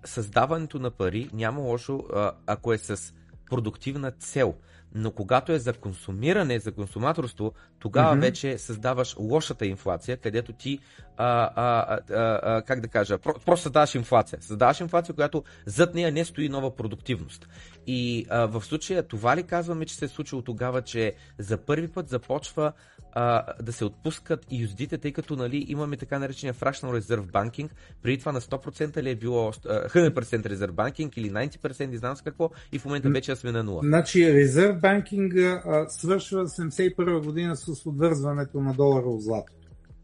създаването 0.04 0.78
на 0.78 0.90
пари 0.90 1.30
няма 1.32 1.60
лошо, 1.60 2.04
ако 2.46 2.72
е 2.72 2.78
с 2.78 3.14
продуктивна 3.50 4.10
цел. 4.10 4.54
Но 4.94 5.10
когато 5.10 5.52
е 5.52 5.58
за 5.58 5.72
консумиране, 5.72 6.58
за 6.58 6.72
консуматорство, 6.72 7.52
тогава 7.78 8.16
mm-hmm. 8.16 8.20
вече 8.20 8.58
създаваш 8.58 9.16
лошата 9.18 9.66
инфлация, 9.66 10.16
където 10.16 10.52
ти, 10.52 10.78
а, 11.16 11.50
а, 11.56 11.98
а, 12.10 12.40
а, 12.42 12.62
как 12.62 12.80
да 12.80 12.88
кажа, 12.88 13.18
про, 13.18 13.34
просто 13.46 13.62
създаваш 13.62 13.94
инфлация. 13.94 14.38
Създаваш 14.42 14.80
инфлация, 14.80 15.14
която 15.14 15.44
зад 15.66 15.94
нея 15.94 16.12
не 16.12 16.24
стои 16.24 16.48
нова 16.48 16.76
продуктивност. 16.76 17.48
И 17.92 18.26
а, 18.28 18.46
в 18.46 18.62
случая 18.62 19.02
това 19.02 19.36
ли 19.36 19.42
казваме, 19.42 19.86
че 19.86 19.94
се 19.94 20.04
е 20.04 20.08
случило 20.08 20.42
тогава, 20.42 20.82
че 20.82 21.14
за 21.38 21.56
първи 21.56 21.88
път 21.88 22.08
започва 22.08 22.72
а, 23.12 23.44
да 23.62 23.72
се 23.72 23.84
отпускат 23.84 24.46
и 24.50 24.62
юздите, 24.62 24.98
тъй 24.98 25.12
като 25.12 25.36
нали, 25.36 25.64
имаме 25.68 25.96
така 25.96 26.18
наречения 26.18 26.54
Fractional 26.54 27.00
Reserve 27.00 27.30
Banking. 27.30 27.68
Преди 28.02 28.18
това 28.18 28.32
на 28.32 28.40
100% 28.40 29.02
ли 29.02 29.10
е 29.10 29.14
било 29.14 29.52
100% 29.52 30.12
Reserve 30.46 30.70
Banking 30.70 31.18
или 31.18 31.30
90%, 31.30 31.86
не 31.86 31.96
знам 31.96 32.16
с 32.16 32.22
какво, 32.22 32.50
и 32.72 32.78
в 32.78 32.84
момента 32.84 33.10
вече 33.10 33.36
сме 33.36 33.52
на 33.52 33.64
0. 33.64 33.86
Значи 33.86 34.18
Reserve 34.18 34.80
Banking 34.80 35.60
а, 35.64 35.88
свършва 35.88 36.46
71 36.46 37.24
година 37.24 37.56
с 37.56 37.86
отвързването 37.86 38.60
на 38.60 38.74
долара 38.74 39.06
от 39.06 39.22
злато. 39.22 39.52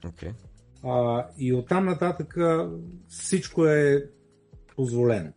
Okay. 0.04 0.32
А, 0.84 1.26
и 1.38 1.54
оттам 1.54 1.84
нататък 1.84 2.36
всичко 3.08 3.66
е 3.66 4.04
позволено. 4.76 5.32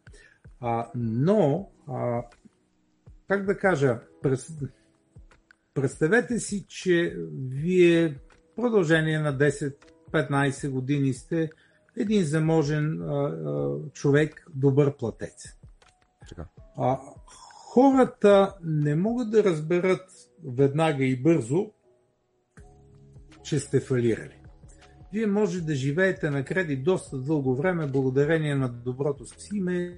А, 0.62 0.88
но, 0.96 1.70
а, 1.88 2.22
как 3.30 3.46
да 3.46 3.58
кажа, 3.58 4.00
през 4.22 4.58
Представете 5.74 6.40
си, 6.40 6.66
че 6.68 7.18
вие 7.50 8.16
продължение 8.56 9.20
на 9.20 9.38
10-15 9.38 10.70
години 10.70 11.14
сте 11.14 11.50
един 11.98 12.24
заможен 12.24 13.02
а, 13.02 13.14
а, 13.14 13.78
човек, 13.94 14.48
добър 14.56 14.98
платец. 14.98 15.58
А, 16.78 17.00
хората 17.74 18.56
не 18.64 18.96
могат 18.96 19.32
да 19.32 19.44
разберат 19.44 20.10
веднага 20.46 21.06
и 21.06 21.22
бързо, 21.22 21.72
че 23.44 23.60
сте 23.60 23.80
фалирали. 23.80 24.42
Вие 25.14 25.28
може 25.28 25.62
да 25.62 25.76
живеете 25.76 26.30
на 26.30 26.46
кредит 26.46 26.84
доста 26.84 27.18
дълго 27.18 27.56
време, 27.56 27.88
благодарение 27.88 28.56
на 28.56 28.70
доброто 28.70 29.26
си 29.26 29.50
име, 29.54 29.96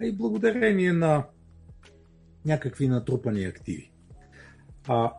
а 0.00 0.06
и 0.06 0.16
благодарение 0.16 0.92
на 0.92 1.26
някакви 2.44 2.88
натрупани 2.88 3.44
активи. 3.44 3.92
А, 4.88 5.12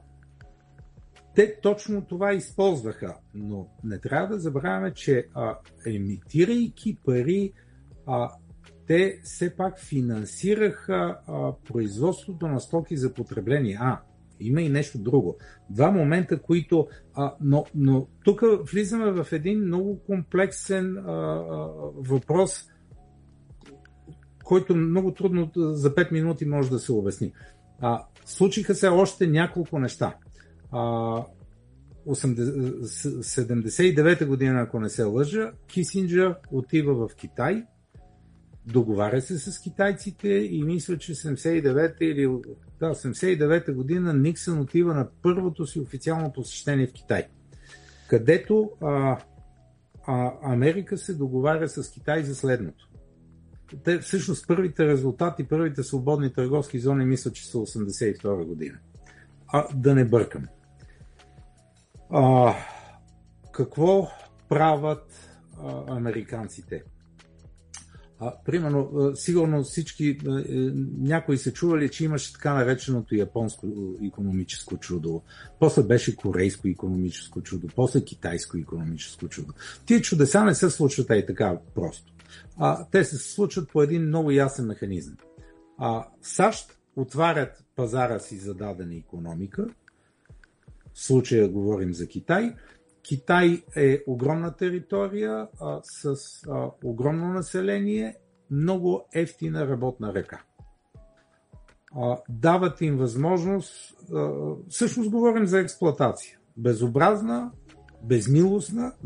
те 1.36 1.60
точно 1.62 2.06
това 2.06 2.34
използваха, 2.34 3.16
но 3.34 3.68
не 3.84 4.00
трябва 4.00 4.28
да 4.28 4.40
забравяме, 4.40 4.94
че 4.94 5.28
а, 5.34 5.58
емитирайки 5.86 6.98
пари, 7.06 7.54
а, 8.08 8.32
те 8.88 9.20
все 9.24 9.56
пак 9.56 9.80
финансираха 9.80 11.20
а, 11.28 11.54
производството 11.68 12.48
на 12.48 12.60
стоки 12.60 12.98
за 12.98 13.14
потребление. 13.14 13.78
А, 13.80 14.02
има 14.40 14.62
и 14.62 14.70
нещо 14.70 14.98
друго. 14.98 15.38
Два 15.70 15.92
момента, 15.92 16.42
които. 16.42 16.88
А, 17.14 17.36
но, 17.42 17.66
но 17.76 18.08
тук 18.24 18.42
влизаме 18.72 19.12
в 19.12 19.28
един 19.32 19.60
много 19.60 20.00
комплексен 20.00 20.98
а, 20.98 21.02
а, 21.02 21.70
въпрос, 21.96 22.70
който 24.44 24.76
много 24.76 25.14
трудно 25.14 25.52
за 25.56 25.96
5 25.96 26.12
минути 26.12 26.46
може 26.46 26.70
да 26.70 26.80
се 26.80 26.92
обясни. 26.92 27.34
А, 27.82 28.04
случиха 28.26 28.76
се 28.76 28.88
още 28.88 29.28
няколко 29.28 29.80
неща. 29.80 30.16
79-та 32.06 34.26
година, 34.26 34.62
ако 34.62 34.80
не 34.80 34.90
се 34.90 35.04
лъжа, 35.04 35.52
Кисинджер 35.68 36.36
отива 36.52 36.94
в 36.94 37.10
Китай, 37.16 37.64
договаря 38.66 39.22
се 39.22 39.40
с 39.40 39.60
китайците 39.60 40.30
и 40.30 40.64
мисля, 40.64 40.98
че 40.98 41.16
79-та 41.16 42.06
или 42.06 42.28
да, 42.80 42.96
79-та 42.96 43.74
година 43.74 44.14
Никсън 44.14 44.60
отива 44.60 44.94
на 44.94 45.08
първото 45.22 45.68
си 45.68 45.80
официално 45.80 46.34
посещение 46.34 46.88
в 46.88 46.94
Китай, 46.94 47.28
където 48.10 48.72
а, 48.82 49.18
а, 50.08 50.34
Америка 50.44 50.98
се 50.98 51.14
договаря 51.14 51.70
с 51.70 51.92
Китай 51.92 52.24
за 52.24 52.36
следното. 52.36 52.90
Те, 53.84 54.00
всъщност 54.00 54.48
първите 54.48 54.88
резултати, 54.88 55.44
първите 55.44 55.84
свободни 55.84 56.34
търговски 56.34 56.80
зони 56.80 57.06
мисля, 57.06 57.32
че 57.32 57.48
са 57.48 57.58
82 57.58 58.46
година. 58.46 58.78
А, 59.48 59.68
да 59.76 59.96
не 59.96 60.06
бъркам. 60.06 60.44
А, 62.10 62.54
какво 63.52 64.08
правят 64.50 65.30
а, 65.64 65.96
американците. 65.96 66.84
А, 68.20 68.34
примерно, 68.46 69.12
сигурно 69.16 69.64
всички, 69.64 70.08
е, 70.10 70.18
някои 70.98 71.38
се 71.38 71.54
чували, 71.54 71.90
че 71.90 72.06
имаше 72.06 72.34
така 72.34 72.54
нареченото 72.54 73.16
японско 73.16 73.68
економическо 74.08 74.78
чудо, 74.78 75.22
после 75.60 75.84
беше 75.84 76.16
корейско 76.16 76.68
економическо 76.68 77.42
чудо, 77.42 77.68
после 77.76 78.06
китайско 78.06 78.58
економическо 78.58 79.28
чудо. 79.28 79.54
Тие 79.86 80.02
чудеса 80.02 80.44
не 80.44 80.56
се 80.56 80.70
случват 80.70 81.08
и 81.10 81.26
така 81.26 81.58
просто. 81.76 82.13
А, 82.58 82.86
те 82.92 83.04
се 83.04 83.18
случват 83.18 83.72
по 83.72 83.82
един 83.82 84.08
много 84.08 84.32
ясен 84.32 84.66
механизъм. 84.66 85.18
А, 85.78 86.08
САЩ 86.22 86.80
отварят 86.96 87.66
пазара 87.76 88.20
си 88.20 88.38
за 88.38 88.54
дадена 88.54 88.96
економика, 88.96 89.68
в 90.94 91.00
случая 91.00 91.50
говорим 91.50 91.94
за 91.94 92.08
Китай, 92.08 92.56
Китай 93.04 93.64
е 93.76 94.04
огромна 94.08 94.56
територия 94.56 95.48
а, 95.62 95.80
с 95.84 96.16
а, 96.50 96.70
огромно 96.84 97.28
население, 97.28 98.16
много 98.52 99.08
ефтина 99.14 99.68
работна 99.68 100.14
ръка. 100.14 100.42
А, 101.96 102.18
дават 102.30 102.82
им 102.82 102.98
възможност, 102.98 103.96
а, 104.14 104.32
всъщност 104.70 105.10
говорим 105.10 105.46
за 105.46 105.60
експлоатация. 105.60 106.38
Безобразна, 106.58 107.52
безмилостна. 108.04 108.94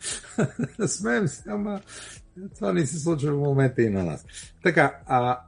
Смеем 0.86 1.28
се, 1.28 1.50
ама 1.50 1.80
това 2.54 2.72
не 2.72 2.86
се 2.86 2.98
случва 2.98 3.32
в 3.32 3.38
момента 3.38 3.82
и 3.82 3.90
на 3.90 4.04
нас. 4.04 4.26
Така, 4.62 5.00
а 5.06 5.40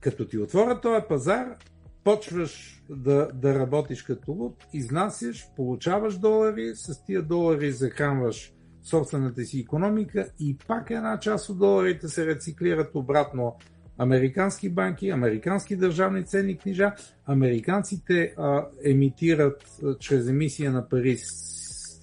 като 0.00 0.28
ти 0.28 0.38
отворят 0.38 0.82
този 0.82 1.04
пазар, 1.08 1.56
почваш 2.04 2.82
да, 2.90 3.28
да 3.34 3.54
работиш 3.54 4.02
като 4.02 4.32
луд, 4.32 4.64
изнасяш, 4.72 5.48
получаваш 5.56 6.18
долари, 6.18 6.72
с 6.74 7.04
тия 7.04 7.22
долари 7.22 7.72
захранваш 7.72 8.52
собствената 8.82 9.44
си 9.44 9.60
економика 9.60 10.28
и 10.40 10.56
пак 10.66 10.90
една 10.90 11.18
част 11.18 11.48
от 11.48 11.58
доларите 11.58 12.08
се 12.08 12.26
рециклират 12.26 12.94
обратно 12.94 13.56
американски 13.98 14.68
банки, 14.68 15.10
американски 15.10 15.76
държавни 15.76 16.24
ценни 16.24 16.58
книжа. 16.58 16.92
Американците 17.26 18.34
а, 18.38 18.66
емитират 18.84 19.64
а, 19.84 19.98
чрез 19.98 20.28
емисия 20.28 20.72
на 20.72 20.88
пари 20.88 21.16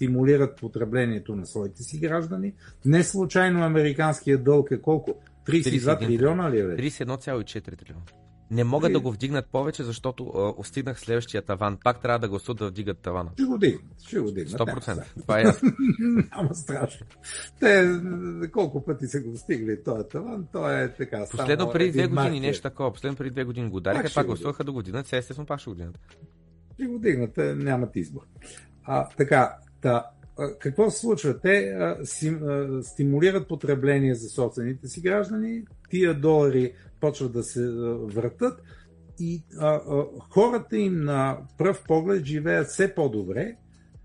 стимулират 0.01 0.57
потреблението 0.57 1.35
на 1.35 1.45
своите 1.45 1.83
си 1.83 1.99
граждани. 1.99 2.53
Не 2.85 3.03
случайно 3.03 3.63
американският 3.63 4.43
дълг 4.43 4.71
е 4.71 4.81
колко? 4.81 5.13
32 5.47 5.99
трилиона 5.99 6.51
ли 6.51 6.59
е? 6.59 6.63
31,4 6.63 7.77
трилиона. 7.77 8.01
Не 8.51 8.63
могат 8.63 8.89
и... 8.89 8.93
да 8.93 8.99
го 8.99 9.11
вдигнат 9.11 9.45
повече, 9.45 9.83
защото 9.83 10.55
а, 10.59 10.63
стигнах 10.63 10.99
следващия 10.99 11.41
таван. 11.41 11.77
Пак 11.83 12.01
трябва 12.01 12.19
да 12.19 12.29
гласуват 12.29 12.57
да 12.57 12.67
вдигат 12.67 12.97
тавана. 12.97 13.29
Ще 13.33 13.43
го 13.43 13.57
дигнат. 13.57 14.01
Ще 14.07 14.19
го 14.19 14.31
дигнат. 14.31 14.59
100%. 14.59 14.95
Да, 14.95 15.05
Това 15.21 15.39
е 15.39 15.43
ясно. 15.43 15.71
Няма 16.35 16.55
страшно. 16.55 17.05
Те 17.59 17.99
колко 18.51 18.85
пъти 18.85 19.07
са 19.07 19.21
го 19.21 19.37
стигли 19.37 19.83
този 19.83 20.03
таван, 20.09 20.47
то 20.51 20.71
е 20.71 20.93
така. 20.97 21.25
Последно 21.31 21.71
преди 21.71 21.91
две 21.91 22.07
години 22.07 22.39
нещо 22.39 22.61
такова. 22.61 22.93
Последно 22.93 23.17
преди 23.17 23.31
две 23.31 23.43
години 23.43 23.69
го 23.69 23.77
удариха, 23.77 24.03
пак, 24.03 24.13
пак 24.13 24.25
гласуваха 24.25 24.63
да 24.63 24.71
го 24.71 24.81
дигнат, 24.81 25.07
сега 25.07 25.17
естествено 25.17 25.45
пак 25.45 25.59
ще 25.59 25.69
го 25.69 25.75
дигнат. 25.75 25.99
Ще 26.73 26.85
го 26.85 26.99
дигнат, 26.99 27.37
нямат 27.37 27.95
избор. 27.95 28.21
А, 28.83 29.07
така, 29.17 29.57
та, 29.81 30.11
какво 30.59 30.89
се 30.89 30.99
случва? 30.99 31.39
Те 31.39 31.57
а, 31.57 32.05
си, 32.05 32.29
а, 32.29 32.83
стимулират 32.83 33.47
потребление 33.47 34.15
за 34.15 34.29
собствените 34.29 34.87
си 34.87 35.01
граждани, 35.01 35.63
тия 35.89 36.19
долари 36.19 36.73
почват 36.99 37.33
да 37.33 37.43
се 37.43 37.69
вратат 38.03 38.61
и 39.19 39.43
а, 39.59 39.67
а, 39.67 40.05
хората 40.29 40.77
им 40.77 41.03
на 41.03 41.37
пръв 41.57 41.83
поглед 41.87 42.25
живеят 42.25 42.67
все 42.67 42.95
по-добре, 42.95 43.55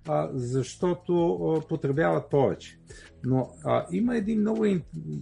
а, 0.09 0.31
защото 0.33 1.35
а, 1.35 1.69
потребяват 1.69 2.31
повече. 2.31 2.79
Но 3.25 3.51
а, 3.65 3.87
има 3.93 4.17
един 4.17 4.41
много 4.41 4.67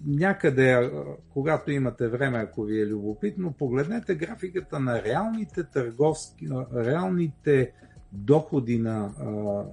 някъде, 0.07 0.73
а, 0.73 1.05
когато 1.29 1.71
имате 1.71 2.09
време, 2.09 2.39
ако 2.39 2.63
ви 2.63 2.81
е 2.81 2.87
любопитно, 2.87 3.53
погледнете 3.53 4.15
графиката 4.15 4.81
на 4.81 5.03
реалните 5.03 5.65
търговски, 5.65 6.49
реалните 6.75 7.73
доходи 8.13 8.79
на 8.79 9.13
а, 9.19 9.65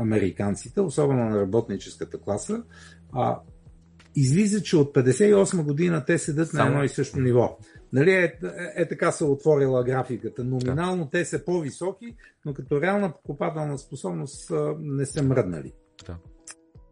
американците, 0.00 0.80
особено 0.80 1.24
на 1.24 1.40
работническата 1.40 2.20
класа, 2.20 2.62
а, 3.12 3.40
излиза, 4.16 4.62
че 4.62 4.76
от 4.76 4.94
58 4.94 5.62
година 5.62 6.04
те 6.04 6.18
седат 6.18 6.48
Само... 6.48 6.64
на 6.64 6.70
едно 6.70 6.84
и 6.84 6.88
също 6.88 7.20
ниво. 7.20 7.58
Нали, 7.92 8.10
е, 8.10 8.24
е, 8.24 8.32
е 8.76 8.88
така 8.88 9.12
се 9.12 9.24
отворила 9.24 9.84
графиката. 9.84 10.44
Номинално 10.44 11.04
да. 11.04 11.10
те 11.10 11.24
са 11.24 11.44
по-високи, 11.44 12.16
но 12.44 12.54
като 12.54 12.80
реална 12.80 13.12
покупателна 13.12 13.78
способност 13.78 14.52
не 14.80 15.06
са 15.06 15.22
мръднали. 15.22 15.72
Да. 16.06 16.16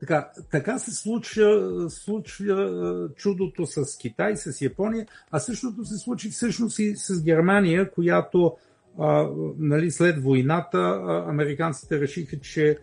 Така, 0.01 0.31
така 0.51 0.79
се 0.79 0.95
случва, 0.95 1.87
случва 1.91 3.09
чудото 3.17 3.67
с 3.67 3.99
Китай, 3.99 4.37
с 4.37 4.61
Япония, 4.61 5.07
а 5.31 5.39
същото 5.39 5.85
се 5.85 5.97
случи 5.97 6.31
всъщност 6.31 6.79
и 6.79 6.97
с 6.97 7.23
Германия, 7.25 7.91
която 7.91 8.57
а, 8.99 9.29
нали, 9.59 9.91
след 9.91 10.23
войната 10.23 10.79
а, 10.79 11.25
американците 11.29 12.01
решиха, 12.01 12.41
че 12.41 12.79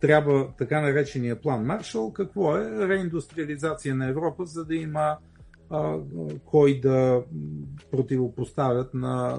трябва 0.00 0.48
така 0.58 0.80
наречения 0.80 1.40
план 1.40 1.64
Маршал. 1.64 2.12
Какво 2.12 2.56
е? 2.56 2.88
Реиндустриализация 2.88 3.94
на 3.94 4.08
Европа, 4.08 4.46
за 4.46 4.64
да 4.64 4.74
има 4.74 5.16
кой 6.44 6.80
да 6.80 7.22
противопоставят 7.90 8.94
на 8.94 9.38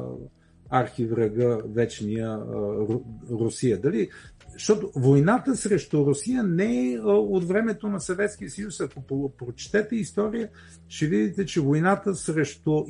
архиврага 0.70 1.58
вечния 1.66 2.40
Русия. 3.32 3.82
Дали? 3.82 4.10
Защото 4.54 4.92
войната 4.96 5.56
срещу 5.56 6.06
Русия 6.06 6.44
не 6.44 6.92
е 6.92 7.00
от 7.00 7.44
времето 7.44 7.88
на 7.88 8.00
Съветския 8.00 8.50
съюз. 8.50 8.82
Ако 8.82 9.32
прочетете 9.38 9.96
история, 9.96 10.50
ще 10.88 11.06
видите, 11.06 11.46
че 11.46 11.62
войната 11.62 12.16
срещу 12.16 12.86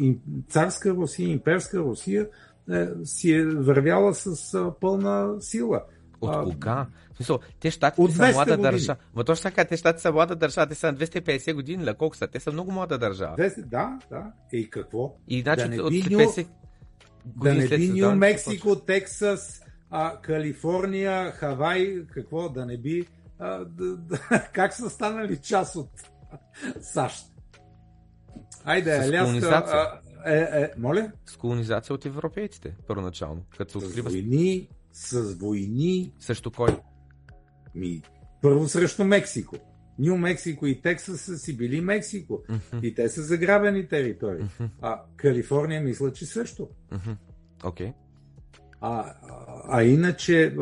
царска 0.50 0.90
Русия, 0.90 1.30
имперска 1.30 1.80
Русия 1.80 2.30
е, 2.72 2.88
си 3.04 3.34
е 3.34 3.46
вървяла 3.46 4.14
с 4.14 4.58
пълна 4.82 5.36
сила. 5.40 5.84
От 6.22 6.36
а, 6.36 6.44
кога? 6.44 6.88
В 7.14 7.18
смисъл, 7.18 7.40
те 7.60 7.72
щатите 7.72 8.12
са 8.12 8.32
млада 8.32 8.58
държава. 8.58 9.00
Ма 9.16 9.24
точно 9.24 9.44
така, 9.44 9.66
те 9.66 9.78
щатите 9.78 10.02
са 10.02 10.12
млада 10.12 10.36
държава, 10.36 10.68
те 10.68 10.76
са 10.76 10.88
на 10.88 10.98
250 10.98 11.54
години, 11.54 11.86
ля 11.86 11.94
колко 11.94 12.16
са? 12.16 12.28
Те 12.28 12.40
са 12.40 12.52
много 12.52 12.72
млада 12.72 12.98
държава. 12.98 13.38
200, 13.38 13.66
да, 13.66 14.00
да. 14.10 14.32
И 14.54 14.70
какво? 14.70 15.16
И 15.28 15.42
значи 15.42 15.70
да 15.70 15.84
от 15.84 15.94
50 15.94 16.48
да 17.26 17.54
не 17.54 17.68
би 17.68 17.90
Нью 17.90 18.16
Мексико, 18.16 18.76
Тексас, 18.76 19.62
а, 19.90 20.18
Калифорния, 20.22 21.32
Хавай, 21.32 22.06
какво 22.14 22.50
да 22.50 22.66
не 22.66 22.78
би, 22.78 23.08
а, 23.40 23.66
да, 23.66 23.98
да, 23.98 24.20
как 24.54 24.74
са 24.74 24.90
станали 24.90 25.38
част 25.38 25.76
от 25.76 25.90
САЩ? 26.82 27.26
Айде, 28.64 28.92
Аляска. 28.92 30.02
Е, 30.26 30.38
е, 30.38 30.70
моля? 30.78 31.12
С 31.26 31.38
колонизация 31.38 31.94
от 31.94 32.06
европейците, 32.06 32.76
първоначално. 32.88 33.46
Като 33.58 33.80
с 33.80 34.00
войни, 34.00 34.68
с 34.94 35.34
войни. 35.34 36.14
Срещу 36.20 36.52
кой? 36.52 36.78
Ми, 37.76 38.02
първо 38.42 38.68
срещу 38.68 39.04
Мексико. 39.04 39.56
Нью 40.00 40.18
Мексико 40.18 40.68
и 40.68 40.82
Тексас 40.82 41.22
са 41.22 41.38
си 41.38 41.58
били 41.58 41.82
Мексико. 41.82 42.44
Mm-hmm. 42.50 42.82
И 42.82 42.96
те 42.96 43.10
са 43.10 43.22
заграбени 43.22 43.88
територии. 43.88 44.44
Mm-hmm. 44.44 44.70
А 44.82 45.02
Калифорния 45.16 45.82
мисля, 45.82 46.14
че 46.14 46.26
също. 46.26 46.64
Окей. 46.64 47.00
Mm-hmm. 47.00 47.18
Okay. 47.62 47.94
А, 48.84 49.14
а 49.70 49.84
иначе, 49.84 50.56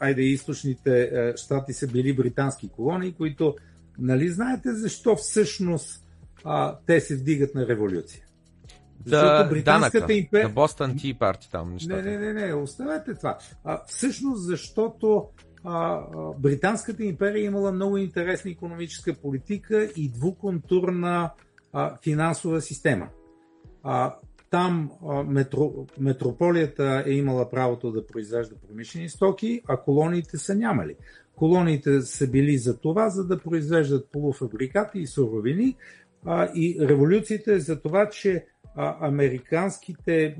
айде, 0.00 0.22
източните 0.22 1.32
щати 1.36 1.72
са 1.72 1.86
били 1.86 2.16
британски 2.16 2.68
колонии, 2.68 3.12
които, 3.12 3.56
нали 3.98 4.28
знаете 4.28 4.74
защо 4.74 5.16
всъщност 5.16 6.06
а, 6.44 6.78
те 6.86 7.00
се 7.00 7.16
вдигат 7.16 7.54
на 7.54 7.66
революция? 7.66 8.25
Да, 9.06 9.44
британската 9.44 10.12
империя... 10.12 10.48
Да 10.48 10.54
Бостон 10.54 10.96
Ти 10.96 11.14
парти 11.14 11.50
там 11.50 11.72
нещата. 11.72 12.02
Не, 12.02 12.18
не, 12.18 12.32
не, 12.32 12.46
не, 12.46 12.54
оставете 12.54 13.14
това. 13.14 13.38
А, 13.64 13.82
всъщност, 13.86 14.46
защото 14.46 15.28
а, 15.64 15.72
а, 15.74 16.04
Британската 16.38 17.04
империя 17.04 17.44
имала 17.44 17.72
много 17.72 17.96
интересна 17.96 18.50
економическа 18.50 19.14
политика 19.14 19.84
и 19.96 20.08
двуконтурна 20.08 21.30
а, 21.72 21.96
финансова 22.02 22.60
система. 22.60 23.08
А, 23.82 24.16
там 24.50 24.90
а, 25.08 25.22
метро, 25.22 25.72
метрополията 26.00 27.04
е 27.06 27.12
имала 27.12 27.50
правото 27.50 27.92
да 27.92 28.06
произвежда 28.06 28.54
промишлени 28.68 29.08
стоки, 29.08 29.62
а 29.68 29.76
колониите 29.76 30.38
са 30.38 30.54
нямали. 30.54 30.96
Колониите 31.36 32.00
са 32.00 32.30
били 32.30 32.58
за 32.58 32.78
това, 32.78 33.08
за 33.08 33.26
да 33.26 33.38
произвеждат 33.38 34.08
полуфабрикати 34.12 34.98
и 34.98 35.06
суровини, 35.06 35.76
а, 36.24 36.48
и 36.54 36.76
революцията 36.80 37.52
е 37.52 37.60
за 37.60 37.80
това, 37.80 38.08
че 38.08 38.46
а, 38.76 39.08
американските 39.08 40.24
е, 40.24 40.36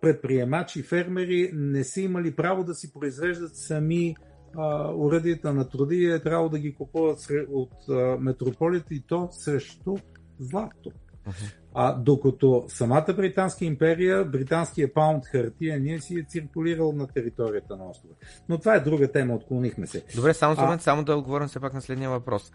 предприемачи, 0.00 0.82
фермери 0.82 1.50
не 1.54 1.84
са 1.84 2.00
имали 2.00 2.36
право 2.36 2.64
да 2.64 2.74
си 2.74 2.92
произвеждат 2.92 3.56
сами 3.56 4.16
а, 4.56 4.92
уредията 4.94 5.52
на 5.52 5.68
труди 5.68 5.96
и 5.96 6.12
е 6.12 6.22
трябвало 6.22 6.48
да 6.48 6.58
ги 6.58 6.74
купуват 6.74 7.18
от 7.50 7.88
а, 7.90 8.16
метрополите 8.20 8.94
и 8.94 9.02
то 9.06 9.28
срещу 9.30 9.96
злато. 10.38 10.90
Uh-huh. 11.28 11.54
А, 11.74 11.92
докато 11.92 12.64
самата 12.68 13.14
Британска 13.16 13.64
империя, 13.64 14.24
британския 14.24 14.94
паунд 14.94 15.26
хартия, 15.26 15.80
ние 15.80 16.00
си 16.00 16.18
е 16.18 16.26
циркулирал 16.28 16.92
на 16.92 17.06
територията 17.06 17.76
на 17.76 17.90
острова. 17.90 18.14
Но 18.48 18.58
това 18.58 18.74
е 18.74 18.80
друга 18.80 19.12
тема, 19.12 19.34
отклонихме 19.34 19.86
се. 19.86 20.04
Добре, 20.16 20.34
само 20.34 20.60
момент, 20.60 20.82
само 20.82 21.04
да 21.04 21.16
отговорим 21.16 21.48
все 21.48 21.60
пак 21.60 21.74
на 21.74 21.80
следния 21.80 22.10
въпрос. 22.10 22.52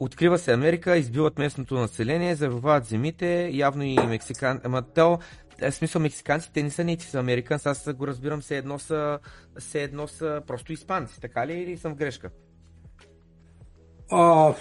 Открива 0.00 0.38
се 0.38 0.52
Америка, 0.52 0.96
избиват 0.96 1.38
местното 1.38 1.74
население, 1.74 2.34
завоюват 2.34 2.84
земите, 2.84 3.50
явно 3.52 3.82
и 3.82 3.94
мексикан... 4.06 4.60
Ама 4.64 4.82
то, 4.82 5.18
в 5.62 5.72
смисъл 5.72 6.02
мексиканците 6.02 6.62
не 6.62 6.70
са 6.70 6.82
Native 6.82 7.44
Americans, 7.44 7.66
аз 7.66 7.94
го 7.94 8.06
разбирам, 8.06 8.40
все 8.40 8.56
едно 8.56 8.78
са, 8.78 9.18
все 9.58 9.82
едно 9.82 10.08
са 10.08 10.42
просто 10.46 10.72
испанци, 10.72 11.20
така 11.20 11.46
ли 11.46 11.52
или 11.52 11.76
съм 11.76 11.92
в 11.92 11.96
грешка? 11.96 12.30
А, 14.10 14.54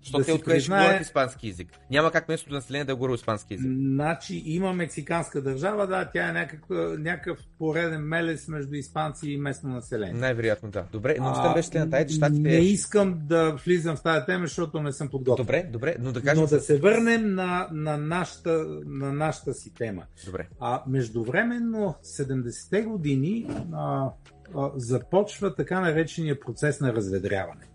защото 0.00 0.18
да 0.18 0.24
те 0.24 0.32
откъде 0.32 0.56
признае... 0.56 0.82
говорят 0.84 1.02
испански 1.02 1.48
язик. 1.48 1.68
Няма 1.90 2.10
как 2.10 2.28
местното 2.28 2.54
население 2.54 2.84
да 2.84 2.96
говори 2.96 3.14
испански 3.14 3.54
язик. 3.54 3.70
Значи 3.70 4.42
има 4.46 4.72
мексиканска 4.72 5.42
държава, 5.42 5.86
да, 5.86 6.10
тя 6.12 6.28
е 6.28 6.32
някакъв, 6.32 6.98
някакъв 6.98 7.38
пореден 7.58 8.02
мелес 8.02 8.48
между 8.48 8.74
испанци 8.74 9.30
и 9.30 9.36
местно 9.36 9.70
население. 9.70 10.20
Най-вероятно 10.20 10.70
да. 10.70 10.84
Добре, 10.92 11.16
но 11.20 11.32
искам 11.32 11.54
беше 11.54 11.78
на 11.78 11.90
тази, 11.90 12.14
щатите... 12.14 12.40
Не 12.40 12.56
искам 12.56 13.18
да 13.22 13.52
влизам 13.64 13.96
в 13.96 14.02
тази 14.02 14.26
тема, 14.26 14.46
защото 14.46 14.82
не 14.82 14.92
съм 14.92 15.08
подготвен. 15.08 15.46
Добре, 15.46 15.68
добре, 15.72 15.96
но 16.00 16.12
да 16.12 16.22
кажем... 16.22 16.42
Но 16.42 16.48
да 16.48 16.60
се 16.60 16.78
върнем 16.78 17.34
на, 17.34 17.68
на, 17.72 17.96
нашата, 17.96 18.66
на 18.86 19.12
нашата 19.12 19.54
си 19.54 19.74
тема. 19.74 20.02
Добре. 20.26 20.48
А 20.60 20.82
междувременно 20.86 21.94
70-те 22.04 22.82
години 22.82 23.46
а, 23.72 24.10
а, 24.56 24.70
започва 24.76 25.54
така 25.54 25.80
наречения 25.80 26.40
процес 26.40 26.80
на 26.80 26.92
разведряване. 26.92 27.69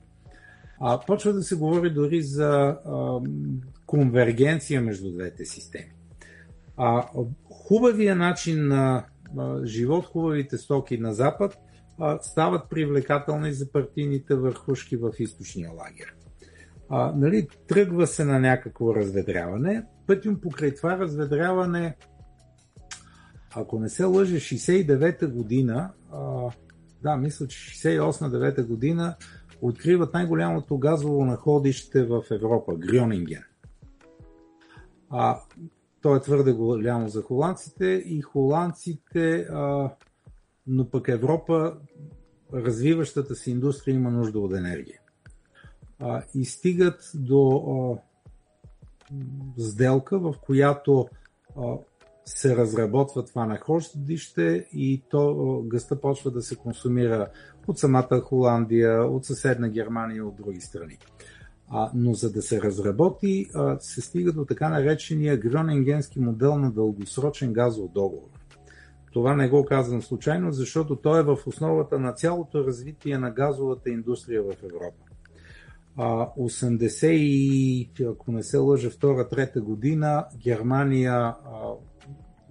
А, 0.80 1.00
почва 1.00 1.34
да 1.34 1.44
се 1.44 1.56
говори 1.56 1.90
дори 1.90 2.22
за 2.22 2.50
а, 2.86 3.20
конвергенция 3.86 4.82
между 4.82 5.12
двете 5.12 5.46
системи. 5.46 5.92
А, 6.78 7.08
хубавия 7.50 8.16
начин 8.16 8.68
на 8.68 9.06
а, 9.38 9.66
живот, 9.66 10.06
хубавите 10.06 10.58
стоки 10.58 10.98
на 10.98 11.14
Запад 11.14 11.58
а, 12.00 12.20
стават 12.22 12.70
привлекателни 12.70 13.54
за 13.54 13.72
партийните 13.72 14.36
върхушки 14.36 14.98
в 14.98 15.12
източния 15.20 15.72
лагер. 15.72 16.16
А, 16.90 17.14
нали, 17.16 17.48
тръгва 17.68 18.08
се 18.08 18.26
на 18.26 18.40
някакво 18.40 18.96
разведряване. 18.96 19.84
Пътим 20.08 20.42
покрай 20.42 20.76
това 20.76 20.98
разведряване, 20.98 21.96
ако 23.56 23.80
не 23.80 23.90
се 23.90 24.04
лъже, 24.04 24.36
69-та 24.36 25.28
година, 25.28 25.92
а, 26.14 26.50
да, 27.04 27.16
мисля, 27.16 27.48
че 27.48 27.90
68-9 27.90 28.66
година 28.66 29.16
откриват 29.62 30.14
най-голямото 30.14 30.78
газово 30.78 31.26
находище 31.26 32.04
в 32.04 32.24
Европа 32.32 32.76
Грюнинген. 32.76 33.44
А, 35.10 35.40
то 36.02 36.16
е 36.16 36.22
твърде 36.22 36.54
голямо 36.54 37.10
за 37.10 37.22
холандците 37.22 37.86
и 37.86 38.22
холандците, 38.22 39.40
а, 39.40 39.90
но 40.68 40.90
пък 40.90 41.08
Европа, 41.08 41.78
развиващата 42.54 43.36
се 43.36 43.52
индустрия 43.52 43.96
има 43.96 44.12
нужда 44.12 44.40
от 44.40 44.54
енергия. 44.54 45.00
А, 46.00 46.24
и 46.36 46.46
стигат 46.46 47.12
до 47.16 47.50
а, 47.58 47.98
сделка, 49.58 50.20
в 50.20 50.36
която 50.42 51.08
а, 51.58 51.78
се 52.26 52.58
разработва 52.58 53.26
това 53.26 53.46
находище 53.46 54.68
и 54.74 55.04
то 55.10 55.64
гъста 55.68 56.02
почва 56.02 56.32
да 56.32 56.42
се 56.42 56.56
консумира 56.56 57.30
от 57.68 57.80
самата 57.80 58.22
Холандия, 58.24 59.04
от 59.04 59.26
съседна 59.26 59.70
Германия 59.70 60.26
от 60.26 60.36
други 60.36 60.62
страни. 60.62 60.98
А, 61.70 61.92
но 61.96 62.14
за 62.14 62.32
да 62.32 62.42
се 62.42 62.62
разработи, 62.62 63.50
а, 63.54 63.78
се 63.80 64.02
стига 64.02 64.32
до 64.32 64.46
така 64.46 64.70
наречения 64.70 65.38
грюнингенски 65.38 66.20
модел 66.20 66.58
на 66.58 66.72
дългосрочен 66.72 67.54
газов 67.54 67.92
договор. 67.92 68.30
Това 69.14 69.36
не 69.36 69.50
го 69.50 69.66
казвам 69.66 70.02
случайно, 70.02 70.52
защото 70.52 70.96
той 70.96 71.20
е 71.20 71.24
в 71.24 71.38
основата 71.46 72.00
на 72.00 72.14
цялото 72.14 72.64
развитие 72.64 73.18
на 73.18 73.32
газовата 73.32 73.90
индустрия 73.90 74.44
в 74.44 74.64
Европа. 74.64 75.06
А, 75.98 76.30
80 76.40 77.08
и, 77.08 77.90
ако 78.10 78.32
не 78.32 78.44
се 78.44 78.58
лъжа, 78.58 78.90
втора-трета 78.90 79.62
година 79.62 80.26
Германия, 80.44 81.36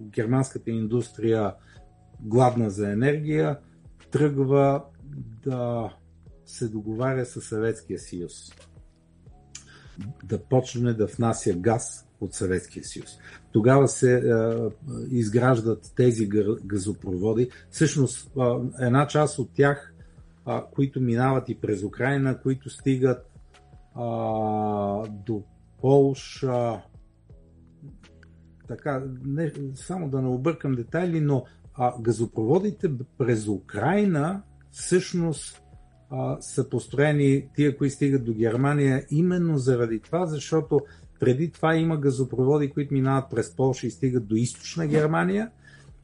германската 0.01 0.71
индустрия 0.71 1.53
гладна 2.21 2.69
за 2.69 2.91
енергия, 2.91 3.59
тръгва 4.11 4.83
да 5.45 5.89
се 6.45 6.67
договаря 6.67 7.25
с 7.25 7.41
Съветския 7.41 7.99
съюз. 7.99 8.51
Да 10.23 10.43
почне 10.43 10.93
да 10.93 11.05
внася 11.05 11.53
газ 11.53 12.07
от 12.21 12.33
Съветския 12.33 12.83
съюз. 12.83 13.17
Тогава 13.51 13.87
се 13.87 14.15
е, 14.15 14.21
изграждат 15.09 15.91
тези 15.95 16.29
газопроводи. 16.65 17.49
Всъщност, 17.69 18.31
е, 18.37 18.85
една 18.85 19.07
част 19.07 19.39
от 19.39 19.49
тях, 19.53 19.93
е, 20.47 20.51
които 20.71 21.01
минават 21.01 21.49
и 21.49 21.55
през 21.55 21.83
Украина, 21.83 22.41
които 22.41 22.69
стигат 22.69 23.19
е, 23.19 23.29
до 25.09 25.43
Полша, 25.81 26.81
така, 28.67 29.03
не, 29.25 29.53
само 29.75 30.09
да 30.09 30.21
не 30.21 30.27
объркам 30.27 30.75
детайли, 30.75 31.21
но 31.21 31.45
а, 31.73 32.01
газопроводите 32.01 32.91
през 33.17 33.47
Украина 33.47 34.41
всъщност 34.71 35.61
а, 36.09 36.37
са 36.41 36.69
построени 36.69 37.49
тия, 37.55 37.77
които 37.77 37.95
стигат 37.95 38.25
до 38.25 38.33
Германия, 38.33 39.05
именно 39.09 39.57
заради 39.57 39.99
това, 39.99 40.25
защото 40.25 40.81
преди 41.19 41.51
това 41.51 41.75
има 41.75 41.97
газопроводи, 41.97 42.69
които 42.69 42.93
минават 42.93 43.29
през 43.29 43.55
Польша 43.55 43.87
и 43.87 43.91
стигат 43.91 44.27
до 44.27 44.35
източна 44.35 44.87
Германия, 44.87 45.51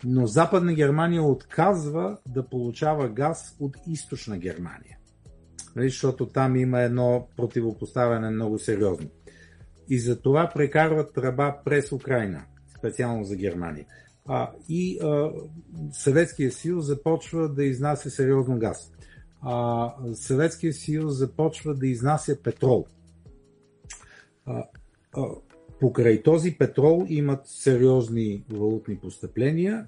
но 0.03 0.27
Западна 0.27 0.73
Германия 0.73 1.23
отказва 1.23 2.17
да 2.27 2.49
получава 2.49 3.09
газ 3.09 3.55
от 3.59 3.77
източна 3.87 4.37
Германия. 4.37 4.97
Нали, 5.75 5.89
защото 5.89 6.25
там 6.25 6.55
има 6.55 6.81
едно 6.81 7.27
противопоставяне 7.37 8.29
много 8.29 8.59
сериозно. 8.59 9.09
И 9.89 9.99
за 9.99 10.21
това 10.21 10.51
прекарват 10.53 11.13
тръба 11.13 11.55
през 11.65 11.91
Украина, 11.91 12.43
специално 12.81 13.23
за 13.23 13.35
Германия. 13.35 13.85
А, 14.27 14.51
и 14.69 14.99
Съветския 15.91 16.51
съюз 16.51 16.85
започва 16.85 17.49
да 17.49 17.63
изнася 17.63 18.09
сериозно 18.09 18.59
газ. 18.59 18.91
Съветския 20.13 20.73
съюз 20.73 21.13
започва 21.13 21.75
да 21.75 21.87
изнася 21.87 22.37
петрол. 22.43 22.85
А, 24.45 24.63
а, 25.17 25.25
покрай 25.79 26.23
този 26.23 26.57
петрол 26.57 27.05
имат 27.09 27.47
сериозни 27.47 28.43
валутни 28.49 28.97
постъпления 28.97 29.87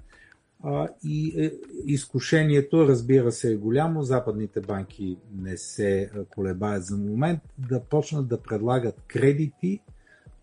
а, 0.62 0.88
и 1.04 1.44
е, 1.44 1.52
изкушението, 1.86 2.88
разбира 2.88 3.32
се, 3.32 3.52
е 3.52 3.56
голямо. 3.56 4.02
Западните 4.02 4.60
банки 4.60 5.18
не 5.34 5.56
се 5.56 6.10
колебаят 6.30 6.84
за 6.84 6.96
момент 6.96 7.40
да 7.58 7.80
почнат 7.80 8.28
да 8.28 8.42
предлагат 8.42 9.02
кредити 9.06 9.80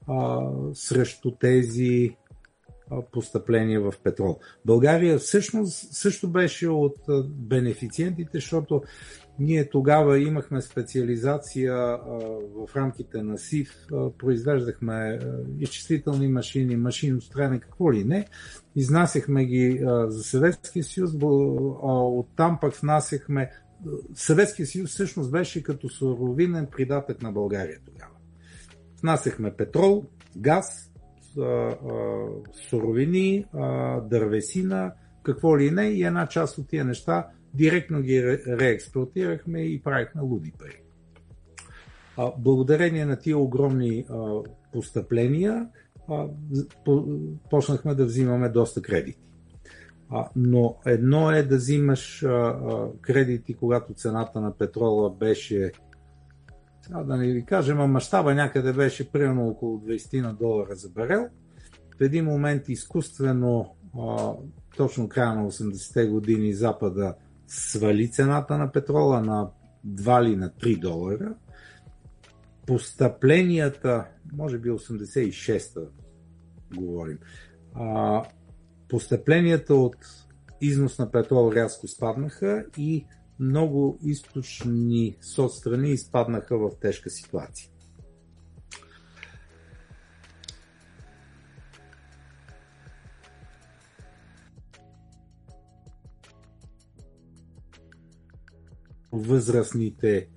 а, 0.08 0.48
срещу 0.74 1.32
тези 1.32 2.16
постъпления 3.12 3.82
в 3.82 3.94
петрол. 4.04 4.40
България 4.66 5.18
всъщност 5.18 5.94
също 5.94 6.30
беше 6.30 6.68
от 6.68 6.98
бенефициентите, 7.28 8.32
защото 8.34 8.82
ние 9.40 9.70
тогава 9.70 10.20
имахме 10.20 10.62
специализация 10.62 11.76
в 12.56 12.76
рамките 12.76 13.24
на 13.24 13.38
СИФ, 13.38 13.70
произвеждахме 14.18 15.20
изчислителни 15.60 16.28
машини, 16.28 16.76
машиностроене, 16.76 17.60
какво 17.60 17.94
ли 17.94 18.04
не, 18.04 18.28
изнасяхме 18.76 19.46
ги 19.46 19.80
за 20.08 20.24
Съветския 20.24 20.84
съюз, 20.84 21.12
оттам 21.22 22.58
пък 22.62 22.74
внасяхме 22.74 23.52
Съветския 24.14 24.68
съюз 24.68 24.90
всъщност 24.90 25.32
беше 25.32 25.64
като 25.64 25.90
суровинен 25.90 26.68
придатък 26.72 27.22
на 27.22 27.32
България 27.32 27.80
тогава. 27.86 28.12
Внасяхме 29.02 29.54
петрол, 29.54 30.06
газ, 30.38 30.91
суровини, 32.70 33.46
дървесина, 34.04 34.94
какво 35.24 35.60
ли 35.60 35.72
не 35.72 35.84
и 35.84 36.04
една 36.04 36.28
част 36.28 36.58
от 36.58 36.68
тия 36.68 36.86
неща 36.86 37.28
директно 37.54 38.02
ги 38.02 38.24
реексплуатирахме 38.48 39.62
и 39.62 39.82
правихме 39.82 40.22
луди 40.22 40.54
пари. 40.60 40.82
Благодарение 42.38 43.06
на 43.06 43.20
тия 43.20 43.38
огромни 43.38 44.06
постъпления 44.74 45.68
почнахме 47.50 47.96
да 47.96 48.06
взимаме 48.06 48.50
доста 48.50 48.82
кредити. 48.82 49.20
Но 50.36 50.78
едно 50.86 51.32
е 51.32 51.44
да 51.44 51.56
взимаш 51.56 52.26
кредити, 53.02 53.54
когато 53.54 53.94
цената 53.94 54.42
на 54.42 54.58
петрола 54.58 55.10
беше 55.10 55.72
сега 56.82 57.04
да 57.04 57.18
не 57.18 57.28
ви 57.28 57.46
кажем, 57.46 57.80
а 57.80 57.88
мащаба 57.88 58.36
някъде 58.36 58.74
беше 58.74 59.12
примерно 59.12 59.48
около 59.48 59.80
20 59.80 60.22
на 60.22 60.34
долара 60.34 60.76
за 60.76 60.90
барел. 60.90 61.28
В 61.98 62.02
един 62.02 62.26
момент 62.26 62.70
изкуствено, 62.70 63.76
а, 64.00 64.34
точно 64.78 65.10
края 65.10 65.36
на 65.36 65.52
80-те 65.52 66.06
години, 66.06 66.54
Запада 66.54 67.16
свали 67.48 68.12
цената 68.12 68.58
на 68.58 68.72
петрола 68.72 69.22
на 69.22 69.50
2 69.88 70.26
или 70.26 70.36
на 70.36 70.50
3 70.50 70.80
долара. 70.80 71.36
постъпленията, 72.68 74.06
може 74.34 74.58
би 74.58 74.70
86-та 74.70 75.82
говорим, 76.76 77.18
а, 77.74 78.24
постъпленията 78.90 79.76
от 79.76 79.96
износ 80.62 81.00
на 81.00 81.12
петрол 81.12 81.52
рязко 81.54 81.88
спаднаха 81.88 82.66
и 82.78 83.06
много 83.42 84.00
източни 84.04 85.18
соцстрани 85.22 85.92
изпаднаха 85.92 86.58
в 86.58 86.72
тежка 86.82 87.10
ситуация. 87.10 87.72
възрастните 99.12 100.28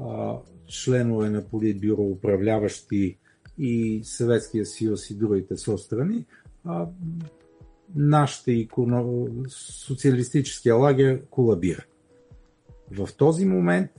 а, 0.00 0.36
членове 0.66 1.30
на 1.30 1.48
Политбюро, 1.48 2.02
управляващи 2.02 3.18
и 3.58 4.00
Съветския 4.04 4.66
съюз 4.66 5.10
и 5.10 5.18
другите 5.18 5.56
соцстрани, 5.56 6.26
а, 6.64 6.88
нашите 7.94 8.52
иконо... 8.52 9.28
социалистическия 9.48 10.74
лагер 10.74 11.22
колабира. 11.30 11.84
В 12.90 13.08
този 13.16 13.44
момент 13.44 13.90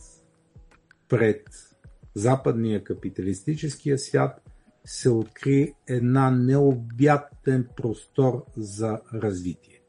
пред 1.10 1.44
западния 2.16 2.84
капиталистическия 2.84 4.00
свят 4.00 4.42
се 4.86 5.10
откри 5.10 5.74
една 5.88 6.32
необятен 6.32 7.68
простор 7.76 8.46
за 8.58 9.02
развитие. 9.14 9.82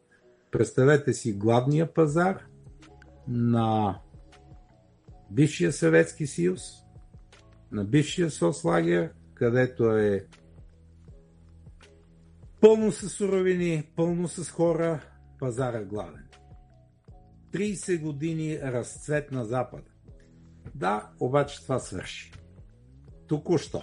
Представете 0.50 1.12
си 1.12 1.32
гладния 1.32 1.94
пазар 1.94 2.46
на 3.28 3.98
бившия 5.30 5.72
Съветски 5.72 6.26
съюз, 6.26 6.62
на 7.72 7.84
бившия 7.84 8.30
соцлагер, 8.30 9.12
където 9.34 9.90
е 9.90 10.26
пълно 12.60 12.92
с 12.92 13.08
суровини, 13.08 13.90
пълно 13.96 14.28
с 14.28 14.50
хора, 14.50 15.00
пазара 15.38 15.84
гладен. 15.84 16.29
30 17.52 18.00
години 18.00 18.58
разцвет 18.62 19.32
на 19.32 19.44
Запада. 19.44 19.90
Да, 20.74 21.10
обаче 21.20 21.62
това 21.62 21.78
свърши. 21.78 22.32
Току-що. 23.26 23.82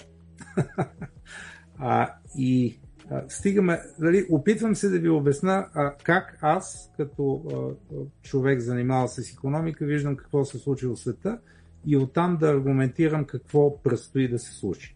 а, 1.78 2.14
и 2.36 2.80
а, 3.10 3.24
стигаме, 3.30 3.82
дали, 4.00 4.26
опитвам 4.32 4.76
се 4.76 4.90
да 4.90 5.00
ви 5.00 5.10
обясна 5.10 5.70
а, 5.74 5.96
как 6.04 6.38
аз, 6.42 6.92
като 6.98 7.44
а, 7.54 7.96
човек 8.22 8.60
занимавал 8.60 9.08
се 9.08 9.24
с 9.24 9.34
економика, 9.34 9.86
виждам 9.86 10.16
какво 10.16 10.46
се 10.46 10.60
случи 10.60 10.88
в 10.88 10.96
света 10.96 11.40
и 11.86 11.98
оттам 11.98 12.38
да 12.38 12.50
аргументирам 12.50 13.26
какво 13.26 13.82
предстои 13.82 14.28
да 14.28 14.40
се 14.40 14.52
случи. 14.52 14.96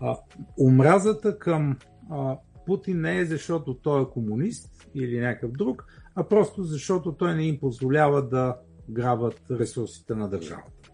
А, 0.00 0.16
омразата 0.60 1.38
към 1.38 1.76
а, 2.10 2.36
Путин 2.66 3.00
не 3.00 3.18
е 3.18 3.24
защото 3.24 3.74
той 3.74 4.02
е 4.02 4.10
комунист 4.12 4.88
или 4.94 5.20
някакъв 5.20 5.52
друг, 5.52 5.86
а 6.18 6.24
просто 6.24 6.62
защото 6.62 7.12
той 7.12 7.34
не 7.34 7.46
им 7.46 7.60
позволява 7.60 8.28
да 8.28 8.56
грабят 8.90 9.42
ресурсите 9.50 10.14
на 10.14 10.28
държавата. 10.28 10.90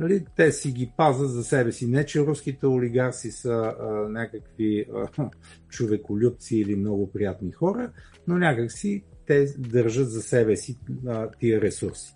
Нали, 0.00 0.24
те 0.36 0.52
си 0.52 0.72
ги 0.72 0.92
пазят 0.96 1.30
за 1.30 1.44
себе 1.44 1.72
си. 1.72 1.86
Не, 1.86 2.06
че 2.06 2.26
руските 2.26 2.66
олигарси 2.66 3.30
са 3.30 3.74
а, 3.80 3.86
някакви 4.08 4.86
а, 4.94 5.30
човеколюбци 5.68 6.56
или 6.56 6.76
много 6.76 7.12
приятни 7.12 7.52
хора, 7.52 7.92
но 8.26 8.38
някакси 8.38 9.04
те 9.26 9.46
държат 9.58 10.10
за 10.10 10.22
себе 10.22 10.56
си 10.56 10.78
а, 11.06 11.30
тия 11.30 11.60
ресурси. 11.60 12.14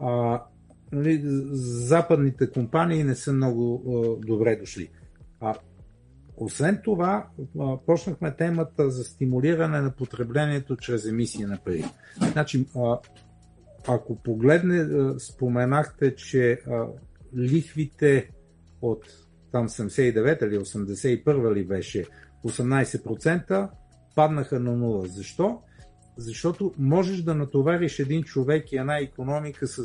А, 0.00 0.42
нали, 0.92 1.20
западните 1.52 2.50
компании 2.50 3.04
не 3.04 3.14
са 3.14 3.32
много 3.32 3.82
а, 3.86 4.26
добре 4.26 4.56
дошли. 4.56 4.90
А, 5.40 5.54
освен 6.40 6.80
това, 6.84 7.26
почнахме 7.86 8.36
темата 8.36 8.90
за 8.90 9.04
стимулиране 9.04 9.80
на 9.80 9.90
потреблението 9.90 10.76
чрез 10.76 11.06
емисия 11.06 11.48
на 11.48 11.58
пари. 11.64 11.84
Значи, 12.32 12.66
ако 13.88 14.16
погледне, 14.22 14.86
споменахте, 15.18 16.14
че 16.14 16.60
лихвите 17.36 18.30
от 18.82 19.04
там 19.52 19.68
79 19.68 20.46
или 20.46 20.58
81 20.58 21.54
ли 21.54 21.64
беше 21.64 22.04
18%, 22.44 23.68
паднаха 24.14 24.60
на 24.60 24.76
0. 24.76 25.06
Защо? 25.06 25.62
Защото 26.16 26.74
можеш 26.78 27.22
да 27.22 27.34
натовариш 27.34 27.98
един 27.98 28.22
човек 28.22 28.72
и 28.72 28.76
една 28.76 28.98
економика 28.98 29.66
с 29.66 29.84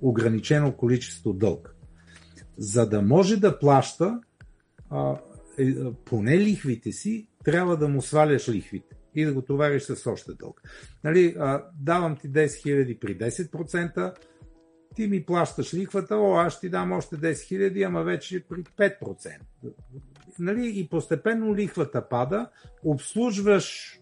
ограничено 0.00 0.72
количество 0.72 1.32
дълг. 1.32 1.74
За 2.58 2.88
да 2.88 3.02
може 3.02 3.36
да 3.36 3.58
плаща, 3.58 4.20
поне 6.04 6.38
лихвите 6.38 6.92
си, 6.92 7.28
трябва 7.44 7.76
да 7.76 7.88
му 7.88 8.02
сваляш 8.02 8.48
лихвите 8.48 8.96
и 9.14 9.24
да 9.24 9.32
го 9.32 9.42
товариш 9.42 9.82
с 9.82 10.10
още 10.10 10.32
дълг. 10.34 10.62
Нали, 11.04 11.34
а, 11.38 11.64
давам 11.80 12.16
ти 12.16 12.30
10 12.30 12.46
000 12.46 12.98
при 12.98 13.18
10%, 13.18 14.14
ти 14.94 15.06
ми 15.06 15.24
плащаш 15.24 15.74
лихвата, 15.74 16.16
о, 16.16 16.34
аз 16.34 16.60
ти 16.60 16.68
дам 16.68 16.92
още 16.92 17.16
10 17.16 17.32
000, 17.32 17.86
ама 17.86 18.02
вече 18.02 18.44
при 18.48 18.62
5%. 18.62 19.38
Нали, 20.38 20.72
и 20.74 20.88
постепенно 20.88 21.56
лихвата 21.56 22.08
пада, 22.08 22.50
обслужваш 22.84 23.96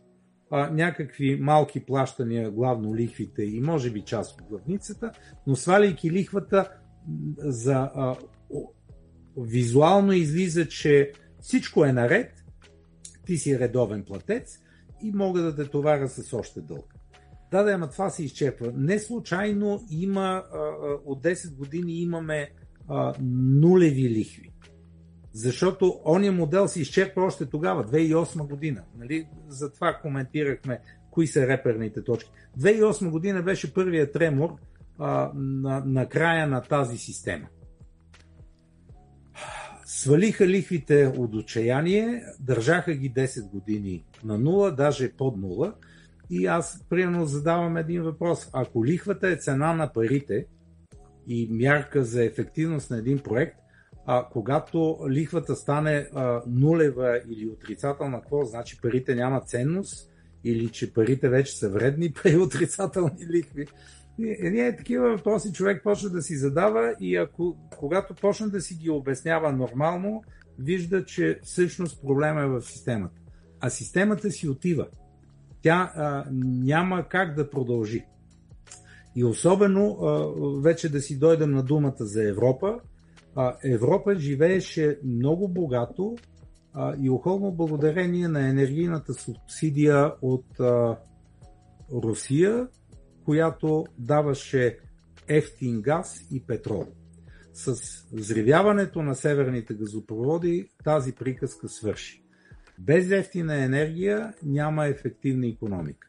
а, 0.51 0.71
някакви 0.71 1.39
малки 1.41 1.87
плащания, 1.87 2.51
главно 2.51 2.97
лихвите 2.97 3.43
и 3.43 3.61
може 3.61 3.91
би 3.91 4.03
част 4.03 4.41
от 4.41 4.47
главницата, 4.47 5.13
но 5.47 5.57
сваляйки 5.57 6.11
лихвата 6.11 6.71
за 7.39 7.91
а, 7.95 8.17
визуално 9.37 10.13
излиза, 10.13 10.69
че 10.69 11.13
всичко 11.49 11.85
е 11.85 11.93
наред, 11.93 12.45
ти 13.27 13.37
си 13.37 13.59
редовен 13.59 14.05
платец 14.05 14.59
и 15.03 15.13
мога 15.13 15.43
да 15.43 15.57
те 15.57 15.71
товаря 15.71 16.09
с 16.09 16.33
още 16.33 16.61
дълг. 16.61 16.95
Да, 17.51 17.63
да, 17.63 17.73
ама 17.73 17.91
това 17.91 18.11
се 18.11 18.25
изчепва. 18.25 18.73
Не 18.77 18.99
случайно 18.99 19.81
има, 19.91 20.45
от 21.05 21.23
10 21.23 21.55
години 21.55 22.01
имаме 22.01 22.51
нулеви 23.61 24.11
лихви. 24.11 24.53
Защото 25.33 26.01
ония 26.05 26.33
модел 26.33 26.69
се 26.69 26.81
изчерпва 26.81 27.23
още 27.23 27.47
тогава, 27.47 27.85
2008 27.85 28.49
година. 28.49 28.83
Нали? 28.99 29.29
Затова 29.49 29.99
коментирахме 30.03 30.81
кои 31.11 31.27
са 31.27 31.47
реперните 31.47 32.05
точки. 32.05 32.31
2008 32.59 33.11
година 33.11 33.43
беше 33.43 33.75
първият 33.75 34.13
тремор 34.13 34.57
а, 34.99 35.33
на, 35.35 35.83
на 35.87 36.09
края 36.09 36.47
на 36.47 36.63
тази 36.63 36.99
система. 36.99 37.47
Свалиха 39.99 40.47
лихвите 40.47 41.13
от 41.17 41.35
отчаяние, 41.35 42.25
държаха 42.41 42.95
ги 42.95 43.13
10 43.13 43.51
години 43.51 44.05
на 44.25 44.39
нула, 44.39 44.73
даже 44.73 45.13
под 45.13 45.37
нула. 45.37 45.75
И 46.31 46.47
аз, 46.47 46.85
примерно, 46.89 47.27
задавам 47.27 47.77
един 47.77 48.03
въпрос. 48.03 48.51
Ако 48.53 48.85
лихвата 48.85 49.29
е 49.29 49.37
цена 49.37 49.73
на 49.73 49.93
парите 49.93 50.47
и 51.27 51.49
мярка 51.51 52.05
за 52.05 52.25
ефективност 52.25 52.91
на 52.91 52.99
един 52.99 53.19
проект, 53.19 53.57
а 54.07 54.29
когато 54.33 54.99
лихвата 55.09 55.57
стане 55.57 56.09
а, 56.15 56.43
нулева 56.47 57.21
или 57.31 57.49
отрицателна, 57.49 58.21
какво 58.21 58.45
значи 58.45 58.81
парите 58.81 59.15
нямат 59.15 59.49
ценност 59.49 60.11
или 60.45 60.69
че 60.69 60.93
парите 60.93 61.29
вече 61.29 61.57
са 61.57 61.69
вредни 61.69 62.13
при 62.23 62.37
отрицателни 62.37 63.27
лихви? 63.31 63.67
Ние 64.19 64.77
такива 64.77 65.11
въпроси 65.11 65.53
човек 65.53 65.83
почва 65.83 66.11
да 66.11 66.23
си 66.23 66.37
задава 66.37 66.95
и 67.01 67.17
ако, 67.17 67.57
когато 67.79 68.15
почне 68.15 68.47
да 68.47 68.61
си 68.61 68.75
ги 68.75 68.91
обяснява 68.91 69.53
нормално, 69.53 70.23
вижда, 70.59 71.05
че 71.05 71.39
всъщност 71.43 72.03
проблема 72.03 72.43
е 72.43 72.47
в 72.47 72.63
системата. 72.63 73.21
А 73.61 73.71
системата 73.71 74.31
си 74.31 74.49
отива. 74.49 74.87
Тя 75.63 75.93
а, 75.95 76.25
няма 76.43 77.09
как 77.09 77.35
да 77.35 77.51
продължи. 77.51 78.07
И 79.17 79.25
особено, 79.25 79.91
а, 79.91 80.33
вече 80.61 80.89
да 80.89 81.01
си 81.01 81.19
дойдем 81.19 81.51
на 81.51 81.63
думата 81.63 81.97
за 81.99 82.29
Европа, 82.29 82.81
а, 83.37 83.57
Европа 83.65 84.15
живееше 84.15 84.99
много 85.05 85.49
богато 85.49 86.17
а, 86.75 86.95
и 87.01 87.11
охолно 87.11 87.53
благодарение 87.53 88.29
на 88.29 88.49
енергийната 88.49 89.15
субсидия 89.15 90.13
от 90.23 90.61
а, 90.61 90.97
Русия, 91.93 92.69
която 93.29 93.87
даваше 93.99 94.79
ефтин 95.29 95.83
газ 95.83 96.27
и 96.31 96.47
петрол. 96.47 96.87
С 97.53 97.75
взривяването 98.13 99.03
на 99.03 99.15
северните 99.15 99.75
газопроводи 99.75 100.69
тази 100.85 101.13
приказка 101.13 101.69
свърши. 101.69 102.23
Без 102.79 103.11
ефтина 103.11 103.65
енергия 103.65 104.35
няма 104.43 104.87
ефективна 104.87 105.47
економика. 105.47 106.09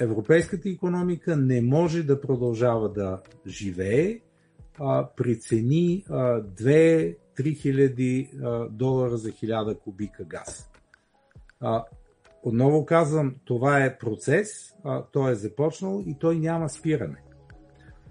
Европейската 0.00 0.68
економика 0.68 1.36
не 1.36 1.62
може 1.62 2.02
да 2.02 2.20
продължава 2.20 2.92
да 2.92 3.22
живее 3.46 4.20
а, 4.78 5.08
при 5.16 5.40
цени 5.40 6.04
2-3 6.08 7.16
хиляди 7.56 8.30
долара 8.70 9.16
за 9.16 9.30
1000 9.30 9.78
кубика 9.78 10.24
газ. 10.24 10.70
А, 11.60 11.84
отново 12.46 12.86
казвам, 12.86 13.34
това 13.44 13.84
е 13.84 13.98
процес, 13.98 14.74
а, 14.84 15.04
той 15.12 15.32
е 15.32 15.34
започнал 15.34 16.02
и 16.06 16.16
той 16.18 16.38
няма 16.38 16.68
спиране. 16.68 17.16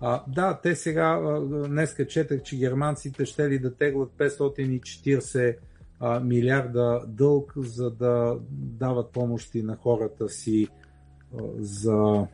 А, 0.02 0.24
да, 0.28 0.60
те 0.64 0.76
сега, 0.76 1.40
днеска 1.68 2.08
четах, 2.08 2.42
че 2.42 2.58
германците 2.58 3.26
ще 3.26 3.50
ли 3.50 3.60
да 3.60 3.76
теглят 3.76 4.10
540 4.18 5.58
а, 6.00 6.20
милиарда 6.20 7.04
дълг, 7.08 7.54
за 7.58 7.92
да 7.92 8.38
дават 8.52 9.12
помощи 9.12 9.64
на 9.64 9.76
хората 9.76 10.30
си 10.30 10.68
а, 10.68 11.38
за 11.60 12.28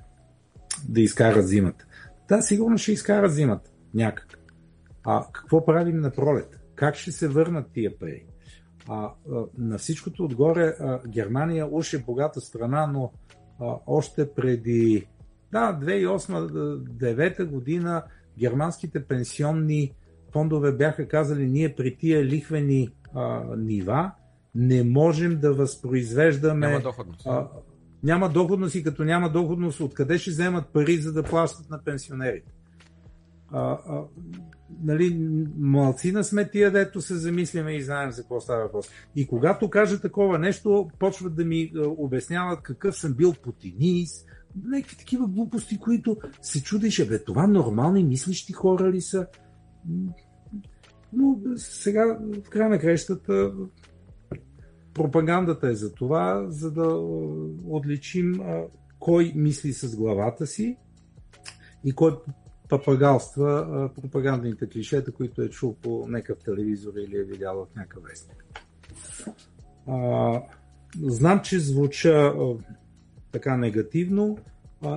да 0.90 1.02
изкарат 1.02 1.48
зимата. 1.48 1.86
Да, 2.28 2.42
сигурно 2.42 2.78
ще 2.78 2.92
изкарат 2.92 3.34
зимата 3.34 3.72
някак. 3.94 4.40
А 5.04 5.26
какво 5.34 5.66
правим 5.66 6.00
на 6.00 6.12
пролет? 6.12 6.60
Как 6.76 6.96
ще 6.96 7.12
се 7.12 7.28
върнат 7.28 7.72
тия 7.74 8.00
пари? 8.00 8.26
А, 8.92 9.04
а, 9.04 9.44
на 9.58 9.78
всичкото 9.78 10.24
отгоре 10.24 10.76
а, 10.80 11.00
Германия 11.08 11.68
уж 11.72 11.94
е 11.94 12.04
богата 12.04 12.42
страна, 12.42 12.88
но 12.88 13.12
а, 13.60 13.76
още 13.88 14.34
преди 14.34 15.08
да, 15.52 15.80
2008-2009 15.82 17.46
година 17.46 18.04
германските 18.40 19.06
пенсионни 19.06 19.92
фондове 20.32 20.72
бяха 20.72 21.08
казали, 21.08 21.48
ние 21.48 21.76
при 21.76 21.98
тия 21.98 22.26
лихвени 22.26 22.90
а, 23.16 23.44
нива 23.58 24.12
не 24.56 24.84
можем 24.84 25.40
да 25.40 25.54
възпроизвеждаме. 25.54 26.68
Няма 26.68 26.82
доходност. 26.82 27.28
А, 27.28 27.48
няма 28.04 28.30
доходност 28.30 28.76
и 28.76 28.84
като 28.84 29.04
няма 29.04 29.30
доходност, 29.30 29.80
откъде 29.80 30.18
ще 30.18 30.32
вземат 30.32 30.74
пари, 30.74 30.98
за 30.98 31.14
да 31.14 31.24
плащат 31.24 31.70
на 31.70 31.84
пенсионерите? 31.84 32.52
А, 33.52 33.78
а, 33.88 34.04
нали, 34.84 35.30
малцина 35.58 36.24
сме 36.24 36.50
тия, 36.50 36.72
дето 36.72 37.02
се 37.02 37.16
замисляме 37.16 37.76
и 37.76 37.82
знаем 37.82 38.12
за 38.12 38.22
какво 38.22 38.40
става 38.40 38.64
въпрос. 38.64 38.90
И 39.16 39.28
когато 39.28 39.70
кажа 39.70 40.02
такова 40.02 40.40
нещо, 40.40 40.90
почват 41.00 41.36
да 41.36 41.46
ми 41.46 41.72
обясняват 41.78 42.62
какъв 42.62 42.98
съм 42.98 43.14
бил 43.14 43.34
путинист, 43.34 44.26
някакви 44.66 44.98
такива 44.98 45.28
глупости, 45.28 45.80
които 45.80 46.18
се 46.42 46.64
чудеше, 46.64 47.08
бе, 47.08 47.24
това 47.24 47.48
нормални 47.48 48.04
мислещи 48.04 48.54
хора 48.54 48.92
ли 48.92 49.02
са? 49.02 49.28
Но 51.14 51.40
сега, 51.56 52.18
в 52.46 52.50
края 52.50 52.70
на 52.70 52.80
крещата, 52.80 53.54
пропагандата 54.94 55.68
е 55.68 55.76
за 55.76 55.94
това, 55.94 56.46
за 56.50 56.72
да 56.72 56.88
отличим 57.68 58.42
кой 59.00 59.34
мисли 59.36 59.74
с 59.74 59.96
главата 59.96 60.48
си 60.48 60.78
и 61.86 61.92
кой 61.92 62.12
папагалства 62.72 63.90
пропагандните 63.96 64.70
клишета, 64.70 65.12
които 65.12 65.42
е 65.42 65.50
чул 65.50 65.76
по 65.82 66.08
някакъв 66.08 66.44
телевизор 66.44 66.94
или 66.96 67.18
е 67.18 67.24
видял 67.24 67.66
в 67.66 67.76
някакъв 67.76 68.04
вестник. 68.04 68.46
Знам, 71.04 71.42
че 71.44 71.60
звуча 71.60 72.34
така 73.32 73.58
негативно, 73.58 74.38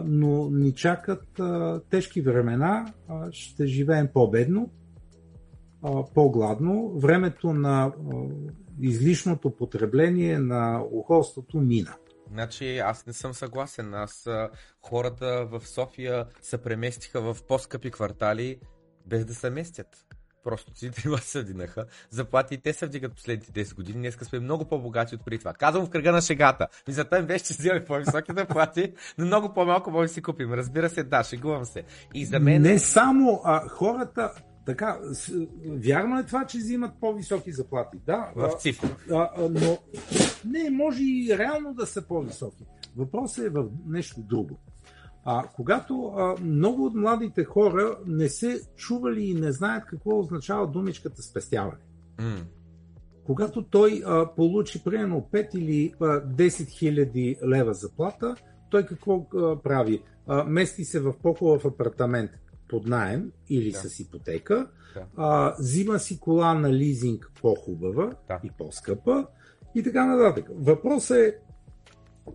но 0.04 0.50
ни 0.50 0.74
чакат 0.74 1.40
тежки 1.90 2.20
времена, 2.20 2.92
ще 3.30 3.66
живеем 3.66 4.08
по-бедно, 4.14 4.70
по-гладно. 6.14 6.92
Времето 6.96 7.52
на 7.52 7.92
излишното 8.80 9.50
потребление 9.50 10.38
на 10.38 10.84
ухолството 10.92 11.60
мина. 11.60 11.94
Значи 12.30 12.78
аз 12.78 13.06
не 13.06 13.12
съм 13.12 13.34
съгласен. 13.34 13.94
Аз 13.94 14.28
хората 14.80 15.46
в 15.50 15.66
София 15.66 16.26
се 16.42 16.58
преместиха 16.58 17.20
в 17.20 17.36
по-скъпи 17.48 17.90
квартали 17.90 18.58
без 19.06 19.24
да 19.24 19.34
се 19.34 19.50
местят. 19.50 20.06
Просто 20.44 20.72
цените 20.72 21.02
се 21.22 21.42
вдигнаха. 21.42 21.84
Заплати 22.10 22.58
те 22.58 22.72
се 22.72 22.86
вдигат 22.86 23.14
последните 23.14 23.64
10 23.64 23.74
години. 23.74 23.98
Днес 23.98 24.14
сме 24.14 24.40
много 24.40 24.64
по-богати 24.64 25.14
от 25.14 25.24
преди 25.24 25.38
това. 25.38 25.52
Казвам 25.52 25.86
в 25.86 25.90
кръга 25.90 26.12
на 26.12 26.20
шегата. 26.20 26.68
Мисълта 26.88 27.18
им 27.18 27.26
беше, 27.26 27.44
че 27.44 27.54
вземем 27.54 27.84
по-високи 27.84 28.32
заплати, 28.36 28.92
но 29.18 29.26
много 29.26 29.54
по-малко 29.54 29.90
може 29.90 30.08
да 30.08 30.14
си 30.14 30.22
купим. 30.22 30.52
Разбира 30.52 30.90
се, 30.90 31.04
да, 31.04 31.24
шегувам 31.24 31.64
се. 31.64 31.84
И 32.14 32.24
за 32.24 32.40
мен... 32.40 32.62
Не 32.62 32.78
само 32.78 33.40
а, 33.44 33.68
хората, 33.68 34.32
така, 34.66 34.98
вярно 35.66 36.18
е 36.18 36.26
това, 36.26 36.46
че 36.46 36.58
взимат 36.58 36.90
по-високи 37.00 37.52
заплати. 37.52 37.98
Да, 38.06 38.32
в 38.36 38.50
цифри. 38.58 38.88
Но 39.50 39.78
не, 40.44 40.70
може 40.70 41.02
и 41.02 41.38
реално 41.38 41.74
да 41.74 41.86
са 41.86 42.02
по-високи. 42.02 42.64
Въпросът 42.96 43.44
е 43.44 43.48
в 43.48 43.66
нещо 43.86 44.20
друго. 44.20 44.58
А, 45.24 45.44
когато 45.56 46.04
а, 46.04 46.34
много 46.42 46.84
от 46.84 46.94
младите 46.94 47.44
хора 47.44 47.98
не 48.06 48.28
се 48.28 48.60
чували 48.76 49.24
и 49.24 49.34
не 49.34 49.52
знаят 49.52 49.84
какво 49.86 50.18
означава 50.18 50.66
думичката 50.66 51.22
спестяване. 51.22 51.78
Mm. 52.18 52.42
Когато 53.26 53.62
той 53.62 54.02
а, 54.06 54.34
получи 54.34 54.84
примерно 54.84 55.28
5 55.32 55.54
или 55.54 55.94
а, 56.00 56.04
10 56.04 56.68
хиляди 56.68 57.36
лева 57.46 57.74
заплата, 57.74 58.34
той 58.70 58.86
какво 58.86 59.26
а, 59.36 59.56
прави? 59.62 60.02
А, 60.26 60.44
мести 60.44 60.84
се 60.84 61.00
в 61.00 61.14
по-хубав 61.22 61.64
апартамент 61.64 62.30
под 62.74 62.86
найем 62.86 63.32
или 63.48 63.70
да. 63.70 63.78
с 63.78 64.00
ипотека, 64.00 64.66
да. 64.94 65.06
а, 65.16 65.54
взима 65.58 65.98
си 65.98 66.20
кола 66.20 66.54
на 66.54 66.72
лизинг 66.72 67.32
по-хубава 67.42 68.12
да. 68.28 68.40
и 68.44 68.50
по-скъпа 68.58 69.26
и 69.74 69.82
така 69.82 70.06
нататък. 70.06 70.46
Въпросът 70.54 71.16
е, 71.16 71.38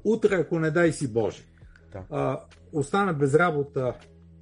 утре, 0.04 0.36
ако 0.36 0.60
не 0.60 0.72
дай 0.72 0.92
си 0.92 1.14
Боже, 1.14 1.44
да. 1.92 2.04
а, 2.10 2.40
остана 2.74 3.14
без 3.14 3.36
работа, 3.36 3.94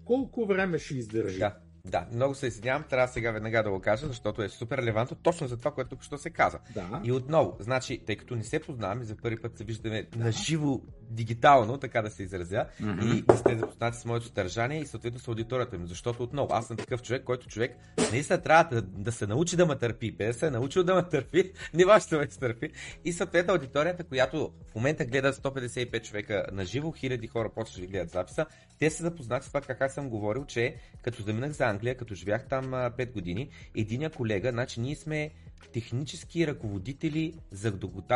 колко 0.05 0.45
време 0.45 0.79
ще 0.79 0.95
издържи? 0.95 1.39
Да. 1.39 1.57
Да, 1.88 2.05
много 2.14 2.35
се 2.35 2.47
извинявам, 2.47 2.84
трябва 2.89 3.07
сега 3.07 3.31
веднага 3.31 3.64
да 3.64 3.69
го 3.69 3.80
кажа, 3.80 4.07
защото 4.07 4.43
е 4.43 4.49
супер 4.49 4.77
релевантно 4.77 5.18
точно 5.23 5.47
за 5.47 5.57
това, 5.57 5.72
което 5.72 5.89
тук 5.89 6.03
що 6.03 6.18
се 6.18 6.30
каза. 6.30 6.59
Да. 6.73 7.01
И 7.03 7.11
отново, 7.11 7.57
значи, 7.59 8.01
тъй 8.05 8.15
като 8.15 8.35
не 8.35 8.43
се 8.43 8.59
познаваме, 8.59 9.03
за 9.03 9.15
първи 9.15 9.41
път 9.41 9.57
се 9.57 9.64
виждаме 9.64 10.03
да. 10.03 10.23
на 10.23 10.31
живо, 10.31 10.81
дигитално, 11.09 11.77
така 11.77 12.01
да 12.01 12.09
се 12.09 12.23
изразя, 12.23 12.65
mm-hmm. 12.81 13.18
и 13.18 13.22
да 13.22 13.38
сте 13.38 13.57
запознати 13.57 13.97
с 13.97 14.05
моето 14.05 14.26
съдържание 14.26 14.80
и 14.80 14.85
съответно 14.85 15.19
с 15.19 15.27
аудиторията 15.27 15.77
ми. 15.77 15.88
Защото 15.88 16.23
отново, 16.23 16.47
аз 16.51 16.68
съм 16.68 16.77
такъв 16.77 17.01
човек, 17.01 17.23
който 17.23 17.47
човек 17.47 17.76
наистина 18.11 18.41
трябва 18.41 18.76
да, 18.76 18.81
да 18.81 19.11
се 19.11 19.27
научи 19.27 19.55
да 19.55 19.65
ме 19.65 19.76
търпи. 19.76 20.11
Без 20.11 20.38
се 20.38 20.47
е 20.47 20.51
научил 20.51 20.84
да 20.84 20.95
ме 20.95 21.03
търпи, 21.03 21.51
не 21.73 21.85
може 21.85 22.07
да 22.07 22.18
ме 22.18 22.27
търпи. 22.27 22.69
И 23.05 23.14
съответно 23.14 23.53
аудиторията, 23.53 24.03
която 24.03 24.51
в 24.72 24.76
момента 24.76 25.05
гледа 25.05 25.34
155 25.34 26.03
човека 26.03 26.45
на 26.51 26.65
живо, 26.65 26.91
хиляди 26.91 27.27
хора 27.27 27.49
почват 27.49 27.81
да 27.81 27.88
гледат 27.88 28.09
записа, 28.09 28.45
те 28.79 28.89
са 28.89 29.03
запознати 29.03 29.45
с 29.45 29.47
това, 29.47 29.61
как 29.61 29.91
съм 29.91 30.09
говорил, 30.09 30.45
че 30.45 30.75
като 31.01 31.23
заминах 31.23 31.51
за 31.51 31.65
Англия, 31.65 31.97
като 31.97 32.15
живях 32.15 32.47
там 32.47 32.65
5 32.65 33.11
години, 33.11 33.49
единия 33.75 34.09
колега, 34.09 34.49
значи 34.49 34.79
ние 34.79 34.95
сме 34.95 35.31
технически 35.73 36.47
ръководители 36.47 37.33
за, 37.51 37.73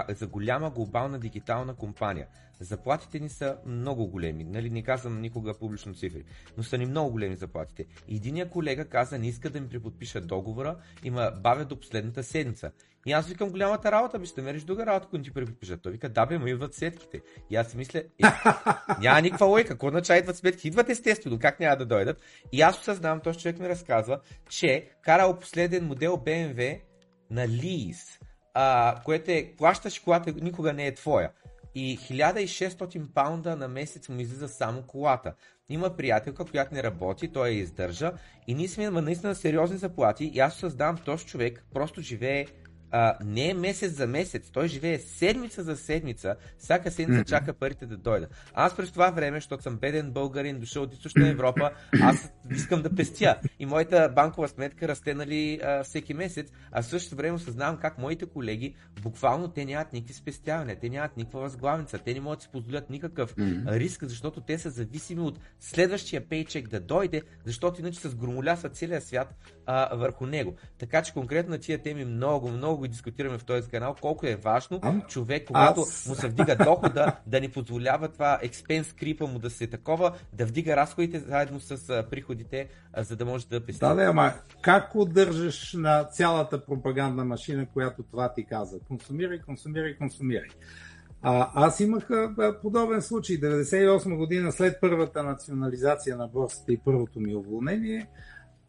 за 0.10 0.28
голяма 0.28 0.70
глобална 0.70 1.20
дигитална 1.20 1.76
компания. 1.76 2.28
Заплатите 2.60 3.20
ни 3.20 3.30
са 3.30 3.58
много 3.66 4.08
големи, 4.08 4.44
нали, 4.44 4.70
не 4.70 4.84
казвам 4.84 5.22
никога 5.22 5.60
публично 5.60 5.94
цифри, 5.94 6.24
но 6.58 6.64
са 6.64 6.78
ни 6.78 6.86
много 6.86 7.12
големи 7.12 7.36
заплатите. 7.36 7.86
Единия 8.08 8.50
колега 8.50 8.86
каза, 8.86 9.20
не 9.20 9.28
иска 9.28 9.50
да 9.50 9.62
ми 9.62 9.70
преподпиша 9.70 10.22
договора, 10.22 10.78
има 11.04 11.32
бавя 11.44 11.66
до 11.66 11.80
последната 11.80 12.24
седмица. 12.24 12.72
И 13.06 13.12
аз 13.12 13.28
викам 13.28 13.50
голямата 13.50 13.92
работа, 13.92 14.20
би 14.20 14.26
ще 14.26 14.42
мериш 14.42 14.64
друга 14.64 14.86
работа, 14.86 15.06
ако 15.08 15.22
ти 15.22 15.34
преподпишат. 15.34 15.82
Той 15.82 15.92
вика, 15.92 16.10
да 16.10 16.26
бе, 16.26 16.38
му 16.38 16.48
идват 16.48 16.74
сметките. 16.74 17.22
И 17.50 17.56
аз 17.56 17.68
си 17.68 17.78
мисля, 17.78 18.00
е, 18.00 18.04
няма 19.00 19.22
никаква 19.22 19.46
лойка, 19.46 19.70
какво 19.70 19.88
означава 19.88 20.20
идват 20.20 20.38
сметки? 20.38 20.68
Идват 20.68 20.90
естествено, 20.90 21.40
как 21.40 21.60
няма 21.60 21.76
да 21.76 21.86
дойдат? 21.86 22.22
И 22.52 22.62
аз 22.62 22.80
осъзнавам, 22.80 23.20
този 23.20 23.40
човек 23.40 23.60
ми 23.60 23.70
разказва, 23.70 24.20
че 24.50 24.90
карал 25.02 25.40
последен 25.40 25.86
модел 25.86 26.18
BMW 26.18 26.82
на 27.30 27.48
лиз, 27.48 28.20
а, 28.54 28.96
което 29.06 29.32
е, 29.32 29.54
плащаш 29.58 30.00
колата, 30.00 30.34
никога 30.42 30.74
не 30.74 30.88
е 30.88 30.94
твоя. 30.94 31.32
И 31.76 31.98
1600 31.98 33.14
паунда 33.14 33.56
на 33.56 33.68
месец 33.68 34.10
му 34.10 34.20
излиза 34.20 34.48
само 34.48 34.82
колата. 34.82 35.34
Има 35.70 35.96
приятелка, 35.96 36.46
която 36.46 36.74
не 36.74 36.84
работи, 36.84 37.32
той 37.32 37.50
я 37.50 37.54
издържа 37.54 38.12
и 38.48 38.54
ние 38.54 38.68
сме 38.68 38.90
наистина 38.90 39.36
сериозни 39.36 39.78
заплати 39.78 40.26
и 40.34 40.40
аз 40.40 40.56
създавам 40.56 40.98
този 40.98 41.26
човек, 41.26 41.66
просто 41.74 42.02
живее 42.02 42.46
а, 42.92 43.18
не 43.26 43.50
е 43.50 43.54
месец 43.54 43.94
за 43.94 44.08
месец, 44.08 44.50
той 44.52 44.68
живее 44.68 45.00
седмица 45.00 45.64
за 45.64 45.78
седмица, 45.78 46.36
всяка 46.58 46.92
седмица 46.92 47.24
чака 47.26 47.54
парите 47.54 47.86
да 47.86 47.98
дойдат. 47.98 48.36
Аз 48.54 48.76
през 48.76 48.92
това 48.92 49.10
време, 49.10 49.38
защото 49.38 49.64
съм 49.64 49.78
беден 49.78 50.12
българин, 50.12 50.60
дошъл 50.60 50.84
от 50.84 50.94
източна 50.94 51.30
Европа, 51.30 51.72
аз 52.02 52.32
искам 52.52 52.82
да 52.82 52.96
пестя. 52.96 53.36
И 53.60 53.66
моята 53.66 54.12
банкова 54.16 54.48
сметка 54.48 54.88
расте 54.88 55.14
нали, 55.14 55.60
а, 55.64 55.84
всеки 55.84 56.14
месец, 56.14 56.52
а 56.72 56.82
в 56.82 56.86
същото 56.86 57.16
време 57.16 57.36
осъзнавам 57.36 57.78
как 57.78 57.98
моите 57.98 58.26
колеги, 58.26 58.76
буквално 59.02 59.48
те 59.48 59.66
нямат 59.66 59.94
никакви 59.94 60.14
спестявания, 60.14 60.80
те 60.80 60.90
нямат 60.90 61.18
никаква 61.18 61.42
възглавница, 61.42 61.98
те 61.98 62.14
не 62.14 62.20
могат 62.20 62.40
да 62.40 62.44
си 62.44 62.50
позволят 62.52 62.90
никакъв 62.90 63.36
mm-hmm. 63.36 63.80
риск, 63.80 64.04
защото 64.04 64.42
те 64.42 64.60
са 64.60 64.70
зависими 64.70 65.22
от 65.22 65.40
следващия 65.60 66.30
пейчек 66.30 66.68
да 66.68 66.80
дойде, 66.80 67.22
защото 67.46 67.82
иначе 67.82 68.00
се 68.00 68.10
сгромолясва 68.10 68.70
целия 68.70 69.02
свят 69.02 69.36
а, 69.66 69.96
върху 69.96 70.26
него. 70.26 70.56
Така 70.78 71.04
че 71.04 71.14
конкретно 71.14 71.52
на 71.52 71.58
тия 71.58 71.82
теми 71.82 72.06
много, 72.06 72.50
много 72.50 72.81
го 72.82 72.88
дискутираме 72.88 73.38
в 73.38 73.44
този 73.44 73.70
канал, 73.70 73.96
колко 74.02 74.28
е 74.28 74.36
важно 74.36 74.80
а? 74.82 75.08
човек, 75.08 75.48
когато 75.48 75.82
Аз... 75.82 76.08
му 76.08 76.16
се 76.16 76.28
вдига 76.28 76.56
дохода, 76.56 77.16
да 77.28 77.40
ни 77.40 77.50
позволява 77.50 78.08
това 78.08 78.40
експенс 78.42 78.94
крипа 78.94 79.26
му 79.26 79.40
да 79.40 79.50
се 79.50 79.68
такова, 79.68 80.14
да 80.34 80.46
вдига 80.46 80.76
разходите 80.76 81.20
заедно 81.20 81.60
с 81.60 82.04
приходите, 82.12 82.68
за 82.98 83.16
да 83.16 83.26
може 83.26 83.48
да 83.48 83.66
пести. 83.66 83.80
Да, 83.80 83.96
да, 83.96 84.04
ама 84.04 84.34
как 84.62 84.96
удържаш 84.96 85.74
на 85.74 86.04
цялата 86.04 86.66
пропагандна 86.66 87.26
машина, 87.26 87.66
която 87.74 88.04
това 88.04 88.34
ти 88.34 88.46
каза? 88.46 88.80
Консумирай, 88.88 89.40
консумирай, 89.42 89.98
консумирай. 89.98 90.50
А, 91.22 91.52
аз 91.56 91.80
имах 91.80 92.10
а, 92.10 92.60
подобен 92.62 93.02
случай. 93.02 93.40
98 93.40 94.16
година 94.16 94.52
след 94.52 94.78
първата 94.82 95.24
национализация 95.24 96.18
на 96.18 96.28
борсата 96.28 96.74
и 96.74 96.78
първото 96.86 97.20
ми 97.20 97.36
уволнение, 97.36 98.08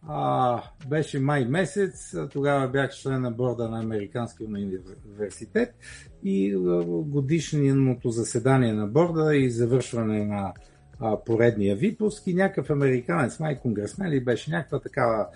а, 0.09 0.63
беше 0.89 1.21
май 1.21 1.45
месец, 1.45 2.17
тогава 2.33 2.69
бях 2.69 2.91
член 2.93 3.21
на 3.21 3.31
борда 3.31 3.69
на 3.69 3.81
Американския 3.81 4.47
университет 4.47 5.75
и 6.25 6.55
годишното 6.87 8.11
заседание 8.11 8.73
на 8.73 8.87
борда 8.87 9.37
и 9.37 9.51
завършване 9.51 10.25
на 10.25 10.53
а, 11.01 11.25
поредния 11.25 11.77
випуск 11.77 12.27
и 12.27 12.35
някакъв 12.35 12.71
американец, 12.71 13.41
май 13.41 13.59
конгресмен 13.59 14.11
ли 14.11 14.25
беше 14.25 14.51
някаква 14.51 14.81
такава 14.81 15.27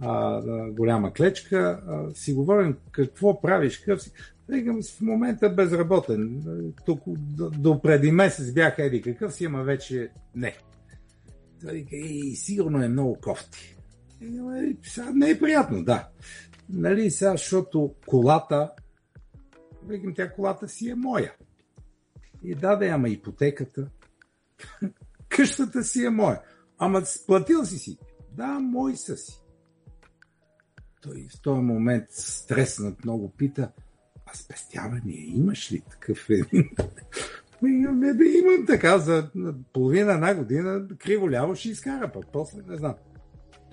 а, 0.00 0.40
голяма 0.70 1.12
клечка, 1.12 1.82
а, 1.88 2.14
си 2.14 2.32
говорим 2.32 2.76
какво 2.90 3.40
правиш, 3.40 3.78
какъв 3.78 4.02
си. 4.02 4.12
Викам, 4.48 4.82
в 4.82 5.00
момента 5.00 5.50
безработен. 5.50 6.42
Тук 6.86 7.00
до, 7.06 7.82
преди 7.82 8.12
месец 8.12 8.52
бях 8.52 8.74
еди 8.78 9.02
какъв 9.02 9.34
си, 9.34 9.44
ама 9.44 9.62
вече 9.62 10.08
не. 10.34 10.54
Той 11.60 11.72
вика, 11.72 11.96
и 11.96 12.36
сигурно 12.36 12.82
е 12.82 12.88
много 12.88 13.18
кофти. 13.20 13.73
Нали, 14.20 14.76
сега 14.82 15.10
не 15.14 15.30
е 15.30 15.38
приятно, 15.38 15.84
да. 15.84 16.08
Нали, 16.68 17.10
сега, 17.10 17.30
защото 17.30 17.94
колата, 18.06 18.70
викам, 19.88 20.14
тя 20.14 20.32
колата 20.32 20.68
си 20.68 20.90
е 20.90 20.94
моя. 20.94 21.34
И 22.42 22.54
да, 22.54 22.76
да, 22.76 22.86
ама 22.86 23.08
ипотеката. 23.08 23.88
Къщата 25.28 25.84
си 25.84 26.04
е 26.04 26.10
моя. 26.10 26.40
Ама 26.78 27.06
сплатил 27.06 27.64
си 27.64 27.78
си. 27.78 27.98
Да, 28.32 28.58
мой 28.60 28.96
са 28.96 29.16
си. 29.16 29.40
Той 31.00 31.26
в 31.30 31.42
този 31.42 31.60
момент 31.60 32.04
стреснат 32.10 33.04
много 33.04 33.30
пита, 33.30 33.72
а 34.26 34.34
спестявания 34.34 35.26
имаш 35.26 35.72
ли 35.72 35.82
такъв 35.90 36.26
един? 36.30 36.70
Да 38.16 38.24
имам 38.24 38.66
така 38.66 38.98
за 38.98 39.30
половина 39.72 40.12
една 40.12 40.34
година, 40.34 40.88
криво 40.98 41.30
ляво 41.30 41.54
ще 41.54 41.68
изкара, 41.68 42.12
пък 42.12 42.26
после 42.32 42.62
не 42.68 42.76
знам. 42.76 42.94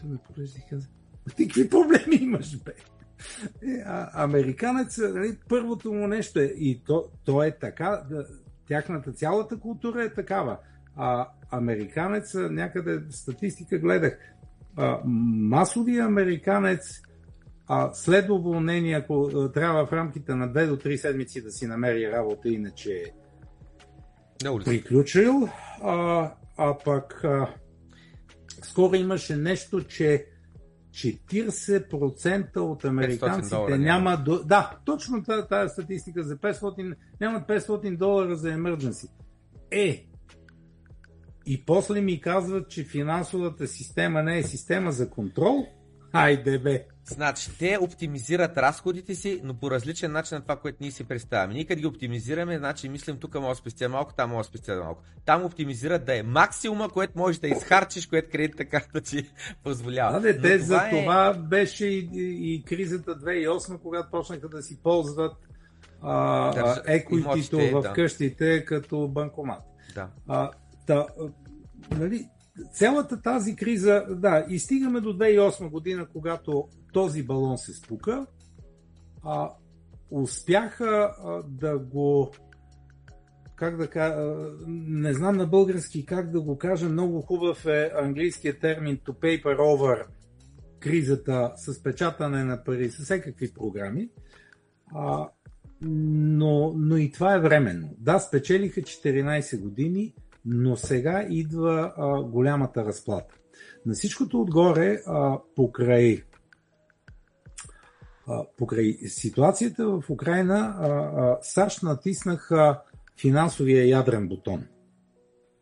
Той 0.01 0.09
ме 0.09 0.17
поглежда 0.27 0.59
и 0.67 0.69
каза, 0.69 0.87
ти 1.35 1.47
какви 1.47 1.69
проблеми 1.69 2.15
имаш, 2.15 2.57
бе? 2.63 2.73
Е, 3.63 3.83
а, 3.85 4.23
американец, 4.23 4.97
нали, 4.97 5.37
първото 5.49 5.93
му 5.93 6.07
нещо 6.07 6.39
е, 6.39 6.43
и 6.43 6.81
то, 6.85 7.05
то 7.25 7.43
е 7.43 7.57
така, 7.59 8.03
да, 8.09 8.27
тяхната 8.67 9.11
цялата 9.11 9.59
култура 9.59 10.03
е 10.03 10.13
такава. 10.13 10.57
А 10.95 11.27
американец, 11.51 12.33
някъде 12.33 13.01
статистика 13.09 13.79
гледах, 13.79 14.19
а, 14.77 14.99
масовия 15.05 16.05
американец 16.05 17.01
а, 17.67 17.93
след 17.93 18.29
уволнение, 18.29 18.95
ако 18.95 19.29
а, 19.35 19.51
трябва 19.51 19.85
в 19.85 19.93
рамките 19.93 20.35
на 20.35 20.49
2 20.49 20.67
до 20.67 20.75
3 20.75 20.95
седмици 20.95 21.41
да 21.41 21.51
си 21.51 21.67
намери 21.67 22.11
работа, 22.11 22.49
иначе 22.49 23.03
е 24.45 24.63
приключил. 24.65 25.47
А, 25.83 26.31
а 26.57 26.77
пък 26.85 27.23
а, 27.23 27.53
скоро 28.65 28.95
имаше 28.95 29.35
нещо, 29.35 29.83
че 29.83 30.25
40% 30.91 32.57
от 32.57 32.85
американците 32.85 33.55
долара, 33.55 33.77
няма... 33.77 34.17
До... 34.17 34.43
Да, 34.43 34.77
точно 34.85 35.23
тази, 35.23 35.47
тази 35.47 35.69
статистика 35.69 36.23
за 36.23 36.37
500, 36.37 36.95
нямат 37.21 37.47
500 37.47 37.97
долара 37.97 38.35
за 38.35 38.49
emergency. 38.49 39.07
Е, 39.71 40.05
и 41.45 41.65
после 41.65 42.01
ми 42.01 42.21
казват, 42.21 42.69
че 42.69 42.83
финансовата 42.83 43.67
система 43.67 44.23
не 44.23 44.37
е 44.37 44.43
система 44.43 44.91
за 44.91 45.09
контрол. 45.09 45.67
Айде 46.13 46.59
бе! 46.59 46.85
Значи, 47.05 47.57
те 47.59 47.77
оптимизират 47.81 48.57
разходите 48.57 49.15
си, 49.15 49.41
но 49.43 49.53
по 49.53 49.71
различен 49.71 50.11
начин 50.11 50.35
на 50.35 50.41
това, 50.41 50.55
което 50.55 50.77
ние 50.81 50.91
си 50.91 51.03
представяме. 51.03 51.53
Ние 51.53 51.65
като 51.65 51.79
ги 51.79 51.87
оптимизираме, 51.87 52.57
значи 52.57 52.89
мислим 52.89 53.17
тук 53.17 53.35
мога 53.35 53.49
да 53.49 53.55
спестя 53.55 53.89
малко, 53.89 54.13
там 54.13 54.29
мога 54.29 54.39
да 54.39 54.43
спестя 54.43 54.75
малко. 54.75 55.03
Там 55.25 55.45
оптимизират 55.45 56.05
да 56.05 56.17
е 56.17 56.23
максимума, 56.23 56.89
което 56.89 57.19
можеш 57.19 57.39
да 57.39 57.47
изхарчиш, 57.47 58.05
което 58.05 58.29
кредитната 58.31 58.65
карта 58.65 59.01
ти 59.01 59.31
позволява. 59.63 60.19
Да, 60.19 60.41
те 60.41 60.59
това 60.59 60.65
за 60.65 60.87
е... 60.87 60.89
това 60.89 61.33
беше 61.33 61.85
и, 61.85 62.09
и, 62.13 62.55
и 62.55 62.63
кризата 62.63 63.11
2008, 63.11 63.79
когато 63.81 64.11
почнаха 64.11 64.49
да 64.49 64.61
си 64.61 64.79
ползват 64.83 65.33
а, 66.01 66.81
еквитито 66.85 67.57
в 67.57 67.81
да. 67.81 67.93
къщите 67.93 68.65
като 68.65 69.07
банкомат. 69.07 69.63
Да. 69.95 70.07
А, 70.27 70.51
та, 70.87 71.07
нали, 71.91 72.27
цялата 72.73 73.21
тази 73.21 73.55
криза, 73.55 74.05
да, 74.09 74.45
и 74.49 74.59
стигаме 74.59 75.01
до 75.01 75.17
2008 75.17 75.69
година, 75.69 76.07
когато 76.13 76.67
този 76.93 77.23
балон 77.23 77.57
се 77.57 77.73
спука, 77.73 78.25
а, 79.23 79.49
успяха 80.11 80.85
а, 80.85 81.43
да 81.47 81.79
го 81.79 82.31
как 83.55 83.77
да 83.77 83.87
кажа, 83.87 84.15
не 84.67 85.13
знам 85.13 85.37
на 85.37 85.47
български 85.47 86.05
как 86.05 86.31
да 86.31 86.41
го 86.41 86.57
кажа, 86.57 86.89
много 86.89 87.21
хубав 87.21 87.65
е 87.65 87.91
английският 87.95 88.59
термин 88.59 88.97
to 88.97 89.11
paper 89.11 89.57
over 89.57 90.05
кризата 90.79 91.53
с 91.55 91.83
печатане 91.83 92.43
на 92.43 92.63
пари, 92.63 92.89
с 92.89 93.03
всякакви 93.03 93.53
програми. 93.53 94.09
А, 94.95 95.29
но, 95.81 96.73
но 96.75 96.97
и 96.97 97.11
това 97.11 97.35
е 97.35 97.39
временно. 97.39 97.95
Да, 97.97 98.19
спечелиха 98.19 98.81
14 98.81 99.61
години, 99.61 100.13
но 100.45 100.75
сега 100.75 101.25
идва 101.29 101.93
а, 101.97 102.23
голямата 102.23 102.85
разплата. 102.85 103.35
На 103.85 103.93
всичкото 103.93 104.41
отгоре, 104.41 105.01
а, 105.07 105.39
покрай, 105.55 106.23
а, 108.27 108.45
покрай 108.57 108.93
ситуацията 108.93 109.87
в 109.87 110.09
Украина, 110.09 110.75
а, 110.79 110.87
а, 110.87 111.37
САЩ 111.41 111.83
натиснаха 111.83 112.81
финансовия 113.19 113.87
ядрен 113.89 114.27
бутон 114.27 114.63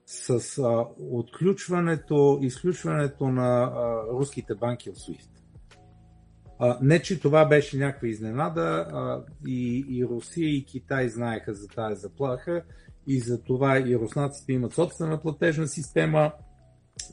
с 0.06 0.58
а, 0.58 0.86
отключването, 1.00 2.40
изключването 2.42 3.28
на 3.28 3.64
а, 3.64 4.04
руските 4.14 4.56
банки 4.56 4.90
от 4.90 4.96
SWIFT. 4.96 5.30
А, 6.60 6.78
не, 6.82 7.02
че 7.02 7.20
това 7.20 7.46
беше 7.46 7.78
някаква 7.78 8.08
изненада, 8.08 8.88
а, 8.92 9.24
и, 9.48 9.86
и 9.90 10.06
Русия 10.06 10.50
и 10.50 10.66
Китай 10.66 11.10
знаеха 11.10 11.54
за 11.54 11.68
тази 11.68 12.02
заплаха 12.02 12.64
и 13.10 13.20
за 13.20 13.42
това 13.44 13.80
и 13.80 13.96
руснаците 13.96 14.54
имат 14.54 14.74
собствена 14.74 15.22
платежна 15.22 15.68
система, 15.68 16.32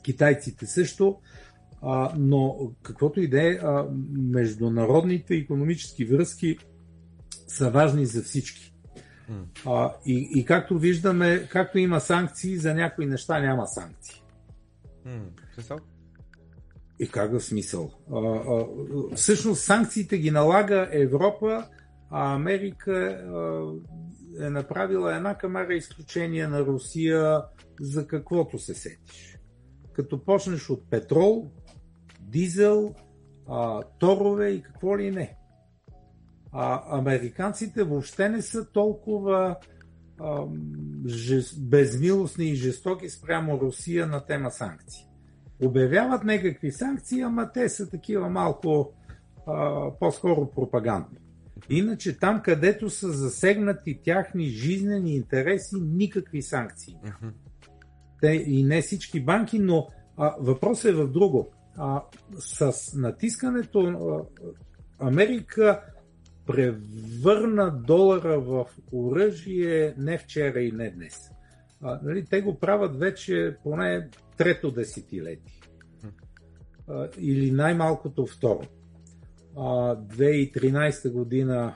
китайците 0.03 0.65
също, 0.65 1.15
а, 1.81 2.13
но 2.17 2.71
каквото 2.81 3.19
и 3.21 3.27
да 3.27 3.41
е, 3.41 3.59
международните 4.11 5.35
економически 5.35 6.05
връзки 6.05 6.57
са 7.47 7.69
важни 7.69 8.05
за 8.05 8.23
всички. 8.23 8.73
А, 9.65 9.93
и, 10.05 10.29
и 10.35 10.45
както 10.45 10.79
виждаме, 10.79 11.47
както 11.49 11.77
има 11.77 11.99
санкции, 11.99 12.57
за 12.57 12.73
някои 12.73 13.05
неща 13.05 13.39
няма 13.39 13.67
санкции. 13.67 14.23
Mm. 15.07 15.81
И 16.99 17.09
как 17.09 17.31
да 17.31 17.39
смисъл? 17.39 17.91
А, 18.11 18.19
а, 18.19 18.65
всъщност 19.15 19.63
санкциите 19.63 20.17
ги 20.17 20.31
налага 20.31 20.89
Европа, 20.91 21.65
а 22.09 22.35
Америка 22.35 22.91
а, 22.91 23.63
е 24.39 24.49
направила 24.49 25.15
една 25.15 25.35
камара 25.37 25.73
изключение 25.73 26.47
на 26.47 26.61
Русия 26.61 27.41
за 27.79 28.07
каквото 28.07 28.59
се 28.59 28.73
сетиш. 28.73 29.39
Като 29.93 30.23
почнеш 30.23 30.69
от 30.69 30.89
петрол, 30.89 31.51
дизел, 32.19 32.95
а, 33.47 33.83
торове 33.99 34.49
и 34.49 34.61
какво 34.61 34.97
ли 34.97 35.11
не. 35.11 35.37
А 36.51 36.97
американците 36.99 37.83
въобще 37.83 38.29
не 38.29 38.41
са 38.41 38.71
толкова 38.71 39.55
а, 40.19 40.45
жест, 41.07 41.69
безмилостни 41.69 42.45
и 42.45 42.55
жестоки 42.55 43.09
спрямо 43.09 43.59
Русия 43.59 44.07
на 44.07 44.25
тема 44.25 44.51
санкции. 44.51 45.07
Обявяват 45.63 46.23
някакви 46.23 46.71
санкции, 46.71 47.21
ама 47.21 47.51
те 47.51 47.69
са 47.69 47.89
такива 47.89 48.29
малко 48.29 48.93
а, 49.47 49.91
по-скоро 49.99 50.51
пропагандни. 50.51 51.17
Иначе 51.69 52.19
там, 52.19 52.41
където 52.43 52.89
са 52.89 53.11
засегнати 53.11 53.99
тяхни 54.03 54.45
жизнени 54.45 55.15
интереси, 55.15 55.75
никакви 55.81 56.41
санкции. 56.41 56.95
Uh-huh. 57.05 57.31
Те, 58.21 58.27
и 58.27 58.63
не 58.63 58.81
всички 58.81 59.23
банки, 59.23 59.59
но 59.59 59.87
а, 60.17 60.35
въпросът 60.39 60.91
е 60.91 60.95
в 60.95 61.07
друго. 61.07 61.51
А, 61.77 62.03
с 62.39 62.73
натискането 62.95 63.79
а, 63.79 64.43
Америка 64.99 65.81
превърна 66.45 67.71
долара 67.71 68.39
в 68.39 68.65
оръжие 68.91 69.93
не 69.97 70.17
вчера 70.17 70.61
и 70.61 70.71
не 70.71 70.91
днес. 70.91 71.31
А, 71.81 71.99
нали, 72.03 72.25
те 72.25 72.41
го 72.41 72.59
правят 72.59 72.99
вече 72.99 73.57
поне 73.63 74.09
трето 74.37 74.71
десетилетие. 74.71 75.61
А, 76.87 77.09
или 77.19 77.51
най-малкото 77.51 78.25
второ. 78.25 78.61
2013 79.57 81.11
година, 81.11 81.75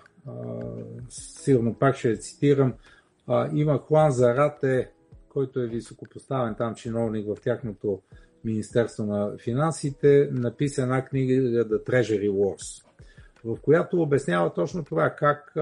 сигурно 1.10 1.74
пак 1.74 1.96
ще 1.96 2.10
я 2.10 2.18
цитирам, 2.18 2.74
има 3.54 3.78
Хуан 3.78 4.12
Зарате, 4.12 4.92
който 5.30 5.60
е 5.60 5.68
високопоставен 5.68 6.56
там 6.56 6.76
чиновник 6.76 7.28
в 7.28 7.42
тяхното 7.42 8.02
Министерство 8.44 9.06
на 9.06 9.38
финансите, 9.38 10.30
написа 10.32 10.82
една 10.82 11.06
книга 11.06 11.34
The 11.66 11.90
Treasury 11.90 12.30
Wars, 12.30 12.86
в 13.46 13.58
която 13.62 14.02
обяснява 14.02 14.54
точно 14.54 14.84
това, 14.84 15.10
как 15.10 15.54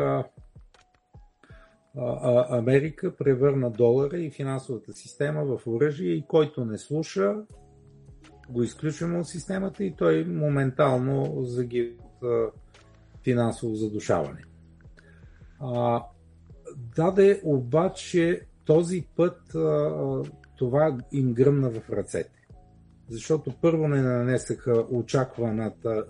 Америка 2.50 3.16
превърна 3.16 3.70
долара 3.70 4.18
и 4.18 4.32
финансовата 4.32 4.94
система 4.94 5.46
в 5.46 5.68
оръжие 5.68 6.14
и 6.14 6.26
който 6.28 6.66
не 6.66 6.78
слуша, 6.78 7.36
го 8.50 8.64
изключваме 8.64 9.20
от 9.20 9.28
системата 9.28 9.84
и 9.84 9.96
той 9.96 10.26
моментално 10.26 11.44
загива 11.44 12.04
финансово 13.24 13.76
задушаване. 13.76 14.44
А, 15.60 16.04
даде 16.96 17.42
обаче 17.44 18.42
този 18.66 19.06
път 19.16 19.56
а, 19.56 20.24
това 20.58 20.98
им 21.12 21.34
гръмна 21.34 21.70
в 21.70 21.90
ръцете. 21.90 22.48
Защото 23.10 23.54
първо 23.62 23.88
не 23.88 24.02
нанесаха 24.02 24.86
очакваната 24.92 26.06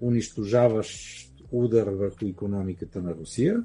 унищожаващ 0.00 1.32
удар 1.52 1.86
върху 1.86 2.26
економиката 2.26 3.02
на 3.02 3.14
Русия. 3.14 3.62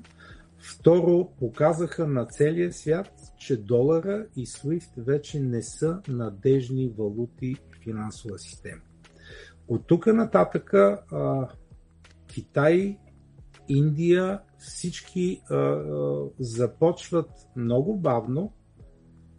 Второ, 0.57 1.29
показаха 1.39 2.07
на 2.07 2.25
целия 2.25 2.73
свят, 2.73 3.11
че 3.37 3.57
долара 3.57 4.25
и 4.35 4.45
SWIFT 4.45 4.89
вече 4.97 5.39
не 5.39 5.61
са 5.61 6.01
надежни 6.07 6.93
валути 6.97 7.55
в 7.55 7.83
финансова 7.83 8.39
система. 8.39 8.81
От 9.69 9.87
тук 9.87 10.07
нататъка 10.07 11.01
Китай, 12.27 12.97
Индия, 13.67 14.39
всички 14.57 15.41
а, 15.49 15.55
а, 15.55 16.25
започват 16.39 17.29
много 17.55 17.97
бавно 17.97 18.53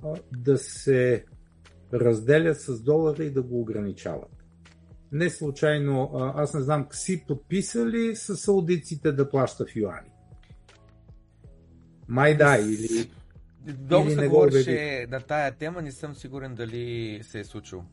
а, 0.05 0.15
да 0.37 0.59
се 0.59 1.25
разделят 1.95 2.61
с 2.61 2.83
долара 2.83 3.25
и 3.25 3.31
да 3.31 3.43
го 3.43 3.61
ограничават. 3.61 4.45
Не 5.13 5.31
случайно, 5.31 6.11
а, 6.15 6.43
аз 6.43 6.55
не 6.55 6.61
знам, 6.61 6.87
си 6.91 7.25
подписали 7.29 8.17
с 8.17 8.37
саудиците 8.37 9.13
да 9.13 9.31
плаща 9.31 9.65
в 9.67 9.77
юани? 9.77 10.11
Май 12.09 12.37
да, 12.37 12.57
или... 12.59 13.11
Много 13.85 14.11
се 14.11 14.29
говореше 14.29 15.07
на 15.11 15.21
тая 15.21 15.53
тема, 15.53 15.83
не 15.83 15.93
съм 15.93 16.15
сигурен 16.15 16.55
дали 16.55 17.21
се 17.23 17.41
е 17.41 17.45
случило. 17.45 17.85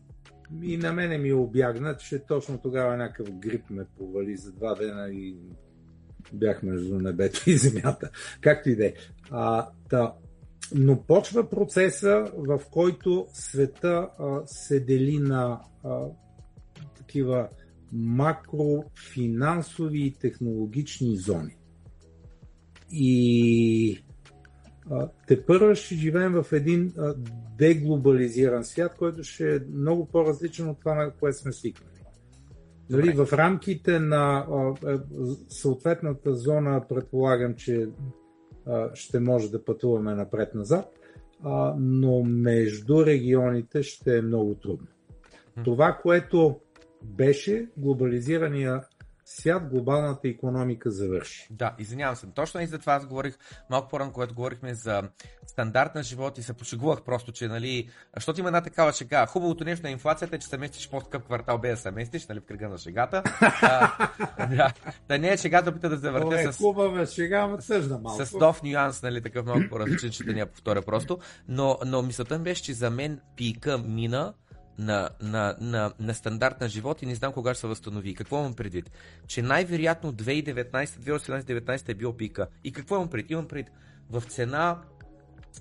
И 0.63 0.77
на 0.77 0.93
мене 0.93 1.17
ми 1.17 1.33
обягна, 1.33 1.97
че 1.97 2.19
точно 2.19 2.57
тогава 2.57 2.97
някакъв 2.97 3.31
грип 3.31 3.69
ме 3.69 3.85
повали 3.97 4.37
за 4.37 4.51
два 4.51 4.75
дена 4.75 5.09
и 5.09 5.35
бях 6.33 6.63
между 6.63 6.99
небето 6.99 7.49
и 7.49 7.57
земята. 7.57 8.09
Както 8.41 8.69
и 8.69 8.75
да 8.75 8.85
е. 8.85 8.93
Но 10.75 11.01
почва 11.01 11.49
процеса, 11.49 12.31
в 12.37 12.61
който 12.71 13.27
света 13.33 14.09
а, 14.19 14.41
се 14.45 14.79
дели 14.79 15.19
на 15.19 15.61
а, 15.83 16.05
такива 16.97 17.49
макрофинансови 17.93 20.05
и 20.05 20.13
технологични 20.13 21.17
зони. 21.17 21.57
И 22.91 24.03
те 25.27 25.45
първо 25.45 25.75
ще 25.75 25.95
живеем 25.95 26.31
в 26.31 26.53
един 26.53 26.93
деглобализиран 27.57 28.63
свят, 28.63 28.95
който 28.97 29.23
ще 29.23 29.55
е 29.55 29.59
много 29.73 30.05
по-различен 30.05 30.69
от 30.69 30.79
това, 30.79 30.95
на 30.95 31.11
което 31.11 31.37
сме 31.37 31.51
свикнали. 31.51 31.91
Дали 32.89 33.11
в 33.11 33.33
рамките 33.33 33.99
на 33.99 34.45
е, 34.87 34.97
съответната 35.49 36.35
зона 36.35 36.83
предполагам, 36.89 37.55
че 37.55 37.87
ще 38.93 39.19
може 39.19 39.51
да 39.51 39.65
пътуваме 39.65 40.15
напред-назад, 40.15 40.85
но 41.77 42.23
между 42.23 43.05
регионите 43.05 43.83
ще 43.83 44.17
е 44.17 44.21
много 44.21 44.55
трудно. 44.55 44.87
Това, 45.63 45.99
което 46.01 46.59
беше 47.03 47.67
глобализирания 47.77 48.81
свят 49.27 49.69
глобалната 49.69 50.27
економика 50.27 50.91
завърши. 50.91 51.47
Да, 51.51 51.75
извинявам 51.79 52.15
се. 52.15 52.27
Точно 52.27 52.61
и 52.61 52.67
за 52.67 52.79
това 52.79 52.93
аз 52.93 53.05
говорих 53.05 53.37
малко 53.69 53.89
по-рано, 53.89 54.11
когато 54.11 54.33
говорихме 54.33 54.73
за 54.73 55.03
стандарт 55.47 55.95
на 55.95 56.03
живот 56.03 56.37
и 56.37 56.43
се 56.43 56.53
пошегувах 56.53 57.01
просто, 57.01 57.31
че, 57.31 57.47
нали, 57.47 57.89
защото 58.15 58.39
има 58.39 58.49
една 58.49 58.61
такава 58.61 58.93
шега. 58.93 59.25
Хубавото 59.25 59.63
нещо 59.63 59.85
на 59.85 59.91
инфлацията 59.91 60.35
е, 60.35 60.39
че 60.39 60.47
се 60.47 60.57
местиш 60.57 60.89
по-скъп 60.89 61.25
квартал, 61.25 61.57
без 61.57 61.71
да 61.71 61.77
се 61.77 61.91
местиш, 61.91 62.27
нали, 62.27 62.39
в 62.39 62.45
кръга 62.45 62.69
на 62.69 62.77
шегата. 62.77 63.23
а, 63.61 64.09
да, 64.55 64.73
да 65.07 65.19
не 65.19 65.29
е 65.29 65.37
шегата, 65.37 65.69
опита 65.69 65.89
да 65.89 65.97
завърте 65.97 66.41
е, 66.41 66.53
с... 66.53 66.57
Хубава 66.57 67.05
шега, 67.05 67.37
ама 67.37 67.61
съжда 67.61 67.97
малко. 67.97 68.25
С 68.25 68.33
нов 68.33 68.63
нюанс, 68.63 69.03
нали, 69.03 69.21
такъв 69.21 69.45
малко 69.45 69.69
по-различен, 69.69 70.11
че 70.11 70.23
да 70.23 70.33
не 70.33 70.39
я 70.39 70.45
повторя 70.45 70.81
просто. 70.81 71.19
Но, 71.47 71.77
но 71.85 72.01
мисълта 72.01 72.37
ми 72.37 72.43
беше, 72.43 72.63
че 72.63 72.73
за 72.73 72.89
мен 72.89 73.19
пика 73.35 73.77
мина 73.77 74.33
на, 74.77 75.09
на, 75.21 75.55
на, 75.61 75.93
на 75.99 76.13
стандарт 76.13 76.61
на 76.61 76.69
живот 76.69 77.01
и 77.01 77.05
не 77.05 77.15
знам 77.15 77.33
кога 77.33 77.53
ще 77.53 77.61
се 77.61 77.67
възстанови. 77.67 78.15
Какво 78.15 78.39
имам 78.39 78.53
предвид? 78.53 78.91
Че 79.27 79.41
най-вероятно 79.41 80.13
2019-2018-2019 80.13 81.89
е 81.89 81.93
бил 81.93 82.13
пика. 82.13 82.47
И 82.63 82.71
какво 82.71 82.95
имам 82.95 83.09
предвид? 83.09 83.31
Имам 83.31 83.47
предвид 83.47 83.73
в 84.09 84.21
цена 84.21 84.81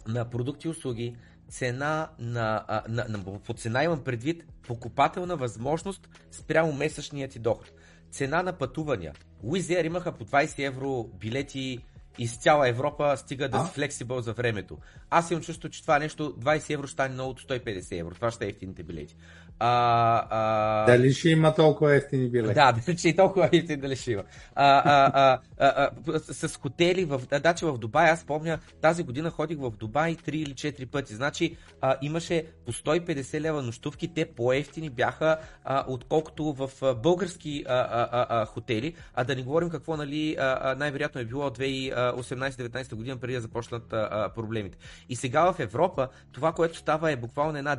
на 0.07 0.31
продукти 0.31 0.69
и 0.69 0.71
услуги, 0.71 1.17
цена 1.49 2.09
на, 2.19 2.65
на, 2.89 3.05
на, 3.09 3.41
по 3.41 3.55
цена 3.55 3.85
имам 3.85 4.05
предвид 4.05 4.45
покупателна 4.67 5.37
възможност 5.37 6.09
спрямо 6.31 6.73
месечният 6.73 7.33
ти 7.33 7.39
доход. 7.39 7.71
Цена 8.11 8.43
на 8.43 8.53
пътувания. 8.53 9.15
Уизер 9.43 9.85
имаха 9.85 10.13
по 10.13 10.25
20 10.25 10.67
евро 10.67 11.05
билети 11.21 11.85
из 12.19 12.39
цяла 12.39 12.69
Европа 12.69 13.17
стига 13.17 13.49
да 13.49 13.65
си 13.65 13.73
флексибъл 13.73 14.21
за 14.21 14.33
времето. 14.33 14.79
Аз 15.11 15.31
имам 15.31 15.43
чувство, 15.43 15.69
че 15.69 15.83
това 15.83 15.99
нещо 15.99 16.37
20 16.39 16.75
евро 16.75 16.87
ще 16.87 16.93
стане 16.93 17.23
от 17.23 17.41
150 17.41 18.01
евро. 18.01 18.15
Това 18.15 18.31
ще 18.31 18.45
е 18.45 18.49
ефтините 18.49 18.83
билети. 18.83 19.17
А, 19.59 20.27
а... 20.31 20.87
Дали 20.87 21.13
ще 21.13 21.29
има 21.29 21.55
толкова 21.55 21.97
ефтини 21.97 22.29
билети? 22.29 22.55
Да, 22.55 22.73
дали 22.73 22.99
ще 22.99 23.09
и 23.09 23.17
толкова 23.17 23.49
ефтини, 23.53 23.77
дали 23.77 23.97
ще 23.97 24.13
има. 24.13 24.23
А, 24.55 24.83
а, 24.85 25.11
а, 25.15 25.39
а, 25.59 25.91
а, 26.09 26.19
с 26.19 26.57
хотели, 26.57 27.05
в, 27.05 27.23
да, 27.41 27.55
че 27.55 27.67
в 27.67 27.79
Дубай, 27.79 28.11
аз 28.11 28.25
помня, 28.25 28.59
тази 28.81 29.03
година 29.03 29.31
ходих 29.31 29.59
в 29.59 29.71
Дубай 29.71 30.17
3 30.17 30.31
или 30.31 30.55
4 30.55 30.87
пъти. 30.87 31.15
Значи 31.15 31.57
а, 31.81 31.97
имаше 32.03 32.45
по 32.67 32.73
150 32.73 33.41
лева 33.41 33.63
нощувки, 33.63 34.15
те 34.15 34.25
по-ефтини 34.25 34.91
бяха, 34.91 35.39
а, 35.65 35.85
отколкото 35.89 36.53
в 36.53 36.71
а, 36.83 36.95
български 36.95 37.65
а, 37.69 37.75
а, 37.75 38.09
а, 38.13 38.27
а, 38.29 38.47
хотели. 38.47 38.95
А 39.15 39.25
да 39.25 39.37
не 39.37 39.43
говорим 39.43 39.71
какво, 39.71 39.97
нали, 39.97 40.37
а, 40.39 40.75
най-вероятно 40.79 41.21
е 41.21 41.25
било 41.25 41.51
2018-19 41.51 42.95
година, 42.95 43.17
преди 43.17 43.35
да 43.35 43.41
започнат 43.41 43.93
а, 43.93 44.09
а, 44.11 44.29
проблемите. 44.29 44.79
И 45.09 45.17
сега 45.17 45.53
в 45.53 45.61
Европа 45.61 46.09
това, 46.33 46.53
което 46.53 46.79
става 46.79 47.11
е 47.11 47.17
буквално 47.17 47.59
една 47.59 47.77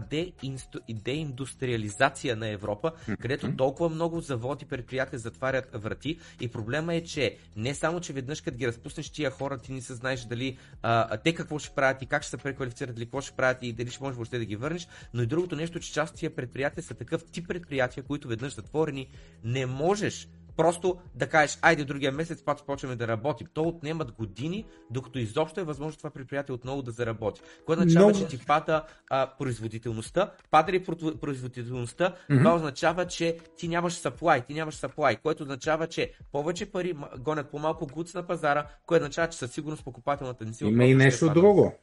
деиндустриализация 0.89 1.66
индустриализация 1.67 2.35
на 2.35 2.47
Европа, 2.47 2.91
където 3.19 3.55
толкова 3.55 3.89
много 3.89 4.21
заводи, 4.21 4.65
предприятия 4.65 5.19
затварят 5.19 5.69
врати. 5.73 6.19
И 6.39 6.47
проблема 6.47 6.95
е, 6.95 7.03
че 7.03 7.37
не 7.55 7.75
само, 7.75 7.99
че 7.99 8.13
веднъж 8.13 8.41
като 8.41 8.57
ги 8.57 8.67
разпуснеш 8.67 9.09
тия 9.09 9.31
хора, 9.31 9.57
ти 9.57 9.71
не 9.71 9.81
се 9.81 9.93
знаеш 9.93 10.21
дали 10.21 10.57
а, 10.81 11.17
те 11.17 11.33
какво 11.33 11.59
ще 11.59 11.75
правят 11.75 12.01
и 12.01 12.05
как 12.05 12.23
ще 12.23 12.29
се 12.29 12.37
преквалифицират, 12.37 12.95
дали 12.95 13.05
какво 13.05 13.21
ще 13.21 13.35
правят 13.35 13.57
и 13.61 13.73
дали 13.73 13.89
ще 13.89 14.03
можеш 14.03 14.15
въобще 14.15 14.39
да 14.39 14.45
ги 14.45 14.55
върнеш, 14.55 14.87
но 15.13 15.23
и 15.23 15.25
другото 15.25 15.55
нещо, 15.55 15.79
че 15.79 15.93
част 15.93 16.13
от 16.13 16.19
тия 16.19 16.35
предприятия 16.35 16.83
са 16.83 16.93
такъв 16.93 17.23
тип 17.31 17.47
предприятия, 17.47 18.03
които 18.03 18.27
веднъж 18.27 18.55
затворени, 18.55 19.09
не 19.43 19.65
можеш 19.65 20.27
просто 20.57 20.97
да 21.15 21.27
кажеш, 21.27 21.57
айде 21.61 21.85
другия 21.85 22.11
месец 22.11 22.43
пак 22.43 22.65
почваме 22.65 22.95
да 22.95 23.07
работим. 23.07 23.47
То 23.53 23.63
отнемат 23.63 24.11
години, 24.11 24.65
докато 24.91 25.19
изобщо 25.19 25.59
е 25.59 25.63
възможно 25.63 25.97
това 25.97 26.09
предприятие 26.09 26.55
отново 26.55 26.81
да 26.81 26.91
заработи. 26.91 27.41
Което 27.65 27.79
означава, 27.79 28.07
Но... 28.07 28.13
че 28.13 28.27
ти 28.27 28.45
пада 28.45 28.83
а, 29.09 29.27
производителността. 29.37 30.31
Пада 30.51 30.71
ли 30.71 30.83
производителността, 31.21 32.15
mm-hmm. 32.29 32.37
това 32.37 32.55
означава, 32.55 33.07
че 33.07 33.37
ти 33.57 33.67
нямаш 33.67 33.93
supply, 33.93 34.47
ти 34.47 34.53
нямаш 34.53 34.75
supply, 34.75 35.21
което 35.21 35.43
означава, 35.43 35.87
че 35.87 36.11
повече 36.31 36.71
пари 36.71 36.93
гонят 37.19 37.51
по-малко 37.51 37.87
гуц 37.87 38.13
на 38.13 38.23
пазара, 38.23 38.67
което 38.85 39.03
означава, 39.03 39.29
че 39.29 39.37
със 39.37 39.51
сигурност 39.51 39.83
покупателната 39.83 40.45
не 40.45 40.53
си 40.53 40.65
Има 40.65 40.85
и 40.85 40.95
нещо 40.95 41.33
друго. 41.33 41.73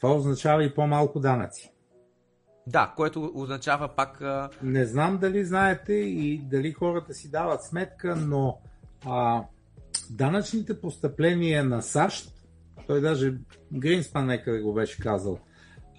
Това 0.00 0.14
означава 0.14 0.64
и 0.64 0.74
по-малко 0.74 1.20
данъци. 1.20 1.72
Да, 2.70 2.92
което 2.96 3.32
означава 3.34 3.88
пак. 3.88 4.22
Не 4.62 4.84
знам 4.84 5.18
дали 5.18 5.44
знаете 5.44 5.92
и 5.92 6.38
дали 6.38 6.72
хората 6.72 7.14
си 7.14 7.30
дават 7.30 7.64
сметка, 7.64 8.16
но 8.16 8.58
а, 9.06 9.42
данъчните 10.10 10.80
постъпления 10.80 11.64
на 11.64 11.82
САЩ, 11.82 12.32
той 12.86 13.00
даже 13.00 13.34
Гринспан 13.72 14.26
нека 14.26 14.62
го 14.62 14.74
беше 14.74 15.00
казал 15.00 15.38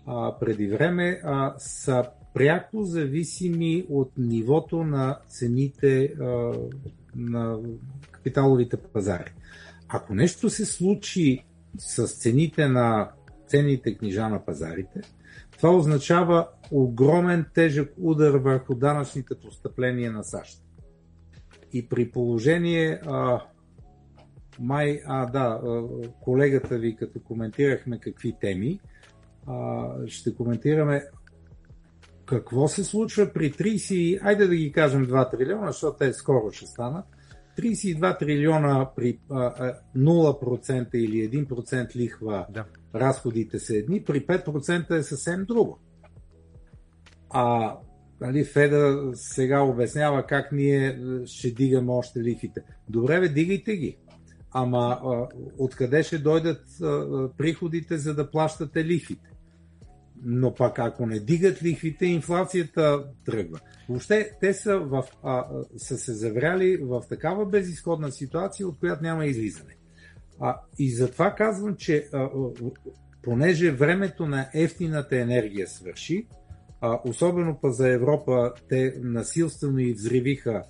а, 0.05 0.39
преди 0.39 0.67
време, 0.67 1.21
а, 1.23 1.53
са 1.57 2.03
пряко 2.33 2.83
зависими 2.83 3.85
от 3.89 4.11
нивото 4.17 4.83
на 4.83 5.19
цените 5.27 6.03
а, 6.03 6.53
на 7.15 7.57
капиталовите 8.11 8.77
пазари. 8.77 9.33
Ако 9.87 10.15
нещо 10.15 10.49
се 10.49 10.65
случи 10.65 11.45
с 11.77 12.07
цените 12.07 12.67
на 12.67 13.11
ценните 13.47 13.97
книжа 13.97 14.29
на 14.29 14.45
пазарите, 14.45 15.01
това 15.61 15.75
означава 15.75 16.47
огромен 16.71 17.45
тежък 17.53 17.93
удар 18.01 18.33
върху 18.33 18.75
данъчните 18.75 19.35
постъпления 19.35 20.11
на 20.11 20.23
САЩ. 20.23 20.63
И 21.73 21.89
при 21.89 22.11
положение, 22.11 23.01
а, 23.05 23.41
май, 24.59 25.01
а 25.05 25.25
да, 25.25 25.61
колегата 26.21 26.77
ви, 26.77 26.95
като 26.95 27.19
коментирахме 27.19 27.99
какви 27.99 28.35
теми, 28.41 28.79
а, 29.47 29.87
ще 30.07 30.35
коментираме 30.35 31.03
какво 32.25 32.67
се 32.67 32.83
случва 32.83 33.33
при 33.33 33.51
30, 33.51 34.19
айде 34.23 34.47
да 34.47 34.55
ги 34.55 34.71
кажем 34.71 35.05
2 35.07 35.31
трилиона, 35.31 35.67
защото 35.67 35.97
те 35.97 36.13
скоро 36.13 36.51
ще 36.51 36.65
станат, 36.65 37.05
32 37.57 38.19
трилиона 38.19 38.89
при 38.95 39.19
а, 39.29 39.43
а, 39.43 39.79
0% 39.95 40.95
или 40.95 41.45
1% 41.45 41.95
лихва, 41.95 42.45
Да. 42.49 42.65
Разходите 42.95 43.59
са 43.59 43.77
едни, 43.77 44.03
при 44.03 44.27
5% 44.27 44.91
е 44.91 45.03
съвсем 45.03 45.45
друго. 45.45 45.79
А 47.29 47.75
нали, 48.21 48.43
Феда 48.43 49.11
сега 49.13 49.61
обяснява 49.61 50.25
как 50.25 50.51
ние 50.51 50.87
е, 50.87 50.95
ще 51.25 51.51
дигаме 51.51 51.91
още 51.91 52.19
лихвите. 52.19 52.61
Добре, 52.89 53.19
бе, 53.19 53.29
дигайте 53.29 53.75
ги. 53.75 53.97
Ама 54.51 54.99
а, 55.03 55.27
откъде 55.57 56.03
ще 56.03 56.17
дойдат 56.17 56.61
а, 56.81 57.29
приходите, 57.37 57.97
за 57.97 58.15
да 58.15 58.31
плащате 58.31 58.85
лихвите? 58.85 59.29
Но 60.23 60.53
пак 60.53 60.79
ако 60.79 61.05
не 61.05 61.19
дигат 61.19 61.63
лихвите, 61.63 62.05
инфлацията 62.05 63.05
тръгва. 63.25 63.59
Въобще 63.89 64.31
те 64.41 64.53
са, 64.53 64.79
в, 64.79 65.03
а, 65.23 65.45
са 65.77 65.97
се 65.97 66.13
завряли 66.13 66.77
в 66.77 67.03
такава 67.09 67.45
безисходна 67.45 68.11
ситуация, 68.11 68.67
от 68.67 68.79
която 68.79 69.03
няма 69.03 69.25
излизане. 69.25 69.75
А, 70.41 70.61
и 70.79 70.91
затова 70.91 71.35
казвам, 71.35 71.75
че 71.75 72.09
а, 72.13 72.29
понеже 73.21 73.71
времето 73.71 74.25
на 74.25 74.49
ефтината 74.53 75.17
енергия 75.17 75.67
свърши, 75.67 76.27
а, 76.81 76.99
особено 77.05 77.59
па 77.61 77.71
за 77.71 77.89
Европа, 77.89 78.53
те 78.69 78.95
насилствено 79.01 79.79
и 79.79 79.93
взривиха 79.93 80.63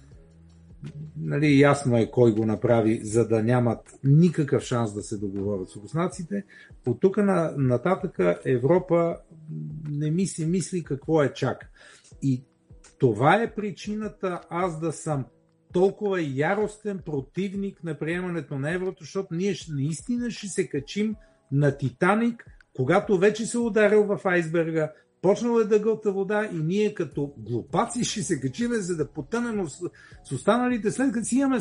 нали, 1.17 1.59
ясно 1.59 1.97
е 1.97 2.11
кой 2.11 2.33
го 2.33 2.45
направи, 2.45 2.99
за 3.03 3.27
да 3.27 3.43
нямат 3.43 3.99
никакъв 4.03 4.63
шанс 4.63 4.93
да 4.93 5.01
се 5.01 5.17
договорят 5.17 5.69
с 5.69 5.75
руснаците. 5.75 6.43
От 6.87 6.99
тук 6.99 7.17
на, 7.17 7.53
нататъка 7.57 8.39
Европа 8.45 9.17
не 9.89 10.11
ми 10.11 10.27
се 10.27 10.45
мисли 10.45 10.83
какво 10.83 11.23
е 11.23 11.33
чак. 11.33 11.71
И 12.21 12.43
това 12.97 13.35
е 13.35 13.55
причината 13.55 14.41
аз 14.49 14.79
да 14.79 14.91
съм 14.91 15.25
толкова 15.73 16.21
яростен 16.21 16.99
противник 17.05 17.83
на 17.83 17.99
приемането 17.99 18.59
на 18.59 18.73
еврото, 18.73 19.03
защото 19.03 19.35
ние 19.35 19.55
наистина 19.69 20.31
ще 20.31 20.47
се 20.47 20.69
качим 20.69 21.15
на 21.51 21.77
Титаник, 21.77 22.45
когато 22.75 23.17
вече 23.17 23.45
се 23.45 23.57
ударил 23.57 24.03
в 24.03 24.19
айсберга, 24.25 24.91
почнал 25.21 25.59
е 25.59 25.63
да 25.63 25.79
гълта 25.79 26.11
вода 26.11 26.49
и 26.53 26.57
ние 26.57 26.93
като 26.93 27.33
глупаци 27.37 28.03
ще 28.03 28.23
се 28.23 28.39
качиме, 28.39 28.75
за 28.75 28.97
да 28.97 29.11
потънем 29.11 29.67
с 30.23 30.31
останалите, 30.31 30.91
след 30.91 31.13
като 31.13 31.25
си 31.25 31.35
имаме 31.35 31.59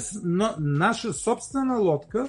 наша 0.58 1.12
собствена 1.12 1.78
лодка 1.78 2.28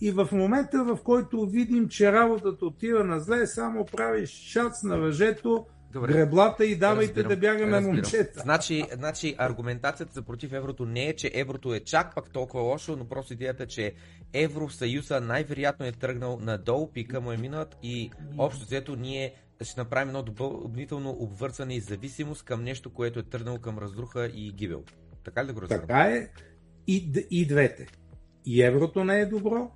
и 0.00 0.10
в 0.10 0.28
момента, 0.32 0.84
в 0.84 0.98
който 1.04 1.46
видим, 1.46 1.88
че 1.88 2.12
работата 2.12 2.66
отива 2.66 3.04
на 3.04 3.20
зле, 3.20 3.46
само 3.46 3.84
правиш 3.84 4.30
шац 4.30 4.82
на 4.82 4.98
въжето, 4.98 5.66
Добре. 5.92 6.12
греблата 6.12 6.64
и 6.64 6.76
давайте 6.76 7.08
разбирам, 7.14 7.28
да 7.28 7.36
бягаме 7.36 7.72
разбирам. 7.72 7.94
момчета. 7.94 8.40
Значи, 8.40 8.84
значи 8.92 9.34
аргументацията 9.38 10.12
за 10.12 10.22
против 10.22 10.52
еврото 10.52 10.86
не 10.86 11.08
е, 11.08 11.16
че 11.16 11.30
еврото 11.34 11.74
е 11.74 11.80
чак 11.80 12.14
пак 12.14 12.30
толкова 12.30 12.62
лошо, 12.62 12.96
но 12.96 13.08
просто 13.08 13.32
идеята, 13.32 13.66
че 13.66 13.94
Евросъюза 14.32 15.20
най-вероятно 15.20 15.86
е 15.86 15.92
тръгнал 15.92 16.38
надолу, 16.40 16.92
пика 16.92 17.20
му 17.20 17.32
е 17.32 17.36
минат 17.36 17.76
и 17.82 18.10
общо 18.38 18.64
взето 18.64 18.96
ние 18.96 19.34
ще 19.60 19.80
направим 19.80 20.08
едно 20.08 20.22
допълнително 20.22 21.10
обвързане 21.10 21.74
и 21.74 21.80
зависимост 21.80 22.44
към 22.44 22.64
нещо, 22.64 22.92
което 22.92 23.18
е 23.18 23.22
тръгнало 23.22 23.58
към 23.58 23.78
разруха 23.78 24.26
и 24.34 24.52
гибел. 24.52 24.82
Така 25.24 25.42
ли 25.42 25.46
да 25.46 25.52
го 25.52 25.62
разбирам? 25.62 25.80
Така 25.80 26.00
е 26.00 26.28
и, 26.86 27.24
и 27.30 27.46
двете. 27.46 27.86
И 28.46 28.62
еврото 28.62 29.04
не 29.04 29.20
е 29.20 29.26
добро, 29.26 29.70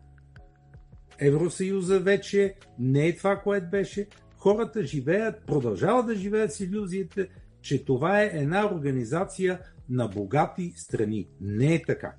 Евросъюза 1.19 2.01
вече 2.01 2.55
не 2.79 3.07
е 3.07 3.17
това, 3.17 3.37
което 3.37 3.71
беше. 3.71 4.07
Хората 4.37 4.83
живеят, 4.83 5.47
продължават 5.47 6.07
да 6.07 6.15
живеят 6.15 6.53
с 6.53 6.61
иллюзията, 6.61 7.27
че 7.63 7.85
това 7.85 8.23
е 8.23 8.31
една 8.35 8.75
организация 8.75 9.61
на 9.89 10.09
богати 10.09 10.73
страни. 10.77 11.29
Не 11.41 11.75
е 11.75 11.83
така. 11.87 12.13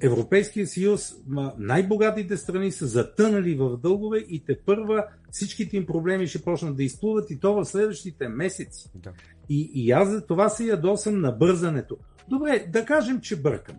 Европейския 0.00 0.66
съюз, 0.66 1.14
най-богатите 1.58 2.36
страни 2.36 2.72
са 2.72 2.86
затънали 2.86 3.54
в 3.54 3.76
дългове 3.76 4.18
и 4.18 4.44
те 4.44 4.58
първа 4.66 5.06
всичките 5.30 5.76
им 5.76 5.86
проблеми 5.86 6.26
ще 6.26 6.42
почнат 6.42 6.76
да 6.76 6.82
изплуват 6.82 7.30
и 7.30 7.40
то 7.40 7.54
в 7.54 7.64
следващите 7.64 8.28
месеци. 8.28 8.90
Да. 8.94 9.12
И, 9.48 9.70
и 9.74 9.90
аз 9.90 10.08
за 10.08 10.26
това 10.26 10.48
се 10.48 10.64
ядосам 10.64 11.20
на 11.20 11.32
бързането. 11.32 11.96
Добре, 12.28 12.66
да 12.72 12.84
кажем, 12.84 13.20
че 13.20 13.40
бъркам. 13.40 13.76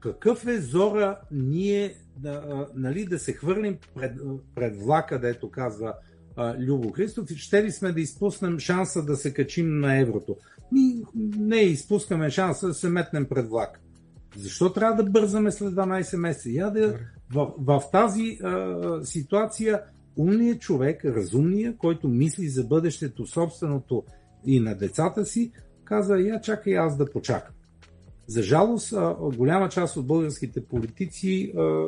Какъв 0.00 0.46
е 0.46 0.60
зора 0.60 1.20
ние 1.30 1.94
да, 2.16 2.66
нали, 2.74 3.04
да 3.04 3.18
се 3.18 3.32
хвърлим 3.32 3.78
пред, 3.94 4.12
пред 4.54 4.76
влака, 4.76 5.20
дето 5.20 5.50
казва 5.50 5.94
а, 6.36 6.58
Любо 6.58 6.92
Христов, 6.92 7.30
и 7.30 7.36
ще 7.36 7.64
ли 7.64 7.72
сме 7.72 7.92
да 7.92 8.00
изпуснем 8.00 8.58
шанса 8.58 9.04
да 9.04 9.16
се 9.16 9.34
качим 9.34 9.80
на 9.80 10.00
еврото? 10.00 10.36
Ми 10.72 11.02
не 11.38 11.56
изпускаме 11.56 12.30
шанса 12.30 12.66
да 12.66 12.74
се 12.74 12.88
метнем 12.88 13.26
пред 13.28 13.48
влака. 13.48 13.80
Защо 14.36 14.72
трябва 14.72 15.04
да 15.04 15.10
бързаме 15.10 15.52
след 15.52 15.74
12 15.74 16.16
месеца? 16.16 16.50
Я 16.50 16.70
да, 16.70 16.98
в, 17.32 17.52
в 17.58 17.82
тази 17.92 18.38
а, 18.42 19.00
ситуация 19.04 19.82
умният 20.16 20.60
човек, 20.60 21.04
разумният, 21.04 21.76
който 21.76 22.08
мисли 22.08 22.48
за 22.48 22.64
бъдещето 22.64 23.26
собственото 23.26 24.04
и 24.46 24.60
на 24.60 24.74
децата 24.74 25.26
си, 25.26 25.52
каза, 25.84 26.16
я 26.16 26.40
чакай 26.40 26.78
аз 26.78 26.96
да 26.96 27.10
почакам. 27.10 27.54
За 28.26 28.42
жалост, 28.42 28.92
а, 28.92 29.16
голяма 29.36 29.68
част 29.68 29.96
от 29.96 30.06
българските 30.06 30.64
политици 30.64 31.52
а, 31.58 31.86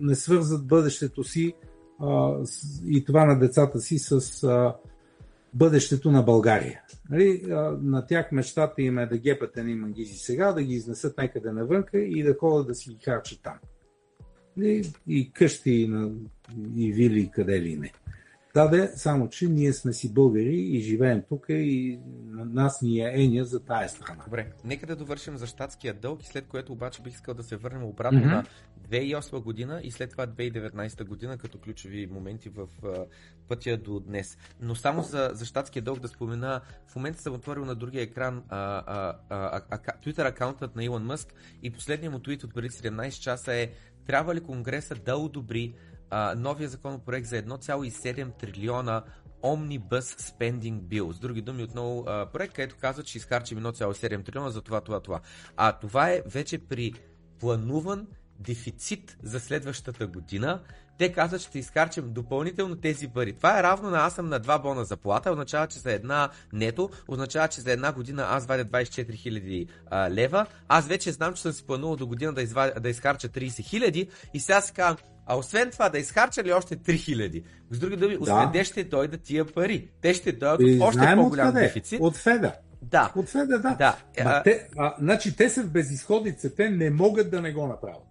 не 0.00 0.14
свързат 0.14 0.66
бъдещето 0.66 1.24
си 1.24 1.54
а, 2.00 2.36
и 2.86 3.04
това 3.04 3.24
на 3.24 3.38
децата 3.38 3.80
си 3.80 3.98
с 3.98 4.44
а, 4.44 4.76
бъдещето 5.54 6.10
на 6.10 6.22
България. 6.22 6.80
Нали, 7.10 7.42
на 7.82 8.06
тях 8.06 8.32
мечтата 8.32 8.82
им 8.82 8.98
е 8.98 9.06
да 9.06 9.18
гепат 9.18 9.56
едни 9.56 9.74
мангизи 9.74 10.18
сега, 10.18 10.52
да 10.52 10.62
ги 10.62 10.74
изнесат 10.74 11.18
някъде 11.18 11.52
навънка 11.52 11.98
и 11.98 12.22
да 12.22 12.34
ходят 12.40 12.66
да 12.66 12.74
си 12.74 12.90
ги 12.90 13.04
харчат 13.04 13.40
там. 13.42 13.58
Нали, 14.56 14.92
и 15.06 15.32
къщи, 15.32 15.70
и, 15.70 15.88
на, 15.88 16.10
и 16.76 16.92
вили, 16.92 17.30
къде 17.34 17.60
ли 17.60 17.76
не. 17.76 17.92
Да, 18.56 18.68
да, 18.68 18.88
само 18.94 19.28
че 19.28 19.48
ние 19.48 19.72
сме 19.72 19.92
си 19.92 20.14
българи 20.14 20.60
и 20.60 20.80
живеем 20.80 21.22
тук 21.28 21.46
и 21.48 22.00
на 22.26 22.44
нас 22.44 22.82
ни 22.82 23.00
е 23.00 23.12
еня 23.14 23.44
за 23.44 23.60
тая 23.60 23.88
страна. 23.88 24.24
Добре, 24.24 24.52
нека 24.64 24.86
да 24.86 24.96
довършим 24.96 25.36
за 25.36 25.46
щатския 25.46 25.94
дълг 25.94 26.22
и 26.22 26.26
след 26.26 26.46
което 26.46 26.72
обаче 26.72 27.02
бих 27.02 27.14
искал 27.14 27.34
да 27.34 27.42
се 27.42 27.56
върнем 27.56 27.84
обратно 27.84 28.20
mm-hmm. 28.20 28.24
на 28.24 28.44
2008 28.90 29.42
година 29.42 29.80
и 29.84 29.90
след 29.90 30.10
това 30.10 30.26
2019 30.26 31.04
година 31.04 31.38
като 31.38 31.58
ключови 31.58 32.06
моменти 32.06 32.48
в 32.48 32.68
uh, 32.82 33.06
пътя 33.48 33.76
до 33.76 34.00
днес. 34.00 34.38
Но 34.60 34.74
само 34.74 35.02
за, 35.02 35.30
за 35.32 35.44
щатския 35.44 35.82
дълг 35.82 36.00
да 36.00 36.08
спомена, 36.08 36.60
в 36.86 36.96
момента 36.96 37.22
съм 37.22 37.34
отворил 37.34 37.64
на 37.64 37.74
другия 37.74 38.02
екран 38.02 38.42
uh, 38.42 38.86
uh, 38.88 39.14
uh, 39.30 39.68
uh, 39.68 40.06
Twitter 40.06 40.28
акаунтът 40.28 40.76
на 40.76 40.84
Илон 40.84 41.04
Мъск 41.04 41.34
и 41.62 41.70
последният 41.70 42.12
му 42.12 42.18
твит 42.18 42.44
от 42.44 42.54
преди 42.54 42.70
17 42.70 43.20
часа 43.20 43.54
е 43.54 43.70
трябва 44.06 44.34
ли 44.34 44.40
Конгреса 44.40 44.94
да 44.94 45.16
одобри 45.16 45.74
а, 46.10 46.34
новия 46.38 46.68
законопроект 46.68 47.26
за 47.26 47.36
1,7 47.36 48.38
трилиона 48.38 49.02
Omnibus 49.42 50.20
Spending 50.20 50.80
Bill. 50.80 51.12
С 51.12 51.18
други 51.18 51.42
думи, 51.42 51.62
отново 51.62 52.04
а, 52.06 52.26
проект, 52.26 52.54
където 52.54 52.76
казва, 52.80 53.02
че 53.02 53.18
изхарчим 53.18 53.58
1,7 53.58 54.24
трилиона 54.24 54.50
за 54.50 54.62
това, 54.62 54.80
това, 54.80 55.00
това. 55.00 55.20
А 55.56 55.72
това 55.72 56.10
е 56.10 56.22
вече 56.26 56.58
при 56.58 56.92
плануван 57.40 58.06
дефицит 58.38 59.16
за 59.22 59.40
следващата 59.40 60.06
година. 60.06 60.60
Те 60.98 61.12
казват, 61.12 61.40
че 61.40 61.48
ще 61.48 61.58
изхарчим 61.58 62.12
допълнително 62.12 62.76
тези 62.76 63.08
пари. 63.08 63.32
Това 63.32 63.58
е 63.58 63.62
равно 63.62 63.90
на 63.90 63.98
аз 63.98 64.14
съм 64.14 64.28
на 64.28 64.38
два 64.38 64.58
бона 64.58 64.84
заплата, 64.84 65.30
означава, 65.30 65.66
че 65.66 65.78
за 65.78 65.92
една 65.92 66.30
нето, 66.52 66.90
означава, 67.08 67.48
че 67.48 67.60
за 67.60 67.72
една 67.72 67.92
година 67.92 68.26
аз 68.30 68.46
вадя 68.46 68.64
24 68.64 69.10
000 69.10 69.68
а, 69.90 70.10
лева. 70.10 70.46
Аз 70.68 70.86
вече 70.86 71.12
знам, 71.12 71.34
че 71.34 71.42
съм 71.42 71.52
си 71.52 71.66
планувал 71.66 71.96
до 71.96 72.06
година 72.06 72.32
да, 72.32 72.42
извадя, 72.42 72.80
да 72.80 72.88
изхарча 72.88 73.28
30 73.28 73.48
000 73.48 74.10
и 74.34 74.40
сега 74.40 74.60
си 74.60 74.72
казвам, 74.72 74.96
а 75.26 75.36
освен 75.36 75.70
това 75.70 75.88
да 75.88 75.98
изхарча 75.98 76.44
ли 76.44 76.52
още 76.52 76.76
3000? 76.76 77.44
С 77.70 77.78
други 77.78 77.96
думи, 77.96 78.18
да. 78.52 78.64
ще 78.64 78.84
дойдат 78.84 79.22
тия 79.22 79.44
пари? 79.44 79.88
Те 80.00 80.14
ще 80.14 80.32
дойдат 80.32 80.60
и 80.60 80.78
още 80.80 81.00
по-голям 81.16 81.48
откъде? 81.48 81.60
дефицит. 81.60 82.00
От 82.00 82.16
Феда. 82.16 82.52
Да. 82.82 83.12
От 83.16 83.28
Феда, 83.28 83.58
да. 83.58 83.74
да. 83.78 83.96
А, 84.18 84.42
те, 84.42 84.68
а, 84.76 84.94
значи 84.98 85.36
те 85.36 85.48
са 85.48 85.62
в 85.62 85.70
безисходица, 85.70 86.54
те 86.54 86.70
не 86.70 86.90
могат 86.90 87.30
да 87.30 87.42
не 87.42 87.52
го 87.52 87.66
направят. 87.66 88.02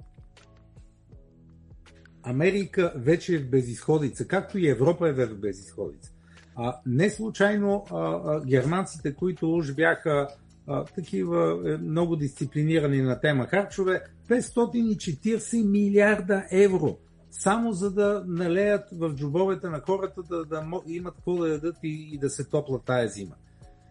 Америка 2.23 2.93
вече 2.95 3.35
е 3.35 3.37
в 3.37 3.49
безисходица, 3.49 4.27
както 4.27 4.57
и 4.57 4.69
Европа 4.69 5.09
е 5.09 5.13
в 5.13 5.35
безисходица. 5.35 6.11
А, 6.55 6.75
не 6.85 7.09
случайно 7.09 7.85
а, 7.91 7.95
а, 7.97 8.45
германците, 8.45 9.13
които 9.13 9.53
уж 9.53 9.73
бяха 9.73 10.27
а, 10.67 10.85
такива 10.85 11.61
е, 11.65 11.77
много 11.77 12.15
дисциплинирани 12.15 13.01
на 13.01 13.19
тема 13.19 13.45
харчове, 13.45 14.01
540 14.29 15.69
милиарда 15.69 16.45
евро 16.51 16.97
само 17.39 17.73
за 17.73 17.91
да 17.91 18.23
налеят 18.27 18.83
в 18.91 19.15
джобовете 19.15 19.69
на 19.69 19.79
хората 19.79 20.23
да, 20.23 20.45
да 20.45 20.81
имат 20.87 21.15
какво 21.15 21.35
да 21.35 21.49
ядат 21.49 21.75
и, 21.83 22.09
и 22.13 22.17
да 22.17 22.29
се 22.29 22.43
топла 22.43 22.79
тая 22.85 23.09
зима. 23.09 23.35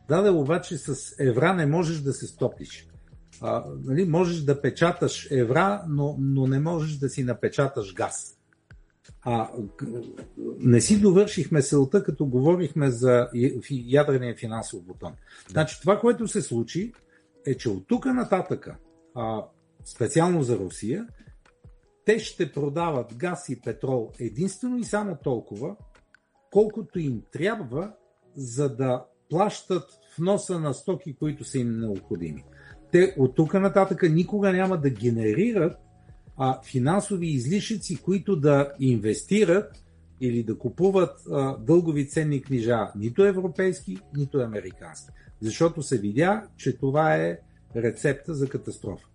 Да, 0.08 0.22
да, 0.22 0.32
обаче 0.32 0.78
с 0.78 1.14
евра 1.18 1.54
не 1.54 1.66
можеш 1.66 1.98
да 1.98 2.12
се 2.12 2.26
стопиш. 2.26 2.88
А, 3.40 3.64
нали, 3.84 4.04
можеш 4.04 4.40
да 4.40 4.60
печаташ 4.60 5.30
евра, 5.30 5.84
но, 5.88 6.16
но 6.18 6.46
не 6.46 6.60
можеш 6.60 6.96
да 6.96 7.08
си 7.08 7.24
напечаташ 7.24 7.94
газ. 7.94 8.38
А, 9.22 9.50
не 10.58 10.80
си 10.80 11.00
довършихме 11.00 11.62
селта, 11.62 12.04
като 12.04 12.26
говорихме 12.26 12.90
за 12.90 13.28
ядрения 13.70 14.36
финансов 14.36 14.82
бутон. 14.82 15.12
Значи 15.48 15.80
това, 15.80 16.00
което 16.00 16.28
се 16.28 16.42
случи, 16.42 16.92
е, 17.46 17.54
че 17.54 17.68
от 17.68 17.88
тук 17.88 18.04
нататъка 18.06 18.76
а, 19.14 19.44
специално 19.84 20.42
за 20.42 20.58
Русия, 20.58 21.06
те 22.04 22.18
ще 22.18 22.52
продават 22.52 23.14
газ 23.14 23.48
и 23.48 23.60
петрол 23.60 24.12
единствено 24.18 24.78
и 24.78 24.84
само 24.84 25.16
толкова, 25.24 25.76
колкото 26.52 26.98
им 26.98 27.22
трябва, 27.32 27.92
за 28.36 28.76
да 28.76 29.04
плащат 29.30 29.84
вноса 30.18 30.60
на 30.60 30.74
стоки, 30.74 31.16
които 31.16 31.44
са 31.44 31.58
им 31.58 31.80
необходими. 31.80 32.44
Те 32.92 33.14
от 33.18 33.34
тук 33.34 33.54
нататък 33.54 34.02
никога 34.10 34.52
няма 34.52 34.80
да 34.80 34.90
генерират 34.90 35.78
а, 36.36 36.62
финансови 36.62 37.26
излишъци, 37.26 38.02
които 38.02 38.36
да 38.36 38.72
инвестират 38.80 39.84
или 40.20 40.42
да 40.42 40.58
купуват 40.58 41.20
а, 41.30 41.56
дългови 41.56 42.08
ценни 42.08 42.42
книжа, 42.42 42.92
нито 42.96 43.24
европейски, 43.24 43.96
нито 44.16 44.38
американски. 44.38 45.12
Защото 45.40 45.82
се 45.82 45.98
видя, 45.98 46.48
че 46.56 46.78
това 46.78 47.16
е 47.16 47.38
рецепта 47.76 48.34
за 48.34 48.48
катастрофа. 48.48 49.06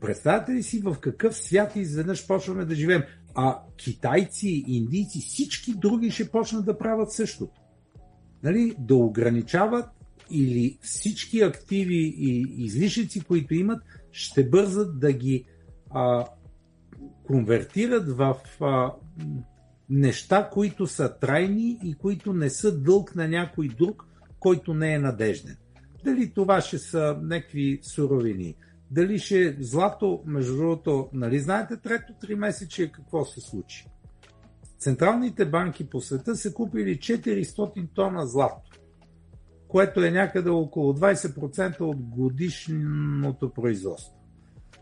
Представете 0.00 0.52
ли 0.52 0.62
си 0.62 0.80
в 0.80 0.96
какъв 1.00 1.36
свят 1.36 1.76
изведнъж 1.76 2.26
почваме 2.26 2.64
да 2.64 2.74
живеем? 2.74 3.02
А 3.34 3.58
китайци, 3.76 4.64
индийци, 4.66 5.20
всички 5.20 5.74
други 5.74 6.10
ще 6.10 6.30
почнат 6.30 6.64
да 6.64 6.78
правят 6.78 7.12
същото. 7.12 7.60
Нали? 8.42 8.74
Да 8.78 8.94
ограничават 8.94 9.86
или 10.30 10.78
всички 10.82 11.40
активи 11.40 12.14
и 12.18 12.46
излишици, 12.64 13.20
които 13.20 13.54
имат, 13.54 13.82
ще 14.12 14.48
бързат 14.48 15.00
да 15.00 15.12
ги 15.12 15.44
а, 15.90 16.26
конвертират 17.26 18.08
в 18.08 18.36
а, 18.60 18.92
неща, 19.90 20.50
които 20.52 20.86
са 20.86 21.18
трайни 21.18 21.78
и 21.84 21.94
които 21.94 22.32
не 22.32 22.50
са 22.50 22.78
дълг 22.78 23.14
на 23.14 23.28
някой 23.28 23.68
друг, 23.68 24.06
който 24.38 24.74
не 24.74 24.94
е 24.94 24.98
надежден. 24.98 25.56
Дали 26.04 26.32
това 26.34 26.60
ще 26.60 26.78
са 26.78 27.18
някакви 27.22 27.78
суровини, 27.82 28.56
дали 28.90 29.18
ще 29.18 29.46
е 29.46 29.56
злато, 29.60 30.22
между 30.26 30.56
другото, 30.56 31.08
нали 31.12 31.38
знаете 31.38 31.76
трето 31.76 32.12
три 32.20 32.34
месече 32.34 32.92
какво 32.92 33.24
се 33.24 33.40
случи? 33.40 33.86
Централните 34.78 35.44
банки 35.44 35.90
по 35.90 36.00
света 36.00 36.36
са 36.36 36.52
купили 36.54 36.98
400 36.98 37.88
тона 37.94 38.26
злато, 38.26 38.70
което 39.68 40.04
е 40.04 40.10
някъде 40.10 40.50
около 40.50 40.92
20% 40.92 41.80
от 41.80 41.96
годишното 41.96 43.50
производство. 43.50 44.14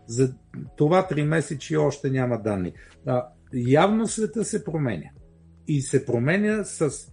За 0.07 0.35
това 0.77 1.07
три 1.07 1.23
месечи 1.23 1.77
още 1.77 2.11
няма 2.11 2.43
данни. 2.43 2.73
А, 3.07 3.27
явно 3.55 4.07
света 4.07 4.45
се 4.45 4.65
променя. 4.65 5.11
И 5.69 5.83
се 5.83 6.07
променя 6.07 6.65
с 6.65 7.13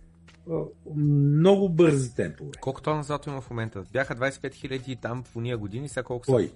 много 0.96 1.70
бързи 1.70 2.16
темпове. 2.16 2.52
Колко 2.62 2.82
тона 2.82 3.04
злато 3.04 3.30
има 3.30 3.42
в 3.42 3.50
момента? 3.50 3.84
Бяха 3.94 4.16
25 4.16 4.54
хиляди 4.54 4.96
там 4.96 5.24
в 5.24 5.36
уния 5.36 5.58
години, 5.58 5.90
сега 5.90 6.04
колко 6.04 6.26
са? 6.26 6.32
Кой? 6.32 6.52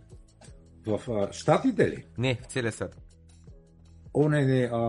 В 0.87 1.11
а, 1.11 1.33
Штатите 1.33 1.89
ли? 1.89 2.05
Не, 2.17 2.35
в 2.35 2.45
целия 2.45 2.71
свят. 2.71 2.97
О, 4.13 4.29
не, 4.29 4.45
не. 4.45 4.69
А... 4.71 4.79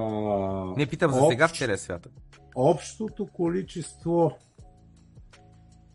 Не 0.77 0.87
питам 0.87 1.13
за 1.13 1.21
сега 1.31 1.49
в 1.49 1.57
целия 1.59 1.79
свят. 1.79 2.09
Общото 2.55 3.27
количество 3.27 4.39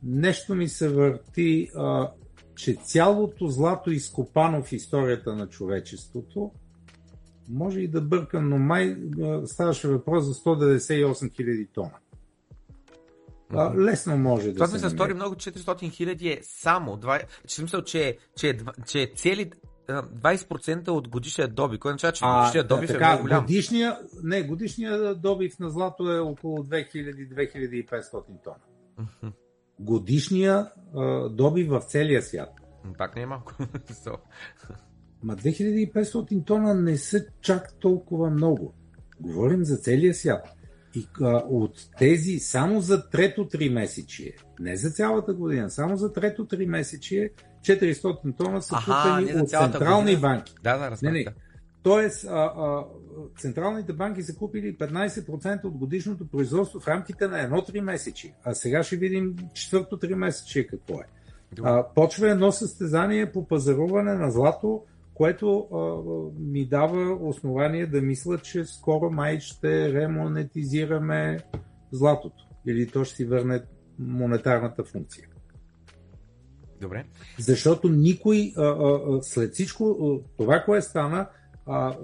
нещо 0.03 0.55
ми 0.55 0.67
се 0.69 0.89
върти, 0.89 1.69
а, 1.75 2.11
че 2.55 2.73
цялото 2.73 3.47
злато 3.47 3.91
изкопано 3.91 4.63
в 4.63 4.71
историята 4.71 5.35
на 5.35 5.49
човечеството, 5.49 6.51
може 7.49 7.80
и 7.80 7.88
да 7.88 8.01
бъркам, 8.01 8.49
но 8.49 8.57
май 8.57 8.97
ставаше 9.45 9.88
въпрос 9.88 10.25
за 10.25 10.34
198 10.34 11.35
хиляди 11.35 11.67
тона. 11.73 11.91
А, 13.49 13.77
лесно 13.77 14.17
може 14.17 14.47
да 14.47 14.53
Това 14.53 14.67
се 14.67 14.73
ми 14.73 14.80
се 14.80 14.89
стори 14.89 15.13
много, 15.13 15.35
400 15.35 15.91
хиляди 15.91 16.30
е 16.30 16.39
само, 16.41 16.99
че 17.47 17.55
съм 17.55 17.65
мисъл, 17.65 17.81
че, 17.81 18.17
че, 18.38 18.57
че 18.88 19.11
цели 19.15 19.51
а, 19.51 19.72
20% 19.89 20.88
от 20.89 21.07
годишния 21.07 21.47
добив, 21.47 21.80
което 21.80 21.95
означава, 21.95 22.14
че 22.14 22.26
годишния 22.26 22.64
добив 22.64 22.89
е 22.89 22.93
така, 22.93 23.10
много 23.10 23.23
голям. 23.23 23.45
Годишния, 23.45 23.97
не, 24.23 24.43
годишния 24.43 25.15
добив 25.15 25.60
на 25.60 25.69
злато 25.69 26.11
е 26.11 26.19
около 26.19 26.57
2000-2500 26.57 28.23
тона. 28.43 28.55
Годишния 29.80 30.68
а, 30.95 31.30
добив 31.30 31.69
в 31.69 31.81
целия 31.81 32.22
свят. 32.22 32.49
Пак 32.97 33.15
не 33.15 33.22
е 33.22 33.26
малко. 33.26 33.53
Ма 35.23 35.35
2500 35.35 36.45
тона 36.45 36.73
не 36.73 36.97
са 36.97 37.26
чак 37.41 37.73
толкова 37.80 38.30
много. 38.30 38.73
Говорим 39.19 39.64
за 39.64 39.77
целия 39.77 40.14
свят. 40.14 40.62
И 40.95 41.07
а, 41.21 41.43
от 41.49 41.73
тези, 41.97 42.39
само 42.39 42.81
за 42.81 43.09
трето 43.09 43.47
три 43.47 43.69
месечие, 43.69 44.33
не 44.59 44.75
за 44.75 44.89
цялата 44.89 45.33
година, 45.33 45.69
само 45.69 45.97
за 45.97 46.13
трето 46.13 46.45
три 46.45 46.65
месечие, 46.65 47.29
400 47.61 48.37
тона 48.37 48.61
са 48.61 48.75
купени 48.75 49.41
от 49.41 49.49
централни 49.49 50.15
година. 50.15 50.19
банки. 50.19 50.53
Да, 50.63 50.77
да, 50.77 50.91
разбрах. 50.91 51.11
Не, 51.11 51.17
не. 51.17 51.23
да. 51.23 51.31
Тоест, 51.83 52.25
а, 52.25 52.29
а, 52.29 52.83
централните 53.37 53.93
банки 53.93 54.23
са 54.23 54.35
купили 54.35 54.77
15% 54.77 55.63
от 55.63 55.77
годишното 55.77 56.27
производство 56.27 56.79
в 56.79 56.87
рамките 56.87 57.27
на 57.27 57.41
едно 57.41 57.61
три 57.61 57.81
месечи. 57.81 58.33
А 58.43 58.53
сега 58.53 58.83
ще 58.83 58.95
видим 58.95 59.35
четвърто 59.53 59.97
три 59.97 60.15
месече 60.15 60.67
какво 60.67 60.93
е. 60.93 61.05
А, 61.63 61.85
почва 61.95 62.29
едно 62.29 62.51
състезание 62.51 63.31
по 63.31 63.47
пазаруване 63.47 64.13
на 64.13 64.31
злато, 64.31 64.83
което 65.14 65.60
а, 65.60 65.77
ми 66.40 66.65
дава 66.65 67.27
основание 67.27 67.88
да 67.88 68.02
мисля, 68.02 68.38
че 68.38 68.65
скоро 68.65 69.11
май 69.11 69.40
ще 69.40 69.94
ремонетизираме 69.94 71.40
златото. 71.91 72.48
Или 72.68 72.88
то 72.88 73.03
ще 73.03 73.15
си 73.15 73.26
върне 73.26 73.64
монетарната 73.99 74.84
функция. 74.84 75.27
Добре. 76.81 77.06
Защото 77.40 77.90
никой, 77.90 78.53
а, 78.57 78.61
а, 78.61 79.19
след 79.22 79.53
всичко 79.53 79.90
а, 79.90 80.30
това, 80.38 80.64
което 80.65 80.85
стана, 80.85 81.27
а, 81.65 81.98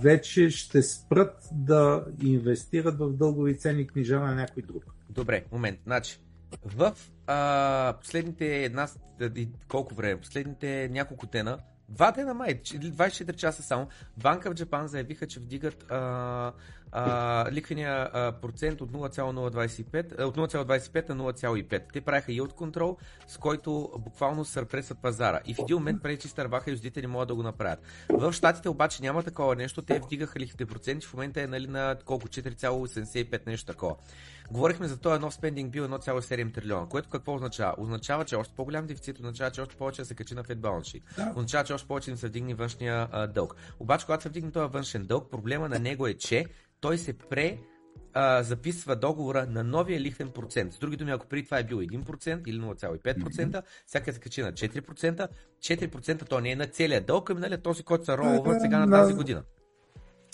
вече 0.00 0.50
ще 0.50 0.82
спрат 0.82 1.48
да 1.52 2.04
инвестират 2.22 2.98
в 2.98 3.12
дългови 3.12 3.58
ценни 3.58 3.86
книжа 3.86 4.20
на 4.20 4.34
някой 4.34 4.62
друг. 4.62 4.84
Добре, 5.10 5.44
момент. 5.52 5.78
Значи, 5.84 6.20
в 6.64 6.92
а, 7.26 7.96
последните 8.00 8.64
една, 8.64 8.88
колко 9.68 9.94
време, 9.94 10.20
последните 10.20 10.88
няколко 10.92 11.26
дена, 11.26 11.58
два 11.92 12.12
дена 12.12 12.34
май, 12.34 12.62
ч- 12.62 12.74
или 12.74 12.92
24 12.92 13.36
часа 13.36 13.62
само, 13.62 13.88
Банка 14.16 14.50
в 14.50 14.54
Джапан 14.54 14.88
заявиха, 14.88 15.26
че 15.26 15.40
вдигат 15.40 15.90
а, 15.90 16.52
а, 16.92 17.50
ликвения 17.52 18.10
а, 18.12 18.32
процент 18.32 18.80
от 18.80 18.92
0,025, 18.92 20.14
а, 20.18 20.26
от 20.26 20.36
0,25 20.36 21.08
на 21.08 21.32
0,5. 21.32 21.82
Те 21.92 22.00
правиха 22.00 22.32
yield 22.32 22.52
контрол, 22.52 22.96
с 23.28 23.38
който 23.38 23.90
буквално 23.98 24.44
сърпресват 24.44 24.98
пазара. 24.98 25.40
И 25.46 25.54
в 25.54 25.58
един 25.58 25.76
момент 25.76 26.02
преди 26.02 26.16
че 26.16 26.28
стърваха 26.28 26.70
юздители 26.70 27.06
могат 27.06 27.28
да 27.28 27.34
го 27.34 27.42
направят. 27.42 27.78
В 28.08 28.32
Штатите 28.32 28.68
обаче 28.68 29.02
няма 29.02 29.22
такова 29.22 29.56
нещо, 29.56 29.82
те 29.82 29.98
вдигаха 29.98 30.40
лихвите 30.40 30.66
проценти, 30.66 31.06
в 31.06 31.14
момента 31.14 31.42
е 31.42 31.46
нали, 31.46 31.66
на 31.66 31.96
колко 32.04 32.28
4,85 32.28 33.46
нещо 33.46 33.72
такова. 33.72 33.96
Говорихме 34.50 34.88
за 34.88 34.98
този 34.98 35.20
нов 35.20 35.34
спендинг 35.34 35.72
бил 35.72 35.88
1,7 35.88 36.54
трилиона, 36.54 36.86
което 36.88 37.08
какво 37.08 37.34
означава? 37.34 37.74
Означава, 37.78 38.24
че 38.24 38.36
още 38.36 38.54
по-голям 38.56 38.86
дефицит, 38.86 39.18
означава, 39.18 39.50
че 39.50 39.60
още 39.60 39.76
повече 39.76 40.02
да 40.02 40.06
се 40.06 40.14
качи 40.14 40.34
на 40.34 40.44
Fed 40.44 40.56
balance 40.56 40.80
sheet. 40.80 41.02
Да. 41.16 41.32
Означава, 41.36 41.64
че 41.64 41.72
още 41.72 41.88
повече 41.88 42.10
да 42.10 42.16
се 42.16 42.28
вдигне 42.28 42.54
външния 42.54 43.08
а, 43.12 43.26
дълг. 43.26 43.56
Обаче, 43.80 44.06
когато 44.06 44.22
се 44.22 44.28
вдигне 44.28 44.50
този 44.50 44.72
външен 44.72 45.04
дълг, 45.06 45.30
проблема 45.30 45.68
на 45.68 45.78
него 45.78 46.06
е, 46.06 46.14
че 46.14 46.46
той 46.80 46.98
се 46.98 47.12
пре 47.12 47.58
а, 48.14 48.42
записва 48.42 48.96
договора 48.96 49.46
на 49.46 49.64
новия 49.64 50.00
лихвен 50.00 50.30
процент. 50.30 50.72
С 50.72 50.78
други 50.78 50.96
думи, 50.96 51.10
ако 51.10 51.26
преди 51.26 51.44
това 51.44 51.58
е 51.58 51.64
бил 51.64 51.78
1% 51.78 52.48
или 52.48 52.60
0,5%, 52.60 53.62
сега 53.86 54.12
се 54.12 54.20
качи 54.20 54.42
на 54.42 54.52
4%, 54.52 55.28
4% 55.60 56.28
то 56.28 56.40
не 56.40 56.50
е 56.50 56.56
на 56.56 56.66
целия 56.66 57.00
дълг, 57.00 57.30
ами 57.30 57.40
нали, 57.40 57.62
този, 57.62 57.82
който 57.82 58.04
се 58.04 58.16
ролва 58.16 58.60
сега 58.60 58.78
на 58.78 58.90
тази 58.90 59.14
година. 59.14 59.42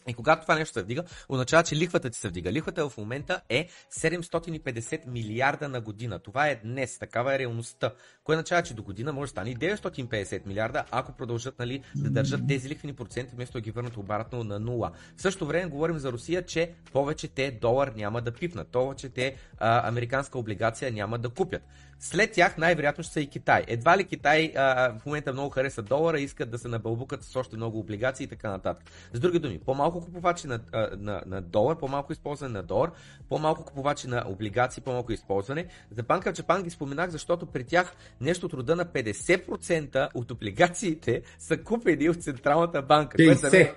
И 0.09 0.15
когато 0.15 0.43
това 0.43 0.55
нещо 0.55 0.73
се 0.73 0.83
вдига, 0.83 1.05
означава, 1.29 1.63
че 1.63 1.77
лихвата 1.77 2.11
ти 2.11 2.19
се 2.19 2.29
вдига. 2.29 2.53
Лихвата 2.53 2.89
в 2.89 2.99
момента 2.99 3.41
е 3.49 3.69
750 3.93 5.07
милиарда 5.07 5.69
на 5.69 5.81
година. 5.81 6.19
Това 6.19 6.49
е 6.49 6.61
днес, 6.65 6.99
такава 6.99 7.35
е 7.35 7.39
реалността. 7.39 7.91
Кое 8.25 8.37
означава, 8.37 8.63
че 8.63 8.75
до 8.75 8.83
година 8.83 9.13
може 9.13 9.29
да 9.29 9.31
стане 9.31 9.51
и 9.51 9.57
950 9.57 10.47
милиарда, 10.47 10.85
ако 10.91 11.13
продължат 11.13 11.59
нали, 11.59 11.83
да 11.95 12.11
държат 12.11 12.41
тези 12.49 12.69
лихвени 12.69 12.95
проценти, 12.95 13.35
вместо 13.35 13.53
да 13.53 13.61
ги 13.61 13.71
върнат 13.71 13.97
обратно 13.97 14.45
на 14.45 14.59
нула. 14.59 14.93
В 15.17 15.23
същото 15.23 15.47
време 15.47 15.71
говорим 15.71 15.99
за 15.99 16.13
Русия, 16.13 16.47
че 16.47 16.73
повече 16.93 17.29
те 17.29 17.51
долар 17.51 17.93
няма 17.97 18.23
да 18.23 18.33
пипнат, 18.33 18.69
повече 18.69 19.09
те 19.09 19.37
а, 19.59 19.89
американска 19.89 20.39
облигация 20.39 20.93
няма 20.93 21.19
да 21.19 21.29
купят. 21.29 21.63
След 22.01 22.33
тях 22.33 22.59
най-вероятно 22.59 23.05
ще 23.05 23.13
са 23.13 23.21
и 23.21 23.27
Китай. 23.27 23.65
Едва 23.67 23.99
ли 23.99 24.05
Китай 24.05 24.53
а, 24.57 24.99
в 24.99 25.07
момента 25.07 25.33
много 25.33 25.51
хареса 25.51 25.83
долара, 25.83 26.21
искат 26.21 26.51
да 26.51 26.59
се 26.59 26.69
набълбукат 26.69 27.25
с 27.25 27.37
още 27.37 27.57
много 27.57 27.79
облигации 27.79 28.25
и 28.25 28.29
така 28.29 28.51
нататък. 28.51 28.91
С 29.13 29.21
други 29.21 29.39
думи, 29.39 29.59
по-малко 29.59 30.01
купувачи 30.01 30.47
на, 30.47 30.61
а, 30.73 30.89
на, 30.97 31.23
на 31.27 31.43
долар, 31.43 31.79
по-малко 31.79 32.13
използване 32.13 32.53
на 32.53 32.63
долар, 32.63 32.91
по-малко 33.29 33.65
купувачи 33.65 34.09
на 34.09 34.25
облигации, 34.27 34.83
по-малко 34.83 35.13
използване. 35.13 35.67
За 35.91 36.03
банка 36.03 36.31
в 36.31 36.35
Джапан 36.35 36.63
ги 36.63 36.71
споменах, 36.71 37.11
защото 37.11 37.47
при 37.47 37.65
тях 37.65 37.97
нещо 38.21 38.47
от 38.47 38.55
рода 38.55 38.77
на 38.77 38.85
50% 38.85 40.09
от 40.15 40.31
облигациите 40.31 41.23
са 41.39 41.63
купени 41.63 42.09
от 42.09 42.23
Централната 42.23 42.83
банка. 42.83 43.17
което 43.17 43.41
за 43.41 43.51
мен- 43.51 43.53
50. 43.53 43.75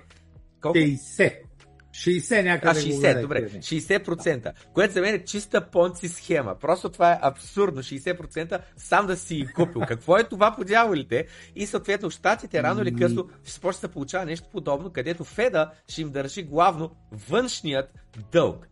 Колко? 0.60 0.78
50. 0.78 1.38
60 1.92 2.42
някъде. 2.44 2.80
А, 2.80 2.82
60, 2.82 3.20
добре. 3.20 3.50
60%. 3.50 4.52
Което 4.72 4.94
за 4.94 5.00
мен 5.00 5.14
е 5.14 5.24
чиста 5.24 5.70
понци 5.70 6.08
схема. 6.08 6.58
Просто 6.60 6.88
това 6.88 7.12
е 7.12 7.18
абсурдно. 7.22 7.82
60% 7.82 8.60
сам 8.76 9.06
да 9.06 9.16
си 9.16 9.46
купил. 9.54 9.82
Какво 9.88 10.18
е 10.18 10.24
това 10.24 10.54
по 10.56 10.64
дяволите? 10.64 11.26
И 11.56 11.66
съответно 11.66 12.10
щатите 12.10 12.62
рано 12.62 12.82
или 12.82 12.94
късно 12.94 13.28
ще 13.44 13.60
почне 13.60 13.88
да 13.88 13.92
получава 13.92 14.24
нещо 14.24 14.48
подобно, 14.52 14.90
където 14.90 15.24
Феда 15.24 15.70
ще 15.88 16.02
им 16.02 16.10
държи 16.10 16.42
главно 16.42 16.90
външният 17.28 17.94
дълг. 18.32 18.68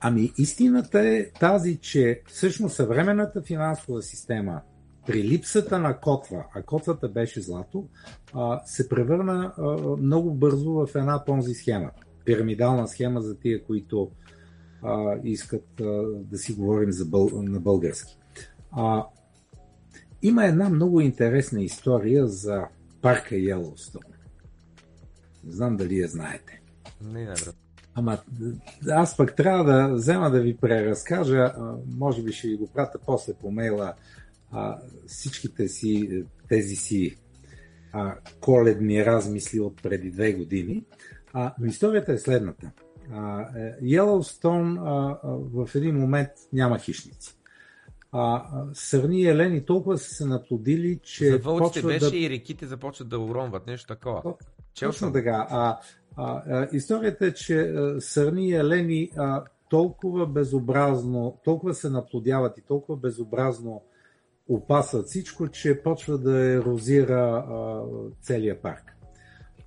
Ами 0.00 0.32
истината 0.38 1.00
е 1.00 1.30
тази, 1.30 1.76
че 1.76 2.22
всъщност 2.26 2.76
съвременната 2.76 3.42
финансова 3.42 4.02
система 4.02 4.60
при 5.06 5.24
липсата 5.24 5.78
на 5.78 6.00
котва, 6.00 6.46
а 6.54 6.62
котвата 6.62 7.08
беше 7.08 7.40
злато, 7.40 7.88
се 8.64 8.88
превърна 8.88 9.52
много 9.98 10.34
бързо 10.34 10.72
в 10.72 10.88
една 10.94 11.24
понзи 11.24 11.54
схема. 11.54 11.90
Пирамидална 12.24 12.88
схема 12.88 13.20
за 13.20 13.38
тия, 13.38 13.64
които 13.64 14.10
искат 15.24 15.66
да 16.14 16.38
си 16.38 16.52
говорим 16.52 16.92
за 16.92 17.04
бъл... 17.04 17.30
на 17.32 17.60
български. 17.60 18.18
Има 20.22 20.44
една 20.44 20.68
много 20.68 21.00
интересна 21.00 21.62
история 21.62 22.26
за 22.26 22.64
парка 23.02 23.36
Йеллоустон. 23.36 24.02
Не 25.44 25.52
знам 25.52 25.76
дали 25.76 25.98
я 25.98 26.08
знаете. 26.08 26.62
Не, 27.04 27.24
не, 27.24 27.34
Ама 27.94 28.18
аз 28.90 29.16
пък 29.16 29.36
трябва 29.36 29.64
да 29.64 29.94
взема 29.94 30.30
да 30.30 30.40
ви 30.40 30.56
преразкажа, 30.56 31.54
може 31.96 32.22
би 32.22 32.32
ще 32.32 32.48
ви 32.48 32.56
го 32.56 32.66
пратя 32.66 32.98
после 33.06 33.34
по 33.34 33.50
мейла, 33.50 33.94
всичките 35.06 35.68
си, 35.68 36.24
тези 36.48 36.76
си 36.76 37.16
коледни 38.40 39.04
размисли 39.04 39.60
от 39.60 39.82
преди 39.82 40.10
две 40.10 40.32
години. 40.32 40.84
но 41.34 41.66
историята 41.66 42.12
е 42.12 42.18
следната. 42.18 42.70
Йеллоустон 43.82 44.78
в 45.52 45.68
един 45.74 45.96
момент 45.96 46.30
няма 46.52 46.78
хищници. 46.78 47.36
А, 48.12 48.44
сърни 48.72 49.20
и 49.20 49.28
елени 49.28 49.64
толкова 49.64 49.98
са 49.98 50.14
се 50.14 50.24
наплодили, 50.24 50.98
че. 51.02 51.30
За 51.30 51.38
вълците 51.38 51.86
беше 51.86 52.10
да... 52.10 52.16
и 52.16 52.30
реките 52.30 52.66
започват 52.66 53.08
да 53.08 53.18
уронват, 53.18 53.66
нещо 53.66 53.86
такова. 53.86 54.34
Точно 54.80 55.12
така. 55.12 55.46
А, 55.50 55.78
а, 56.16 56.42
а, 56.50 56.68
историята 56.72 57.26
е, 57.26 57.32
че 57.32 57.60
а, 57.60 58.00
сърни 58.00 58.48
и 58.48 58.54
елени 58.54 59.10
а, 59.16 59.44
толкова 59.68 60.26
безобразно, 60.26 61.40
толкова 61.44 61.74
се 61.74 61.90
наплодяват 61.90 62.58
и 62.58 62.62
толкова 62.62 62.98
безобразно 62.98 63.82
опасват 64.48 65.06
всичко, 65.06 65.48
че 65.48 65.82
почва 65.82 66.18
да 66.18 66.52
ерозира 66.52 67.44
а, 67.48 67.82
целия 68.20 68.62
парк. 68.62 68.96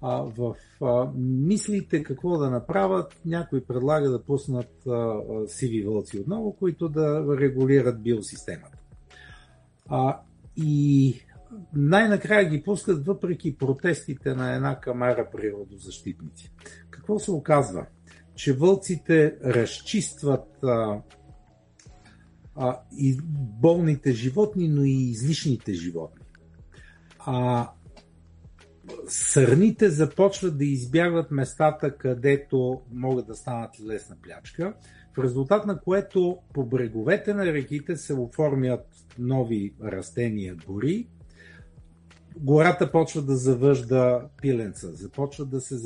А, 0.02 0.22
в 0.22 0.56
а, 0.82 1.12
мислите 1.18 2.04
какво 2.04 2.38
да 2.38 2.50
направят, 2.50 3.22
някой 3.26 3.62
предлага 3.62 4.10
да 4.10 4.24
пуснат 4.24 4.88
а, 4.88 5.22
сиви 5.48 5.84
вълци 5.84 6.20
отново, 6.20 6.54
които 6.54 6.90
да 6.90 7.38
регулират 7.40 8.04
биосистемата. 8.04 8.78
А, 9.88 10.20
и 10.58 11.16
най-накрая 11.74 12.50
ги 12.50 12.64
пускат 12.64 13.06
въпреки 13.06 13.58
протестите 13.58 14.34
на 14.34 14.56
една 14.56 14.80
камара 14.80 15.28
природозащитници. 15.32 16.52
Какво 16.90 17.20
се 17.20 17.32
оказва? 17.32 17.86
Че 18.36 18.54
вълците 18.54 19.36
разчистват 19.44 20.64
а, 20.64 21.02
а, 22.61 22.80
и 22.98 23.18
болните 23.61 24.11
животни, 24.11 24.68
но 24.68 24.84
и 24.84 24.91
излишните 24.91 25.73
животни. 25.73 26.26
А, 27.19 27.69
сърните 29.07 29.90
започват 29.90 30.57
да 30.57 30.65
избягват 30.65 31.31
местата, 31.31 31.98
където 31.98 32.81
могат 32.94 33.27
да 33.27 33.36
станат 33.36 33.80
лесна 33.88 34.15
плячка, 34.22 34.73
в 35.14 35.23
резултат 35.23 35.65
на 35.65 35.80
което 35.80 36.38
по 36.53 36.65
бреговете 36.65 37.34
на 37.34 37.45
реките 37.45 37.98
се 37.98 38.14
оформят 38.14 38.86
нови 39.19 39.73
растения, 39.84 40.56
гори, 40.68 41.07
гората 42.38 42.91
почва 42.91 43.22
да 43.22 43.36
завъжда 43.36 44.27
пиленца, 44.41 44.94
започват 44.94 45.49
да 45.49 45.61
се 45.61 45.77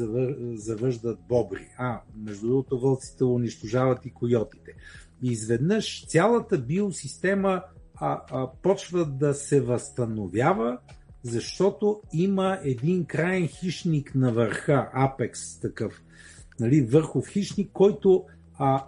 завъждат 0.56 1.20
бобри. 1.30 1.68
А, 1.78 2.02
между 2.18 2.48
другото, 2.48 2.80
вълците 2.80 3.24
унищожават 3.24 4.06
и 4.06 4.14
койотите. 4.14 4.74
И 5.24 5.28
изведнъж 5.28 6.06
цялата 6.08 6.58
биосистема 6.58 7.64
а, 7.96 8.22
а, 8.32 8.48
почва 8.62 9.06
да 9.06 9.34
се 9.34 9.62
възстановява, 9.62 10.78
защото 11.24 12.02
има 12.14 12.60
един 12.64 13.06
крайен 13.06 13.48
хищник 13.48 14.16
на 14.16 14.34
върха, 14.34 14.90
апекс 14.94 15.60
такъв, 15.60 16.04
нали, 16.60 16.82
върхов 16.82 17.28
хищник, 17.28 17.70
който 17.74 18.26
а, 18.58 18.86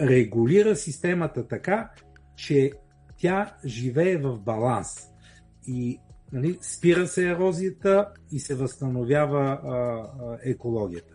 регулира 0.00 0.76
системата 0.76 1.48
така, 1.48 1.90
че 2.36 2.72
тя 3.16 3.56
живее 3.64 4.16
в 4.16 4.38
баланс. 4.38 5.08
И 5.66 5.98
нали, 6.32 6.58
спира 6.60 7.06
се 7.06 7.28
ерозията 7.28 8.08
и 8.32 8.40
се 8.40 8.54
възстановява 8.54 9.40
а, 9.40 9.68
а, 9.68 10.38
екологията. 10.42 11.14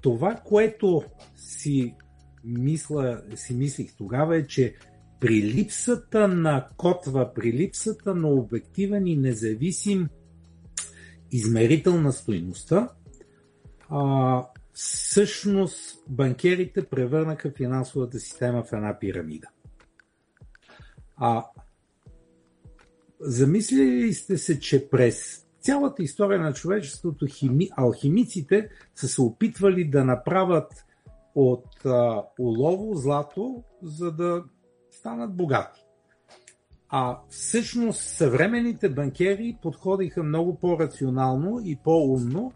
Това, 0.00 0.34
което 0.34 1.02
си, 1.36 1.94
мисля, 2.46 3.22
си 3.34 3.54
мислих 3.54 3.96
тогава 3.96 4.36
е, 4.36 4.46
че 4.46 4.74
при 5.20 5.42
липсата 5.42 6.28
на 6.28 6.68
котва, 6.76 7.34
при 7.34 7.52
липсата 7.52 8.14
на 8.14 8.28
обективен 8.28 9.06
и 9.06 9.16
независим 9.16 10.08
измерител 11.32 12.00
на 12.00 12.12
стоиността, 12.12 12.88
а, 13.88 14.46
всъщност 14.72 16.04
банкерите 16.08 16.84
превърнаха 16.84 17.50
финансовата 17.50 18.20
система 18.20 18.62
в 18.62 18.72
една 18.72 18.98
пирамида. 18.98 19.48
А 21.16 21.44
Замислили 23.20 24.14
сте 24.14 24.38
се, 24.38 24.60
че 24.60 24.88
през 24.88 25.46
цялата 25.60 26.02
история 26.02 26.40
на 26.40 26.52
човечеството 26.52 27.26
хими, 27.28 27.68
алхимиците 27.76 28.68
са 28.94 29.08
се 29.08 29.22
опитвали 29.22 29.84
да 29.84 30.04
направят 30.04 30.84
от 31.36 31.86
а, 31.86 32.22
улово 32.38 32.94
злато, 32.94 33.62
за 33.82 34.12
да 34.12 34.44
станат 34.90 35.36
богати. 35.36 35.80
А 36.88 37.18
всъщност 37.28 38.00
съвременните 38.00 38.88
банкери 38.88 39.56
подходиха 39.62 40.22
много 40.22 40.58
по-рационално 40.58 41.60
и 41.64 41.78
по-умно, 41.84 42.52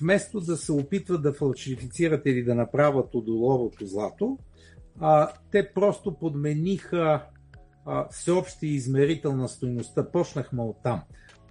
вместо 0.00 0.40
да 0.40 0.56
се 0.56 0.72
опитват 0.72 1.22
да 1.22 1.32
фалшифицират 1.32 2.22
или 2.26 2.44
да 2.44 2.54
направят 2.54 3.14
от 3.14 3.28
оловото 3.28 3.86
злато, 3.86 4.38
а, 5.00 5.30
те 5.50 5.72
просто 5.74 6.14
подмениха 6.14 7.26
всеобщия 8.10 8.70
измерител 8.70 9.36
на 9.36 9.48
стоеността. 9.48 10.10
Почнахме 10.10 10.62
от 10.62 10.76
там, 10.82 11.02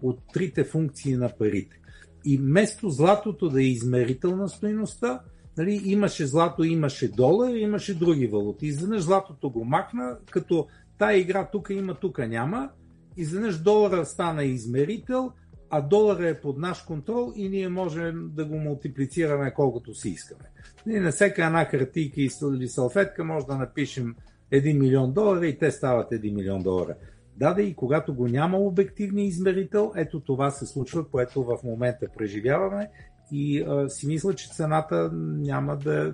от 0.01 0.19
трите 0.33 0.63
функции 0.63 1.15
на 1.15 1.29
парите. 1.29 1.79
И 2.25 2.37
вместо 2.37 2.89
златото 2.89 3.49
да 3.49 3.61
е 3.61 3.65
измерител 3.65 4.35
на 4.35 4.49
стоеността, 4.49 5.19
нали, 5.57 5.81
имаше 5.85 6.25
злато, 6.25 6.63
имаше 6.63 7.11
долар, 7.11 7.53
имаше 7.53 7.97
други 7.97 8.27
валути. 8.27 8.65
Изведнъж 8.65 9.01
златото 9.01 9.49
го 9.49 9.65
махна, 9.65 10.17
като 10.31 10.67
тая 10.97 11.17
игра 11.17 11.49
тук 11.51 11.69
има, 11.69 11.95
тук 11.95 12.17
няма. 12.17 12.69
Изведнъж 13.17 13.57
долара 13.57 14.05
стана 14.05 14.43
измерител, 14.43 15.31
а 15.69 15.81
долара 15.81 16.29
е 16.29 16.41
под 16.41 16.57
наш 16.57 16.81
контрол 16.81 17.33
и 17.35 17.49
ние 17.49 17.69
можем 17.69 18.29
да 18.33 18.45
го 18.45 18.57
мултиплицираме 18.57 19.53
колкото 19.53 19.93
си 19.93 20.09
искаме. 20.09 20.43
Ние 20.85 20.99
на 20.99 21.11
всяка 21.11 21.45
една 21.45 21.65
хартийка 21.65 22.21
или 22.55 22.67
салфетка 22.67 23.23
може 23.23 23.45
да 23.45 23.57
напишем 23.57 24.15
1 24.51 24.79
милион 24.79 25.13
долара 25.13 25.47
и 25.47 25.57
те 25.57 25.71
стават 25.71 26.11
1 26.11 26.33
милион 26.33 26.63
долара. 26.63 26.95
Да, 27.37 27.53
да 27.53 27.61
и 27.61 27.73
когато 27.73 28.15
го 28.15 28.27
няма 28.27 28.57
обективния 28.57 29.25
измерител, 29.25 29.91
ето 29.95 30.19
това 30.19 30.51
се 30.51 30.65
случва, 30.65 31.09
което 31.09 31.43
в 31.43 31.57
момента 31.63 32.07
преживяваме 32.17 32.89
и 33.33 33.61
а, 33.61 33.89
си 33.89 34.07
мисля, 34.07 34.33
че 34.33 34.49
цената 34.49 35.09
няма 35.13 35.77
да, 35.77 36.13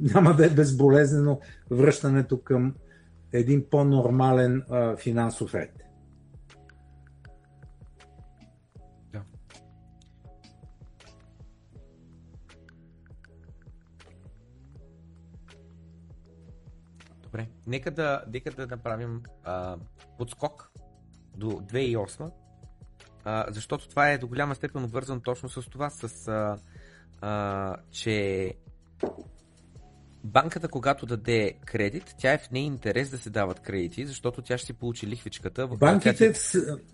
няма 0.00 0.34
да 0.34 0.46
е 0.46 0.50
безболезнено 0.50 1.40
връщането 1.70 2.40
към 2.40 2.74
един 3.32 3.64
по-нормален 3.70 4.62
а, 4.70 4.96
финансов 4.96 5.54
ред. 5.54 5.82
Добре, 17.22 17.48
нека 17.66 17.90
да, 17.90 18.24
нека 18.32 18.50
да 18.50 18.66
направим 18.66 19.22
а, 19.44 19.76
подскок 20.18 20.72
до 21.36 21.46
2008, 21.46 22.30
а, 23.24 23.46
защото 23.48 23.88
това 23.88 24.10
е 24.10 24.18
до 24.18 24.26
голяма 24.26 24.54
степен 24.54 24.84
обвързано 24.84 25.20
точно 25.20 25.48
с 25.48 25.62
това, 25.62 25.90
с 25.90 26.28
а, 26.28 26.58
а, 27.20 27.76
че 27.90 28.54
банката, 30.24 30.68
когато 30.68 31.06
даде 31.06 31.52
кредит, 31.64 32.14
тя 32.18 32.32
е 32.32 32.38
в 32.38 32.50
ней 32.50 32.62
интерес 32.62 33.10
да 33.10 33.18
се 33.18 33.30
дават 33.30 33.60
кредити, 33.60 34.06
защото 34.06 34.42
тя 34.42 34.58
ще 34.58 34.66
си 34.66 34.72
получи 34.72 35.06
лихвичката. 35.06 35.66
Банките, 35.66 36.32
в 36.32 36.38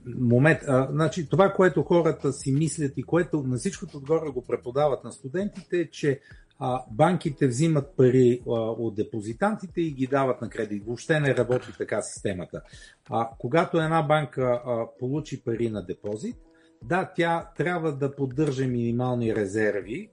момент, 0.07 0.61
а, 0.67 0.89
значи, 0.91 1.29
това, 1.29 1.53
което 1.53 1.83
хората 1.83 2.33
си 2.33 2.53
мислят 2.53 2.93
и 2.97 3.03
което 3.03 3.43
на 3.43 3.57
всичкото 3.57 3.97
отгоре 3.97 4.31
го 4.31 4.45
преподават 4.47 5.05
на 5.05 5.13
студентите, 5.13 5.81
е, 5.81 5.91
че 5.91 6.21
а, 6.59 6.85
банките 6.91 7.47
взимат 7.47 7.97
пари 7.97 8.43
а, 8.47 8.51
от 8.51 8.95
депозитантите 8.95 9.81
и 9.81 9.91
ги 9.91 10.07
дават 10.07 10.41
на 10.41 10.51
кредит. 10.51 10.83
Въобще 10.87 11.21
не 11.21 11.37
работи 11.37 11.69
така 11.79 12.03
системата. 12.03 12.63
А, 13.11 13.29
когато 13.39 13.79
една 13.79 14.03
банка 14.03 14.43
а, 14.43 14.87
получи 14.99 15.45
пари 15.45 15.71
на 15.71 15.85
депозит, 15.85 16.37
да, 16.85 17.13
тя 17.17 17.51
трябва 17.57 17.93
да 17.93 18.17
поддържа 18.17 18.67
минимални 18.67 19.35
резерви, 19.35 20.11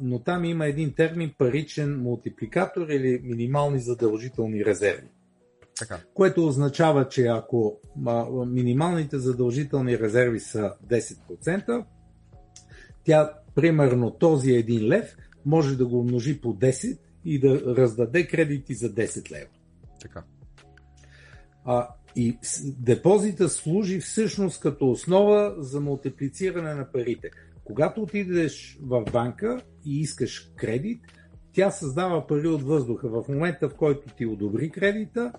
но 0.00 0.18
там 0.18 0.44
има 0.44 0.66
един 0.66 0.94
термин 0.94 1.34
паричен 1.38 2.02
мултипликатор 2.02 2.88
или 2.88 3.20
минимални 3.22 3.78
задължителни 3.78 4.64
резерви. 4.64 5.08
Така. 5.78 6.00
Което 6.14 6.46
означава, 6.46 7.08
че 7.08 7.26
ако 7.26 7.80
а, 8.06 8.26
минималните 8.46 9.18
задължителни 9.18 9.98
резерви 9.98 10.40
са 10.40 10.74
10%, 10.86 11.84
тя, 13.04 13.32
примерно 13.54 14.10
този 14.10 14.52
един 14.52 14.88
лев, 14.88 15.16
може 15.46 15.76
да 15.76 15.86
го 15.86 16.00
умножи 16.00 16.40
по 16.40 16.54
10 16.54 16.98
и 17.24 17.40
да 17.40 17.76
раздаде 17.76 18.26
кредити 18.26 18.74
за 18.74 18.94
10 18.94 19.30
лева. 19.30 19.50
Така. 20.00 20.24
А, 21.64 21.88
и 22.16 22.38
депозита 22.64 23.48
служи 23.48 24.00
всъщност 24.00 24.60
като 24.60 24.90
основа 24.90 25.54
за 25.58 25.80
мултиплициране 25.80 26.74
на 26.74 26.92
парите. 26.92 27.30
Когато 27.64 28.02
отидеш 28.02 28.78
в 28.82 29.04
банка 29.12 29.60
и 29.84 30.00
искаш 30.00 30.50
кредит, 30.56 31.00
тя 31.52 31.70
създава 31.70 32.26
пари 32.26 32.48
от 32.48 32.62
въздуха. 32.62 33.08
В 33.08 33.24
момента, 33.28 33.68
в 33.68 33.74
който 33.74 34.14
ти 34.16 34.26
одобри 34.26 34.70
кредита, 34.70 35.32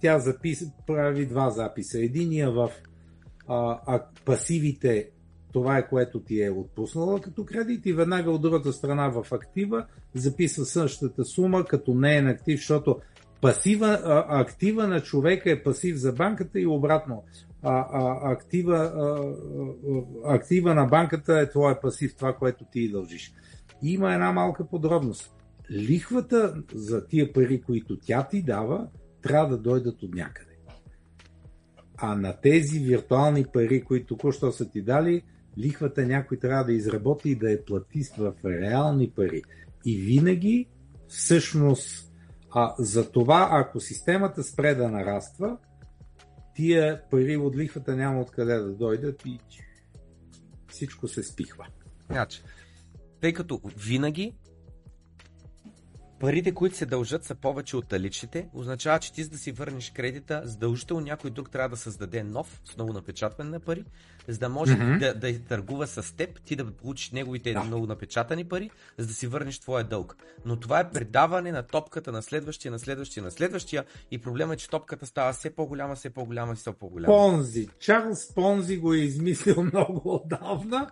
тя 0.00 0.18
запис... 0.18 0.64
прави 0.86 1.26
два 1.26 1.50
записа. 1.50 1.98
Единия 1.98 2.50
в 2.50 2.70
а, 3.46 3.80
а, 3.86 4.04
пасивите, 4.24 5.10
това 5.52 5.78
е 5.78 5.88
което 5.88 6.20
ти 6.20 6.42
е 6.42 6.50
отпуснала 6.50 7.20
като 7.20 7.44
кредит 7.44 7.86
и 7.86 7.92
веднага 7.92 8.30
от 8.30 8.42
другата 8.42 8.72
страна 8.72 9.08
в 9.08 9.32
актива 9.32 9.86
записва 10.14 10.64
същата 10.64 11.24
сума 11.24 11.64
като 11.64 11.94
не 11.94 12.16
е 12.16 12.22
на 12.22 12.30
актив, 12.30 12.58
защото 12.58 13.00
пасива, 13.40 14.00
а, 14.04 14.40
актива 14.40 14.86
на 14.86 15.00
човека 15.00 15.50
е 15.50 15.62
пасив 15.62 15.96
за 15.96 16.12
банката 16.12 16.60
и 16.60 16.66
обратно 16.66 17.24
а, 17.62 17.86
а, 17.92 18.32
актива, 18.32 18.76
а, 18.76 20.34
актива 20.34 20.74
на 20.74 20.86
банката 20.86 21.40
е 21.40 21.50
твоя 21.50 21.80
пасив, 21.80 22.16
това, 22.16 22.32
което 22.32 22.64
ти 22.72 22.90
дължиш. 22.90 23.32
Има 23.82 24.14
една 24.14 24.32
малка 24.32 24.68
подробност. 24.68 25.34
Лихвата 25.70 26.54
за 26.74 27.06
тия 27.06 27.32
пари, 27.32 27.62
които 27.62 27.98
тя 27.98 28.28
ти 28.28 28.42
дава, 28.42 28.88
трябва 29.22 29.48
да 29.48 29.62
дойдат 29.62 30.02
от 30.02 30.14
някъде. 30.14 30.48
А 31.96 32.14
на 32.14 32.40
тези 32.40 32.78
виртуални 32.78 33.44
пари, 33.52 33.84
които 33.84 34.06
току-що 34.06 34.52
са 34.52 34.70
ти 34.70 34.82
дали, 34.82 35.22
лихвата 35.58 36.06
някой 36.06 36.38
трябва 36.38 36.64
да 36.64 36.72
изработи 36.72 37.30
и 37.30 37.36
да 37.36 37.50
я 37.50 37.64
плати 37.64 38.02
в 38.18 38.34
реални 38.44 39.10
пари. 39.10 39.42
И 39.84 39.96
винаги, 39.96 40.68
всъщност, 41.08 42.12
а, 42.50 42.74
за 42.78 43.10
това, 43.10 43.48
ако 43.52 43.80
системата 43.80 44.44
спре 44.44 44.74
да 44.74 44.90
нараства, 44.90 45.58
тия 46.54 47.02
пари 47.10 47.36
от 47.36 47.56
лихвата 47.56 47.96
няма 47.96 48.20
откъде 48.20 48.54
да 48.54 48.72
дойдат 48.72 49.22
и 49.26 49.40
всичко 50.68 51.08
се 51.08 51.22
спихва. 51.22 51.66
Значи, 52.10 52.42
тъй 53.20 53.32
като 53.32 53.60
винаги 53.76 54.34
парите, 56.20 56.54
които 56.54 56.76
се 56.76 56.86
дължат, 56.86 57.24
са 57.24 57.34
повече 57.34 57.76
от 57.76 57.92
личните, 57.92 58.48
означава, 58.54 58.98
че 58.98 59.12
ти 59.12 59.22
за 59.22 59.30
да 59.30 59.38
си 59.38 59.52
върнеш 59.52 59.90
кредита, 59.90 60.42
задължително 60.44 61.02
някой 61.02 61.30
друг 61.30 61.50
трябва 61.50 61.68
да 61.68 61.76
създаде 61.76 62.22
нов, 62.22 62.60
с 62.64 62.76
ново 62.76 62.92
напечатване 62.92 63.50
на 63.50 63.60
пари, 63.60 63.84
за 64.28 64.38
да 64.38 64.48
може 64.48 64.72
mm-hmm. 64.72 64.98
да, 64.98 65.14
да 65.14 65.38
търгува 65.38 65.86
с 65.86 66.16
теб, 66.16 66.40
ти 66.40 66.56
да 66.56 66.70
получиш 66.70 67.10
неговите 67.10 67.52
да. 67.52 67.64
много 67.64 67.86
напечатани 67.86 68.44
пари, 68.44 68.70
за 68.98 69.06
да 69.06 69.12
си 69.12 69.26
върнеш 69.26 69.58
твоя 69.58 69.84
дълг. 69.84 70.16
Но 70.44 70.56
това 70.56 70.80
е 70.80 70.90
предаване 70.90 71.52
на 71.52 71.62
топката 71.62 72.12
на 72.12 72.22
следващия, 72.22 72.72
на 72.72 72.78
следващия, 72.78 73.22
на 73.22 73.30
следващия 73.30 73.84
и 74.10 74.18
проблема 74.18 74.54
е, 74.54 74.56
че 74.56 74.70
топката 74.70 75.06
става 75.06 75.32
все 75.32 75.50
по-голяма, 75.50 75.94
все 75.94 76.10
по-голяма 76.10 76.52
и 76.52 76.56
все 76.56 76.72
по-голяма. 76.72 77.14
Понзи. 77.14 77.68
Чарлз 77.80 78.34
Понзи 78.34 78.76
го 78.76 78.94
е 78.94 78.98
измислил 78.98 79.62
много 79.72 80.14
отдавна 80.14 80.90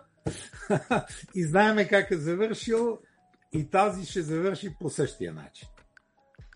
и 1.35 1.43
знаеме 1.43 1.87
как 1.87 2.11
е 2.11 2.17
завършил 2.17 2.99
и 3.53 3.69
тази 3.69 4.05
ще 4.05 4.21
завърши 4.21 4.75
по 4.79 4.89
същия 4.89 5.33
начин. 5.33 5.67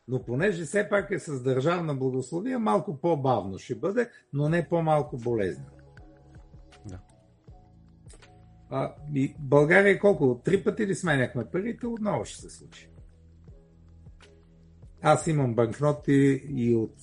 Но 0.07 0.23
понеже 0.23 0.63
все 0.63 0.89
пак 0.89 1.11
е 1.11 1.19
с 1.19 1.43
държавна 1.43 1.95
благословия, 1.95 2.59
малко 2.59 2.97
по-бавно 3.01 3.59
ще 3.59 3.75
бъде, 3.75 4.09
но 4.33 4.49
не 4.49 4.69
по-малко 4.69 5.17
болезнено. 5.17 5.69
Да. 6.85 6.99
А, 8.69 8.95
и 9.15 9.35
България 9.39 9.99
колко? 9.99 10.41
Три 10.45 10.63
пъти 10.63 10.87
ли 10.87 10.95
сменяхме 10.95 11.45
парите? 11.45 11.87
Отново 11.87 12.25
ще 12.25 12.41
се 12.41 12.49
случи. 12.49 12.89
Аз 15.01 15.27
имам 15.27 15.55
банкноти 15.55 16.43
и 16.47 16.75
от 16.75 16.95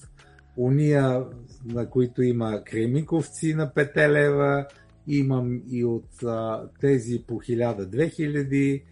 уния, 0.57 1.27
на 1.65 1.91
които 1.91 2.23
има 2.23 2.65
кремиковци 2.65 3.55
на 3.55 3.73
5 3.75 4.09
лева, 4.09 4.67
имам 5.07 5.63
и 5.71 5.85
от 5.85 6.23
а, 6.23 6.69
тези 6.81 7.25
по 7.27 7.35
1000-2000, 7.35 8.83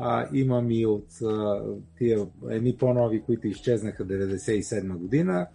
а, 0.00 0.28
имам 0.32 0.70
и 0.70 0.86
от 0.86 1.22
а, 1.22 1.62
тия 1.98 2.26
едни 2.50 2.76
по-нови, 2.76 3.22
които 3.22 3.46
изчезнаха 3.46 4.06
97 4.06 4.96
година. 4.96 5.46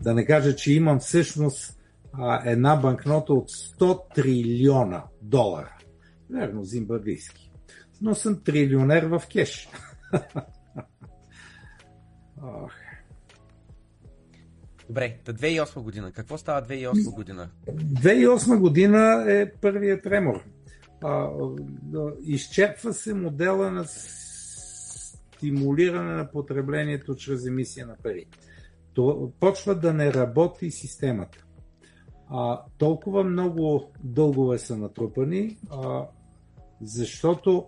Да 0.00 0.14
не 0.14 0.26
кажа, 0.26 0.56
че 0.56 0.72
имам 0.72 0.98
всъщност 0.98 1.80
а, 2.12 2.50
една 2.50 2.76
банкнота 2.76 3.32
от 3.32 3.50
100 3.50 4.14
трилиона 4.14 5.04
долара. 5.22 5.76
Верно, 6.30 6.64
зимбабвийски. 6.64 7.52
Но 8.00 8.14
съм 8.14 8.42
трилионер 8.44 9.04
в 9.04 9.22
кеш. 9.32 9.68
Добре, 14.88 15.18
та 15.24 15.32
2008 15.32 15.80
година. 15.80 16.12
Какво 16.12 16.38
става 16.38 16.62
2008 16.62 17.14
година? 17.14 17.48
2008 17.68 18.58
година 18.58 19.24
е 19.28 19.52
първият 19.52 20.02
тремор 20.02 20.44
а, 21.02 21.30
изчерпва 22.22 22.92
се 22.92 23.14
модела 23.14 23.70
на 23.70 23.84
стимулиране 25.38 26.14
на 26.14 26.30
потреблението 26.30 27.14
чрез 27.14 27.46
емисия 27.46 27.86
на 27.86 27.96
пари. 28.02 28.26
То, 28.94 29.32
почва 29.40 29.74
да 29.74 29.92
не 29.92 30.14
работи 30.14 30.70
системата. 30.70 31.44
А, 32.30 32.62
толкова 32.78 33.24
много 33.24 33.92
дългове 34.04 34.58
са 34.58 34.76
натрупани, 34.76 35.58
а, 35.70 36.06
защото 36.80 37.66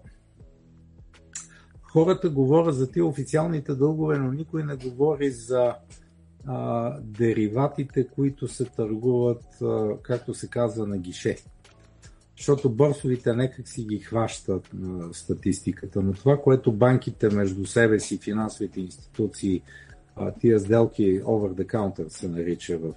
хората 1.82 2.30
говорят 2.30 2.74
за 2.74 2.86
тези 2.86 3.02
официалните 3.02 3.74
дългове, 3.74 4.18
но 4.18 4.32
никой 4.32 4.64
не 4.64 4.76
говори 4.76 5.30
за 5.30 5.74
а, 6.46 6.96
дериватите, 7.00 8.08
които 8.08 8.48
се 8.48 8.64
търгуват, 8.64 9.44
а, 9.62 9.96
както 10.02 10.34
се 10.34 10.48
казва, 10.48 10.86
на 10.86 10.98
гише 10.98 11.36
защото 12.40 12.70
борсовите 12.70 13.34
некак 13.34 13.68
си 13.68 13.84
ги 13.84 13.98
хващат 13.98 14.70
на 14.74 15.14
статистиката, 15.14 16.02
но 16.02 16.12
това, 16.12 16.36
което 16.36 16.72
банките 16.72 17.28
между 17.28 17.66
себе 17.66 18.00
си, 18.00 18.18
финансовите 18.18 18.80
институции, 18.80 19.62
тия 20.40 20.60
сделки 20.60 21.22
over 21.22 21.62
the 21.62 21.66
counter 21.66 22.08
се 22.08 22.28
нарича 22.28 22.78
в, 22.78 22.94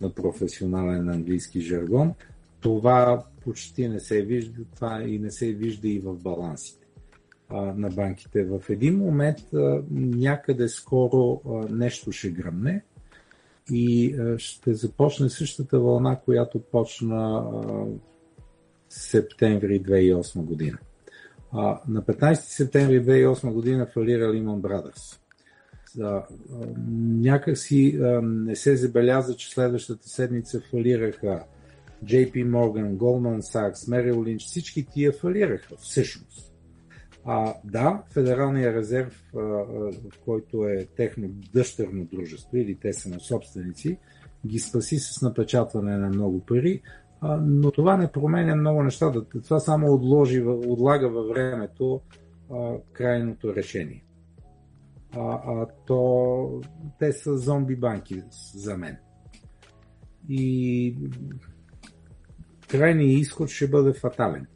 на 0.00 0.10
професионален 0.14 1.08
английски 1.08 1.60
жаргон, 1.60 2.14
това 2.60 3.24
почти 3.44 3.88
не 3.88 4.00
се 4.00 4.22
вижда, 4.22 4.62
това 4.74 5.02
и 5.02 5.18
не 5.18 5.30
се 5.30 5.52
вижда 5.52 5.88
и 5.88 5.98
в 5.98 6.14
балансите 6.14 6.86
на 7.50 7.90
банките. 7.90 8.44
В 8.44 8.62
един 8.68 8.98
момент 8.98 9.38
някъде 9.90 10.68
скоро 10.68 11.40
нещо 11.70 12.12
ще 12.12 12.30
гръмне 12.30 12.82
и 13.72 14.16
ще 14.36 14.74
започне 14.74 15.28
същата 15.28 15.80
вълна, 15.80 16.20
която 16.20 16.58
почна 16.60 17.44
септември 18.88 19.82
2008 19.82 20.44
година. 20.44 20.78
А, 21.52 21.80
на 21.88 22.02
15 22.02 22.34
септември 22.34 23.04
2008 23.04 23.52
година 23.52 23.86
фалира 23.86 24.32
Lehman 24.32 24.60
Brothers. 24.60 25.18
А, 26.00 26.24
някакси 27.20 27.98
а, 28.02 28.22
не 28.22 28.56
се 28.56 28.76
забеляза, 28.76 29.36
че 29.36 29.50
следващата 29.50 30.08
седмица 30.08 30.60
фалираха 30.70 31.44
JP 32.04 32.32
Morgan, 32.32 32.96
Goldman 32.96 33.40
Sachs, 33.40 33.88
Merrill 33.88 34.14
Lynch, 34.14 34.46
всички 34.46 34.86
тия 34.86 35.12
фалираха 35.12 35.76
всъщност. 35.76 36.54
А, 37.24 37.54
да, 37.64 38.02
Федералния 38.10 38.74
резерв, 38.74 39.24
а, 39.36 39.40
а, 39.40 39.90
който 40.24 40.64
е 40.64 40.86
техно 40.96 41.28
дъщерно 41.28 42.04
дружество 42.04 42.56
или 42.56 42.74
те 42.74 42.92
са 42.92 43.08
на 43.08 43.20
собственици, 43.20 43.98
ги 44.46 44.58
спаси 44.58 44.98
с 44.98 45.22
напечатване 45.22 45.96
на 45.96 46.08
много 46.08 46.46
пари, 46.46 46.82
но 47.22 47.70
това 47.70 47.96
не 47.96 48.12
променя 48.12 48.56
много 48.56 48.82
неща. 48.82 49.12
Това 49.44 49.60
само 49.60 49.94
отложи, 49.94 50.42
отлага 50.42 51.08
във 51.08 51.28
времето 51.28 52.00
а, 52.52 52.74
крайното 52.92 53.54
решение. 53.54 54.04
а, 55.16 55.40
а, 55.46 55.66
то 55.86 56.60
те 56.98 57.12
са 57.12 57.38
зомби 57.38 57.76
банки 57.76 58.22
за 58.54 58.76
мен. 58.76 58.96
И 60.28 60.96
крайният 62.68 63.20
изход 63.20 63.48
ще 63.48 63.68
бъде 63.68 63.92
фатален. 63.92 64.46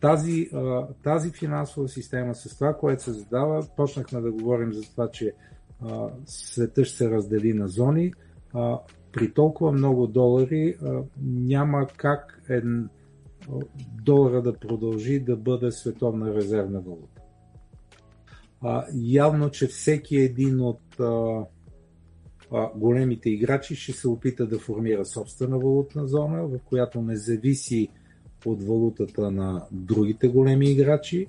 Тази, 0.00 0.50
а, 0.54 0.86
тази 1.02 1.30
финансова 1.30 1.88
система 1.88 2.34
с 2.34 2.54
това, 2.54 2.74
което 2.74 3.02
се 3.02 3.12
задава, 3.12 3.66
почнахме 3.76 4.20
да 4.20 4.32
говорим 4.32 4.72
за 4.72 4.82
това, 4.82 5.10
че 5.10 5.32
а, 5.80 6.08
света 6.26 6.84
ще 6.84 6.96
се 6.96 7.10
раздели 7.10 7.52
на 7.52 7.68
зони. 7.68 8.12
А, 8.52 8.78
при 9.14 9.32
толкова 9.32 9.72
много 9.72 10.06
долари 10.06 10.76
няма 11.22 11.86
как 11.96 12.42
един 12.48 12.88
долара 14.04 14.42
да 14.42 14.58
продължи 14.58 15.20
да 15.20 15.36
бъде 15.36 15.72
световна 15.72 16.34
резервна 16.34 16.80
валута. 16.80 17.20
Явно, 18.94 19.50
че 19.50 19.66
всеки 19.66 20.16
един 20.16 20.60
от 20.60 21.00
големите 22.76 23.30
играчи 23.30 23.74
ще 23.74 23.92
се 23.92 24.08
опита 24.08 24.46
да 24.46 24.58
формира 24.58 25.04
собствена 25.04 25.58
валутна 25.58 26.06
зона, 26.06 26.46
в 26.46 26.58
която 26.64 27.02
не 27.02 27.16
зависи 27.16 27.88
от 28.46 28.62
валутата 28.62 29.30
на 29.30 29.66
другите 29.72 30.28
големи 30.28 30.70
играчи. 30.70 31.26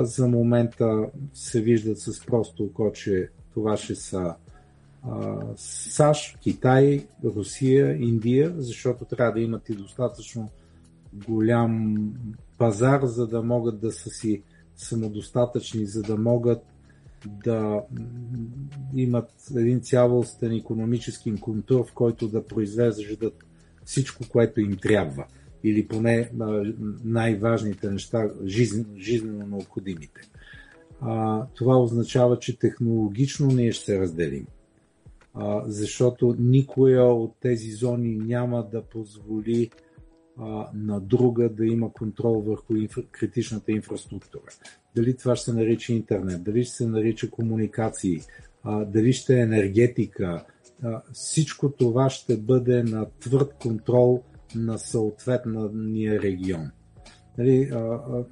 За 0.00 0.28
момента 0.28 1.06
се 1.34 1.60
виждат 1.60 1.98
с 1.98 2.26
просто 2.26 2.64
око, 2.64 2.92
че 2.92 3.28
това 3.54 3.76
ще 3.76 3.94
са 3.94 4.34
САЩ, 5.56 6.38
Китай, 6.38 7.06
Русия, 7.24 7.96
Индия, 7.96 8.54
защото 8.56 9.04
трябва 9.04 9.32
да 9.32 9.40
имат 9.40 9.68
и 9.68 9.74
достатъчно 9.74 10.50
голям 11.26 11.96
пазар, 12.58 13.00
за 13.04 13.26
да 13.26 13.42
могат 13.42 13.80
да 13.80 13.92
са 13.92 14.10
си 14.10 14.42
самодостатъчни, 14.76 15.86
за 15.86 16.02
да 16.02 16.16
могат 16.16 16.62
да 17.44 17.82
имат 18.94 19.30
един 19.56 19.80
цялостен 19.80 20.52
економически 20.52 21.34
контур, 21.40 21.86
в 21.86 21.92
който 21.92 22.28
да 22.28 22.46
произвеждат 22.46 23.44
всичко, 23.84 24.24
което 24.28 24.60
им 24.60 24.76
трябва. 24.82 25.26
Или 25.64 25.88
поне 25.88 26.30
най-важните 27.04 27.90
неща, 27.90 28.30
жизненно, 28.96 29.46
необходимите. 29.46 30.20
Това 31.54 31.76
означава, 31.76 32.38
че 32.38 32.58
технологично 32.58 33.46
ние 33.46 33.72
ще 33.72 33.84
се 33.84 34.00
разделим. 34.00 34.46
Защото 35.66 36.36
никоя 36.38 37.04
от 37.04 37.34
тези 37.40 37.70
зони 37.70 38.16
няма 38.16 38.68
да 38.72 38.82
позволи 38.82 39.70
на 40.74 41.00
друга 41.00 41.48
да 41.48 41.66
има 41.66 41.92
контрол 41.92 42.40
върху 42.40 42.74
критичната 43.10 43.72
инфраструктура. 43.72 44.42
Дали 44.96 45.16
това 45.16 45.36
ще 45.36 45.44
се 45.44 45.56
нарича 45.56 45.92
интернет, 45.92 46.44
дали 46.44 46.64
ще 46.64 46.76
се 46.76 46.86
нарича 46.86 47.30
комуникации, 47.30 48.20
дали 48.86 49.12
ще 49.12 49.36
е 49.36 49.42
енергетика, 49.42 50.44
всичко 51.12 51.72
това 51.72 52.10
ще 52.10 52.36
бъде 52.36 52.82
на 52.82 53.06
твърд 53.20 53.54
контрол 53.62 54.22
на 54.54 54.78
съответния 54.78 56.22
регион. 56.22 56.70
А, 57.38 58.24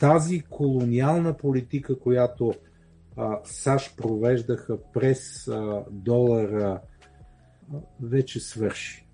тази 0.00 0.40
колониална 0.40 1.36
политика, 1.36 1.98
която 1.98 2.54
САЩ 3.44 3.96
провеждаха 3.96 4.78
през 4.92 5.48
а, 5.48 5.84
долара, 5.90 6.80
а, 7.72 7.76
вече 8.02 8.40
свърши. 8.40 9.06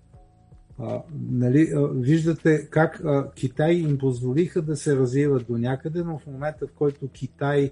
А, 0.79 1.01
нали, 1.29 1.71
а, 1.75 1.87
виждате 1.87 2.67
как 2.69 3.01
а, 3.05 3.31
Китай 3.31 3.73
им 3.73 3.97
позволиха 3.97 4.61
да 4.61 4.75
се 4.75 4.95
развиват 4.95 5.47
до 5.47 5.57
някъде, 5.57 6.03
но 6.03 6.19
в 6.19 6.27
момента, 6.27 6.67
в 6.67 6.73
който 6.73 7.09
Китай 7.09 7.71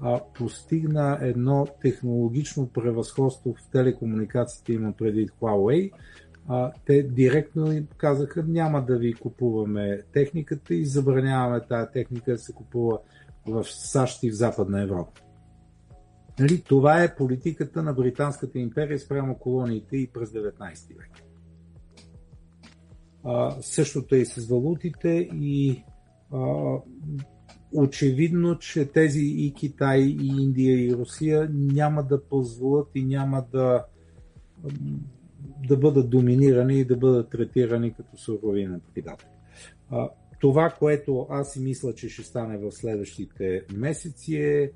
а, 0.00 0.20
постигна 0.34 1.18
едно 1.20 1.66
технологично 1.82 2.68
превъзходство 2.68 3.54
в 3.54 3.70
телекомуникациите, 3.72 4.72
има 4.72 4.92
преди 4.92 5.28
Huawei, 5.28 5.90
а, 6.48 6.72
те 6.86 7.02
директно 7.02 7.72
им 7.72 7.88
казаха, 7.96 8.44
няма 8.48 8.84
да 8.84 8.98
ви 8.98 9.14
купуваме 9.14 10.02
техниката 10.12 10.74
и 10.74 10.86
забраняваме 10.86 11.60
тази 11.68 11.92
техника 11.92 12.32
да 12.32 12.38
се 12.38 12.52
купува 12.52 12.98
в 13.46 13.64
САЩ 13.64 14.22
и 14.22 14.30
в 14.30 14.34
Западна 14.34 14.82
Европа. 14.82 15.20
Нали, 16.40 16.62
това 16.62 17.02
е 17.02 17.14
политиката 17.14 17.82
на 17.82 17.92
Британската 17.92 18.58
империя 18.58 18.98
спрямо 18.98 19.38
колониите 19.38 19.96
и 19.96 20.06
през 20.06 20.30
19 20.30 20.96
век. 20.96 21.10
А, 23.24 23.56
същото 23.60 24.14
е 24.14 24.18
и 24.18 24.26
с 24.26 24.48
валутите 24.48 25.28
и 25.34 25.84
а, 26.32 26.74
очевидно, 27.72 28.58
че 28.58 28.86
тези 28.86 29.24
и 29.24 29.54
Китай, 29.56 30.00
и 30.00 30.26
Индия, 30.26 30.86
и 30.86 30.94
Русия 30.94 31.48
няма 31.52 32.02
да 32.02 32.24
позволят 32.24 32.88
и 32.94 33.04
няма 33.04 33.44
да, 33.52 33.84
да 35.68 35.76
бъдат 35.76 36.10
доминирани 36.10 36.80
и 36.80 36.84
да 36.84 36.96
бъдат 36.96 37.30
третирани 37.30 37.94
като 37.94 38.16
суровина 38.16 38.80
предатели. 38.94 39.28
Това, 40.40 40.70
което 40.78 41.26
аз 41.30 41.52
си 41.52 41.60
мисля, 41.60 41.94
че 41.94 42.08
ще 42.08 42.22
стане 42.22 42.58
в 42.58 42.72
следващите 42.72 43.64
месеци 43.74 44.36
е 44.36 44.72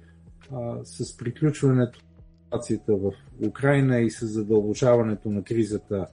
а, 0.53 0.85
с 0.85 1.17
приключването 1.17 2.01
на 2.01 2.07
ситуацията 2.45 2.97
в 2.97 3.13
Украина 3.49 4.01
и 4.01 4.11
с 4.11 4.27
задълбочаването 4.27 5.31
на 5.31 5.45
кризата 5.45 6.07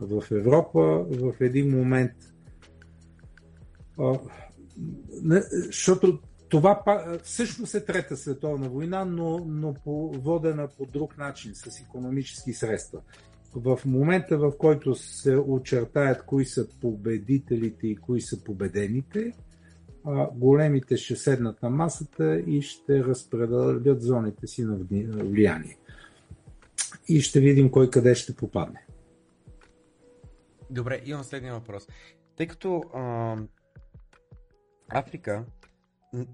в 0.00 0.22
Европа 0.30 0.80
в 1.10 1.34
един 1.40 1.78
момент. 1.78 2.12
А, 3.98 4.18
не, 5.22 5.42
защото 5.50 6.18
това 6.48 6.82
всъщност 7.22 7.74
е 7.74 7.84
Трета 7.84 8.16
световна 8.16 8.68
война, 8.68 9.04
но, 9.04 9.38
но 9.38 9.74
по, 9.74 10.10
водена 10.10 10.68
по 10.78 10.86
друг 10.86 11.18
начин, 11.18 11.54
с 11.54 11.80
економически 11.80 12.52
средства. 12.52 13.00
В 13.54 13.80
момента, 13.86 14.38
в 14.38 14.52
който 14.58 14.94
се 14.94 15.36
очертаят 15.36 16.26
кои 16.26 16.44
са 16.44 16.66
победителите 16.80 17.86
и 17.86 17.96
кои 17.96 18.20
са 18.20 18.44
победените, 18.44 19.32
а, 20.04 20.28
големите 20.34 20.96
ще 20.96 21.16
седнат 21.16 21.62
на 21.62 21.70
масата 21.70 22.40
и 22.46 22.62
ще 22.62 23.04
разпределят 23.04 24.02
зоните 24.02 24.46
си 24.46 24.64
на 24.64 24.76
влияние. 25.24 25.78
И 27.08 27.20
ще 27.20 27.40
видим 27.40 27.70
кой 27.70 27.90
къде 27.90 28.14
ще 28.14 28.36
попадне. 28.36 28.86
Добре, 30.70 31.02
имам 31.04 31.24
следния 31.24 31.54
въпрос. 31.54 31.88
Тъй 32.36 32.46
като 32.46 32.82
а, 32.94 33.36
Африка, 34.88 35.44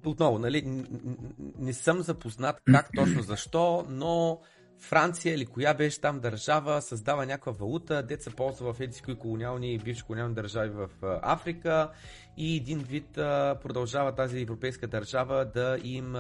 отново, 0.05 0.38
нали, 0.38 0.84
не 1.58 1.72
съм 1.72 2.02
запознат 2.02 2.62
как 2.72 2.90
точно 2.97 3.22
защо, 3.22 3.86
но 3.88 4.40
Франция 4.81 5.34
или 5.34 5.47
коя 5.47 5.74
беше 5.74 6.00
там 6.00 6.20
държава 6.20 6.82
създава 6.82 7.26
някаква 7.26 7.52
валута, 7.52 8.02
дет 8.02 8.23
се 8.23 8.31
ползва 8.31 8.73
в 8.73 8.81
еди 8.81 9.00
кои 9.05 9.18
колониални 9.18 9.74
и 9.74 9.78
бивши 9.78 10.02
колониални 10.02 10.34
държави 10.34 10.70
в 10.70 10.89
Африка 11.23 11.90
и 12.36 12.57
един 12.57 12.78
вид 12.78 13.08
продължава 13.62 14.15
тази 14.15 14.40
европейска 14.40 14.86
държава 14.86 15.44
да 15.44 15.78
им 15.84 16.12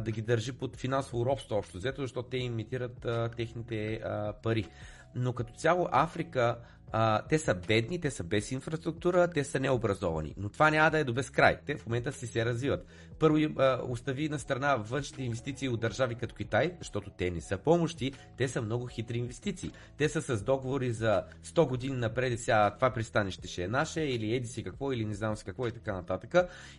да 0.00 0.10
ги 0.10 0.22
държи 0.22 0.52
под 0.52 0.76
финансово 0.76 1.26
робство 1.26 1.56
общо, 1.56 1.78
защото 1.78 2.22
те 2.22 2.36
имитират 2.36 3.06
техните 3.36 4.00
пари. 4.42 4.68
Но 5.14 5.32
като 5.32 5.52
цяло 5.52 5.88
Африка 5.92 6.56
а, 6.92 7.22
те 7.22 7.38
са 7.38 7.54
бедни, 7.54 8.00
те 8.00 8.10
са 8.10 8.24
без 8.24 8.52
инфраструктура, 8.52 9.28
те 9.28 9.44
са 9.44 9.60
необразовани. 9.60 10.34
Но 10.36 10.48
това 10.48 10.70
няма 10.70 10.90
да 10.90 10.98
е 10.98 11.04
до 11.04 11.12
безкрай. 11.12 11.58
Те 11.66 11.76
в 11.76 11.86
момента 11.86 12.12
си 12.12 12.26
се 12.26 12.44
развиват. 12.44 12.86
Първо 13.18 13.36
а, 13.58 13.80
остави 13.88 14.28
на 14.28 14.38
страна 14.38 14.76
външните 14.76 15.22
инвестиции 15.22 15.68
от 15.68 15.80
държави 15.80 16.14
като 16.14 16.34
Китай, 16.34 16.74
защото 16.78 17.10
те 17.10 17.30
не 17.30 17.40
са 17.40 17.58
помощи, 17.58 18.12
те 18.38 18.48
са 18.48 18.62
много 18.62 18.86
хитри 18.86 19.18
инвестиции. 19.18 19.72
Те 19.98 20.08
са 20.08 20.22
с 20.22 20.42
договори 20.42 20.92
за 20.92 21.22
100 21.44 21.68
години 21.68 21.96
напред 21.96 22.40
сега 22.40 22.74
това 22.74 22.90
пристанище 22.90 23.48
ще 23.48 23.62
е 23.62 23.68
наше, 23.68 24.00
или 24.00 24.34
еди 24.34 24.48
си 24.48 24.64
какво, 24.64 24.92
или 24.92 25.04
не 25.04 25.14
знам 25.14 25.36
си 25.36 25.44
какво 25.44 25.66
и 25.66 25.72
така 25.72 25.92
нататък. 25.92 26.34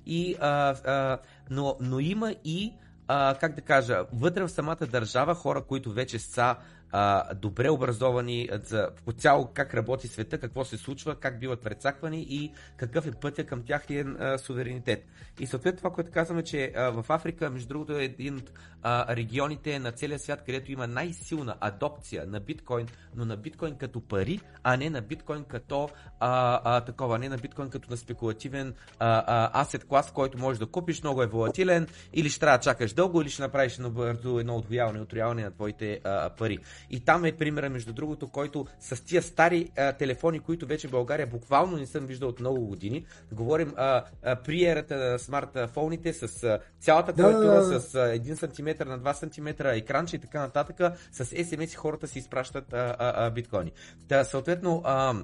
И, 0.06 0.36
а, 0.40 0.70
а, 0.70 1.18
но, 1.50 1.78
но 1.80 2.00
има 2.00 2.36
и 2.44 2.74
а, 3.08 3.36
как 3.40 3.56
да 3.56 3.62
кажа, 3.62 4.06
вътре 4.14 4.44
в 4.44 4.50
самата 4.50 4.88
държава 4.92 5.36
хора, 5.36 5.62
които 5.62 5.92
вече 5.92 6.20
са 6.20 6.56
а, 6.96 7.34
добре 7.34 7.70
образовани 7.70 8.50
за 8.64 8.90
по 9.06 9.12
цяло 9.12 9.50
как 9.54 9.74
работи 9.74 10.08
света, 10.08 10.38
какво 10.38 10.66
се 10.66 10.78
случва, 10.78 11.16
как 11.16 11.40
биват 11.40 11.62
прецаквани 11.62 12.26
и 12.30 12.54
какъв 12.78 13.08
е 13.08 13.12
пътя 13.12 13.44
към 13.46 13.64
тяхния 13.64 14.06
а, 14.20 14.38
суверенитет. 14.38 15.06
И 15.40 15.48
съответно 15.48 15.78
това, 15.78 15.92
което 15.92 16.12
казваме, 16.12 16.44
че 16.44 16.74
а, 16.76 16.90
в 16.90 17.06
Африка, 17.10 17.50
между 17.50 17.68
другото, 17.68 17.98
е 17.98 18.04
един 18.04 18.38
от 18.38 18.52
а, 18.84 19.16
регионите 19.16 19.80
на 19.80 19.92
целия 19.92 20.20
свят, 20.20 20.44
където 20.46 20.72
има 20.72 20.88
най-силна 20.88 21.56
адопция 21.60 22.26
на 22.28 22.40
биткоин, 22.40 22.88
но 23.16 23.26
на 23.26 23.38
биткоин 23.38 23.76
като 23.76 24.02
пари, 24.02 24.40
а 24.64 24.78
не 24.78 24.90
на 24.90 25.02
биткоин 25.02 25.44
като 25.44 25.90
а, 26.20 26.62
а, 26.64 26.82
такова, 26.82 27.20
не 27.20 27.30
на 27.30 27.38
биткоин 27.38 27.70
като 27.70 27.92
на 27.92 27.98
спекулативен 27.98 28.74
а, 29.00 29.24
а, 29.28 29.62
асет 29.62 29.88
клас, 29.88 30.12
който 30.12 30.38
можеш 30.38 30.60
да 30.60 30.66
купиш, 30.66 31.02
много 31.02 31.24
е 31.24 31.28
волатилен, 31.28 31.88
или 32.14 32.30
ще 32.30 32.40
трябва 32.40 32.58
да 32.58 32.64
чакаш 32.64 32.94
дълго, 32.94 33.22
или 33.22 33.30
ще 33.30 33.42
направиш 33.42 33.76
едно 33.76 33.90
бързо 33.90 34.40
едно 34.40 34.56
отвояване, 34.56 35.02
отрояване 35.02 35.44
на 35.44 35.52
твоите 35.52 36.00
а, 36.04 36.30
пари. 36.30 36.58
И 36.90 37.00
там 37.00 37.26
е 37.26 37.32
примера, 37.32 37.70
между 37.70 37.94
другото, 37.94 38.28
който 38.28 38.66
с 38.80 39.06
тия 39.06 39.22
стари 39.22 39.72
а, 39.78 39.94
телефони, 39.94 40.40
които 40.40 40.66
вече 40.66 40.88
в 40.88 40.92
България 40.92 41.28
буквално 41.28 41.78
не 41.78 41.86
съм 41.86 42.06
виждал 42.06 42.30
от 42.30 42.40
много 42.40 42.68
години. 42.68 43.06
Говорим 43.32 43.74
а, 43.78 44.04
а, 44.24 44.36
при 44.36 44.66
ерата 44.66 44.96
на 44.96 45.20
смартфоните 45.20 46.14
с 46.14 46.44
а, 46.44 46.60
цялата 46.80 47.14
клавиатура, 47.14 47.54
да, 47.54 47.68
да, 47.68 47.74
да. 47.74 47.80
с 47.80 47.96
а, 47.96 48.00
1 48.00 48.34
см 48.78 48.88
на 48.90 49.00
2 49.00 49.14
см 49.58 49.66
екранче 49.66 50.16
и 50.16 50.20
така 50.20 50.40
нататък. 50.40 50.98
С 51.12 51.26
SMS 51.26 51.76
хората 51.76 52.08
си 52.08 52.20
изпращат 52.20 52.74
а, 52.74 52.96
а, 53.00 53.26
а, 53.26 53.32
биткоини. 53.32 53.72
Та, 54.08 54.24
съответно, 54.24 54.82
а, 54.86 55.16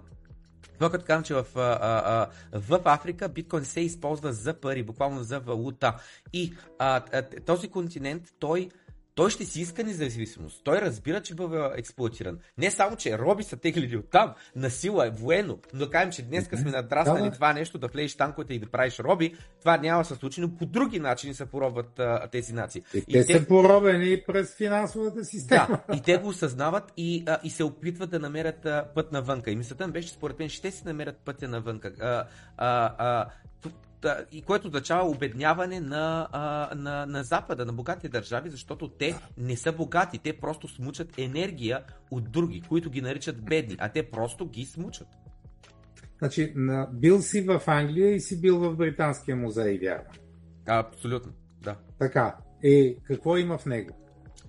това 0.74 0.92
като 0.92 1.06
казвам, 1.06 1.24
че 1.24 1.34
в, 1.34 1.46
а, 1.56 1.78
а, 1.82 2.28
в 2.60 2.82
Африка 2.86 3.30
биткоин 3.30 3.66
се 3.66 3.82
използва 3.82 4.34
за 4.34 4.54
пари, 4.54 4.84
буквално 4.84 5.24
за 5.24 5.40
валута. 5.40 5.94
И 6.34 6.54
а, 6.80 7.02
този 7.46 7.70
континент, 7.70 8.24
той 8.40 8.70
той 9.20 9.30
ще 9.30 9.46
си 9.46 9.62
иска 9.62 9.84
независимост. 9.84 10.62
Той 10.64 10.82
разбира, 10.82 11.22
че 11.22 11.36
бъде 11.36 11.70
експлуатиран. 11.76 12.40
Не 12.58 12.72
само, 12.72 12.96
че 12.96 13.18
роби 13.18 13.44
са 13.44 13.58
теглили 13.58 13.98
от 13.98 14.10
там, 14.10 14.34
на 14.56 14.70
сила 14.70 15.08
е 15.08 15.10
военно, 15.10 15.60
но 15.74 15.90
кажем, 15.90 16.12
че 16.12 16.22
днес 16.22 16.46
сме 16.46 16.72
надраснали 16.72 17.24
да, 17.24 17.32
това 17.32 17.54
нещо, 17.54 17.78
да 17.78 17.88
влезеш 17.88 18.16
танковете 18.16 18.54
и 18.54 18.60
да 18.60 18.72
правиш 18.72 19.00
роби, 19.00 19.36
това 19.60 19.78
няма 19.78 20.02
да 20.02 20.06
се 20.06 20.16
случи, 20.16 20.42
но 20.42 20.56
по 20.56 20.66
други 20.66 21.00
начини 21.00 21.34
се 21.34 21.46
поробват 21.46 22.00
а, 22.00 22.28
тези 22.32 22.54
нации. 22.54 22.84
И, 22.94 22.98
и 22.98 23.14
те, 23.14 23.26
те 23.26 23.40
са 23.40 23.48
поробени 23.48 24.22
през 24.28 24.56
финансовата 24.56 25.26
система. 25.26 25.80
Да, 25.90 25.98
и 25.98 26.02
те 26.02 26.18
го 26.18 26.28
осъзнават 26.28 26.94
и, 26.98 27.24
а, 27.28 27.40
и 27.44 27.50
се 27.50 27.64
опитват 27.64 28.10
да 28.10 28.20
намерят 28.20 28.66
а, 28.66 28.86
път 28.96 29.12
навънка. 29.12 29.52
И 29.52 29.56
мисълта 29.56 29.88
беше, 29.88 30.10
според 30.10 30.40
мен, 30.40 30.50
ще 30.50 30.72
си 30.72 30.84
намерят 30.86 31.18
пътя 31.26 31.48
навънка. 31.48 31.94
А, 32.00 32.26
а, 32.58 32.96
а, 32.98 33.26
и 34.32 34.42
което 34.42 34.68
означава 34.68 35.10
обедняване 35.10 35.80
на, 35.80 36.28
а, 36.32 36.76
на, 36.76 37.06
на 37.06 37.24
Запада, 37.24 37.66
на 37.66 37.74
богати 37.74 38.10
държави, 38.10 38.50
защото 38.50 38.88
те 38.88 39.16
не 39.38 39.58
са 39.58 39.72
богати, 39.72 40.18
те 40.18 40.38
просто 40.38 40.68
смучат 40.68 41.18
енергия 41.18 41.84
от 42.12 42.32
други, 42.32 42.62
които 42.62 42.90
ги 42.90 43.02
наричат 43.02 43.46
бедни, 43.46 43.76
а 43.80 43.90
те 43.90 44.10
просто 44.10 44.46
ги 44.46 44.66
смучат. 44.66 45.08
Значи, 46.20 46.54
бил 46.92 47.22
си 47.22 47.42
в 47.42 47.62
Англия 47.68 48.16
и 48.16 48.20
си 48.20 48.42
бил 48.42 48.60
в 48.60 48.76
Британския 48.76 49.36
музей, 49.36 49.80
вярвам. 49.80 50.06
Абсолютно, 50.68 51.32
да. 51.62 51.76
Така, 52.00 52.36
е, 52.64 52.96
какво 53.04 53.38
има 53.38 53.58
в 53.58 53.66
него? 53.66 53.96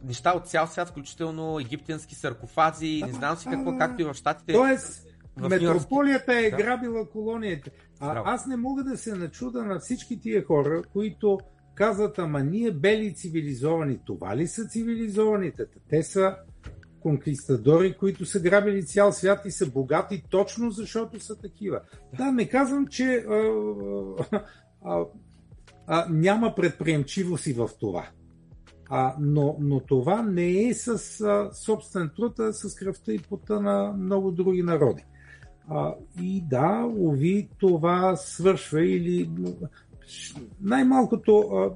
Неща 0.05 0.33
от 0.37 0.49
цял 0.49 0.67
свят, 0.67 0.89
включително 0.89 1.61
египтянски 1.61 2.15
саркофази, 2.15 3.03
не 3.07 3.13
знам 3.13 3.37
си 3.37 3.49
какво, 3.51 3.79
както 3.79 4.03
и 4.03 4.05
в 4.05 4.15
щатите. 4.15 4.53
Тоест, 4.53 5.07
Метрополията 5.49 6.39
е 6.39 6.51
да. 6.51 6.57
грабила 6.57 7.09
колонията. 7.09 7.71
А, 8.01 8.23
аз 8.35 8.47
не 8.47 8.57
мога 8.57 8.85
да 8.85 8.97
се 8.97 9.15
начуда 9.15 9.65
на 9.65 9.79
всички 9.79 10.21
тия 10.21 10.45
хора, 10.45 10.83
които 10.93 11.39
казват, 11.75 12.19
ама 12.19 12.41
ние 12.41 12.73
бели 12.73 13.15
цивилизовани. 13.15 13.99
Това 14.07 14.37
ли 14.37 14.47
са 14.47 14.65
цивилизованите? 14.69 15.65
Те 15.89 16.03
са 16.03 16.37
конкистадори, 17.01 17.97
които 17.97 18.27
са 18.27 18.41
грабили 18.41 18.87
цял 18.87 19.13
свят 19.13 19.41
и 19.45 19.51
са 19.51 19.67
богати 19.67 20.25
точно 20.31 20.71
защото 20.71 21.21
са 21.21 21.39
такива. 21.39 21.81
Да, 22.17 22.33
не 22.33 22.49
казвам, 22.49 22.87
че 22.87 23.05
а, 23.05 23.53
а, 24.85 25.05
а, 25.87 26.07
няма 26.11 26.55
предприемчивост 26.55 27.47
и 27.47 27.53
в 27.53 27.71
това. 27.81 28.09
А, 28.89 29.15
но, 29.21 29.57
но 29.61 29.81
това 29.81 30.23
не 30.23 30.69
е 30.69 30.75
с 30.75 31.21
а, 31.21 31.51
собствен 31.55 32.11
труд, 32.17 32.39
а 32.39 32.53
с 32.53 32.75
кръвта 32.75 33.13
и 33.13 33.19
пота 33.19 33.61
на 33.61 33.93
много 33.93 34.31
други 34.31 34.63
народи. 34.63 35.05
И 36.21 36.45
да, 36.51 36.89
уви, 36.97 37.49
това 37.59 38.17
свършва 38.17 38.87
или 38.87 39.31
най-малкото 40.61 41.39
а, 41.39 41.71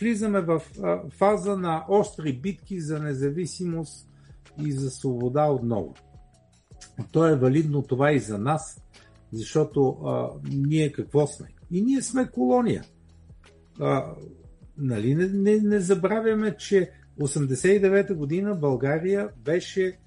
влизаме 0.00 0.40
в 0.40 0.62
а, 0.82 1.00
фаза 1.10 1.56
на 1.56 1.84
остри 1.88 2.32
битки 2.32 2.80
за 2.80 2.98
независимост 2.98 4.08
и 4.64 4.72
за 4.72 4.90
свобода 4.90 5.46
отново. 5.46 5.94
То 7.12 7.26
е 7.26 7.36
валидно 7.36 7.82
това 7.82 8.12
и 8.12 8.18
за 8.18 8.38
нас, 8.38 8.82
защото 9.32 9.88
а, 9.88 10.28
ние 10.52 10.92
какво 10.92 11.26
сме? 11.26 11.48
И 11.70 11.82
ние 11.82 12.02
сме 12.02 12.30
колония. 12.30 12.84
А, 13.80 14.14
нали, 14.78 15.14
не, 15.14 15.28
не, 15.28 15.60
не 15.60 15.80
забравяме, 15.80 16.56
че 16.56 16.90
89-та 17.20 18.14
година 18.14 18.54
България 18.54 19.28
беше 19.44 19.98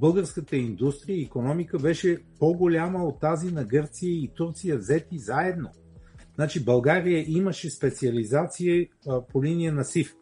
българската 0.00 0.56
индустрия 0.56 1.16
и 1.16 1.22
економика 1.22 1.78
беше 1.78 2.18
по-голяма 2.38 3.04
от 3.04 3.20
тази 3.20 3.52
на 3.52 3.64
Гърция 3.64 4.10
и 4.10 4.30
Турция 4.36 4.78
взети 4.78 5.18
заедно. 5.18 5.70
Значи 6.34 6.64
България 6.64 7.24
имаше 7.28 7.70
специализация 7.70 8.86
по 9.32 9.44
линия 9.44 9.72
на 9.72 9.84
СИВ. 9.84 10.14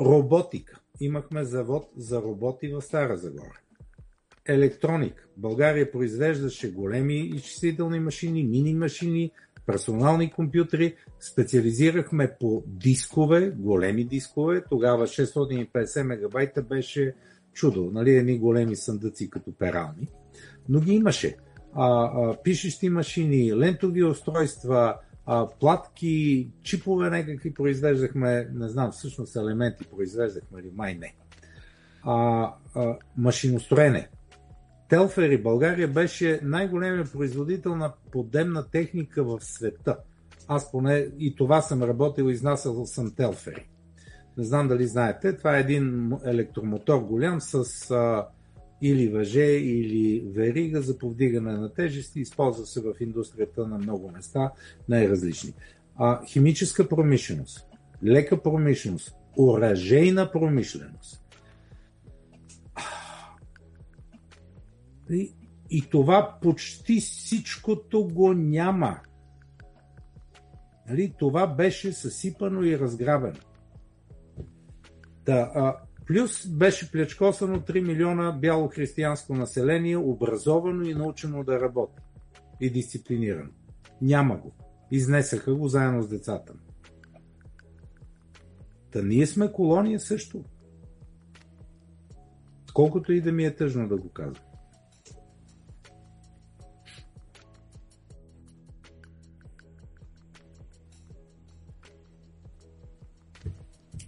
Роботика. 0.00 0.80
Имахме 1.00 1.44
завод 1.44 1.90
за 1.96 2.22
роботи 2.22 2.68
в 2.68 2.82
Стара 2.82 3.16
Загора. 3.16 3.60
Електроник. 4.46 5.28
България 5.36 5.92
произвеждаше 5.92 6.72
големи 6.72 7.18
изчислителни 7.20 8.00
машини, 8.00 8.44
мини 8.44 8.74
машини, 8.74 9.30
персонални 9.66 10.30
компютри. 10.30 10.96
Специализирахме 11.20 12.36
по 12.40 12.64
дискове, 12.66 13.50
големи 13.50 14.04
дискове. 14.04 14.64
Тогава 14.70 15.06
650 15.06 16.02
мегабайта 16.02 16.62
беше 16.62 17.14
чудо, 17.54 17.90
нали, 17.92 18.16
едни 18.16 18.38
големи 18.38 18.76
съндъци 18.76 19.30
като 19.30 19.52
перални, 19.52 20.08
но 20.68 20.80
ги 20.80 20.92
имаше. 20.92 21.36
А, 21.74 21.86
а, 21.86 22.36
пишещи 22.42 22.88
машини, 22.88 23.54
лентови 23.54 24.04
устройства, 24.04 24.96
а, 25.26 25.48
платки, 25.60 26.50
чипове 26.62 27.10
някакви 27.10 27.54
произвеждахме, 27.54 28.48
не 28.54 28.68
знам, 28.68 28.92
всъщност 28.92 29.36
елементи 29.36 29.84
произвеждахме 29.84 30.60
или 30.60 30.70
май 30.74 30.94
не. 30.94 31.14
А, 32.02 32.50
а, 32.74 32.96
машиностроене. 33.16 34.08
Телфери, 34.88 35.42
България 35.42 35.88
беше 35.88 36.40
най-големият 36.42 37.12
производител 37.12 37.76
на 37.76 37.92
подемна 38.12 38.70
техника 38.70 39.24
в 39.24 39.40
света. 39.40 39.96
Аз 40.48 40.72
поне 40.72 41.08
и 41.18 41.34
това 41.36 41.62
съм 41.62 41.82
работил, 41.82 42.24
изнасял 42.24 42.86
съм 42.86 43.14
Телфери. 43.14 43.68
Не 44.38 44.44
знам 44.44 44.68
дали 44.68 44.86
знаете, 44.86 45.36
това 45.36 45.56
е 45.56 45.60
един 45.60 46.12
електромотор 46.24 46.98
голям 46.98 47.40
с 47.40 47.90
а, 47.90 48.28
или 48.82 49.08
въже, 49.08 49.44
или 49.44 50.24
верига 50.34 50.82
за 50.82 50.98
повдигане 50.98 51.52
на 51.52 51.74
тежести. 51.74 52.20
Използва 52.20 52.66
се 52.66 52.80
в 52.80 52.94
индустрията 53.00 53.66
на 53.66 53.78
много 53.78 54.10
места, 54.10 54.52
най-различни. 54.88 55.54
А, 55.96 56.24
химическа 56.26 56.88
промишленост, 56.88 57.66
лека 58.04 58.42
промишленост, 58.42 59.16
оръжейна 59.38 60.32
промишленост. 60.32 61.24
И, 65.10 65.34
и 65.70 65.82
това 65.90 66.38
почти 66.42 67.00
всичкото 67.00 68.08
го 68.08 68.32
няма. 68.32 69.00
Нали? 70.88 71.14
Това 71.18 71.46
беше 71.46 71.92
съсипано 71.92 72.62
и 72.62 72.78
разграбено. 72.78 73.38
Да, 75.24 75.52
а, 75.54 75.76
плюс 76.06 76.46
беше 76.46 76.92
плячкосано 76.92 77.60
3 77.60 77.80
милиона 77.80 78.32
бяло 78.32 78.68
християнско 78.68 79.34
население, 79.34 79.96
образовано 79.96 80.82
и 80.82 80.94
научено 80.94 81.44
да 81.44 81.60
работи. 81.60 82.02
И 82.60 82.70
дисциплинирано. 82.70 83.50
Няма 84.02 84.36
го. 84.36 84.52
Изнесаха 84.90 85.54
го 85.54 85.68
заедно 85.68 86.02
с 86.02 86.08
децата. 86.08 86.52
Та 88.90 89.02
ние 89.02 89.26
сме 89.26 89.52
колония 89.52 90.00
също. 90.00 90.44
Колкото 92.74 93.12
и 93.12 93.20
да 93.20 93.32
ми 93.32 93.44
е 93.44 93.54
тъжно 93.54 93.88
да 93.88 93.96
го 93.96 94.08
казвам. 94.08 94.53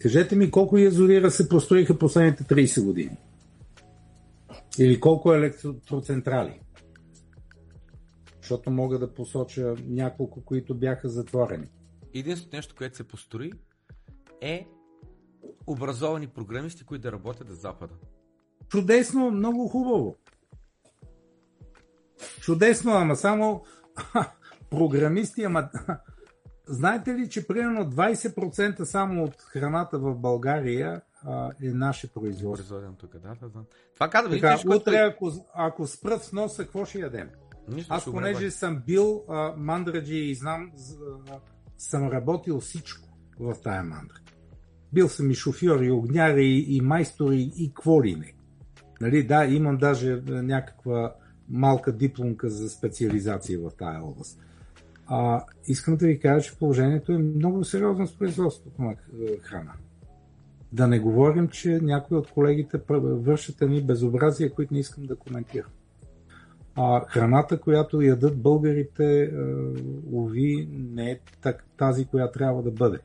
Кажете 0.06 0.36
ми 0.36 0.50
колко 0.50 0.78
язовира 0.78 1.30
се 1.30 1.48
построиха 1.48 1.98
последните 1.98 2.44
30 2.44 2.84
години? 2.84 3.16
Или 4.78 5.00
колко 5.00 5.32
електроцентрали? 5.32 6.60
Защото 8.40 8.70
мога 8.70 8.98
да 8.98 9.14
посоча 9.14 9.74
няколко, 9.86 10.44
които 10.44 10.74
бяха 10.74 11.08
затворени. 11.08 11.66
Единственото 12.14 12.56
нещо, 12.56 12.74
което 12.78 12.96
се 12.96 13.08
построи 13.08 13.52
е 14.40 14.66
образовани 15.66 16.26
програмисти, 16.26 16.84
които 16.84 17.02
да 17.02 17.12
работят 17.12 17.48
за 17.48 17.54
Запада. 17.54 17.94
Чудесно, 18.68 19.30
много 19.30 19.68
хубаво. 19.68 20.16
Чудесно, 22.40 22.92
ама 22.92 23.16
само 23.16 23.64
програмисти, 24.70 25.42
ама 25.42 25.68
Знаете 26.68 27.14
ли, 27.14 27.28
че 27.28 27.46
примерно 27.46 27.90
20% 27.90 28.82
само 28.82 29.24
от 29.24 29.42
храната 29.42 29.98
в 29.98 30.14
България 30.14 31.00
а, 31.24 31.50
е 31.62 31.68
наше 31.68 32.12
производство? 32.12 32.76
тук, 32.98 33.12
да, 33.12 33.34
да, 33.40 33.48
да. 33.48 33.64
Това 33.94 34.10
казва, 34.10 34.30
така, 34.30 34.52
виж, 34.52 34.64
утре, 34.64 34.96
ако, 34.96 35.32
ако 35.54 35.86
спрат 35.86 36.24
с 36.24 36.32
носа, 36.32 36.62
какво 36.62 36.84
ще 36.84 36.98
ядем? 36.98 37.28
Нищо 37.68 37.94
Аз, 37.94 38.04
понеже 38.04 38.50
съм 38.50 38.82
бил 38.86 39.24
а, 39.28 39.54
мандраджи 39.56 40.18
и 40.18 40.34
знам, 40.34 40.72
а, 41.30 41.38
съм 41.78 42.08
работил 42.08 42.60
всичко 42.60 43.08
в 43.40 43.54
тая 43.62 43.82
мандра. 43.82 44.20
Бил 44.92 45.08
съм 45.08 45.30
и 45.30 45.34
шофьор, 45.34 45.80
и 45.80 45.90
огняр, 45.90 46.36
и, 46.36 46.64
и 46.68 46.80
майстор, 46.80 47.32
и, 47.32 47.52
и 47.56 47.72
какво 47.74 48.04
ли 48.04 48.16
не. 48.16 48.34
Нали, 49.00 49.26
да, 49.26 49.44
имам 49.44 49.76
даже 49.76 50.22
някаква 50.26 51.14
малка 51.48 51.92
дипломка 51.92 52.50
за 52.50 52.68
специализация 52.68 53.58
в 53.58 53.70
тази 53.78 53.98
област. 53.98 54.40
А, 55.06 55.44
искам 55.66 55.96
да 55.96 56.06
ви 56.06 56.18
кажа, 56.18 56.44
че 56.44 56.58
положението 56.58 57.12
е 57.12 57.18
много 57.18 57.64
сериозно 57.64 58.06
с 58.06 58.18
производството 58.18 58.82
на 58.82 58.96
храна. 59.40 59.72
Да 60.72 60.88
не 60.88 60.98
говорим, 60.98 61.48
че 61.48 61.80
някои 61.82 62.16
от 62.16 62.30
колегите 62.30 62.80
вършат 62.88 63.62
едни 63.62 63.82
безобразия, 63.82 64.52
които 64.52 64.74
не 64.74 64.80
искам 64.80 65.04
да 65.04 65.16
коментирам. 65.16 65.70
А, 66.74 67.00
храната, 67.08 67.60
която 67.60 68.02
ядат 68.02 68.42
българите, 68.42 69.32
уви, 70.12 70.68
не 70.72 71.10
е 71.10 71.20
тази, 71.76 72.06
която 72.06 72.38
трябва 72.38 72.62
да 72.62 72.70
бъде. 72.70 72.98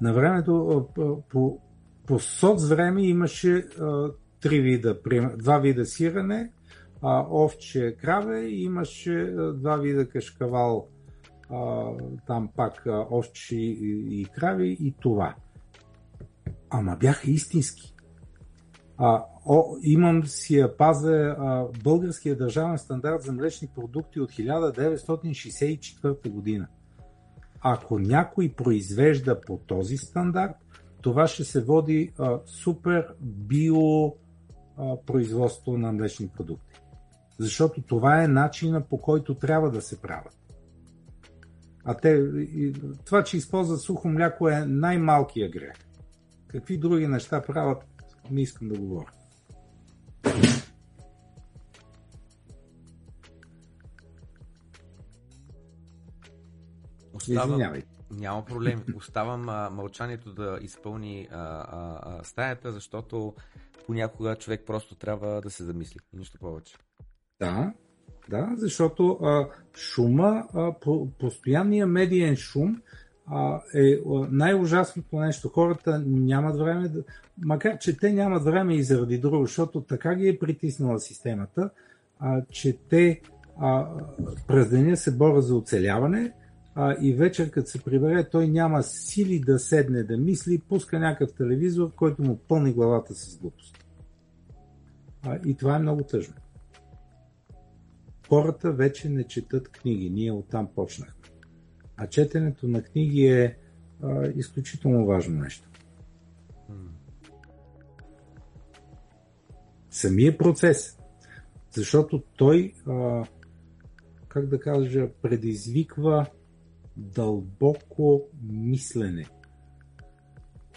На 0.00 0.12
времето, 0.12 0.86
по, 1.30 1.60
по 2.06 2.18
соц 2.18 2.64
време 2.64 3.02
имаше 3.02 3.66
три 4.40 4.60
вида, 4.60 4.98
два 5.36 5.58
вида 5.58 5.86
сирене, 5.86 6.52
а, 7.02 7.26
овче 7.30 7.96
краве 8.00 8.48
имаше 8.48 9.34
два 9.54 9.76
вида 9.76 10.08
кашкавал, 10.08 10.88
там 12.26 12.48
пак 12.56 12.86
а, 12.86 13.06
овче 13.10 13.56
и, 13.56 14.26
крави 14.34 14.76
и 14.80 14.94
това. 15.00 15.34
Ама 16.70 16.96
бяха 16.96 17.30
истински. 17.30 17.94
А, 18.98 19.24
о, 19.46 19.76
имам 19.82 20.26
си 20.26 20.56
я 20.56 20.76
паза 20.76 21.36
а, 21.38 21.66
българския 21.84 22.36
държавен 22.36 22.78
стандарт 22.78 23.22
за 23.22 23.32
млечни 23.32 23.68
продукти 23.74 24.20
от 24.20 24.30
1964 24.30 26.28
година. 26.28 26.68
Ако 27.60 27.98
някой 27.98 28.52
произвежда 28.56 29.40
по 29.40 29.58
този 29.58 29.96
стандарт, 29.96 30.56
това 31.02 31.26
ще 31.26 31.44
се 31.44 31.64
води 31.64 32.12
а, 32.18 32.40
супер 32.46 33.14
био 33.20 34.06
а, 34.06 34.96
производство 35.06 35.78
на 35.78 35.92
млечни 35.92 36.28
продукти. 36.28 36.80
Защото 37.38 37.82
това 37.82 38.24
е 38.24 38.28
начина 38.28 38.80
по 38.80 38.98
който 38.98 39.34
трябва 39.34 39.70
да 39.70 39.82
се 39.82 40.00
правят. 40.00 40.39
А 41.90 41.94
те, 41.94 42.30
това, 43.04 43.24
че 43.24 43.36
използват 43.36 43.80
сухо 43.80 44.08
мляко 44.08 44.48
е 44.48 44.64
най-малкия 44.66 45.50
грех. 45.50 45.72
Какви 46.46 46.78
други 46.78 47.06
неща 47.06 47.42
правят, 47.42 47.84
не 48.30 48.42
искам 48.42 48.68
да 48.68 48.78
говоря. 48.78 49.10
Оставам, 57.12 57.50
Извинявай. 57.50 57.82
Няма 58.10 58.44
проблем. 58.44 58.84
Оставам 58.96 59.48
а, 59.48 59.70
мълчанието 59.70 60.32
да 60.32 60.58
изпълни 60.62 61.28
а, 61.30 61.36
а, 61.38 62.00
а, 62.02 62.24
стаята, 62.24 62.72
защото 62.72 63.34
понякога 63.86 64.36
човек 64.36 64.62
просто 64.66 64.94
трябва 64.94 65.40
да 65.40 65.50
се 65.50 65.64
замисли. 65.64 65.98
Нищо 66.12 66.38
повече. 66.38 66.76
Да, 67.40 67.72
да, 68.28 68.48
защото 68.56 69.18
а, 69.22 69.48
шума, 69.76 70.44
а, 70.54 70.72
по, 70.80 71.08
постоянния 71.10 71.86
медиен 71.86 72.36
шум 72.36 72.76
а, 73.26 73.60
е 73.74 73.98
най-ужасното 74.30 75.16
нещо. 75.16 75.48
Хората 75.48 76.02
нямат 76.06 76.58
време, 76.58 76.88
да, 76.88 77.02
макар 77.38 77.78
че 77.78 77.96
те 77.96 78.12
нямат 78.12 78.44
време 78.44 78.74
и 78.74 78.82
заради 78.82 79.18
друго, 79.18 79.46
защото 79.46 79.80
така 79.80 80.14
ги 80.14 80.28
е 80.28 80.38
притиснала 80.38 81.00
системата, 81.00 81.70
а, 82.18 82.42
че 82.50 82.78
те 82.88 83.20
а, 83.58 83.86
през 84.46 84.70
деня 84.70 84.96
се 84.96 85.16
борят 85.16 85.44
за 85.44 85.56
оцеляване, 85.56 86.32
а, 86.74 86.96
и 87.00 87.14
вечер, 87.14 87.50
като 87.50 87.70
се 87.70 87.84
прибере, 87.84 88.28
той 88.30 88.48
няма 88.48 88.82
сили 88.82 89.40
да 89.40 89.58
седне 89.58 90.02
да 90.02 90.16
мисли, 90.16 90.62
пуска 90.68 90.98
някакъв 90.98 91.36
телевизор, 91.36 91.92
който 91.94 92.22
му 92.22 92.38
пълни 92.48 92.72
главата 92.72 93.14
с 93.14 93.38
глупост. 93.38 93.84
А, 95.22 95.38
и 95.46 95.56
това 95.56 95.76
е 95.76 95.78
много 95.78 96.02
тъжно. 96.02 96.34
Хората 98.30 98.72
вече 98.72 99.08
не 99.08 99.24
четат 99.24 99.68
книги. 99.68 100.10
Ние 100.10 100.32
оттам 100.32 100.68
почнахме. 100.74 101.14
А 101.96 102.06
четенето 102.06 102.68
на 102.68 102.82
книги 102.82 103.26
е 103.26 103.56
а, 104.02 104.26
изключително 104.26 105.06
важно 105.06 105.40
нещо. 105.40 105.68
Самия 109.90 110.38
процес. 110.38 110.98
Защото 111.70 112.22
той, 112.36 112.74
а, 112.86 113.24
как 114.28 114.46
да 114.46 114.60
кажа, 114.60 115.08
предизвиква 115.22 116.26
дълбоко 116.96 118.28
мислене. 118.42 119.26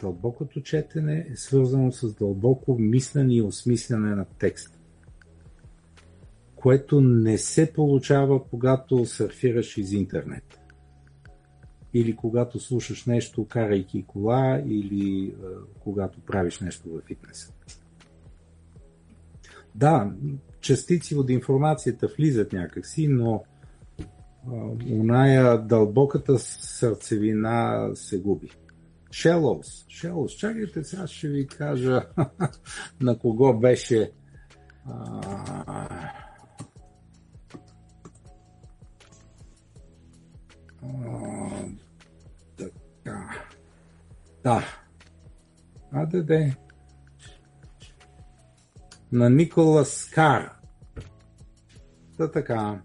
Дълбокото 0.02 0.62
четене 0.62 1.28
е 1.30 1.36
свързано 1.36 1.92
с 1.92 2.14
дълбоко 2.14 2.76
мислене 2.80 3.36
и 3.36 3.42
осмислене 3.42 4.16
на 4.16 4.26
текст, 4.26 4.80
което 6.64 7.02
не 7.02 7.38
се 7.38 7.74
получава, 7.74 8.44
когато 8.44 9.06
сърфираш 9.06 9.78
из 9.78 9.92
интернет. 9.92 10.60
Или 11.94 12.16
когато 12.16 12.60
слушаш 12.60 13.06
нещо, 13.06 13.48
карайки 13.48 14.06
кола, 14.08 14.62
или 14.66 15.26
е, 15.26 15.34
когато 15.80 16.20
правиш 16.20 16.60
нещо 16.60 16.90
в 16.90 17.02
фитнеса. 17.08 17.54
Да, 19.76 20.12
частици 20.62 21.16
от 21.16 21.30
информацията 21.30 22.08
влизат 22.18 22.54
някакси, 22.54 23.08
но 23.08 23.44
оная 24.92 25.58
дълбоката 25.58 26.40
сърцевина 26.40 27.90
се 27.94 28.20
губи. 28.22 28.50
Shallows. 29.10 29.88
Shallows. 29.90 30.38
Чакайте, 30.38 30.84
сега 30.84 31.08
ще 31.08 31.28
ви 31.28 31.48
кажа 31.48 32.02
на 33.02 33.20
кого 33.20 33.60
беше 33.60 34.12
а... 34.86 36.23
А, 40.84 41.50
така. 42.58 43.34
Да. 44.44 44.64
А, 45.92 46.06
да, 46.06 46.22
де. 46.22 46.56
На 49.12 49.30
Николас 49.30 50.04
Кар. 50.06 50.60
Та 52.18 52.28
така. 52.28 52.82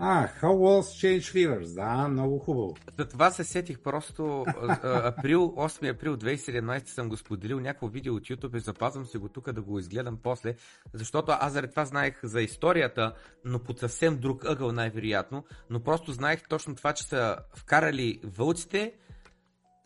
А, 0.00 0.28
How 0.40 0.52
Walls 0.52 0.80
Change 0.80 1.34
Rivers, 1.34 1.74
да, 1.74 2.08
много 2.08 2.38
хубаво. 2.38 2.76
За 2.98 3.08
това 3.08 3.30
се 3.30 3.44
сетих 3.44 3.80
просто 3.80 4.44
април, 4.82 5.40
8 5.40 5.94
април 5.94 6.16
2017 6.16 6.86
съм 6.86 7.08
го 7.08 7.16
споделил 7.16 7.60
някакво 7.60 7.88
видео 7.88 8.14
от 8.14 8.22
YouTube 8.22 8.56
и 8.56 8.60
запазвам 8.60 9.06
се 9.06 9.18
го 9.18 9.28
тук 9.28 9.52
да 9.52 9.62
го 9.62 9.78
изгледам 9.78 10.18
после, 10.22 10.54
защото 10.92 11.32
аз 11.40 11.52
заради 11.52 11.70
това 11.70 11.84
знаех 11.84 12.20
за 12.22 12.40
историята, 12.40 13.14
но 13.44 13.58
под 13.58 13.78
съвсем 13.78 14.18
друг 14.18 14.44
ъгъл 14.44 14.72
най-вероятно, 14.72 15.44
но 15.70 15.80
просто 15.80 16.12
знаех 16.12 16.48
точно 16.48 16.74
това, 16.74 16.92
че 16.92 17.04
са 17.04 17.36
вкарали 17.56 18.20
вълците, 18.24 18.94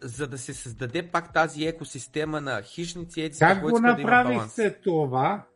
за 0.02 0.26
да 0.26 0.38
се 0.38 0.54
създаде 0.54 1.10
пак 1.10 1.32
тази 1.32 1.64
екосистема 1.64 2.40
на 2.40 2.62
хищници. 2.62 3.22
Еди, 3.22 3.38
как 3.38 3.60
го 3.60 3.78
направихте 3.78 4.70
да 4.70 4.80
това? 4.80 5.46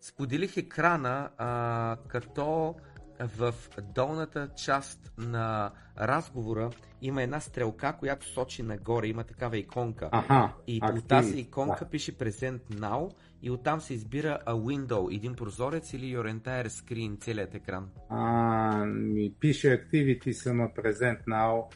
Споделих 0.00 0.56
екрана, 0.56 1.30
а, 1.38 1.96
като 2.08 2.74
в 3.20 3.54
долната 3.94 4.48
част 4.56 5.12
на 5.18 5.72
разговора 5.98 6.70
има 7.02 7.22
една 7.22 7.40
стрелка, 7.40 7.96
която 7.98 8.28
сочи 8.28 8.62
нагоре, 8.62 9.06
има 9.06 9.24
такава 9.24 9.58
иконка. 9.58 10.08
Аха, 10.12 10.52
и 10.66 10.80
от 10.82 11.08
тази 11.08 11.38
иконка 11.40 11.84
да. 11.84 11.90
пише 11.90 12.18
Present 12.18 12.60
Now 12.60 13.10
и 13.42 13.50
оттам 13.50 13.80
се 13.80 13.94
избира 13.94 14.38
a 14.46 14.52
window, 14.52 15.16
един 15.16 15.34
прозорец 15.34 15.92
или 15.92 16.16
your 16.16 16.38
entire 16.38 16.68
screen, 16.68 17.20
целият 17.20 17.54
екран. 17.54 17.90
А, 18.08 18.84
ми 18.86 19.34
пише 19.40 19.68
Activity 19.68 20.32
съм 20.32 20.56
Present 20.56 21.24
Now. 21.24 21.74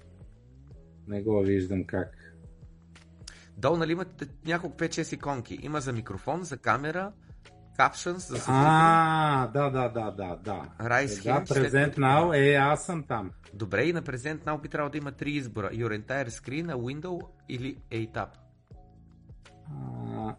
Не 1.06 1.22
го 1.22 1.40
виждам 1.40 1.84
как. 1.86 2.08
Долу, 3.56 3.76
нали 3.76 3.92
имате 3.92 4.26
няколко 4.46 4.76
5-6 4.76 5.14
иконки. 5.14 5.58
Има 5.62 5.80
за 5.80 5.92
микрофон, 5.92 6.42
за 6.42 6.56
камера, 6.56 7.12
Captions 7.78 8.16
за 8.16 8.38
А, 8.48 9.46
да, 9.46 9.70
да, 9.70 9.88
да, 9.88 10.10
да, 10.10 10.38
да. 10.44 10.62
Rise 10.80 11.24
да, 11.24 11.54
Present 11.54 11.96
Now, 11.96 12.36
е, 12.36 12.54
аз 12.54 12.86
съм 12.86 13.04
там. 13.08 13.30
Добре, 13.54 13.84
и 13.84 13.92
на 13.92 14.02
Present 14.02 14.44
Now 14.44 14.60
би 14.60 14.68
трябвало 14.68 14.90
да 14.90 14.98
има 14.98 15.12
три 15.12 15.30
избора. 15.30 15.70
Your 15.70 16.02
entire 16.02 16.28
screen, 16.28 16.66
a 16.66 16.76
window 16.76 17.20
или 17.48 17.76
a 17.90 18.12
tab. 18.12 18.28
А, 19.70 20.34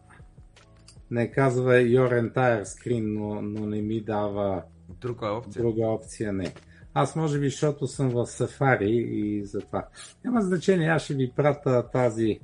не 1.12 1.32
казва 1.32 1.74
Your 1.74 2.32
entire 2.32 2.64
screen, 2.64 3.18
но, 3.18 3.42
но 3.42 3.66
не 3.66 3.82
ми 3.82 4.02
дава 4.02 4.64
друга 4.90 5.28
опция. 5.28 5.64
Друга 5.64 5.88
опция 5.88 6.34
не. 6.34 6.54
Аз 6.94 7.16
може 7.16 7.40
би, 7.40 7.50
защото 7.50 7.88
съм 7.88 8.10
в 8.10 8.26
Safari 8.26 8.90
и 8.90 9.46
затова. 9.46 9.88
Няма 10.26 10.42
значение, 10.42 10.88
аз 10.88 11.02
ще 11.02 11.14
ви 11.14 11.32
пратя 11.36 11.90
тази 11.90 12.40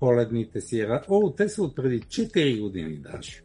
поледните 0.00 0.60
си. 0.60 0.86
О, 1.08 1.30
те 1.30 1.48
са 1.48 1.62
от 1.62 1.76
преди 1.76 2.00
4 2.00 2.60
години 2.60 2.96
даже. 2.96 3.42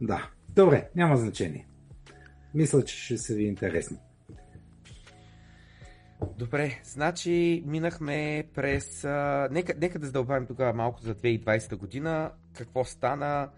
Да. 0.00 0.30
Добре, 0.48 0.88
няма 0.94 1.16
значение. 1.16 1.68
Мисля, 2.54 2.84
че 2.84 2.96
ще 2.96 3.18
са 3.18 3.34
ви 3.34 3.44
интересни. 3.44 3.96
Добре, 6.38 6.80
значи 6.84 7.62
минахме 7.66 8.44
през... 8.54 9.04
А, 9.04 9.48
нека, 9.50 9.74
нека 9.80 9.98
да 9.98 10.06
задълбавим 10.06 10.46
тогава 10.46 10.72
малко 10.72 11.00
за 11.00 11.14
2020 11.14 11.76
година. 11.76 12.32
Какво 12.54 12.84
стана? 12.84 13.48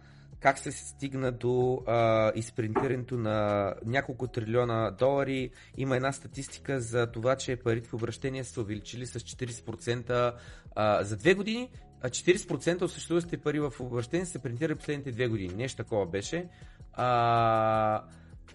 как 0.41 0.59
се 0.59 0.73
стигна 0.73 1.33
до 1.33 1.83
а, 1.87 2.33
изпринтирането 2.35 3.17
на 3.17 3.75
няколко 3.87 4.27
трилиона 4.27 4.91
долари. 4.91 5.51
Има 5.77 5.97
една 5.97 6.13
статистика 6.13 6.81
за 6.81 7.07
това, 7.07 7.37
че 7.37 7.57
парите 7.57 7.89
в 7.89 7.95
обращение 7.95 8.45
са 8.45 8.61
увеличили 8.61 9.07
с 9.07 9.21
40% 9.21 10.35
а, 10.77 11.05
за 11.05 11.17
две 11.17 11.35
години. 11.35 11.71
А 12.03 12.09
40% 12.09 12.83
от 12.83 12.91
съществуващите 12.91 13.37
пари 13.37 13.61
в 13.61 13.73
обращение 13.81 14.27
се 14.27 14.39
принтирали 14.39 14.75
последните 14.75 15.13
две 15.13 15.29
години. 15.29 15.55
Нещо 15.55 15.77
такова 15.77 16.07
беше. 16.07 16.49
А, 16.93 18.05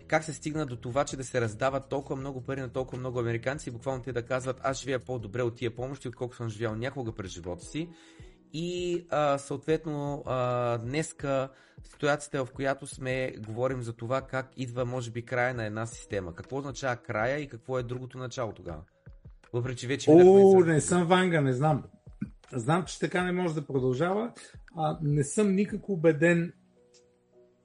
как 0.08 0.24
се 0.24 0.34
стигна 0.34 0.66
до 0.66 0.76
това, 0.76 1.06
че 1.06 1.18
да 1.18 1.24
се 1.24 1.42
раздават 1.42 1.90
толкова 1.90 2.16
много 2.16 2.42
пари 2.42 2.62
на 2.62 2.70
толкова 2.70 2.98
много 2.98 3.20
американци 3.20 3.70
и 3.70 3.72
буквално 3.72 4.04
те 4.04 4.14
да 4.14 4.26
казват, 4.26 4.60
аз 4.64 4.80
живея 4.80 5.00
по-добре 5.00 5.42
от 5.42 5.56
тия 5.56 5.76
помощи, 5.76 6.08
отколкото 6.08 6.38
съм 6.38 6.50
живял 6.50 6.76
някога 6.76 7.12
през 7.12 7.32
живота 7.32 7.66
си. 7.66 7.90
И 8.54 9.06
а, 9.10 9.38
съответно 9.38 10.24
а, 10.26 10.78
днеска 10.78 11.50
ситуацията, 11.84 12.46
в 12.46 12.52
която 12.52 12.88
сме, 12.88 13.34
говорим 13.40 13.82
за 13.82 13.94
това 13.94 14.22
как 14.22 14.52
идва 14.58 14.86
може 14.86 15.12
би 15.12 15.26
края 15.26 15.54
на 15.54 15.66
една 15.66 15.86
система. 15.86 16.36
Какво 16.36 16.58
означава 16.58 16.96
края 16.96 17.40
и 17.40 17.48
какво 17.48 17.80
е 17.80 17.84
другото 17.84 18.18
начало 18.18 18.52
тогава? 18.52 18.82
Въпреки, 19.54 19.80
че 19.80 19.88
вече... 19.88 20.12
О, 20.12 20.60
не 20.66 20.82
съм 20.82 21.08
Ванга, 21.08 21.42
не 21.42 21.54
знам. 21.54 21.84
Знам, 22.56 22.86
че 22.86 23.00
така 23.00 23.24
не 23.24 23.32
може 23.32 23.54
да 23.54 23.68
продължава. 23.68 24.32
А, 24.76 24.98
не 25.02 25.24
съм 25.24 25.56
никак 25.56 25.90
убеден, 25.90 26.54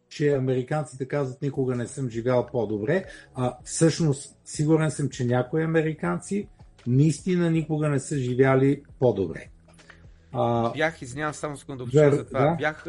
че 0.08 0.34
американците 0.34 1.08
казват 1.08 1.42
никога 1.42 1.75
не 1.75 1.86
съм 1.86 2.10
живял 2.10 2.47
по-добре. 2.47 3.05
А 3.34 3.57
всъщност 3.65 4.36
сигурен 4.44 4.91
съм, 4.91 5.08
че 5.08 5.25
някои 5.25 5.62
американци 5.62 6.49
наистина 6.86 7.50
никога 7.50 7.89
не 7.89 8.00
са 8.00 8.18
живяли 8.18 8.83
по-добре. 8.99 9.49
А... 10.33 10.73
Бях, 10.73 11.02
извинявам 11.02 11.34
само 11.34 11.57
секунда 11.57 11.84
да 11.84 12.10
за 12.10 12.26
това. 12.26 12.41
Да? 12.41 12.57
Бях 12.57 12.84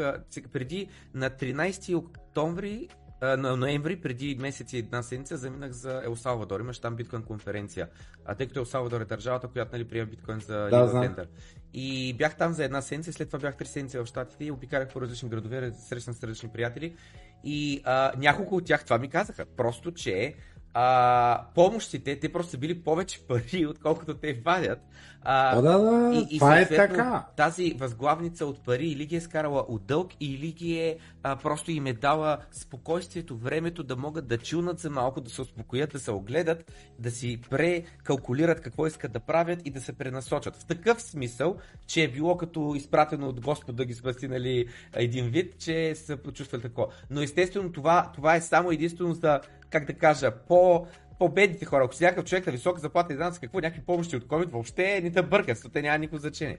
преди 0.54 0.88
на 1.14 1.30
13 1.30 1.98
октомври 1.98 2.88
на 3.22 3.58
ноември, 3.58 4.02
преди 4.02 4.38
месец 4.40 4.74
и 4.74 4.78
една 4.78 5.04
седмица, 5.04 5.38
заминах 5.38 5.72
за 5.72 6.02
Ел 6.06 6.16
Салвадор. 6.16 6.60
Имаш 6.60 6.80
там 6.80 6.96
биткоин 6.96 7.24
конференция. 7.24 7.90
А 8.26 8.36
тъй 8.36 8.48
като 8.48 8.60
Ел 8.60 8.66
Салвадор 8.66 9.02
е 9.02 9.06
държавата, 9.06 9.48
която 9.48 9.72
нали, 9.74 9.88
приема 9.88 10.10
биткоин 10.10 10.40
за 10.40 10.58
да, 10.58 11.02
тендър. 11.02 11.28
И 11.74 12.14
бях 12.14 12.38
там 12.38 12.54
за 12.54 12.64
една 12.64 12.82
седмица, 12.82 13.14
след 13.14 13.30
това 13.30 13.40
бях 13.40 13.58
три 13.58 13.68
седмици 13.68 13.98
в 13.98 14.06
Штатите 14.06 14.46
и 14.46 14.52
обикарах 14.52 14.94
по 14.94 15.02
различни 15.02 15.30
градове, 15.30 15.72
срещам 15.72 16.14
с 16.14 16.24
различни 16.24 16.50
приятели. 16.50 16.96
И 17.44 17.82
а, 17.84 18.12
няколко 18.18 18.56
от 18.56 18.66
тях 18.66 18.84
това 18.84 18.98
ми 18.98 19.10
казаха. 19.10 19.46
Просто, 19.58 19.92
че 19.92 20.36
а, 20.74 21.42
помощите, 21.56 22.20
те 22.20 22.32
просто 22.32 22.52
са 22.52 22.58
били 22.58 22.82
повече 22.82 23.20
пари, 23.28 23.66
отколкото 23.70 24.14
те 24.14 24.34
вадят. 24.46 24.80
А, 25.22 25.58
О, 25.58 25.62
да, 25.62 25.78
да, 25.78 26.16
и, 26.16 26.36
и 26.36 26.40
това 26.40 26.60
е 26.60 26.68
така. 26.68 27.26
Тази 27.36 27.74
възглавница 27.74 28.46
от 28.46 28.66
пари 28.66 28.88
или 28.88 29.06
ги 29.06 29.16
е 29.16 29.22
скарала 29.22 29.66
от 29.68 29.86
дълг, 29.86 30.12
или 30.20 30.52
ги 30.52 30.80
е 30.80 30.98
а, 31.24 31.36
просто 31.36 31.72
им 31.72 31.88
е 31.88 31.94
дала 31.94 32.38
спокойствието, 32.52 33.38
времето 33.38 33.84
да 33.84 33.96
могат 33.96 34.28
да 34.28 34.38
чилнат 34.38 34.80
за 34.80 34.90
малко, 34.90 35.22
да 35.22 35.30
се 35.30 35.42
успокоят, 35.42 35.92
да 35.92 36.00
се 36.00 36.12
огледат, 36.12 36.72
да 37.00 37.12
си 37.12 37.42
прекалкулират 37.50 38.62
какво 38.62 38.88
искат 38.88 39.12
да 39.12 39.20
правят 39.20 39.62
и 39.66 39.70
да 39.70 39.82
се 39.82 39.94
пренасочат. 39.94 40.56
В 40.56 40.66
такъв 40.66 41.02
смисъл, 41.02 41.58
че 41.88 42.04
е 42.04 42.12
било 42.12 42.38
като 42.38 42.74
изпратено 42.76 43.28
от 43.28 43.42
Господ 43.42 43.76
да 43.76 43.86
ги 43.86 43.94
спаси 43.94 44.28
нали, 44.28 44.68
един 44.94 45.30
вид, 45.30 45.56
че 45.60 45.96
са 45.96 46.18
почувствали 46.18 46.62
такова. 46.62 46.88
Но 47.10 47.22
естествено 47.22 47.72
това, 47.72 48.12
това 48.16 48.36
е 48.36 48.42
само 48.42 48.72
единствено 48.72 49.14
за 49.14 49.42
как 49.70 49.86
да 49.86 49.94
кажа, 49.94 50.32
по 50.48 50.88
по-бедните 51.20 51.66
хора, 51.66 51.84
ако 51.84 51.96
си 51.96 52.04
някакъв 52.04 52.26
човек 52.26 52.46
на 52.46 52.52
висока 52.52 52.80
заплата 52.80 53.14
и 53.14 53.18
с 53.18 53.40
какво 53.40 53.60
някакви 53.60 53.86
помощи 53.86 54.16
от 54.16 54.24
COVID, 54.24 54.52
въобще 54.52 55.02
ни 55.02 55.10
да 55.10 55.24
бъркат, 55.24 55.66
те 55.74 55.82
няма 55.82 55.98
никакво 55.98 56.18
значение. 56.18 56.58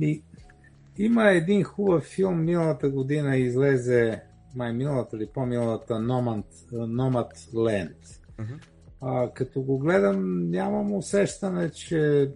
И, 0.00 0.22
има 0.98 1.30
един 1.30 1.64
хубав 1.64 2.04
филм, 2.04 2.44
миналата 2.44 2.90
година 2.90 3.36
излезе, 3.36 4.22
май 4.54 4.72
миналата 4.72 5.16
или 5.16 5.26
по-миналата, 5.26 5.94
Nomad, 5.94 6.44
Nomad 6.72 7.34
Land. 7.34 8.20
Uh-huh. 8.38 8.58
А, 9.00 9.30
като 9.34 9.62
го 9.62 9.78
гледам, 9.78 10.50
нямам 10.50 10.92
усещане, 10.92 11.70
че 11.70 12.30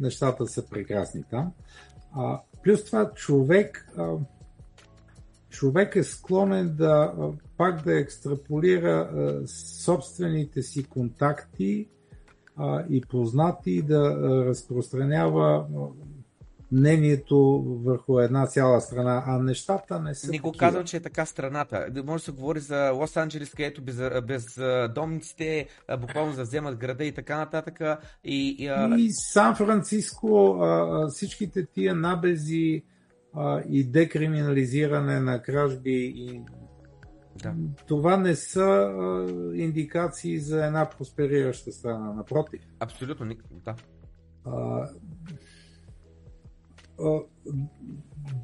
нещата 0.00 0.46
са 0.46 0.68
прекрасни 0.68 1.22
там. 1.30 1.52
А, 2.12 2.40
плюс 2.62 2.84
това 2.84 3.12
човек, 3.14 3.88
а, 3.96 4.12
човек 5.54 5.96
е 5.96 6.02
склонен 6.02 6.74
да 6.76 7.12
пак 7.56 7.84
да 7.84 7.98
екстраполира 7.98 9.10
собствените 9.84 10.62
си 10.62 10.84
контакти 10.84 11.88
и 12.90 13.00
познати 13.08 13.82
да 13.82 14.16
разпространява 14.46 15.66
мнението 16.72 17.64
върху 17.84 18.20
една 18.20 18.46
цяла 18.46 18.80
страна, 18.80 19.22
а 19.26 19.38
нещата 19.38 20.00
не 20.00 20.14
са. 20.14 20.30
Не 20.30 20.38
го 20.38 20.52
казвам, 20.52 20.84
че 20.84 20.96
е 20.96 21.00
така 21.00 21.26
страната. 21.26 21.86
Може 22.04 22.20
да 22.22 22.24
се 22.24 22.32
говори 22.32 22.60
за 22.60 22.90
Лос 22.90 23.16
Анджелес, 23.16 23.50
където 23.50 23.82
без, 23.82 23.96
без 24.26 24.58
домниците 24.94 25.66
буквално 26.00 26.32
завземат 26.32 26.76
града 26.76 27.04
и 27.04 27.12
така 27.12 27.38
нататък. 27.38 27.80
И, 28.24 28.56
и, 28.58 29.04
и 29.04 29.08
Сан 29.12 29.56
Франциско, 29.56 30.58
всичките 31.08 31.66
тия 31.66 31.94
набези, 31.94 32.82
а, 33.34 33.62
и 33.68 33.84
декриминализиране 33.84 35.20
на 35.20 35.42
кражби 35.42 36.12
и 36.16 36.42
да. 37.42 37.54
Това 37.86 38.16
не 38.16 38.34
са 38.34 38.62
а, 38.62 39.26
индикации 39.54 40.38
за 40.38 40.66
една 40.66 40.90
просперираща 40.90 41.72
страна, 41.72 42.12
напротив. 42.12 42.60
Абсолютно, 42.80 43.34
да. 43.64 43.74
А, 44.44 44.88
а, 47.00 47.20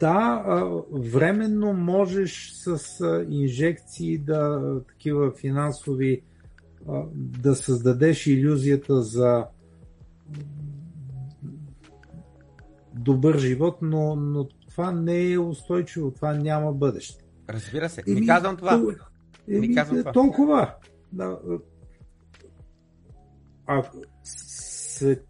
да, 0.01 0.45
а, 0.47 0.83
временно 0.93 1.73
можеш 1.73 2.53
с 2.53 3.01
а, 3.01 3.27
инжекции 3.31 4.19
да 4.19 4.61
такива 4.89 5.33
финансови 5.33 6.23
а, 6.89 7.03
да 7.15 7.55
създадеш 7.55 8.27
иллюзията 8.27 9.03
за 9.03 9.47
добър 12.95 13.39
живот, 13.39 13.79
но, 13.83 14.17
но 14.17 14.49
това 14.71 14.93
не 14.93 15.33
е 15.33 15.39
устойчиво, 15.39 16.11
това 16.11 16.35
няма 16.35 16.73
бъдеще. 16.73 17.25
Разбира 17.49 17.89
се, 17.89 18.03
не 18.07 18.27
казвам 18.27 18.57
това. 18.57 18.83
Еми, 19.49 19.69
не 19.69 19.75
казвам 19.75 19.99
това. 19.99 20.13
Толкова. 20.13 20.75
Да, 21.13 21.39
а, 23.67 23.83
свет, 24.25 25.27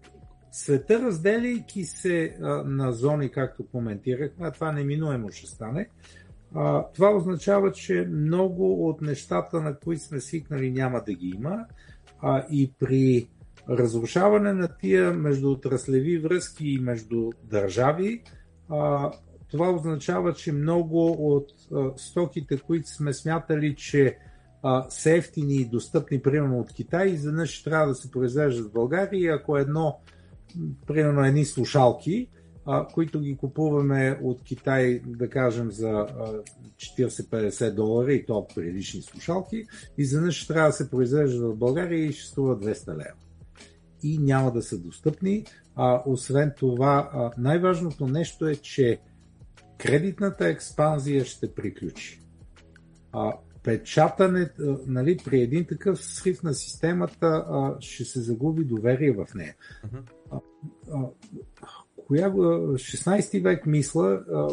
света, 0.53 1.03
разделяйки 1.03 1.85
се 1.85 2.37
а, 2.43 2.47
на 2.65 2.93
зони, 2.93 3.31
както 3.31 3.67
коментирахме, 3.67 4.47
а 4.47 4.51
това 4.51 4.73
неминуемо 4.73 5.31
ще 5.31 5.47
стане, 5.47 5.89
а, 6.55 6.85
това 6.95 7.17
означава, 7.17 7.73
че 7.73 8.09
много 8.11 8.89
от 8.89 9.01
нещата, 9.01 9.61
на 9.61 9.79
които 9.79 10.03
сме 10.03 10.21
свикнали, 10.21 10.71
няма 10.71 11.03
да 11.07 11.13
ги 11.13 11.33
има. 11.37 11.65
А, 12.21 12.47
и 12.51 12.73
при 12.79 13.29
разрушаване 13.69 14.53
на 14.53 14.77
тия 14.77 15.13
междуотраслеви 15.13 16.19
връзки 16.19 16.69
и 16.69 16.79
между 16.79 17.31
държави, 17.45 18.23
а, 18.69 19.11
това 19.51 19.71
означава, 19.71 20.35
че 20.35 20.53
много 20.53 21.11
от 21.37 21.53
стоките, 21.97 22.57
които 22.57 22.89
сме 22.89 23.13
смятали, 23.13 23.75
че 23.77 24.17
а, 24.63 24.87
са 24.91 25.11
ефтини 25.11 25.55
и 25.55 25.65
достъпни, 25.65 26.23
примерно 26.23 26.61
от 26.61 26.73
Китай, 26.73 27.09
изведнъж 27.09 27.63
трябва 27.63 27.89
да 27.89 27.95
се 27.95 28.11
произвеждат 28.11 28.67
в 28.67 28.73
България 28.73 29.35
ако 29.35 29.57
едно, 29.57 29.99
примерно 30.87 31.25
едни 31.25 31.45
слушалки, 31.45 32.29
които 32.95 33.21
ги 33.21 33.37
купуваме 33.37 34.19
от 34.23 34.43
Китай, 34.43 35.01
да 35.07 35.29
кажем, 35.29 35.71
за 35.71 36.07
40-50 36.77 37.75
долара 37.75 38.13
и 38.13 38.27
то 38.27 38.47
предишни 38.55 39.03
слушалки, 39.03 39.67
изведнъж 39.99 40.47
трябва 40.47 40.69
да 40.69 40.73
се 40.73 40.91
произвеждат 40.91 41.43
в 41.43 41.57
България 41.57 42.05
и 42.05 42.13
ще 42.13 42.31
струва 42.31 42.61
200 42.61 42.89
лева. 42.89 43.15
И 44.03 44.19
няма 44.19 44.53
да 44.53 44.63
са 44.63 44.79
достъпни. 44.79 45.45
А, 45.77 46.03
освен 46.07 46.53
това, 46.57 47.31
най-важното 47.39 48.07
нещо 48.07 48.49
е, 48.49 48.57
че 48.57 49.01
кредитната 49.81 50.47
експанзия 50.47 51.25
ще 51.25 51.55
приключи. 51.55 52.21
А, 53.13 53.33
печатане, 53.63 54.51
нали, 54.87 55.17
при 55.25 55.41
един 55.41 55.65
такъв 55.65 56.05
срив 56.05 56.43
на 56.43 56.55
системата 56.55 57.27
а, 57.27 57.77
ще 57.81 58.05
се 58.05 58.21
загуби 58.21 58.65
доверие 58.65 59.13
в 59.13 59.27
нея. 59.35 59.55
А, 60.31 60.41
а, 60.93 60.99
коя, 62.07 62.31
16 62.31 63.43
век, 63.43 63.67
мисля, 63.67 64.25
а, 64.33 64.49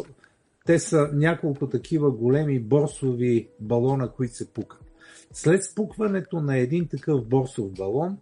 те 0.66 0.78
са 0.78 1.10
няколко 1.12 1.68
такива 1.68 2.10
големи 2.10 2.60
борсови 2.60 3.48
балона, 3.60 4.12
които 4.12 4.34
се 4.34 4.52
пукат. 4.52 4.84
След 5.32 5.64
спукването 5.64 6.40
на 6.40 6.56
един 6.56 6.88
такъв 6.88 7.24
борсов 7.24 7.72
балон, 7.72 8.18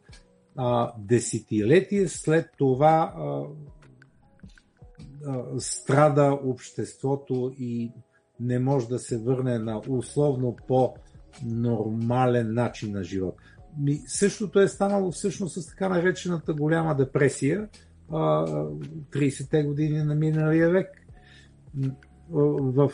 а, 0.57 0.93
десетилетие 0.99 2.09
след 2.09 2.47
това 2.59 3.15
а, 3.17 3.43
страда 5.59 6.39
обществото 6.45 7.55
и 7.59 7.93
не 8.41 8.59
може 8.59 8.89
да 8.89 8.99
се 8.99 9.19
върне 9.19 9.59
на 9.59 9.83
условно 9.89 10.57
по-нормален 10.69 12.55
начин 12.55 12.93
на 12.93 13.05
живот. 13.05 13.35
Ми, 13.79 14.01
същото 14.07 14.61
е 14.61 14.69
станало 14.69 15.13
всъщност 15.13 15.63
с 15.63 15.67
така 15.67 15.89
наречената 15.89 16.55
голяма 16.55 16.97
депресия 16.97 17.69
30-те 18.11 19.63
години 19.63 20.03
на 20.03 20.15
миналия 20.15 20.71
век. 20.71 20.89
в 22.31 22.91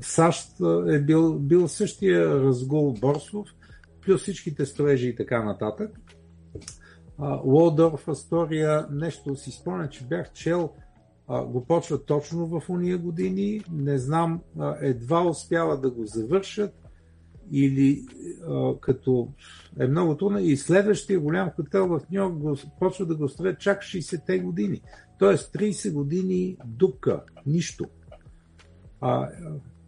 САЩ 0.00 0.48
е 0.88 1.00
бил, 1.00 1.38
бил 1.38 1.68
същия 1.68 2.40
разгул 2.40 2.92
борсов, 3.00 3.48
плюс 4.00 4.22
всичките 4.22 4.66
строежи 4.66 5.08
и 5.08 5.16
така 5.16 5.44
нататък. 5.44 6.00
Лодорф 7.44 8.08
Астория, 8.08 8.86
нещо 8.90 9.36
си 9.36 9.50
спомня, 9.50 9.88
че 9.88 10.04
бях 10.04 10.32
чел, 10.32 10.70
а, 11.28 11.44
го 11.44 11.64
почва 11.64 12.04
точно 12.04 12.46
в 12.46 12.62
уния 12.68 12.98
години. 12.98 13.62
Не 13.72 13.98
знам, 13.98 14.40
а, 14.58 14.76
едва 14.80 15.28
успява 15.28 15.80
да 15.80 15.90
го 15.90 16.06
завършат 16.06 16.74
или 17.52 18.06
а, 18.48 18.72
като 18.80 19.28
е 19.78 19.86
много 19.86 20.16
трудно. 20.16 20.38
И 20.38 20.56
следващия 20.56 21.20
голям 21.20 21.50
хотел 21.50 21.86
в 21.88 22.00
Нью 22.10 22.32
го, 22.32 22.56
почва 22.78 23.06
да 23.06 23.14
го 23.14 23.28
строят 23.28 23.60
чак 23.60 23.82
60-те 23.82 24.38
години. 24.38 24.80
Тоест 25.18 25.52
30 25.52 25.92
години 25.92 26.56
дупка, 26.64 27.22
нищо. 27.46 27.84
А, 29.00 29.28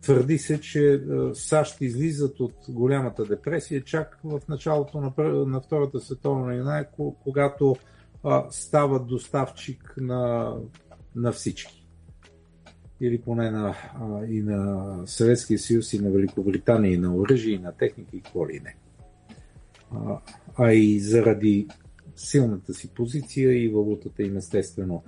твърди 0.05 0.39
се, 0.39 0.61
че 0.61 1.03
САЩ 1.35 1.81
излизат 1.81 2.41
от 2.41 2.55
голямата 2.69 3.25
депресия 3.25 3.85
чак 3.85 4.21
в 4.25 4.41
началото 4.49 5.01
на, 5.01 5.13
на 5.47 5.61
Втората 5.61 6.01
световна 6.01 6.45
война, 6.45 6.87
когато 7.23 7.77
а, 8.25 8.47
стават 8.51 9.07
доставчик 9.07 9.95
на, 9.97 10.55
на 11.17 11.33
всички. 11.33 11.87
Или 13.01 13.21
поне 13.21 13.51
на, 13.51 13.75
а, 13.95 14.25
и 14.27 14.43
на 14.43 14.99
Съветския 15.07 15.59
съюз, 15.59 15.93
и 15.93 15.99
на 15.99 16.11
Великобритания, 16.11 16.93
и 16.93 16.99
на 16.99 17.17
оръжие, 17.17 17.55
и 17.55 17.59
на 17.59 17.73
техника, 17.73 18.17
и 18.17 18.21
какво 18.21 18.49
ли 18.49 18.61
не. 18.65 18.77
А, 19.91 20.21
а 20.59 20.73
и 20.73 21.01
заради 21.01 21.69
силната 22.17 22.75
си 22.75 22.89
позиция 22.89 23.65
и 23.65 23.69
валутата 23.69 24.23
им 24.23 24.37
естествено 24.37 25.03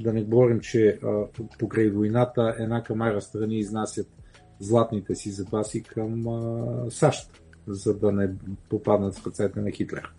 да 0.00 0.12
не 0.12 0.24
говорим, 0.24 0.60
че 0.60 0.98
а, 1.04 1.26
покрай 1.58 1.90
войната 1.90 2.56
една 2.58 2.82
камара 2.82 3.20
страни 3.20 3.58
изнасят 3.58 4.08
златните 4.60 5.14
си 5.14 5.30
запаси 5.30 5.82
към 5.82 6.28
а, 6.28 6.90
САЩ, 6.90 7.42
за 7.66 7.98
да 7.98 8.12
не 8.12 8.30
попаднат 8.68 9.14
в 9.14 9.26
ръцете 9.26 9.60
на 9.60 9.70
Хитлер. 9.70 10.12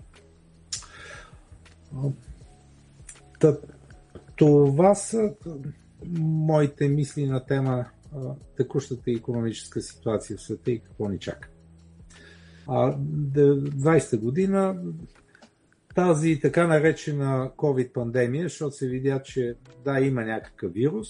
Та, 3.39 3.57
това 4.35 4.95
са 4.95 5.33
моите 6.19 6.87
мисли 6.87 7.27
на 7.27 7.45
тема 7.45 7.85
а, 8.15 8.19
текущата 8.57 9.11
економическа 9.11 9.81
ситуация 9.81 10.37
в 10.37 10.41
света 10.41 10.71
и 10.71 10.79
какво 10.79 11.09
ни 11.09 11.19
чака. 11.19 11.49
А, 12.67 12.97
20-та 12.97 14.17
година 14.17 14.83
тази 15.95 16.39
така 16.39 16.67
наречена 16.67 17.51
COVID-пандемия, 17.57 18.43
защото 18.43 18.75
се 18.75 18.87
видя, 18.87 19.21
че 19.23 19.55
да, 19.85 19.99
има 19.99 20.23
някакъв 20.23 20.73
вирус, 20.73 21.07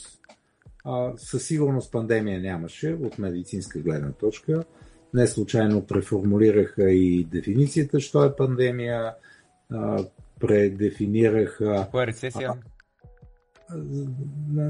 а, 0.83 1.13
със 1.17 1.45
сигурност 1.45 1.91
пандемия 1.91 2.41
нямаше 2.41 2.97
от 3.01 3.19
медицинска 3.19 3.79
гледна 3.79 4.11
точка. 4.11 4.63
Не 5.13 5.27
случайно 5.27 5.85
преформулираха 5.85 6.91
и 6.91 7.23
дефиницията, 7.23 7.99
що 7.99 8.25
е 8.25 8.35
пандемия, 8.35 9.15
а, 9.71 10.05
предефинираха... 10.39 11.75
Какво 11.75 12.01
е 12.01 12.07
рецесия? 12.07 12.49
А, 12.49 12.57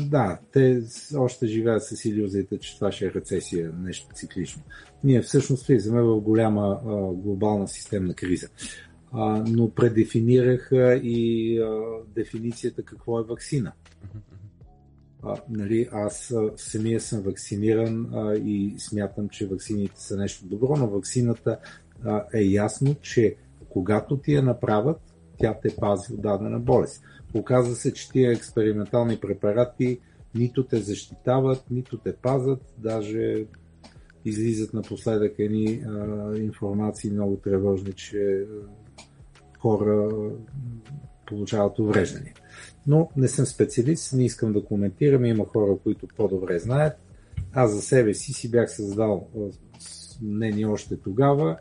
да, 0.09 0.39
те 0.51 0.81
още 1.17 1.47
живеят 1.47 1.83
с 1.83 2.05
иллюзията, 2.05 2.57
че 2.57 2.75
това 2.75 2.91
ще 2.91 3.05
е 3.05 3.13
рецесия, 3.13 3.71
нещо 3.79 4.07
циклично. 4.13 4.63
Ние 5.03 5.21
всъщност 5.21 5.67
влизаме 5.67 6.01
в 6.01 6.21
голяма 6.21 6.81
а, 6.85 6.89
глобална 7.13 7.67
системна 7.67 8.13
криза 8.13 8.47
а, 9.11 9.43
но 9.47 9.69
предефинираха 9.69 10.95
и 11.03 11.59
а, 11.59 11.81
дефиницията 12.15 12.83
какво 12.83 13.19
е 13.19 13.23
вакцина. 13.23 13.71
А, 15.23 15.35
нали, 15.49 15.89
аз 15.91 16.33
самия 16.55 17.01
съм 17.01 17.21
вакциниран 17.21 18.09
а, 18.13 18.35
и 18.35 18.75
смятам, 18.77 19.29
че 19.29 19.47
вакцините 19.47 20.01
са 20.01 20.17
нещо 20.17 20.45
добро, 20.45 20.75
но 20.77 20.87
вакцината 20.87 21.57
а, 22.03 22.23
е 22.33 22.41
ясно, 22.41 22.95
че 23.01 23.35
когато 23.69 24.17
ти 24.17 24.33
я 24.33 24.43
направят, 24.43 25.01
тя 25.37 25.59
те 25.61 25.75
пази 25.75 26.13
от 26.13 26.21
дадена 26.21 26.59
болест. 26.59 27.03
Оказва 27.33 27.75
се, 27.75 27.93
че 27.93 28.11
тия 28.11 28.31
експериментални 28.31 29.19
препарати 29.19 29.99
нито 30.35 30.63
те 30.63 30.77
защитават, 30.77 31.63
нито 31.71 31.97
те 31.97 32.15
пазят, 32.15 32.73
даже 32.77 33.45
излизат 34.25 34.73
напоследък 34.73 35.33
едни 35.39 35.83
а, 35.87 36.37
информации 36.37 37.11
много 37.11 37.35
тревожни, 37.35 37.93
че 37.93 38.45
хора 39.65 40.09
получават 41.25 41.79
увреждания. 41.79 42.33
Но 42.87 43.09
не 43.17 43.27
съм 43.27 43.45
специалист, 43.45 44.13
не 44.13 44.25
искам 44.25 44.53
да 44.53 44.65
коментирам, 44.65 45.25
има 45.25 45.45
хора, 45.45 45.77
които 45.83 46.07
по-добре 46.17 46.59
знаят. 46.59 46.97
Аз 47.53 47.71
за 47.71 47.81
себе 47.81 48.13
си 48.13 48.33
си 48.33 48.51
бях 48.51 48.71
създал 48.71 49.27
мнение 50.21 50.65
още 50.65 50.97
тогава 50.97 51.57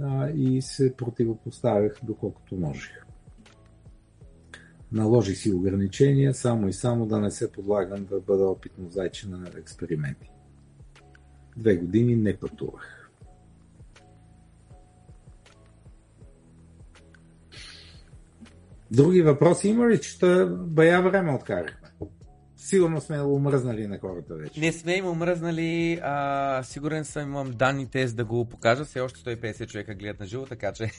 а, 0.00 0.30
и 0.30 0.62
се 0.62 0.96
противопоставях 0.96 1.98
доколкото 2.02 2.54
можех. 2.54 3.04
Наложих 4.92 5.38
си 5.38 5.52
ограничения, 5.52 6.34
само 6.34 6.68
и 6.68 6.72
само 6.72 7.06
да 7.06 7.20
не 7.20 7.30
се 7.30 7.52
подлагам 7.52 8.04
да 8.04 8.20
бъда 8.20 8.44
опитно 8.44 8.90
зайче 8.90 9.28
на 9.28 9.50
експерименти. 9.58 10.30
Две 11.56 11.76
години 11.76 12.16
не 12.16 12.36
пътувах. 12.36 13.01
Други 18.92 19.22
въпроси 19.22 19.68
има 19.68 19.88
ли, 19.88 20.00
че 20.00 20.18
бая 20.46 21.02
време 21.02 21.34
откарахме? 21.34 21.88
Сигурно 22.56 23.00
сме 23.00 23.22
омръзнали 23.22 23.86
на 23.86 23.98
хората 23.98 24.34
вече. 24.34 24.60
Не 24.60 24.72
сме 24.72 24.92
им 24.94 25.06
омръзнали. 25.06 26.00
А, 26.02 26.62
сигурен 26.62 27.04
съм, 27.04 27.22
имам 27.22 27.50
данните 27.50 28.06
за 28.06 28.14
да 28.14 28.24
го 28.24 28.48
покажа. 28.48 28.84
Все 28.84 29.00
още 29.00 29.20
150 29.20 29.66
човека 29.66 29.94
гледат 29.94 30.20
на 30.20 30.26
живо, 30.26 30.46
така 30.46 30.72
че... 30.72 30.84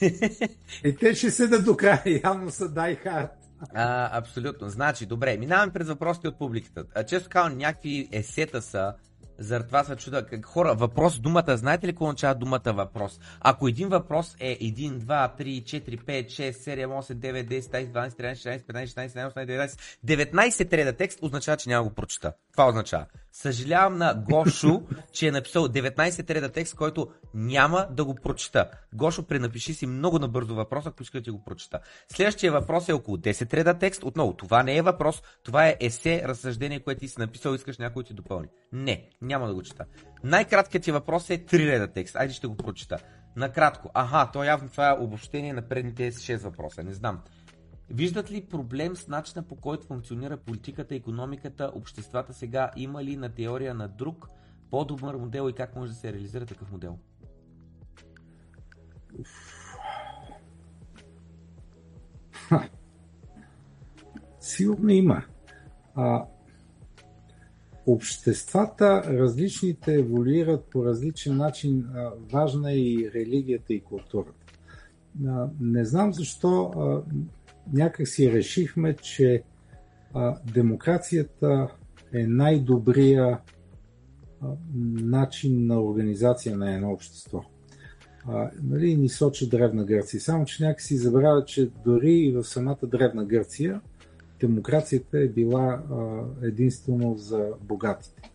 И 0.84 0.96
те 1.00 1.14
ще 1.14 1.30
седат 1.30 1.64
до 1.64 1.76
края. 1.76 2.20
Явно 2.24 2.50
са 2.50 2.68
дай 2.68 2.94
хард. 2.94 3.30
А, 3.74 4.18
абсолютно. 4.18 4.68
Значи, 4.68 5.06
добре, 5.06 5.36
минаваме 5.36 5.72
през 5.72 5.88
въпросите 5.88 6.28
от 6.28 6.38
публиката. 6.38 6.84
А, 6.94 7.04
често 7.04 7.28
казвам, 7.28 7.58
някакви 7.58 8.08
есета 8.12 8.62
са, 8.62 8.94
заради 9.38 9.66
това 9.66 9.84
се 9.84 9.96
чуда. 9.96 10.26
Хора, 10.42 10.74
въпрос, 10.74 11.20
думата, 11.20 11.56
знаете 11.56 11.86
ли 11.86 11.92
какво 11.92 12.04
означава 12.04 12.34
думата 12.34 12.60
въпрос? 12.66 13.20
Ако 13.40 13.68
един 13.68 13.88
въпрос 13.88 14.36
е 14.40 14.58
1, 14.58 14.98
2, 14.98 15.38
3, 15.38 15.62
4, 15.62 16.04
5, 16.04 16.26
6, 16.26 16.52
7, 16.52 16.86
8, 16.86 17.14
9, 17.14 17.48
10, 17.48 17.60
11, 17.60 17.92
12, 17.92 18.10
13, 18.10 18.34
14, 18.34 18.66
15, 18.66 18.84
16, 18.84 19.08
17, 19.08 19.32
18, 19.34 19.78
19, 20.04 20.32
19 20.32 20.70
треда 20.70 20.92
текст, 20.92 21.18
означава, 21.22 21.56
че 21.56 21.68
няма 21.68 21.84
го 21.84 21.94
прочита. 21.94 22.32
Това 22.52 22.68
означава. 22.68 23.06
Съжалявам 23.32 23.98
на 23.98 24.24
Гошо, 24.30 24.82
че 25.12 25.28
е 25.28 25.30
написал 25.30 25.68
19 25.68 26.26
треда 26.26 26.48
текст, 26.48 26.76
който 26.76 27.08
няма 27.34 27.86
да 27.90 28.04
го 28.04 28.14
прочита. 28.14 28.70
Гошо, 28.94 29.22
пренапиши 29.22 29.74
си 29.74 29.86
много 29.86 30.18
набързо 30.18 30.54
въпроса, 30.54 30.88
ако 30.88 31.02
искате 31.02 31.24
да 31.24 31.32
го 31.32 31.44
прочита. 31.44 31.80
Следващия 32.08 32.52
въпрос 32.52 32.88
е 32.88 32.92
около 32.92 33.16
10 33.16 33.50
треда 33.50 33.74
текст. 33.74 34.02
Отново, 34.02 34.32
това 34.32 34.62
не 34.62 34.76
е 34.76 34.82
въпрос, 34.82 35.22
това 35.42 35.68
е 35.68 35.76
есе, 35.80 36.22
разсъждение, 36.24 36.80
което 36.80 37.00
ти 37.00 37.08
си 37.08 37.14
написал, 37.18 37.54
искаш 37.54 37.78
някой 37.78 38.04
ти 38.04 38.14
допълни. 38.14 38.48
Не, 38.72 39.08
няма 39.24 39.46
да 39.48 39.54
го 39.54 39.62
чета. 39.62 39.84
Най-краткият 40.24 40.84
ти 40.84 40.92
въпрос 40.92 41.30
е 41.30 41.44
3 41.46 41.66
реда 41.66 41.92
текст. 41.92 42.16
Айде 42.16 42.34
ще 42.34 42.46
го 42.46 42.56
прочита. 42.56 42.98
Накратко. 43.36 43.90
Аха, 43.94 44.30
то 44.32 44.44
явно 44.44 44.68
това 44.68 44.90
е 44.90 45.00
обобщение 45.00 45.52
на 45.52 45.62
предните 45.62 46.12
6 46.12 46.36
въпроса. 46.36 46.82
Не 46.82 46.92
знам. 46.92 47.20
Виждат 47.90 48.30
ли 48.30 48.46
проблем 48.46 48.96
с 48.96 49.08
начина 49.08 49.42
по 49.42 49.56
който 49.56 49.86
функционира 49.86 50.36
политиката, 50.36 50.94
економиката, 50.94 51.72
обществата 51.74 52.34
сега? 52.34 52.70
Има 52.76 53.04
ли 53.04 53.16
на 53.16 53.34
теория 53.34 53.74
на 53.74 53.88
друг 53.88 54.28
по-добър 54.70 55.14
модел 55.14 55.50
и 55.50 55.54
как 55.54 55.76
може 55.76 55.92
да 55.92 55.98
се 55.98 56.12
реализира 56.12 56.46
такъв 56.46 56.70
модел? 56.72 56.98
Сигурно 64.40 64.90
има. 64.90 65.22
А, 65.94 66.24
обществата, 67.86 69.02
различните 69.06 69.94
еволюират 69.94 70.64
по 70.64 70.84
различен 70.84 71.36
начин. 71.36 71.84
Важна 72.32 72.72
е 72.72 72.76
и 72.76 73.10
религията 73.14 73.74
и 73.74 73.80
културата. 73.80 74.44
Не 75.60 75.84
знам 75.84 76.12
защо 76.12 76.72
някак 77.72 78.08
си 78.08 78.32
решихме, 78.32 78.96
че 78.96 79.42
демокрацията 80.54 81.68
е 82.12 82.26
най-добрия 82.26 83.38
начин 84.94 85.66
на 85.66 85.82
организация 85.82 86.56
на 86.56 86.74
едно 86.74 86.92
общество. 86.92 87.44
А, 88.28 88.50
нали, 88.62 88.96
ни 88.96 89.08
сочи 89.08 89.48
Древна 89.48 89.84
Гърция. 89.84 90.20
Само, 90.20 90.44
че 90.44 90.64
някакси 90.64 90.96
забравя, 90.96 91.44
че 91.44 91.70
дори 91.84 92.12
и 92.12 92.32
в 92.32 92.44
самата 92.44 92.78
Древна 92.82 93.24
Гърция 93.24 93.80
демокрацията 94.46 95.18
е 95.18 95.28
била 95.28 95.82
единствено 96.42 97.16
за 97.16 97.52
богатите. 97.62 98.30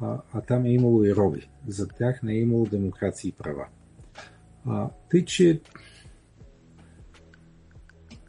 А, 0.00 0.20
а 0.32 0.40
там 0.40 0.64
е 0.64 0.72
имало 0.72 1.04
и 1.04 1.14
роби. 1.14 1.50
За 1.66 1.88
тях 1.88 2.22
не 2.22 2.32
е 2.32 2.38
имало 2.38 2.66
демокрация 2.66 3.28
и 3.28 3.32
права. 3.32 3.66
А, 4.66 4.90
тъй, 5.10 5.24
че 5.24 5.60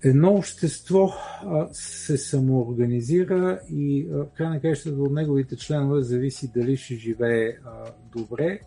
едно 0.04 0.34
общество 0.34 1.10
а, 1.44 1.68
се 1.74 2.18
самоорганизира 2.18 3.60
и 3.70 4.08
в 4.12 4.28
край 4.38 4.50
на 4.50 4.62
кращата 4.62 5.02
от 5.02 5.12
неговите 5.12 5.56
членове 5.56 6.02
зависи 6.02 6.52
дали 6.56 6.78
ще 6.78 6.96
живее 6.96 7.58
а, 7.66 7.86
добре 8.16 8.60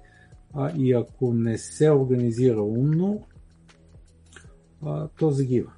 а, 0.54 0.72
и 0.76 0.92
ако 0.92 1.34
не 1.34 1.58
се 1.58 1.90
организира 1.90 2.62
умно, 2.62 3.26
а, 4.82 5.08
то 5.08 5.30
загива. 5.30 5.72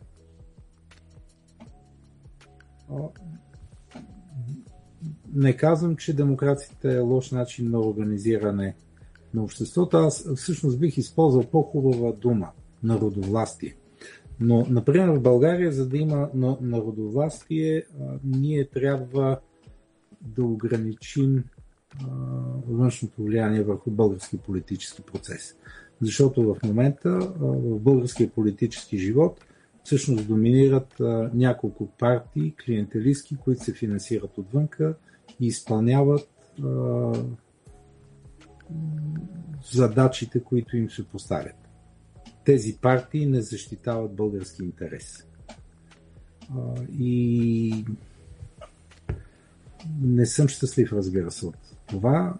Не 5.35 5.57
казвам, 5.57 5.97
че 5.97 6.17
демокрацията 6.17 6.93
е 6.93 6.99
лош 6.99 7.31
начин 7.31 7.71
на 7.71 7.81
организиране 7.81 8.75
на 9.35 9.43
обществото. 9.43 9.97
Аз 9.97 10.35
всъщност 10.37 10.81
бих 10.81 10.99
използвал 10.99 11.45
по-хубава 11.51 12.13
дума 12.13 12.51
народовластие. 12.83 13.77
Но, 14.41 14.67
например, 14.69 15.09
в 15.09 15.23
България, 15.23 15.73
за 15.73 15.89
да 15.89 15.97
има 15.97 16.31
народовластие, 16.61 17.85
ние 18.25 18.69
трябва 18.69 19.41
да 20.21 20.45
ограничим 20.45 21.45
външното 22.69 23.23
влияние 23.23 23.63
върху 23.63 23.91
български 23.91 24.39
политически 24.39 25.03
процес. 25.03 25.57
Защото 26.01 26.43
в 26.43 26.57
момента 26.65 27.11
в 27.41 27.81
българския 27.81 28.31
политически 28.31 28.99
живот 28.99 29.41
всъщност 29.85 30.27
доминират 30.27 30.95
няколко 31.35 31.87
партии, 31.87 32.55
клиентелистки, 32.65 33.37
които 33.37 33.65
се 33.65 33.75
финансират 33.75 34.39
отвънка 34.39 34.95
и 35.41 35.47
изпълняват 35.47 36.29
задачите, 39.73 40.41
които 40.41 40.77
им 40.77 40.91
се 40.91 41.09
поставят 41.09 41.65
тези 42.45 42.79
партии 42.81 43.27
не 43.27 43.41
защитават 43.41 44.15
български 44.15 44.63
интерес. 44.63 45.27
И 46.99 47.85
не 50.01 50.27
съм 50.27 50.49
щастлив, 50.49 50.93
разбира 50.93 51.31
се, 51.31 51.47
от 51.47 51.57
това 51.87 52.35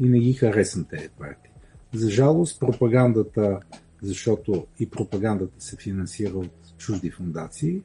и 0.00 0.08
не 0.08 0.18
ги 0.18 0.32
харесвам 0.32 0.84
тези 0.84 1.08
партии. 1.18 1.52
За 1.94 2.10
жалост, 2.10 2.60
пропагандата, 2.60 3.60
защото 4.02 4.66
и 4.80 4.90
пропагандата 4.90 5.64
се 5.64 5.76
финансира 5.76 6.38
от 6.38 6.65
чужди 6.78 7.10
фундации, 7.10 7.82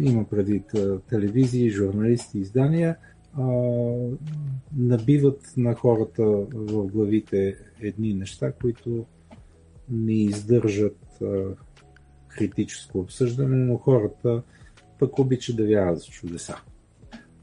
има 0.00 0.24
преди 0.30 0.62
телевизии, 1.08 1.70
журналисти, 1.70 2.38
издания, 2.38 2.96
набиват 4.76 5.52
на 5.56 5.74
хората 5.74 6.24
в 6.50 6.86
главите 6.86 7.56
едни 7.80 8.14
неща, 8.14 8.52
които 8.52 9.06
не 9.90 10.12
издържат 10.12 11.18
критическо 12.28 12.98
обсъждане, 12.98 13.56
но 13.56 13.76
хората 13.76 14.42
пък 14.98 15.18
обичат 15.18 15.56
да 15.56 15.66
вярват 15.66 15.98
за 15.98 16.06
чудеса. 16.06 16.56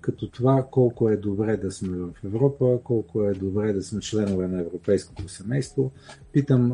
Като 0.07 0.27
това 0.27 0.67
колко 0.71 1.09
е 1.09 1.17
добре 1.17 1.57
да 1.57 1.71
сме 1.71 1.97
в 1.97 2.09
Европа, 2.25 2.79
колко 2.83 3.23
е 3.23 3.33
добре 3.33 3.73
да 3.73 3.83
сме 3.83 4.01
членове 4.01 4.47
на 4.47 4.59
европейското 4.59 5.27
семейство. 5.27 5.91
Питам, 6.31 6.71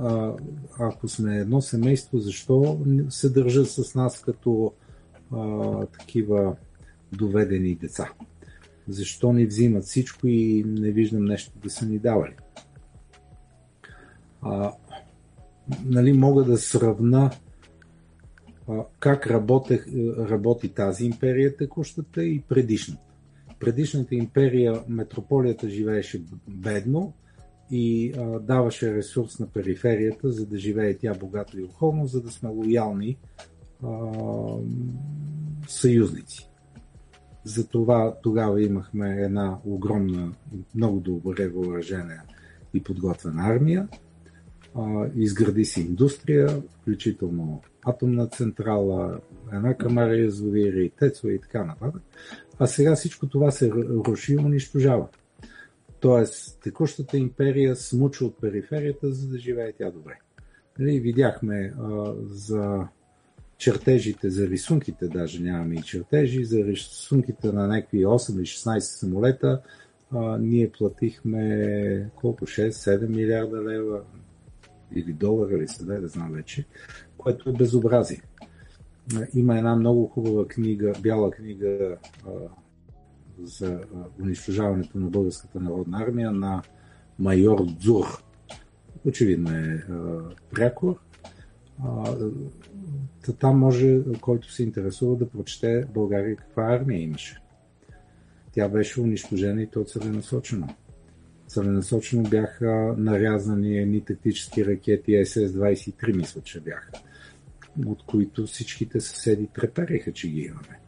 ако 0.80 1.08
сме 1.08 1.38
едно 1.38 1.62
семейство, 1.62 2.20
защо 2.20 2.80
се 3.10 3.30
държат 3.30 3.70
с 3.70 3.96
нас 3.96 4.22
като 4.22 4.74
а, 5.32 5.86
такива 5.86 6.56
доведени 7.12 7.76
деца? 7.76 8.14
Защо 8.88 9.34
ни 9.34 9.46
взимат 9.46 9.84
всичко 9.84 10.28
и 10.28 10.64
не 10.68 10.92
виждам 10.92 11.26
нещо 11.26 11.52
да 11.64 11.70
са 11.70 11.86
ни 11.86 12.00
давали? 12.00 12.36
А, 14.42 14.72
нали, 15.86 16.14
мога 16.14 16.44
да 16.44 16.58
сравна 16.58 17.32
как 19.00 19.28
работех, 19.28 19.86
работи 20.18 20.70
тази 20.70 21.06
империя 21.06 21.58
текущата 21.58 22.24
и 22.24 22.42
предишната. 22.42 23.13
Предишната 23.64 24.16
империя, 24.16 24.84
метрополията 24.88 25.70
живееше 25.70 26.22
бедно 26.48 27.14
и 27.72 28.14
а, 28.18 28.40
даваше 28.40 28.96
ресурс 28.96 29.40
на 29.40 29.48
периферията, 29.48 30.32
за 30.32 30.46
да 30.46 30.58
живее 30.58 30.98
тя 30.98 31.14
богато 31.14 31.60
и 31.60 31.64
охолно, 31.64 32.08
за 32.08 32.22
да 32.22 32.32
сме 32.32 32.50
лоялни 32.50 33.18
а, 33.84 33.88
съюзници. 35.68 36.50
Затова 37.44 38.16
тогава 38.24 38.62
имахме 38.62 39.22
една 39.22 39.58
огромна, 39.66 40.34
много 40.76 41.00
добре 41.00 41.48
въоръжена 41.48 42.22
и 42.74 42.84
подготвена 42.84 43.44
армия, 43.44 43.88
изгради 45.16 45.66
се 45.66 45.82
индустрия, 45.82 46.62
включително 46.82 47.62
атомна 47.86 48.28
централа, 48.28 49.20
една 49.54 49.74
камара 49.74 50.18
язовири, 50.18 50.92
тецове 51.00 51.34
и 51.34 51.42
така 51.42 51.64
нататък. 51.64 52.02
А 52.60 52.68
сега 52.68 52.96
всичко 52.96 53.28
това 53.28 53.52
се 53.52 53.72
руши 54.08 54.34
и 54.34 54.38
унищожава. 54.38 55.08
Тоест, 56.00 56.60
текущата 56.64 57.18
империя 57.18 57.76
смуча 57.76 58.26
от 58.26 58.42
периферията, 58.42 59.12
за 59.12 59.28
да 59.28 59.38
живее 59.38 59.74
тя 59.74 59.92
добре. 59.92 60.20
Нали, 60.80 61.00
видяхме 61.00 61.74
а, 61.80 62.14
за 62.26 62.88
чертежите, 63.58 64.30
за 64.30 64.48
рисунките, 64.48 65.08
даже 65.08 65.44
нямаме 65.44 65.76
и 65.76 65.82
чертежи, 65.82 66.46
за 66.46 66.64
рисунките 66.64 67.52
на 67.52 67.68
някакви 67.68 68.06
8 68.06 68.36
или 68.36 68.46
16 68.46 68.80
самолета, 68.80 69.62
а, 70.12 70.38
ние 70.38 70.72
платихме 70.72 72.10
колко? 72.16 72.46
6-7 72.46 73.08
милиарда 73.08 73.64
лева, 73.64 74.02
или 74.96 75.14
долара 75.14 75.54
или 75.54 75.68
съде, 75.68 76.00
да 76.00 76.08
знам 76.08 76.32
вече, 76.32 76.66
което 77.18 77.50
е 77.50 77.54
безобразие. 77.54 78.22
Има 79.34 79.58
една 79.58 79.76
много 79.76 80.08
хубава 80.08 80.48
книга, 80.48 80.94
бяла 81.02 81.32
книга 81.32 81.98
за 83.44 83.80
унищожаването 84.22 85.00
на 85.00 85.10
Българската 85.10 85.60
народна 85.60 85.98
армия 86.02 86.32
на 86.32 86.62
майор 87.20 87.66
Дзур. 87.66 88.24
Очевидно 89.06 89.50
е 89.52 89.84
прякор. 90.52 91.00
Там 93.40 93.60
може, 93.60 94.00
който 94.22 94.52
се 94.52 94.64
интересува, 94.64 95.16
да 95.16 95.30
прочете 95.30 95.86
България 95.94 96.36
каква 96.36 96.64
армия 96.64 97.02
имаше. 97.02 97.42
Тя 98.52 98.70
беше 98.70 99.02
унищожена 99.02 99.62
и 99.62 99.68
то 99.68 99.84
целенасочено 99.84 100.68
целенасочено 101.54 102.24
бяха 102.24 102.96
нарязани 102.98 103.78
едни 103.78 104.02
тактически 104.02 104.66
ракети 104.66 105.12
SS-23, 105.12 106.16
мисля, 106.16 106.42
че 106.42 106.60
бяха, 106.60 106.92
от 107.86 108.04
които 108.06 108.46
всичките 108.46 109.02
съседи 109.02 109.48
трепереха, 109.48 110.14
че 110.14 110.30
ги 110.30 110.40
имаме. 110.40 110.80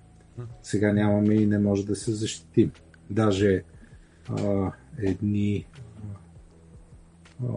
Сега 0.64 0.94
нямаме 0.94 1.34
и 1.34 1.46
не 1.46 1.60
може 1.60 1.86
да 1.86 1.96
се 1.96 2.12
защитим. 2.12 2.72
Даже 3.10 3.64
а, 4.30 4.72
едни 4.98 5.68
а, 7.44 7.48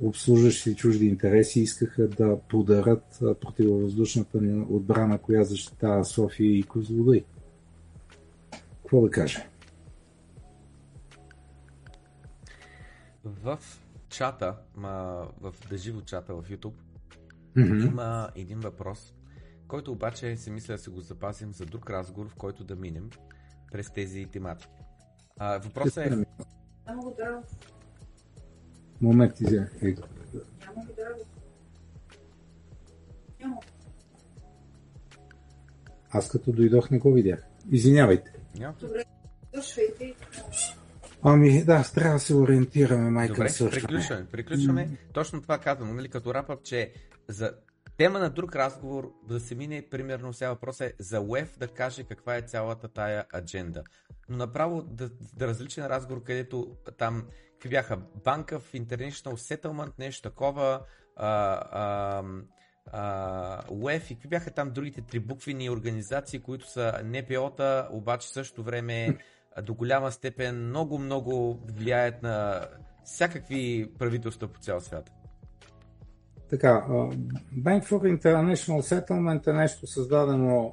обслужващи 0.00 0.74
чужди 0.74 1.06
интереси 1.06 1.60
искаха 1.60 2.08
да 2.08 2.38
подарат 2.48 3.18
противовъздушната 3.20 4.40
ни 4.40 4.66
отбрана, 4.70 5.18
коя 5.18 5.44
защитава 5.44 6.04
София 6.04 6.58
и 6.58 6.62
Козлодой. 6.62 7.24
Какво 8.50 9.00
да 9.00 9.10
кажа? 9.10 9.46
В 13.24 13.58
чата, 14.08 14.56
в 15.40 15.54
дъживо 15.70 16.02
чата 16.02 16.34
в 16.34 16.42
YouTube, 16.50 16.72
mm-hmm. 17.56 17.88
има 17.88 18.30
един 18.34 18.60
въпрос, 18.60 19.14
който 19.68 19.92
обаче 19.92 20.36
си 20.36 20.50
мисля 20.50 20.74
да 20.74 20.78
се 20.78 20.90
го 20.90 21.00
запазим 21.00 21.52
за 21.52 21.66
друг 21.66 21.90
разговор, 21.90 22.28
в 22.28 22.34
който 22.34 22.64
да 22.64 22.76
минем 22.76 23.10
през 23.72 23.90
тези 23.90 24.26
тематики. 24.26 24.82
А, 25.36 25.58
въпросът 25.58 26.06
е... 26.06 26.10
Няма 26.86 27.02
го 27.02 27.16
Момент, 29.00 29.40
изя. 29.40 29.68
Е. 29.82 29.86
Няма 29.86 30.86
го 30.86 30.92
Няма. 33.40 33.56
Аз 36.10 36.28
като 36.28 36.52
дойдох 36.52 36.90
не 36.90 36.98
го 36.98 37.12
видях. 37.12 37.42
Извинявайте. 37.70 38.32
Няма. 38.58 38.74
Добре, 38.80 39.04
дошвайте. 39.54 40.14
Ами 41.22 41.64
да, 41.64 41.84
трябва 41.94 42.14
да 42.14 42.20
се 42.20 42.34
ориентираме, 42.34 43.10
майка 43.10 43.34
Добре, 43.34 43.70
приключваме. 43.70 44.26
приключваме. 44.32 44.88
Точно 45.12 45.42
това 45.42 45.58
казвам, 45.58 45.96
нали, 45.96 46.08
като 46.08 46.34
рапъп, 46.34 46.62
че 46.62 46.92
за 47.28 47.52
тема 47.96 48.18
на 48.18 48.30
друг 48.30 48.56
разговор 48.56 49.12
да 49.28 49.40
се 49.40 49.54
мине, 49.54 49.88
примерно 49.90 50.32
сега 50.32 50.50
въпрос 50.50 50.80
е 50.80 50.94
за 50.98 51.20
УЕФ 51.20 51.58
да 51.58 51.68
каже 51.68 52.04
каква 52.04 52.36
е 52.36 52.42
цялата 52.42 52.88
тая 52.88 53.24
адженда. 53.34 53.84
Но 54.28 54.36
направо 54.36 54.82
да, 54.82 55.10
да 55.36 55.46
различен 55.46 55.86
разговор, 55.86 56.22
където 56.22 56.76
там 56.98 57.26
какви 57.52 57.68
бяха 57.68 57.96
банка 58.24 58.60
в 58.60 58.72
International 58.72 59.34
Settlement, 59.34 59.92
нещо 59.98 60.22
такова, 60.22 60.80
а, 61.16 61.28
а, 61.72 62.22
а, 62.92 63.62
УЕФ 63.70 64.10
и 64.10 64.14
какви 64.14 64.28
бяха 64.28 64.50
там 64.50 64.70
другите 64.70 65.02
трибуквени 65.02 65.70
организации, 65.70 66.40
които 66.40 66.70
са 66.70 67.00
НПО-та, 67.04 67.88
обаче 67.90 68.28
също 68.28 68.62
време 68.62 69.18
до 69.62 69.74
голяма 69.74 70.12
степен 70.12 70.68
много-много 70.68 71.60
влияят 71.66 72.22
на 72.22 72.66
всякакви 73.04 73.92
правителства 73.98 74.48
по 74.48 74.60
цял 74.60 74.80
свят. 74.80 75.17
Така, 76.50 76.84
Bank 77.58 77.84
for 77.84 78.20
International 78.20 78.80
Settlement 78.80 79.50
е 79.50 79.52
нещо 79.52 79.86
създадено 79.86 80.72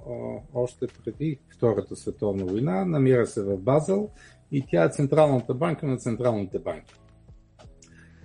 още 0.53 0.87
преди 0.87 1.39
Втората 1.55 1.95
световна 1.95 2.45
война, 2.45 2.85
намира 2.85 3.27
се 3.27 3.43
в 3.43 3.57
Базел 3.57 4.09
и 4.51 4.65
тя 4.71 4.83
е 4.83 4.89
Централната 4.89 5.53
банка 5.53 5.87
на 5.87 5.97
централните 5.97 6.59
банки. 6.59 6.95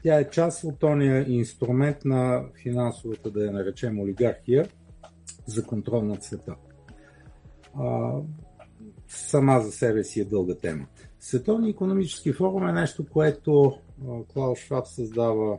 Тя 0.02 0.20
е 0.20 0.30
част 0.30 0.64
от 0.64 0.78
тония 0.78 1.32
инструмент 1.32 1.96
на 2.04 2.44
финансовата, 2.62 3.30
да 3.30 3.44
я 3.44 3.52
наречем, 3.52 4.00
олигархия 4.00 4.68
за 5.46 5.66
контрол 5.66 6.02
над 6.02 6.24
света. 6.24 6.54
Сама 9.08 9.60
за 9.60 9.72
себе 9.72 10.04
си 10.04 10.20
е 10.20 10.24
дълга 10.24 10.54
тема. 10.54 10.86
Световния 11.20 11.70
економически 11.70 12.32
форум 12.32 12.68
е 12.68 12.72
нещо, 12.72 13.06
което 13.12 13.78
Клаус 14.32 14.58
Шваб 14.58 14.86
създава 14.86 15.58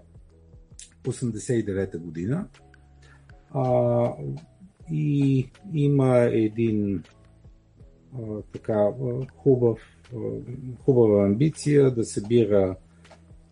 89-та 1.04 1.98
година. 1.98 2.48
А, 3.54 4.14
и 4.92 5.50
има 5.74 6.18
един 6.18 7.04
а, 8.14 8.42
така 8.54 8.90
хубав, 9.36 9.80
а, 10.16 10.18
хубава 10.84 11.26
амбиция 11.26 11.92
да 11.92 12.06
събира 12.06 12.76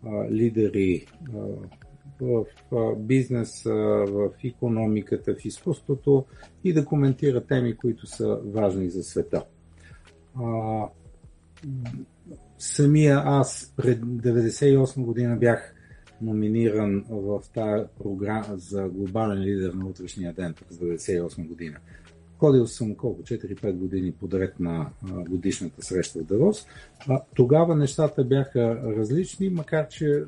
а, 0.06 0.30
лидери 0.30 1.06
а, 1.34 1.38
в 2.20 2.44
а, 2.72 2.94
бизнеса, 2.96 3.74
в 4.08 4.30
економиката, 4.44 5.34
в 5.34 5.44
изкуството 5.44 6.24
и 6.64 6.72
да 6.72 6.84
коментира 6.84 7.46
теми, 7.46 7.76
които 7.76 8.06
са 8.06 8.40
важни 8.44 8.90
за 8.90 9.02
света. 9.02 9.44
А, 10.34 10.86
самия 12.58 13.22
аз 13.24 13.72
пред 13.76 14.00
98 14.00 15.04
година 15.04 15.36
бях 15.36 15.74
номиниран 16.22 17.04
в 17.10 17.42
тази 17.54 17.84
програма 17.98 18.56
за 18.56 18.88
глобален 18.88 19.42
лидер 19.42 19.72
на 19.72 19.86
утрешния 19.86 20.32
ден 20.32 20.54
през 20.54 20.78
1998 20.78 21.46
година. 21.46 21.76
Ходил 22.38 22.66
съм 22.66 22.94
колко? 22.94 23.22
4-5 23.22 23.72
години 23.72 24.12
подред 24.12 24.60
на 24.60 24.90
годишната 25.28 25.82
среща 25.82 26.18
в 26.18 26.24
Давос. 26.24 26.66
Тогава 27.34 27.76
нещата 27.76 28.24
бяха 28.24 28.82
различни, 28.96 29.48
макар 29.48 29.88
че 29.88 30.24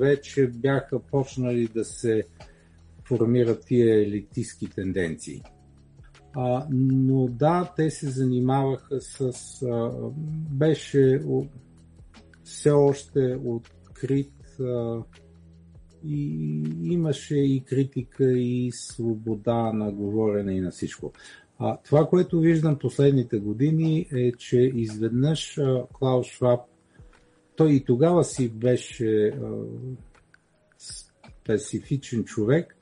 вече 0.00 0.46
бяха 0.46 0.98
почнали 0.98 1.68
да 1.74 1.84
се 1.84 2.22
формират 3.04 3.64
тия 3.66 4.02
елитистски 4.02 4.66
тенденции. 4.70 5.42
Но 6.70 7.28
да, 7.28 7.72
те 7.76 7.90
се 7.90 8.10
занимаваха 8.10 9.00
с... 9.00 9.32
Беше 10.50 11.22
все 12.44 12.70
още 12.70 13.38
открит 13.44 14.32
и 16.04 16.62
имаше 16.82 17.36
и 17.36 17.60
критика, 17.60 18.32
и 18.32 18.70
свобода 18.72 19.72
на 19.72 19.92
говорене 19.92 20.52
и 20.52 20.60
на 20.60 20.70
всичко. 20.70 21.12
А, 21.58 21.76
това, 21.76 22.06
което 22.06 22.40
виждам 22.40 22.78
последните 22.78 23.38
години 23.38 24.06
е, 24.12 24.32
че 24.32 24.60
изведнъж 24.60 25.58
а, 25.58 25.86
Клаус 25.92 26.26
Шваб, 26.26 26.60
той 27.56 27.72
и 27.72 27.84
тогава 27.84 28.24
си 28.24 28.48
беше 28.48 29.26
а, 29.26 29.34
специфичен 30.78 32.24
човек, 32.24 32.76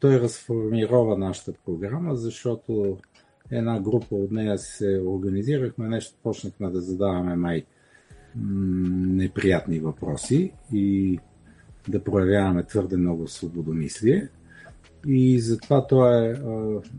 той 0.00 0.20
разформирова 0.20 1.18
нашата 1.18 1.52
програма, 1.64 2.16
защото 2.16 2.98
една 3.50 3.80
група 3.80 4.14
от 4.14 4.30
нея 4.30 4.58
се 4.58 5.02
организирахме, 5.06 5.88
нещо 5.88 6.16
почнахме 6.22 6.70
да 6.70 6.80
задаваме 6.80 7.36
май 7.36 7.64
неприятни 8.36 9.78
въпроси 9.80 10.52
и 10.72 11.18
да 11.88 12.04
проявяваме 12.04 12.62
твърде 12.62 12.96
много 12.96 13.28
свободомислие. 13.28 14.28
И 15.06 15.40
затова 15.40 15.86
той 15.86 16.30
е, 16.30 16.36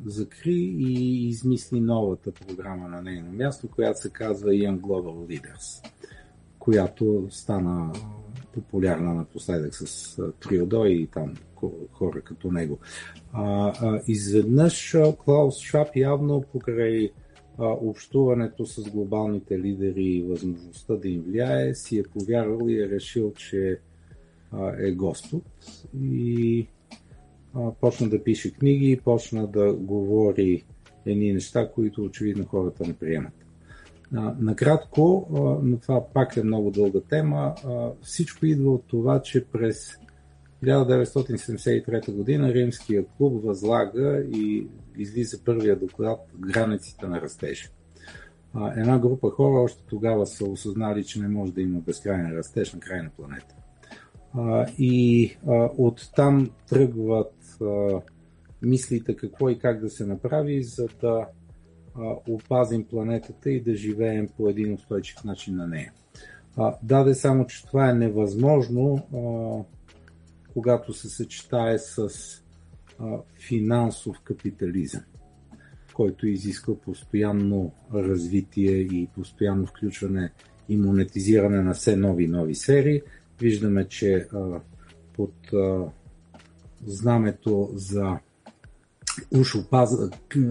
закри 0.06 0.76
и 0.80 1.28
измисли 1.28 1.80
новата 1.80 2.32
програма 2.32 2.88
на 2.88 3.02
нейно 3.02 3.32
място, 3.32 3.68
която 3.68 4.00
се 4.00 4.10
казва 4.10 4.50
Young 4.50 4.80
Global 4.80 5.40
Leaders, 5.40 5.92
която 6.60 7.28
стана 7.30 7.94
популярна 8.54 9.14
напоследък 9.14 9.76
с 9.76 10.18
Триодо 10.40 10.86
и 10.86 11.08
там 11.08 11.34
хора 11.92 12.22
като 12.22 12.52
него. 12.52 12.78
А, 13.34 13.74
а, 13.82 14.02
изведнъж 14.08 14.96
Клаус 15.26 15.60
Шап 15.60 15.96
явно 15.96 16.44
покрай 16.52 17.12
общуването 17.60 18.66
с 18.66 18.90
глобалните 18.90 19.60
лидери 19.60 20.04
и 20.04 20.24
възможността 20.24 20.96
да 20.96 21.10
им 21.10 21.22
влияе, 21.22 21.76
си 21.76 22.00
е 22.00 22.04
повярвал 22.04 22.70
и 22.70 22.82
е 22.82 22.90
решил, 22.90 23.34
че 23.34 23.80
е 24.80 24.92
Господ 24.92 25.44
и 26.02 26.68
почна 27.82 28.10
да 28.10 28.24
пише 28.24 28.54
книги, 28.54 29.02
почна 29.04 29.48
да 29.48 29.74
говори 29.74 30.64
едни 31.06 31.34
неща, 31.34 31.72
които 31.72 32.04
очевидно 32.04 32.46
хората 32.46 32.88
не 32.88 32.94
приемат. 32.94 33.34
Накратко, 34.40 35.28
но 35.64 35.78
това 35.78 36.06
пак 36.14 36.38
е 36.38 36.44
много 36.44 36.72
дълга 36.72 37.00
тема, 37.10 37.56
всичко 38.02 38.46
идва 38.46 38.72
от 38.72 38.84
това, 38.88 39.22
че 39.22 39.46
през 39.46 39.98
1973 40.64 42.16
година 42.16 42.54
Римския 42.54 43.06
клуб 43.06 43.44
възлага 43.46 44.24
и 44.32 44.68
излиза 44.98 45.44
първия 45.46 45.76
доклад 45.76 46.20
границите 46.40 47.08
на 47.08 47.22
растежа. 47.22 47.70
Една 48.78 49.00
група 49.00 49.30
хора 49.30 49.60
още 49.60 49.84
тогава 49.90 50.28
са 50.28 50.46
осъзнали, 50.46 51.04
че 51.04 51.20
не 51.20 51.28
може 51.28 51.54
да 51.54 51.62
има 51.62 51.80
безкрайен 51.80 52.38
растеж 52.38 52.74
на 52.74 52.80
край 52.80 53.02
на 53.02 53.10
планета. 53.10 53.56
И 54.78 55.32
оттам 55.78 56.50
тръгват 56.70 57.34
мислите 58.62 59.16
какво 59.16 59.50
и 59.50 59.60
как 59.60 59.82
да 59.82 59.90
се 59.90 60.06
направи, 60.06 60.64
за 60.64 60.88
да 61.02 61.26
опазим 62.28 62.84
планетата 62.84 63.52
и 63.52 63.62
да 63.62 63.76
живеем 63.76 64.28
по 64.38 64.50
един 64.50 64.74
устойчив 64.74 65.24
начин 65.24 65.56
на 65.56 65.68
нея. 65.68 65.94
Даде 66.84 67.16
само, 67.16 67.48
че 67.48 67.66
това 67.66 67.90
е 67.90 67.94
невъзможно 67.94 69.06
когато 70.54 70.94
се 70.94 71.10
съчетае 71.10 71.78
с 71.78 72.10
а, 73.00 73.18
финансов 73.48 74.20
капитализъм, 74.24 75.04
който 75.94 76.28
изисква 76.28 76.76
постоянно 76.76 77.72
развитие 77.94 78.72
и 78.72 79.10
постоянно 79.16 79.66
включване 79.66 80.32
и 80.70 80.78
монетизиране 80.78 81.62
на 81.62 81.74
все 81.74 81.96
нови 81.96 82.28
нови 82.28 82.56
сфери. 82.56 83.02
Виждаме, 83.42 83.88
че 83.88 84.28
а, 84.34 84.62
под 85.14 85.54
а, 85.54 85.86
знамето 86.86 87.70
за 87.74 88.20
уж 89.40 89.56
опаз... 89.56 89.96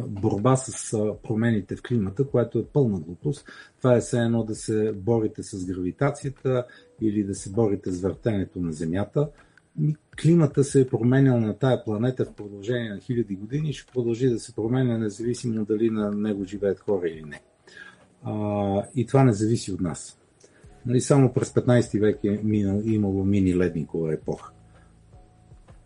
борба 0.09 0.57
с 0.57 0.91
промените 1.23 1.77
в 1.77 1.83
климата, 1.83 2.29
което 2.29 2.59
е 2.59 2.65
пълна 2.65 3.01
глупост. 3.01 3.47
Това 3.79 3.97
е 3.97 4.01
все 4.01 4.19
едно 4.19 4.45
да 4.45 4.55
се 4.55 4.93
борите 4.93 5.43
с 5.43 5.67
гравитацията 5.67 6.67
или 7.01 7.25
да 7.25 7.35
се 7.35 7.51
борите 7.51 7.91
с 7.91 8.01
въртенето 8.01 8.61
на 8.61 8.73
Земята 8.73 9.29
климата 10.23 10.65
се 10.65 10.81
е 10.81 10.89
променял 10.89 11.41
на 11.41 11.59
тая 11.59 11.85
планета 11.85 12.25
в 12.25 12.33
продължение 12.33 12.91
на 12.91 13.01
хиляди 13.01 13.37
години 13.37 13.71
и 13.71 13.73
ще 13.73 13.93
продължи 13.93 14.29
да 14.29 14.39
се 14.39 14.55
променя 14.55 14.99
независимо 14.99 15.65
дали 15.65 15.91
на 15.91 16.11
него 16.11 16.45
живеят 16.45 16.81
хора 16.81 17.09
или 17.09 17.23
не. 17.23 17.41
А, 18.23 18.83
и 18.95 19.07
това 19.07 19.25
не 19.25 19.33
зависи 19.33 19.73
от 19.73 19.81
нас. 19.81 20.19
Нали, 20.87 21.01
само 21.01 21.33
през 21.33 21.51
15 21.51 22.01
век 22.01 22.25
е 22.25 22.41
минал, 22.45 22.83
имало 22.85 23.25
мини 23.25 23.57
ледникова 23.57 24.15
епоха. 24.15 24.53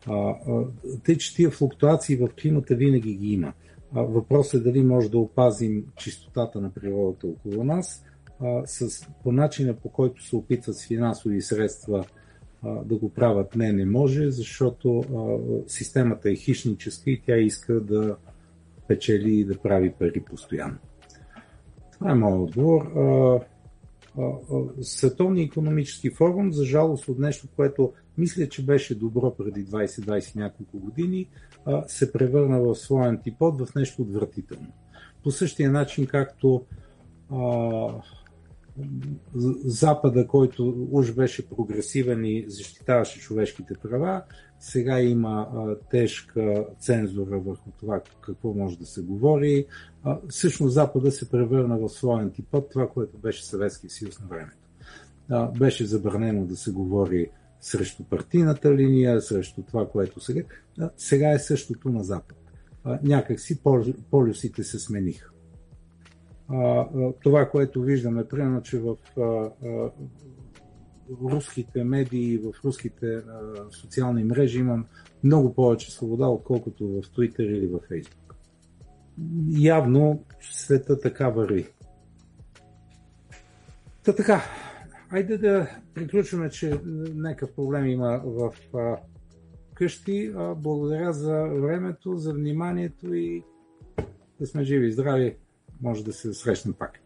А, 0.07 0.15
а, 0.15 0.65
тъй, 1.05 1.17
че 1.17 1.35
тия 1.35 1.51
флуктуации 1.51 2.17
в 2.17 2.29
климата 2.43 2.75
винаги 2.75 3.15
ги 3.15 3.33
има. 3.33 3.53
А, 3.95 4.03
въпросът 4.03 4.61
е 4.61 4.65
дали 4.65 4.83
може 4.83 5.11
да 5.11 5.19
опазим 5.19 5.85
чистотата 5.97 6.61
на 6.61 6.71
природата 6.71 7.27
около 7.27 7.65
нас 7.65 8.05
а, 8.41 8.63
с, 8.67 9.07
по 9.23 9.33
начина 9.33 9.75
по 9.75 9.89
който 9.89 10.25
се 10.25 10.37
опитват 10.37 10.77
с 10.77 10.87
финансови 10.87 11.43
средства 11.43 12.05
да 12.63 12.97
го 12.97 13.09
правят. 13.09 13.57
Не, 13.57 13.73
не 13.73 13.85
може, 13.85 14.31
защото 14.31 15.05
системата 15.67 16.31
е 16.31 16.35
хищническа 16.35 17.11
и 17.11 17.23
тя 17.27 17.37
иска 17.37 17.81
да 17.81 18.17
печели 18.89 19.35
и 19.35 19.45
да 19.45 19.59
прави 19.59 19.93
пари 19.93 20.21
постоянно. 20.21 20.79
Това 21.93 22.11
е 22.11 22.15
моят 22.15 22.41
отговор. 22.41 22.91
Световния 24.81 25.45
економически 25.45 26.11
форум, 26.11 26.53
за 26.53 26.65
жалост 26.65 27.09
от 27.09 27.19
нещо, 27.19 27.49
което 27.57 27.93
мисля, 28.19 28.49
че 28.49 28.65
беше 28.65 28.95
добро 28.95 29.35
преди 29.35 29.67
20-20 29.67 30.37
няколко 30.37 30.79
години, 30.79 31.29
се 31.87 32.13
превърна 32.13 32.61
в 32.61 32.75
своя 32.75 33.09
антипод 33.09 33.61
в 33.61 33.75
нещо 33.75 34.03
отвратително. 34.03 34.73
По 35.23 35.31
същия 35.31 35.71
начин, 35.71 36.07
както 36.07 36.65
Запада, 39.65 40.27
който 40.27 40.89
уж 40.91 41.13
беше 41.13 41.49
прогресивен 41.49 42.25
и 42.25 42.45
защитаваше 42.49 43.21
човешките 43.21 43.75
права, 43.83 44.23
сега 44.61 45.01
има 45.01 45.49
тежка 45.91 46.67
цензура 46.79 47.39
върху 47.39 47.71
това 47.81 48.01
какво 48.21 48.55
може 48.55 48.79
да 48.79 48.87
се 48.87 49.03
говори. 49.03 49.67
Всъщност 50.29 50.75
Запада 50.75 51.11
се 51.11 51.31
превърна 51.31 51.79
в 51.79 51.89
своя 51.89 52.23
антипод, 52.23 52.71
това, 52.71 52.89
което 52.89 53.19
беше 53.19 53.47
Съветския 53.47 53.91
съюз 53.91 54.21
на 54.21 54.27
времето. 54.27 54.57
Беше 55.59 55.87
забранено 55.87 56.47
да 56.47 56.57
се 56.57 56.71
говори 56.71 57.31
срещу 57.61 58.05
партийната 58.05 58.75
линия, 58.75 59.21
срещу 59.21 59.63
това, 59.63 59.89
което 59.89 60.21
сега. 60.21 60.43
Сега 60.97 61.31
е 61.31 61.39
същото 61.39 61.89
на 61.89 62.05
Запад. 62.05 62.39
Някакси 63.03 63.61
полюсите 64.11 64.65
се 64.65 64.79
смениха. 64.79 65.32
Това, 67.23 67.49
което 67.51 67.83
виждаме, 67.83 68.29
примерно, 68.29 68.63
че 68.63 68.79
в 68.79 68.97
руските 71.23 71.85
медии, 71.85 72.39
в 72.39 72.53
руските 72.65 73.21
социални 73.71 74.25
мрежи 74.25 74.59
имам 74.59 74.87
много 75.25 75.55
повече 75.55 75.93
свобода, 75.93 76.27
отколкото 76.27 76.89
в 76.89 77.03
Twitter 77.03 77.43
или 77.43 77.67
в 77.67 77.79
Facebook. 77.79 78.35
Явно 79.49 80.25
света 80.41 81.01
така 81.01 81.29
върви. 81.29 81.67
Та 84.05 84.15
така, 84.15 84.43
айде 85.11 85.39
да 85.39 85.71
приключваме, 85.95 86.51
че 86.51 86.81
някакъв 87.15 87.55
проблем 87.55 87.87
има 87.87 88.23
в 88.25 88.53
а, 88.75 88.97
къщи. 89.75 90.33
А, 90.37 90.55
благодаря 90.55 91.13
за 91.13 91.45
времето, 91.45 92.17
за 92.17 92.33
вниманието 92.33 93.15
и 93.15 93.43
да 94.41 94.47
сме 94.47 94.65
живи 94.65 94.87
и 94.89 94.93
здрави. 94.93 95.37
Може 95.83 96.05
да 96.05 96.13
се 96.13 96.35
срещнем 96.35 96.75
пак. 96.75 97.01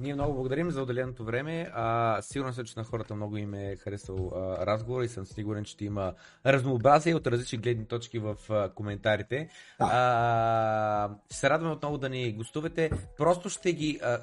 Ние 0.00 0.14
много 0.14 0.34
благодарим 0.34 0.70
за 0.70 0.82
отделеното 0.82 1.24
време. 1.24 1.70
А, 1.74 2.22
сигурно 2.22 2.52
съм, 2.52 2.64
че 2.64 2.74
на 2.76 2.84
хората 2.84 3.14
много 3.14 3.36
им 3.36 3.54
е 3.54 3.76
харесал 3.76 4.32
а, 4.34 4.66
разговор 4.66 5.02
и 5.02 5.08
съм 5.08 5.26
сигурен, 5.26 5.64
че 5.64 5.72
ще 5.72 5.84
има 5.84 6.14
разнообразие 6.46 7.14
от 7.14 7.26
различни 7.26 7.58
гледни 7.58 7.86
точки 7.86 8.18
в 8.18 8.36
а, 8.50 8.70
коментарите. 8.74 9.48
Да. 9.78 9.88
А, 9.92 11.14
ще 11.26 11.36
се 11.36 11.50
радваме 11.50 11.74
отново 11.74 11.98
да 11.98 12.08
ни 12.08 12.32
гостувате. 12.32 12.90
Просто 13.18 13.48
ще 13.50 13.72
ги 13.72 14.00
а, 14.02 14.20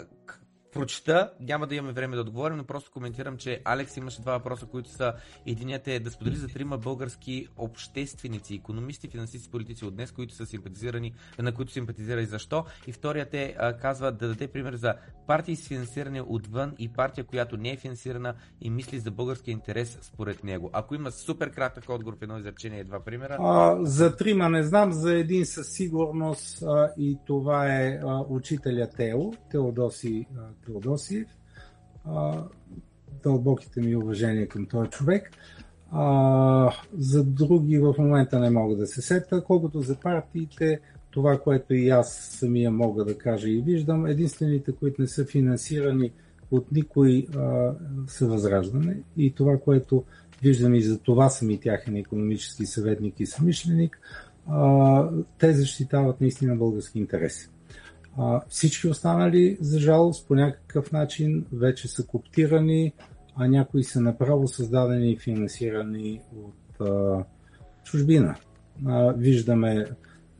прочета, 0.71 1.31
няма 1.39 1.67
да 1.67 1.75
имаме 1.75 1.93
време 1.93 2.15
да 2.15 2.21
отговорим, 2.21 2.57
но 2.57 2.63
просто 2.63 2.91
коментирам, 2.91 3.37
че 3.37 3.61
Алекс 3.65 3.97
имаше 3.97 4.21
два 4.21 4.31
въпроса, 4.31 4.65
които 4.65 4.89
са 4.89 5.13
единият 5.45 5.87
е 5.87 5.99
да 5.99 6.11
сподели 6.11 6.35
за 6.35 6.47
трима 6.47 6.77
български 6.77 7.47
общественици, 7.57 8.55
економисти, 8.55 9.07
финансисти, 9.07 9.51
политици 9.51 9.85
от 9.85 9.95
днес, 9.95 10.11
които 10.11 10.33
са 10.33 10.45
симпатизирани, 10.45 11.13
на 11.39 11.53
които 11.53 11.71
симпатизира 11.71 12.21
и 12.21 12.25
защо. 12.25 12.65
И 12.87 12.91
вторият 12.91 13.33
е 13.33 13.55
казва 13.81 14.11
да 14.11 14.27
даде 14.27 14.47
пример 14.47 14.75
за 14.75 14.93
партии 15.27 15.55
с 15.55 15.67
финансиране 15.67 16.21
отвън 16.21 16.75
и 16.79 16.93
партия, 16.93 17.23
която 17.23 17.57
не 17.57 17.71
е 17.71 17.77
финансирана 17.77 18.33
и 18.61 18.69
мисли 18.69 18.99
за 18.99 19.11
българския 19.11 19.51
интерес 19.51 19.99
според 20.01 20.43
него. 20.43 20.69
Ако 20.73 20.95
има 20.95 21.11
супер 21.11 21.51
кратък 21.51 21.89
отговор 21.89 22.17
в 22.17 22.21
едно 22.21 22.37
изречение, 22.37 22.83
два 22.83 22.99
примера. 22.99 23.37
А, 23.39 23.85
за 23.85 24.15
трима 24.15 24.49
не 24.49 24.63
знам, 24.63 24.93
за 24.93 25.13
един 25.13 25.45
със 25.45 25.67
сигурност 25.67 26.61
а, 26.61 26.93
и 26.97 27.17
това 27.25 27.75
е 27.75 27.99
а, 28.03 28.23
учителя 28.29 28.89
Тео, 28.97 29.31
Теодоси 29.51 30.27
Теодосиев. 30.69 31.27
А, 32.05 32.43
дълбоките 33.23 33.81
ми 33.81 33.95
уважения 33.95 34.47
към 34.47 34.65
този 34.65 34.89
човек. 34.89 35.31
А, 35.91 36.73
за 36.97 37.23
други 37.23 37.79
в 37.79 37.95
момента 37.99 38.39
не 38.39 38.49
мога 38.49 38.75
да 38.75 38.87
се 38.87 39.01
сета. 39.01 39.43
Колкото 39.43 39.81
за 39.81 39.95
партиите, 39.95 40.79
това, 41.11 41.39
което 41.39 41.73
и 41.73 41.89
аз 41.89 42.13
самия 42.13 42.71
мога 42.71 43.05
да 43.05 43.17
кажа 43.17 43.49
и 43.49 43.61
виждам, 43.61 44.05
единствените, 44.05 44.71
които 44.71 45.01
не 45.01 45.07
са 45.07 45.25
финансирани 45.25 46.11
от 46.51 46.71
никой, 46.71 47.25
а, 47.37 47.73
са 48.07 48.27
възраждане. 48.27 48.97
И 49.17 49.33
това, 49.33 49.57
което 49.57 50.03
виждам 50.41 50.75
и 50.75 50.81
за 50.81 50.99
това 50.99 51.29
съм 51.29 51.49
и 51.49 51.59
тяхен 51.59 51.95
економически 51.95 52.65
съветник 52.65 53.19
и 53.19 53.25
самишленик, 53.25 53.99
а, 54.47 55.09
те 55.37 55.53
защитават 55.53 56.21
наистина 56.21 56.55
български 56.55 56.99
интереси. 56.99 57.49
А, 58.17 58.41
всички 58.49 58.87
останали, 58.87 59.57
за 59.61 59.79
жалост, 59.79 60.27
по 60.27 60.35
някакъв 60.35 60.91
начин 60.91 61.45
вече 61.53 61.87
са 61.87 62.05
коптирани, 62.05 62.93
а 63.35 63.47
някои 63.47 63.83
са 63.83 64.01
направо 64.01 64.47
създадени 64.47 65.11
и 65.11 65.17
финансирани 65.17 66.21
от 66.35 66.87
а, 66.87 67.23
чужбина. 67.83 68.35
А, 68.85 69.13
виждаме, 69.13 69.85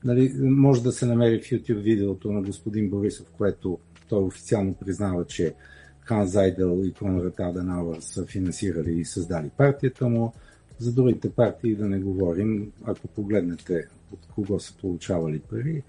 нали, 0.04 0.34
може 0.42 0.84
да 0.84 0.92
се 0.92 1.06
намери 1.06 1.40
в 1.40 1.44
YouTube 1.44 1.82
видеото 1.82 2.32
на 2.32 2.42
господин 2.42 2.90
Борисов, 2.90 3.32
което 3.38 3.80
той 4.10 4.24
официално 4.24 4.74
признава, 4.74 5.26
че 5.26 5.54
Хан 6.02 6.28
Зайдел 6.28 6.82
и 6.86 6.94
Конрад 6.94 7.40
Аденауър 7.40 7.98
са 8.00 8.26
финансирали 8.26 9.00
и 9.00 9.06
създали 9.06 9.50
партията 9.58 10.10
му. 10.10 10.34
За 10.80 10.94
другите 10.94 11.30
партии 11.30 11.76
да 11.76 11.88
не 11.88 12.00
говорим, 12.00 12.72
ако 12.84 13.08
погледнете 13.08 13.88
от 14.12 14.20
кого 14.36 14.60
са 14.60 14.78
получавали 14.78 15.40
пари, 15.40 15.84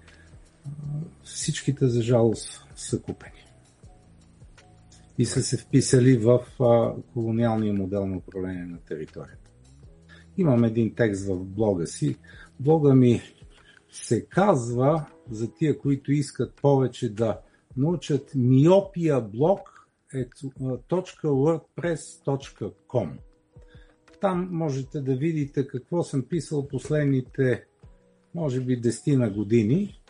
всичките 1.23 1.87
за 1.87 2.01
жалост 2.01 2.65
са 2.75 3.01
купени. 3.01 3.45
И 5.17 5.25
са 5.25 5.43
се 5.43 5.57
вписали 5.57 6.17
в 6.17 6.39
колониалния 7.13 7.73
модел 7.73 8.07
на 8.07 8.17
управление 8.17 8.65
на 8.65 8.79
територията. 8.79 9.51
Имам 10.37 10.63
един 10.63 10.95
текст 10.95 11.27
в 11.27 11.45
блога 11.45 11.87
си. 11.87 12.17
Блога 12.59 12.95
ми 12.95 13.21
се 13.91 14.25
казва 14.25 15.05
за 15.29 15.53
тия, 15.53 15.79
които 15.79 16.11
искат 16.11 16.53
повече 16.61 17.13
да 17.13 17.39
научат 17.77 18.31
миопия 18.35 19.21
блог 19.21 19.87
е 20.13 20.25
.wordpress.com 20.25 23.09
Там 24.21 24.49
можете 24.51 25.01
да 25.01 25.15
видите 25.15 25.67
какво 25.67 26.03
съм 26.03 26.23
писал 26.23 26.67
последните 26.67 27.65
може 28.35 28.61
би 28.61 28.81
10 28.81 29.15
на 29.15 29.29
години 29.29 30.00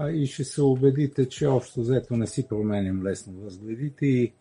а, 0.00 0.10
и 0.10 0.26
ще 0.26 0.44
се 0.44 0.62
убедите, 0.62 1.28
че 1.28 1.46
общо 1.46 1.80
взето 1.80 2.16
не 2.16 2.26
си 2.26 2.48
променям 2.48 3.02
лесно 3.02 3.32
възгледите 3.32 4.06
и 4.06 4.32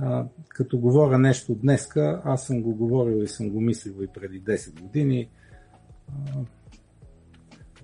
а, 0.00 0.26
като 0.48 0.78
говоря 0.78 1.18
нещо 1.18 1.54
днеска, 1.54 2.22
аз 2.24 2.46
съм 2.46 2.62
го 2.62 2.74
говорил 2.74 3.22
и 3.22 3.28
съм 3.28 3.50
го 3.50 3.60
мислил 3.60 4.02
и 4.02 4.06
преди 4.06 4.42
10 4.42 4.80
години. 4.80 5.28
А, 6.08 6.38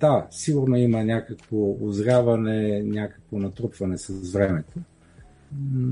да, 0.00 0.26
сигурно 0.30 0.76
има 0.76 1.04
някакво 1.04 1.76
озряване, 1.80 2.82
някакво 2.82 3.38
натрупване 3.38 3.98
с 3.98 4.32
времето, 4.32 4.80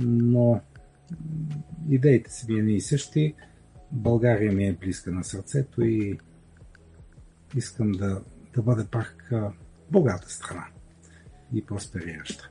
но 0.02 0.60
идеите 1.88 2.30
си 2.32 2.52
ми 2.52 2.74
и 2.74 2.80
същи. 2.80 3.34
България 3.92 4.52
ми 4.52 4.66
е 4.66 4.72
близка 4.80 5.10
на 5.10 5.24
сърцето 5.24 5.82
и 5.82 6.18
искам 7.56 7.92
да, 7.92 8.22
да 8.54 8.62
бъде 8.62 8.84
пак 8.90 9.32
богата 9.90 10.30
страна 10.30 10.66
и 11.54 11.66
просперираща. 11.66 12.50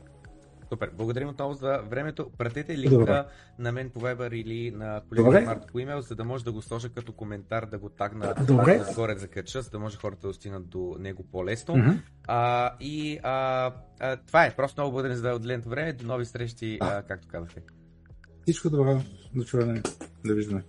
Супер. 0.73 0.91
Благодарим 0.93 1.29
отново 1.29 1.53
за 1.53 1.81
времето. 1.89 2.31
Пратете 2.37 2.77
линка 2.77 2.97
Добре. 2.97 3.25
на 3.59 3.71
мен 3.71 3.89
по 3.89 3.99
Viber 3.99 4.33
или 4.33 4.71
на 4.71 5.01
колегата 5.09 5.45
Март 5.45 5.67
по 5.71 5.79
имейл, 5.79 6.01
за 6.01 6.15
да 6.15 6.23
може 6.23 6.43
да 6.43 6.51
го 6.51 6.61
сложа 6.61 6.89
като 6.89 7.11
коментар, 7.11 7.65
да 7.65 7.77
го 7.77 7.89
тагна 7.89 8.35
Добре. 8.47 8.81
отгоре 8.89 9.15
за 9.17 9.27
кача, 9.27 9.61
за 9.61 9.69
да 9.69 9.79
може 9.79 9.97
хората 9.97 10.27
да 10.27 10.33
стигнат 10.33 10.69
до 10.69 10.95
него 10.99 11.23
по-лесно. 11.31 11.75
Mm-hmm. 11.75 11.99
А, 12.27 12.71
и 12.79 13.19
а, 13.23 13.71
а, 13.99 14.17
това 14.17 14.45
е. 14.45 14.55
Просто 14.55 14.81
много 14.81 14.91
благодарен 14.91 15.17
за 15.17 15.33
отделеното 15.33 15.69
време. 15.69 15.93
До 15.93 16.07
нови 16.07 16.25
срещи, 16.25 16.77
а. 16.81 16.97
А, 16.97 17.03
както 17.03 17.27
казахте. 17.27 17.61
Всичко 18.41 18.69
добро. 18.69 19.01
До 19.35 19.43
чуване. 19.43 19.81
Да 20.25 20.33
виждаме. 20.33 20.63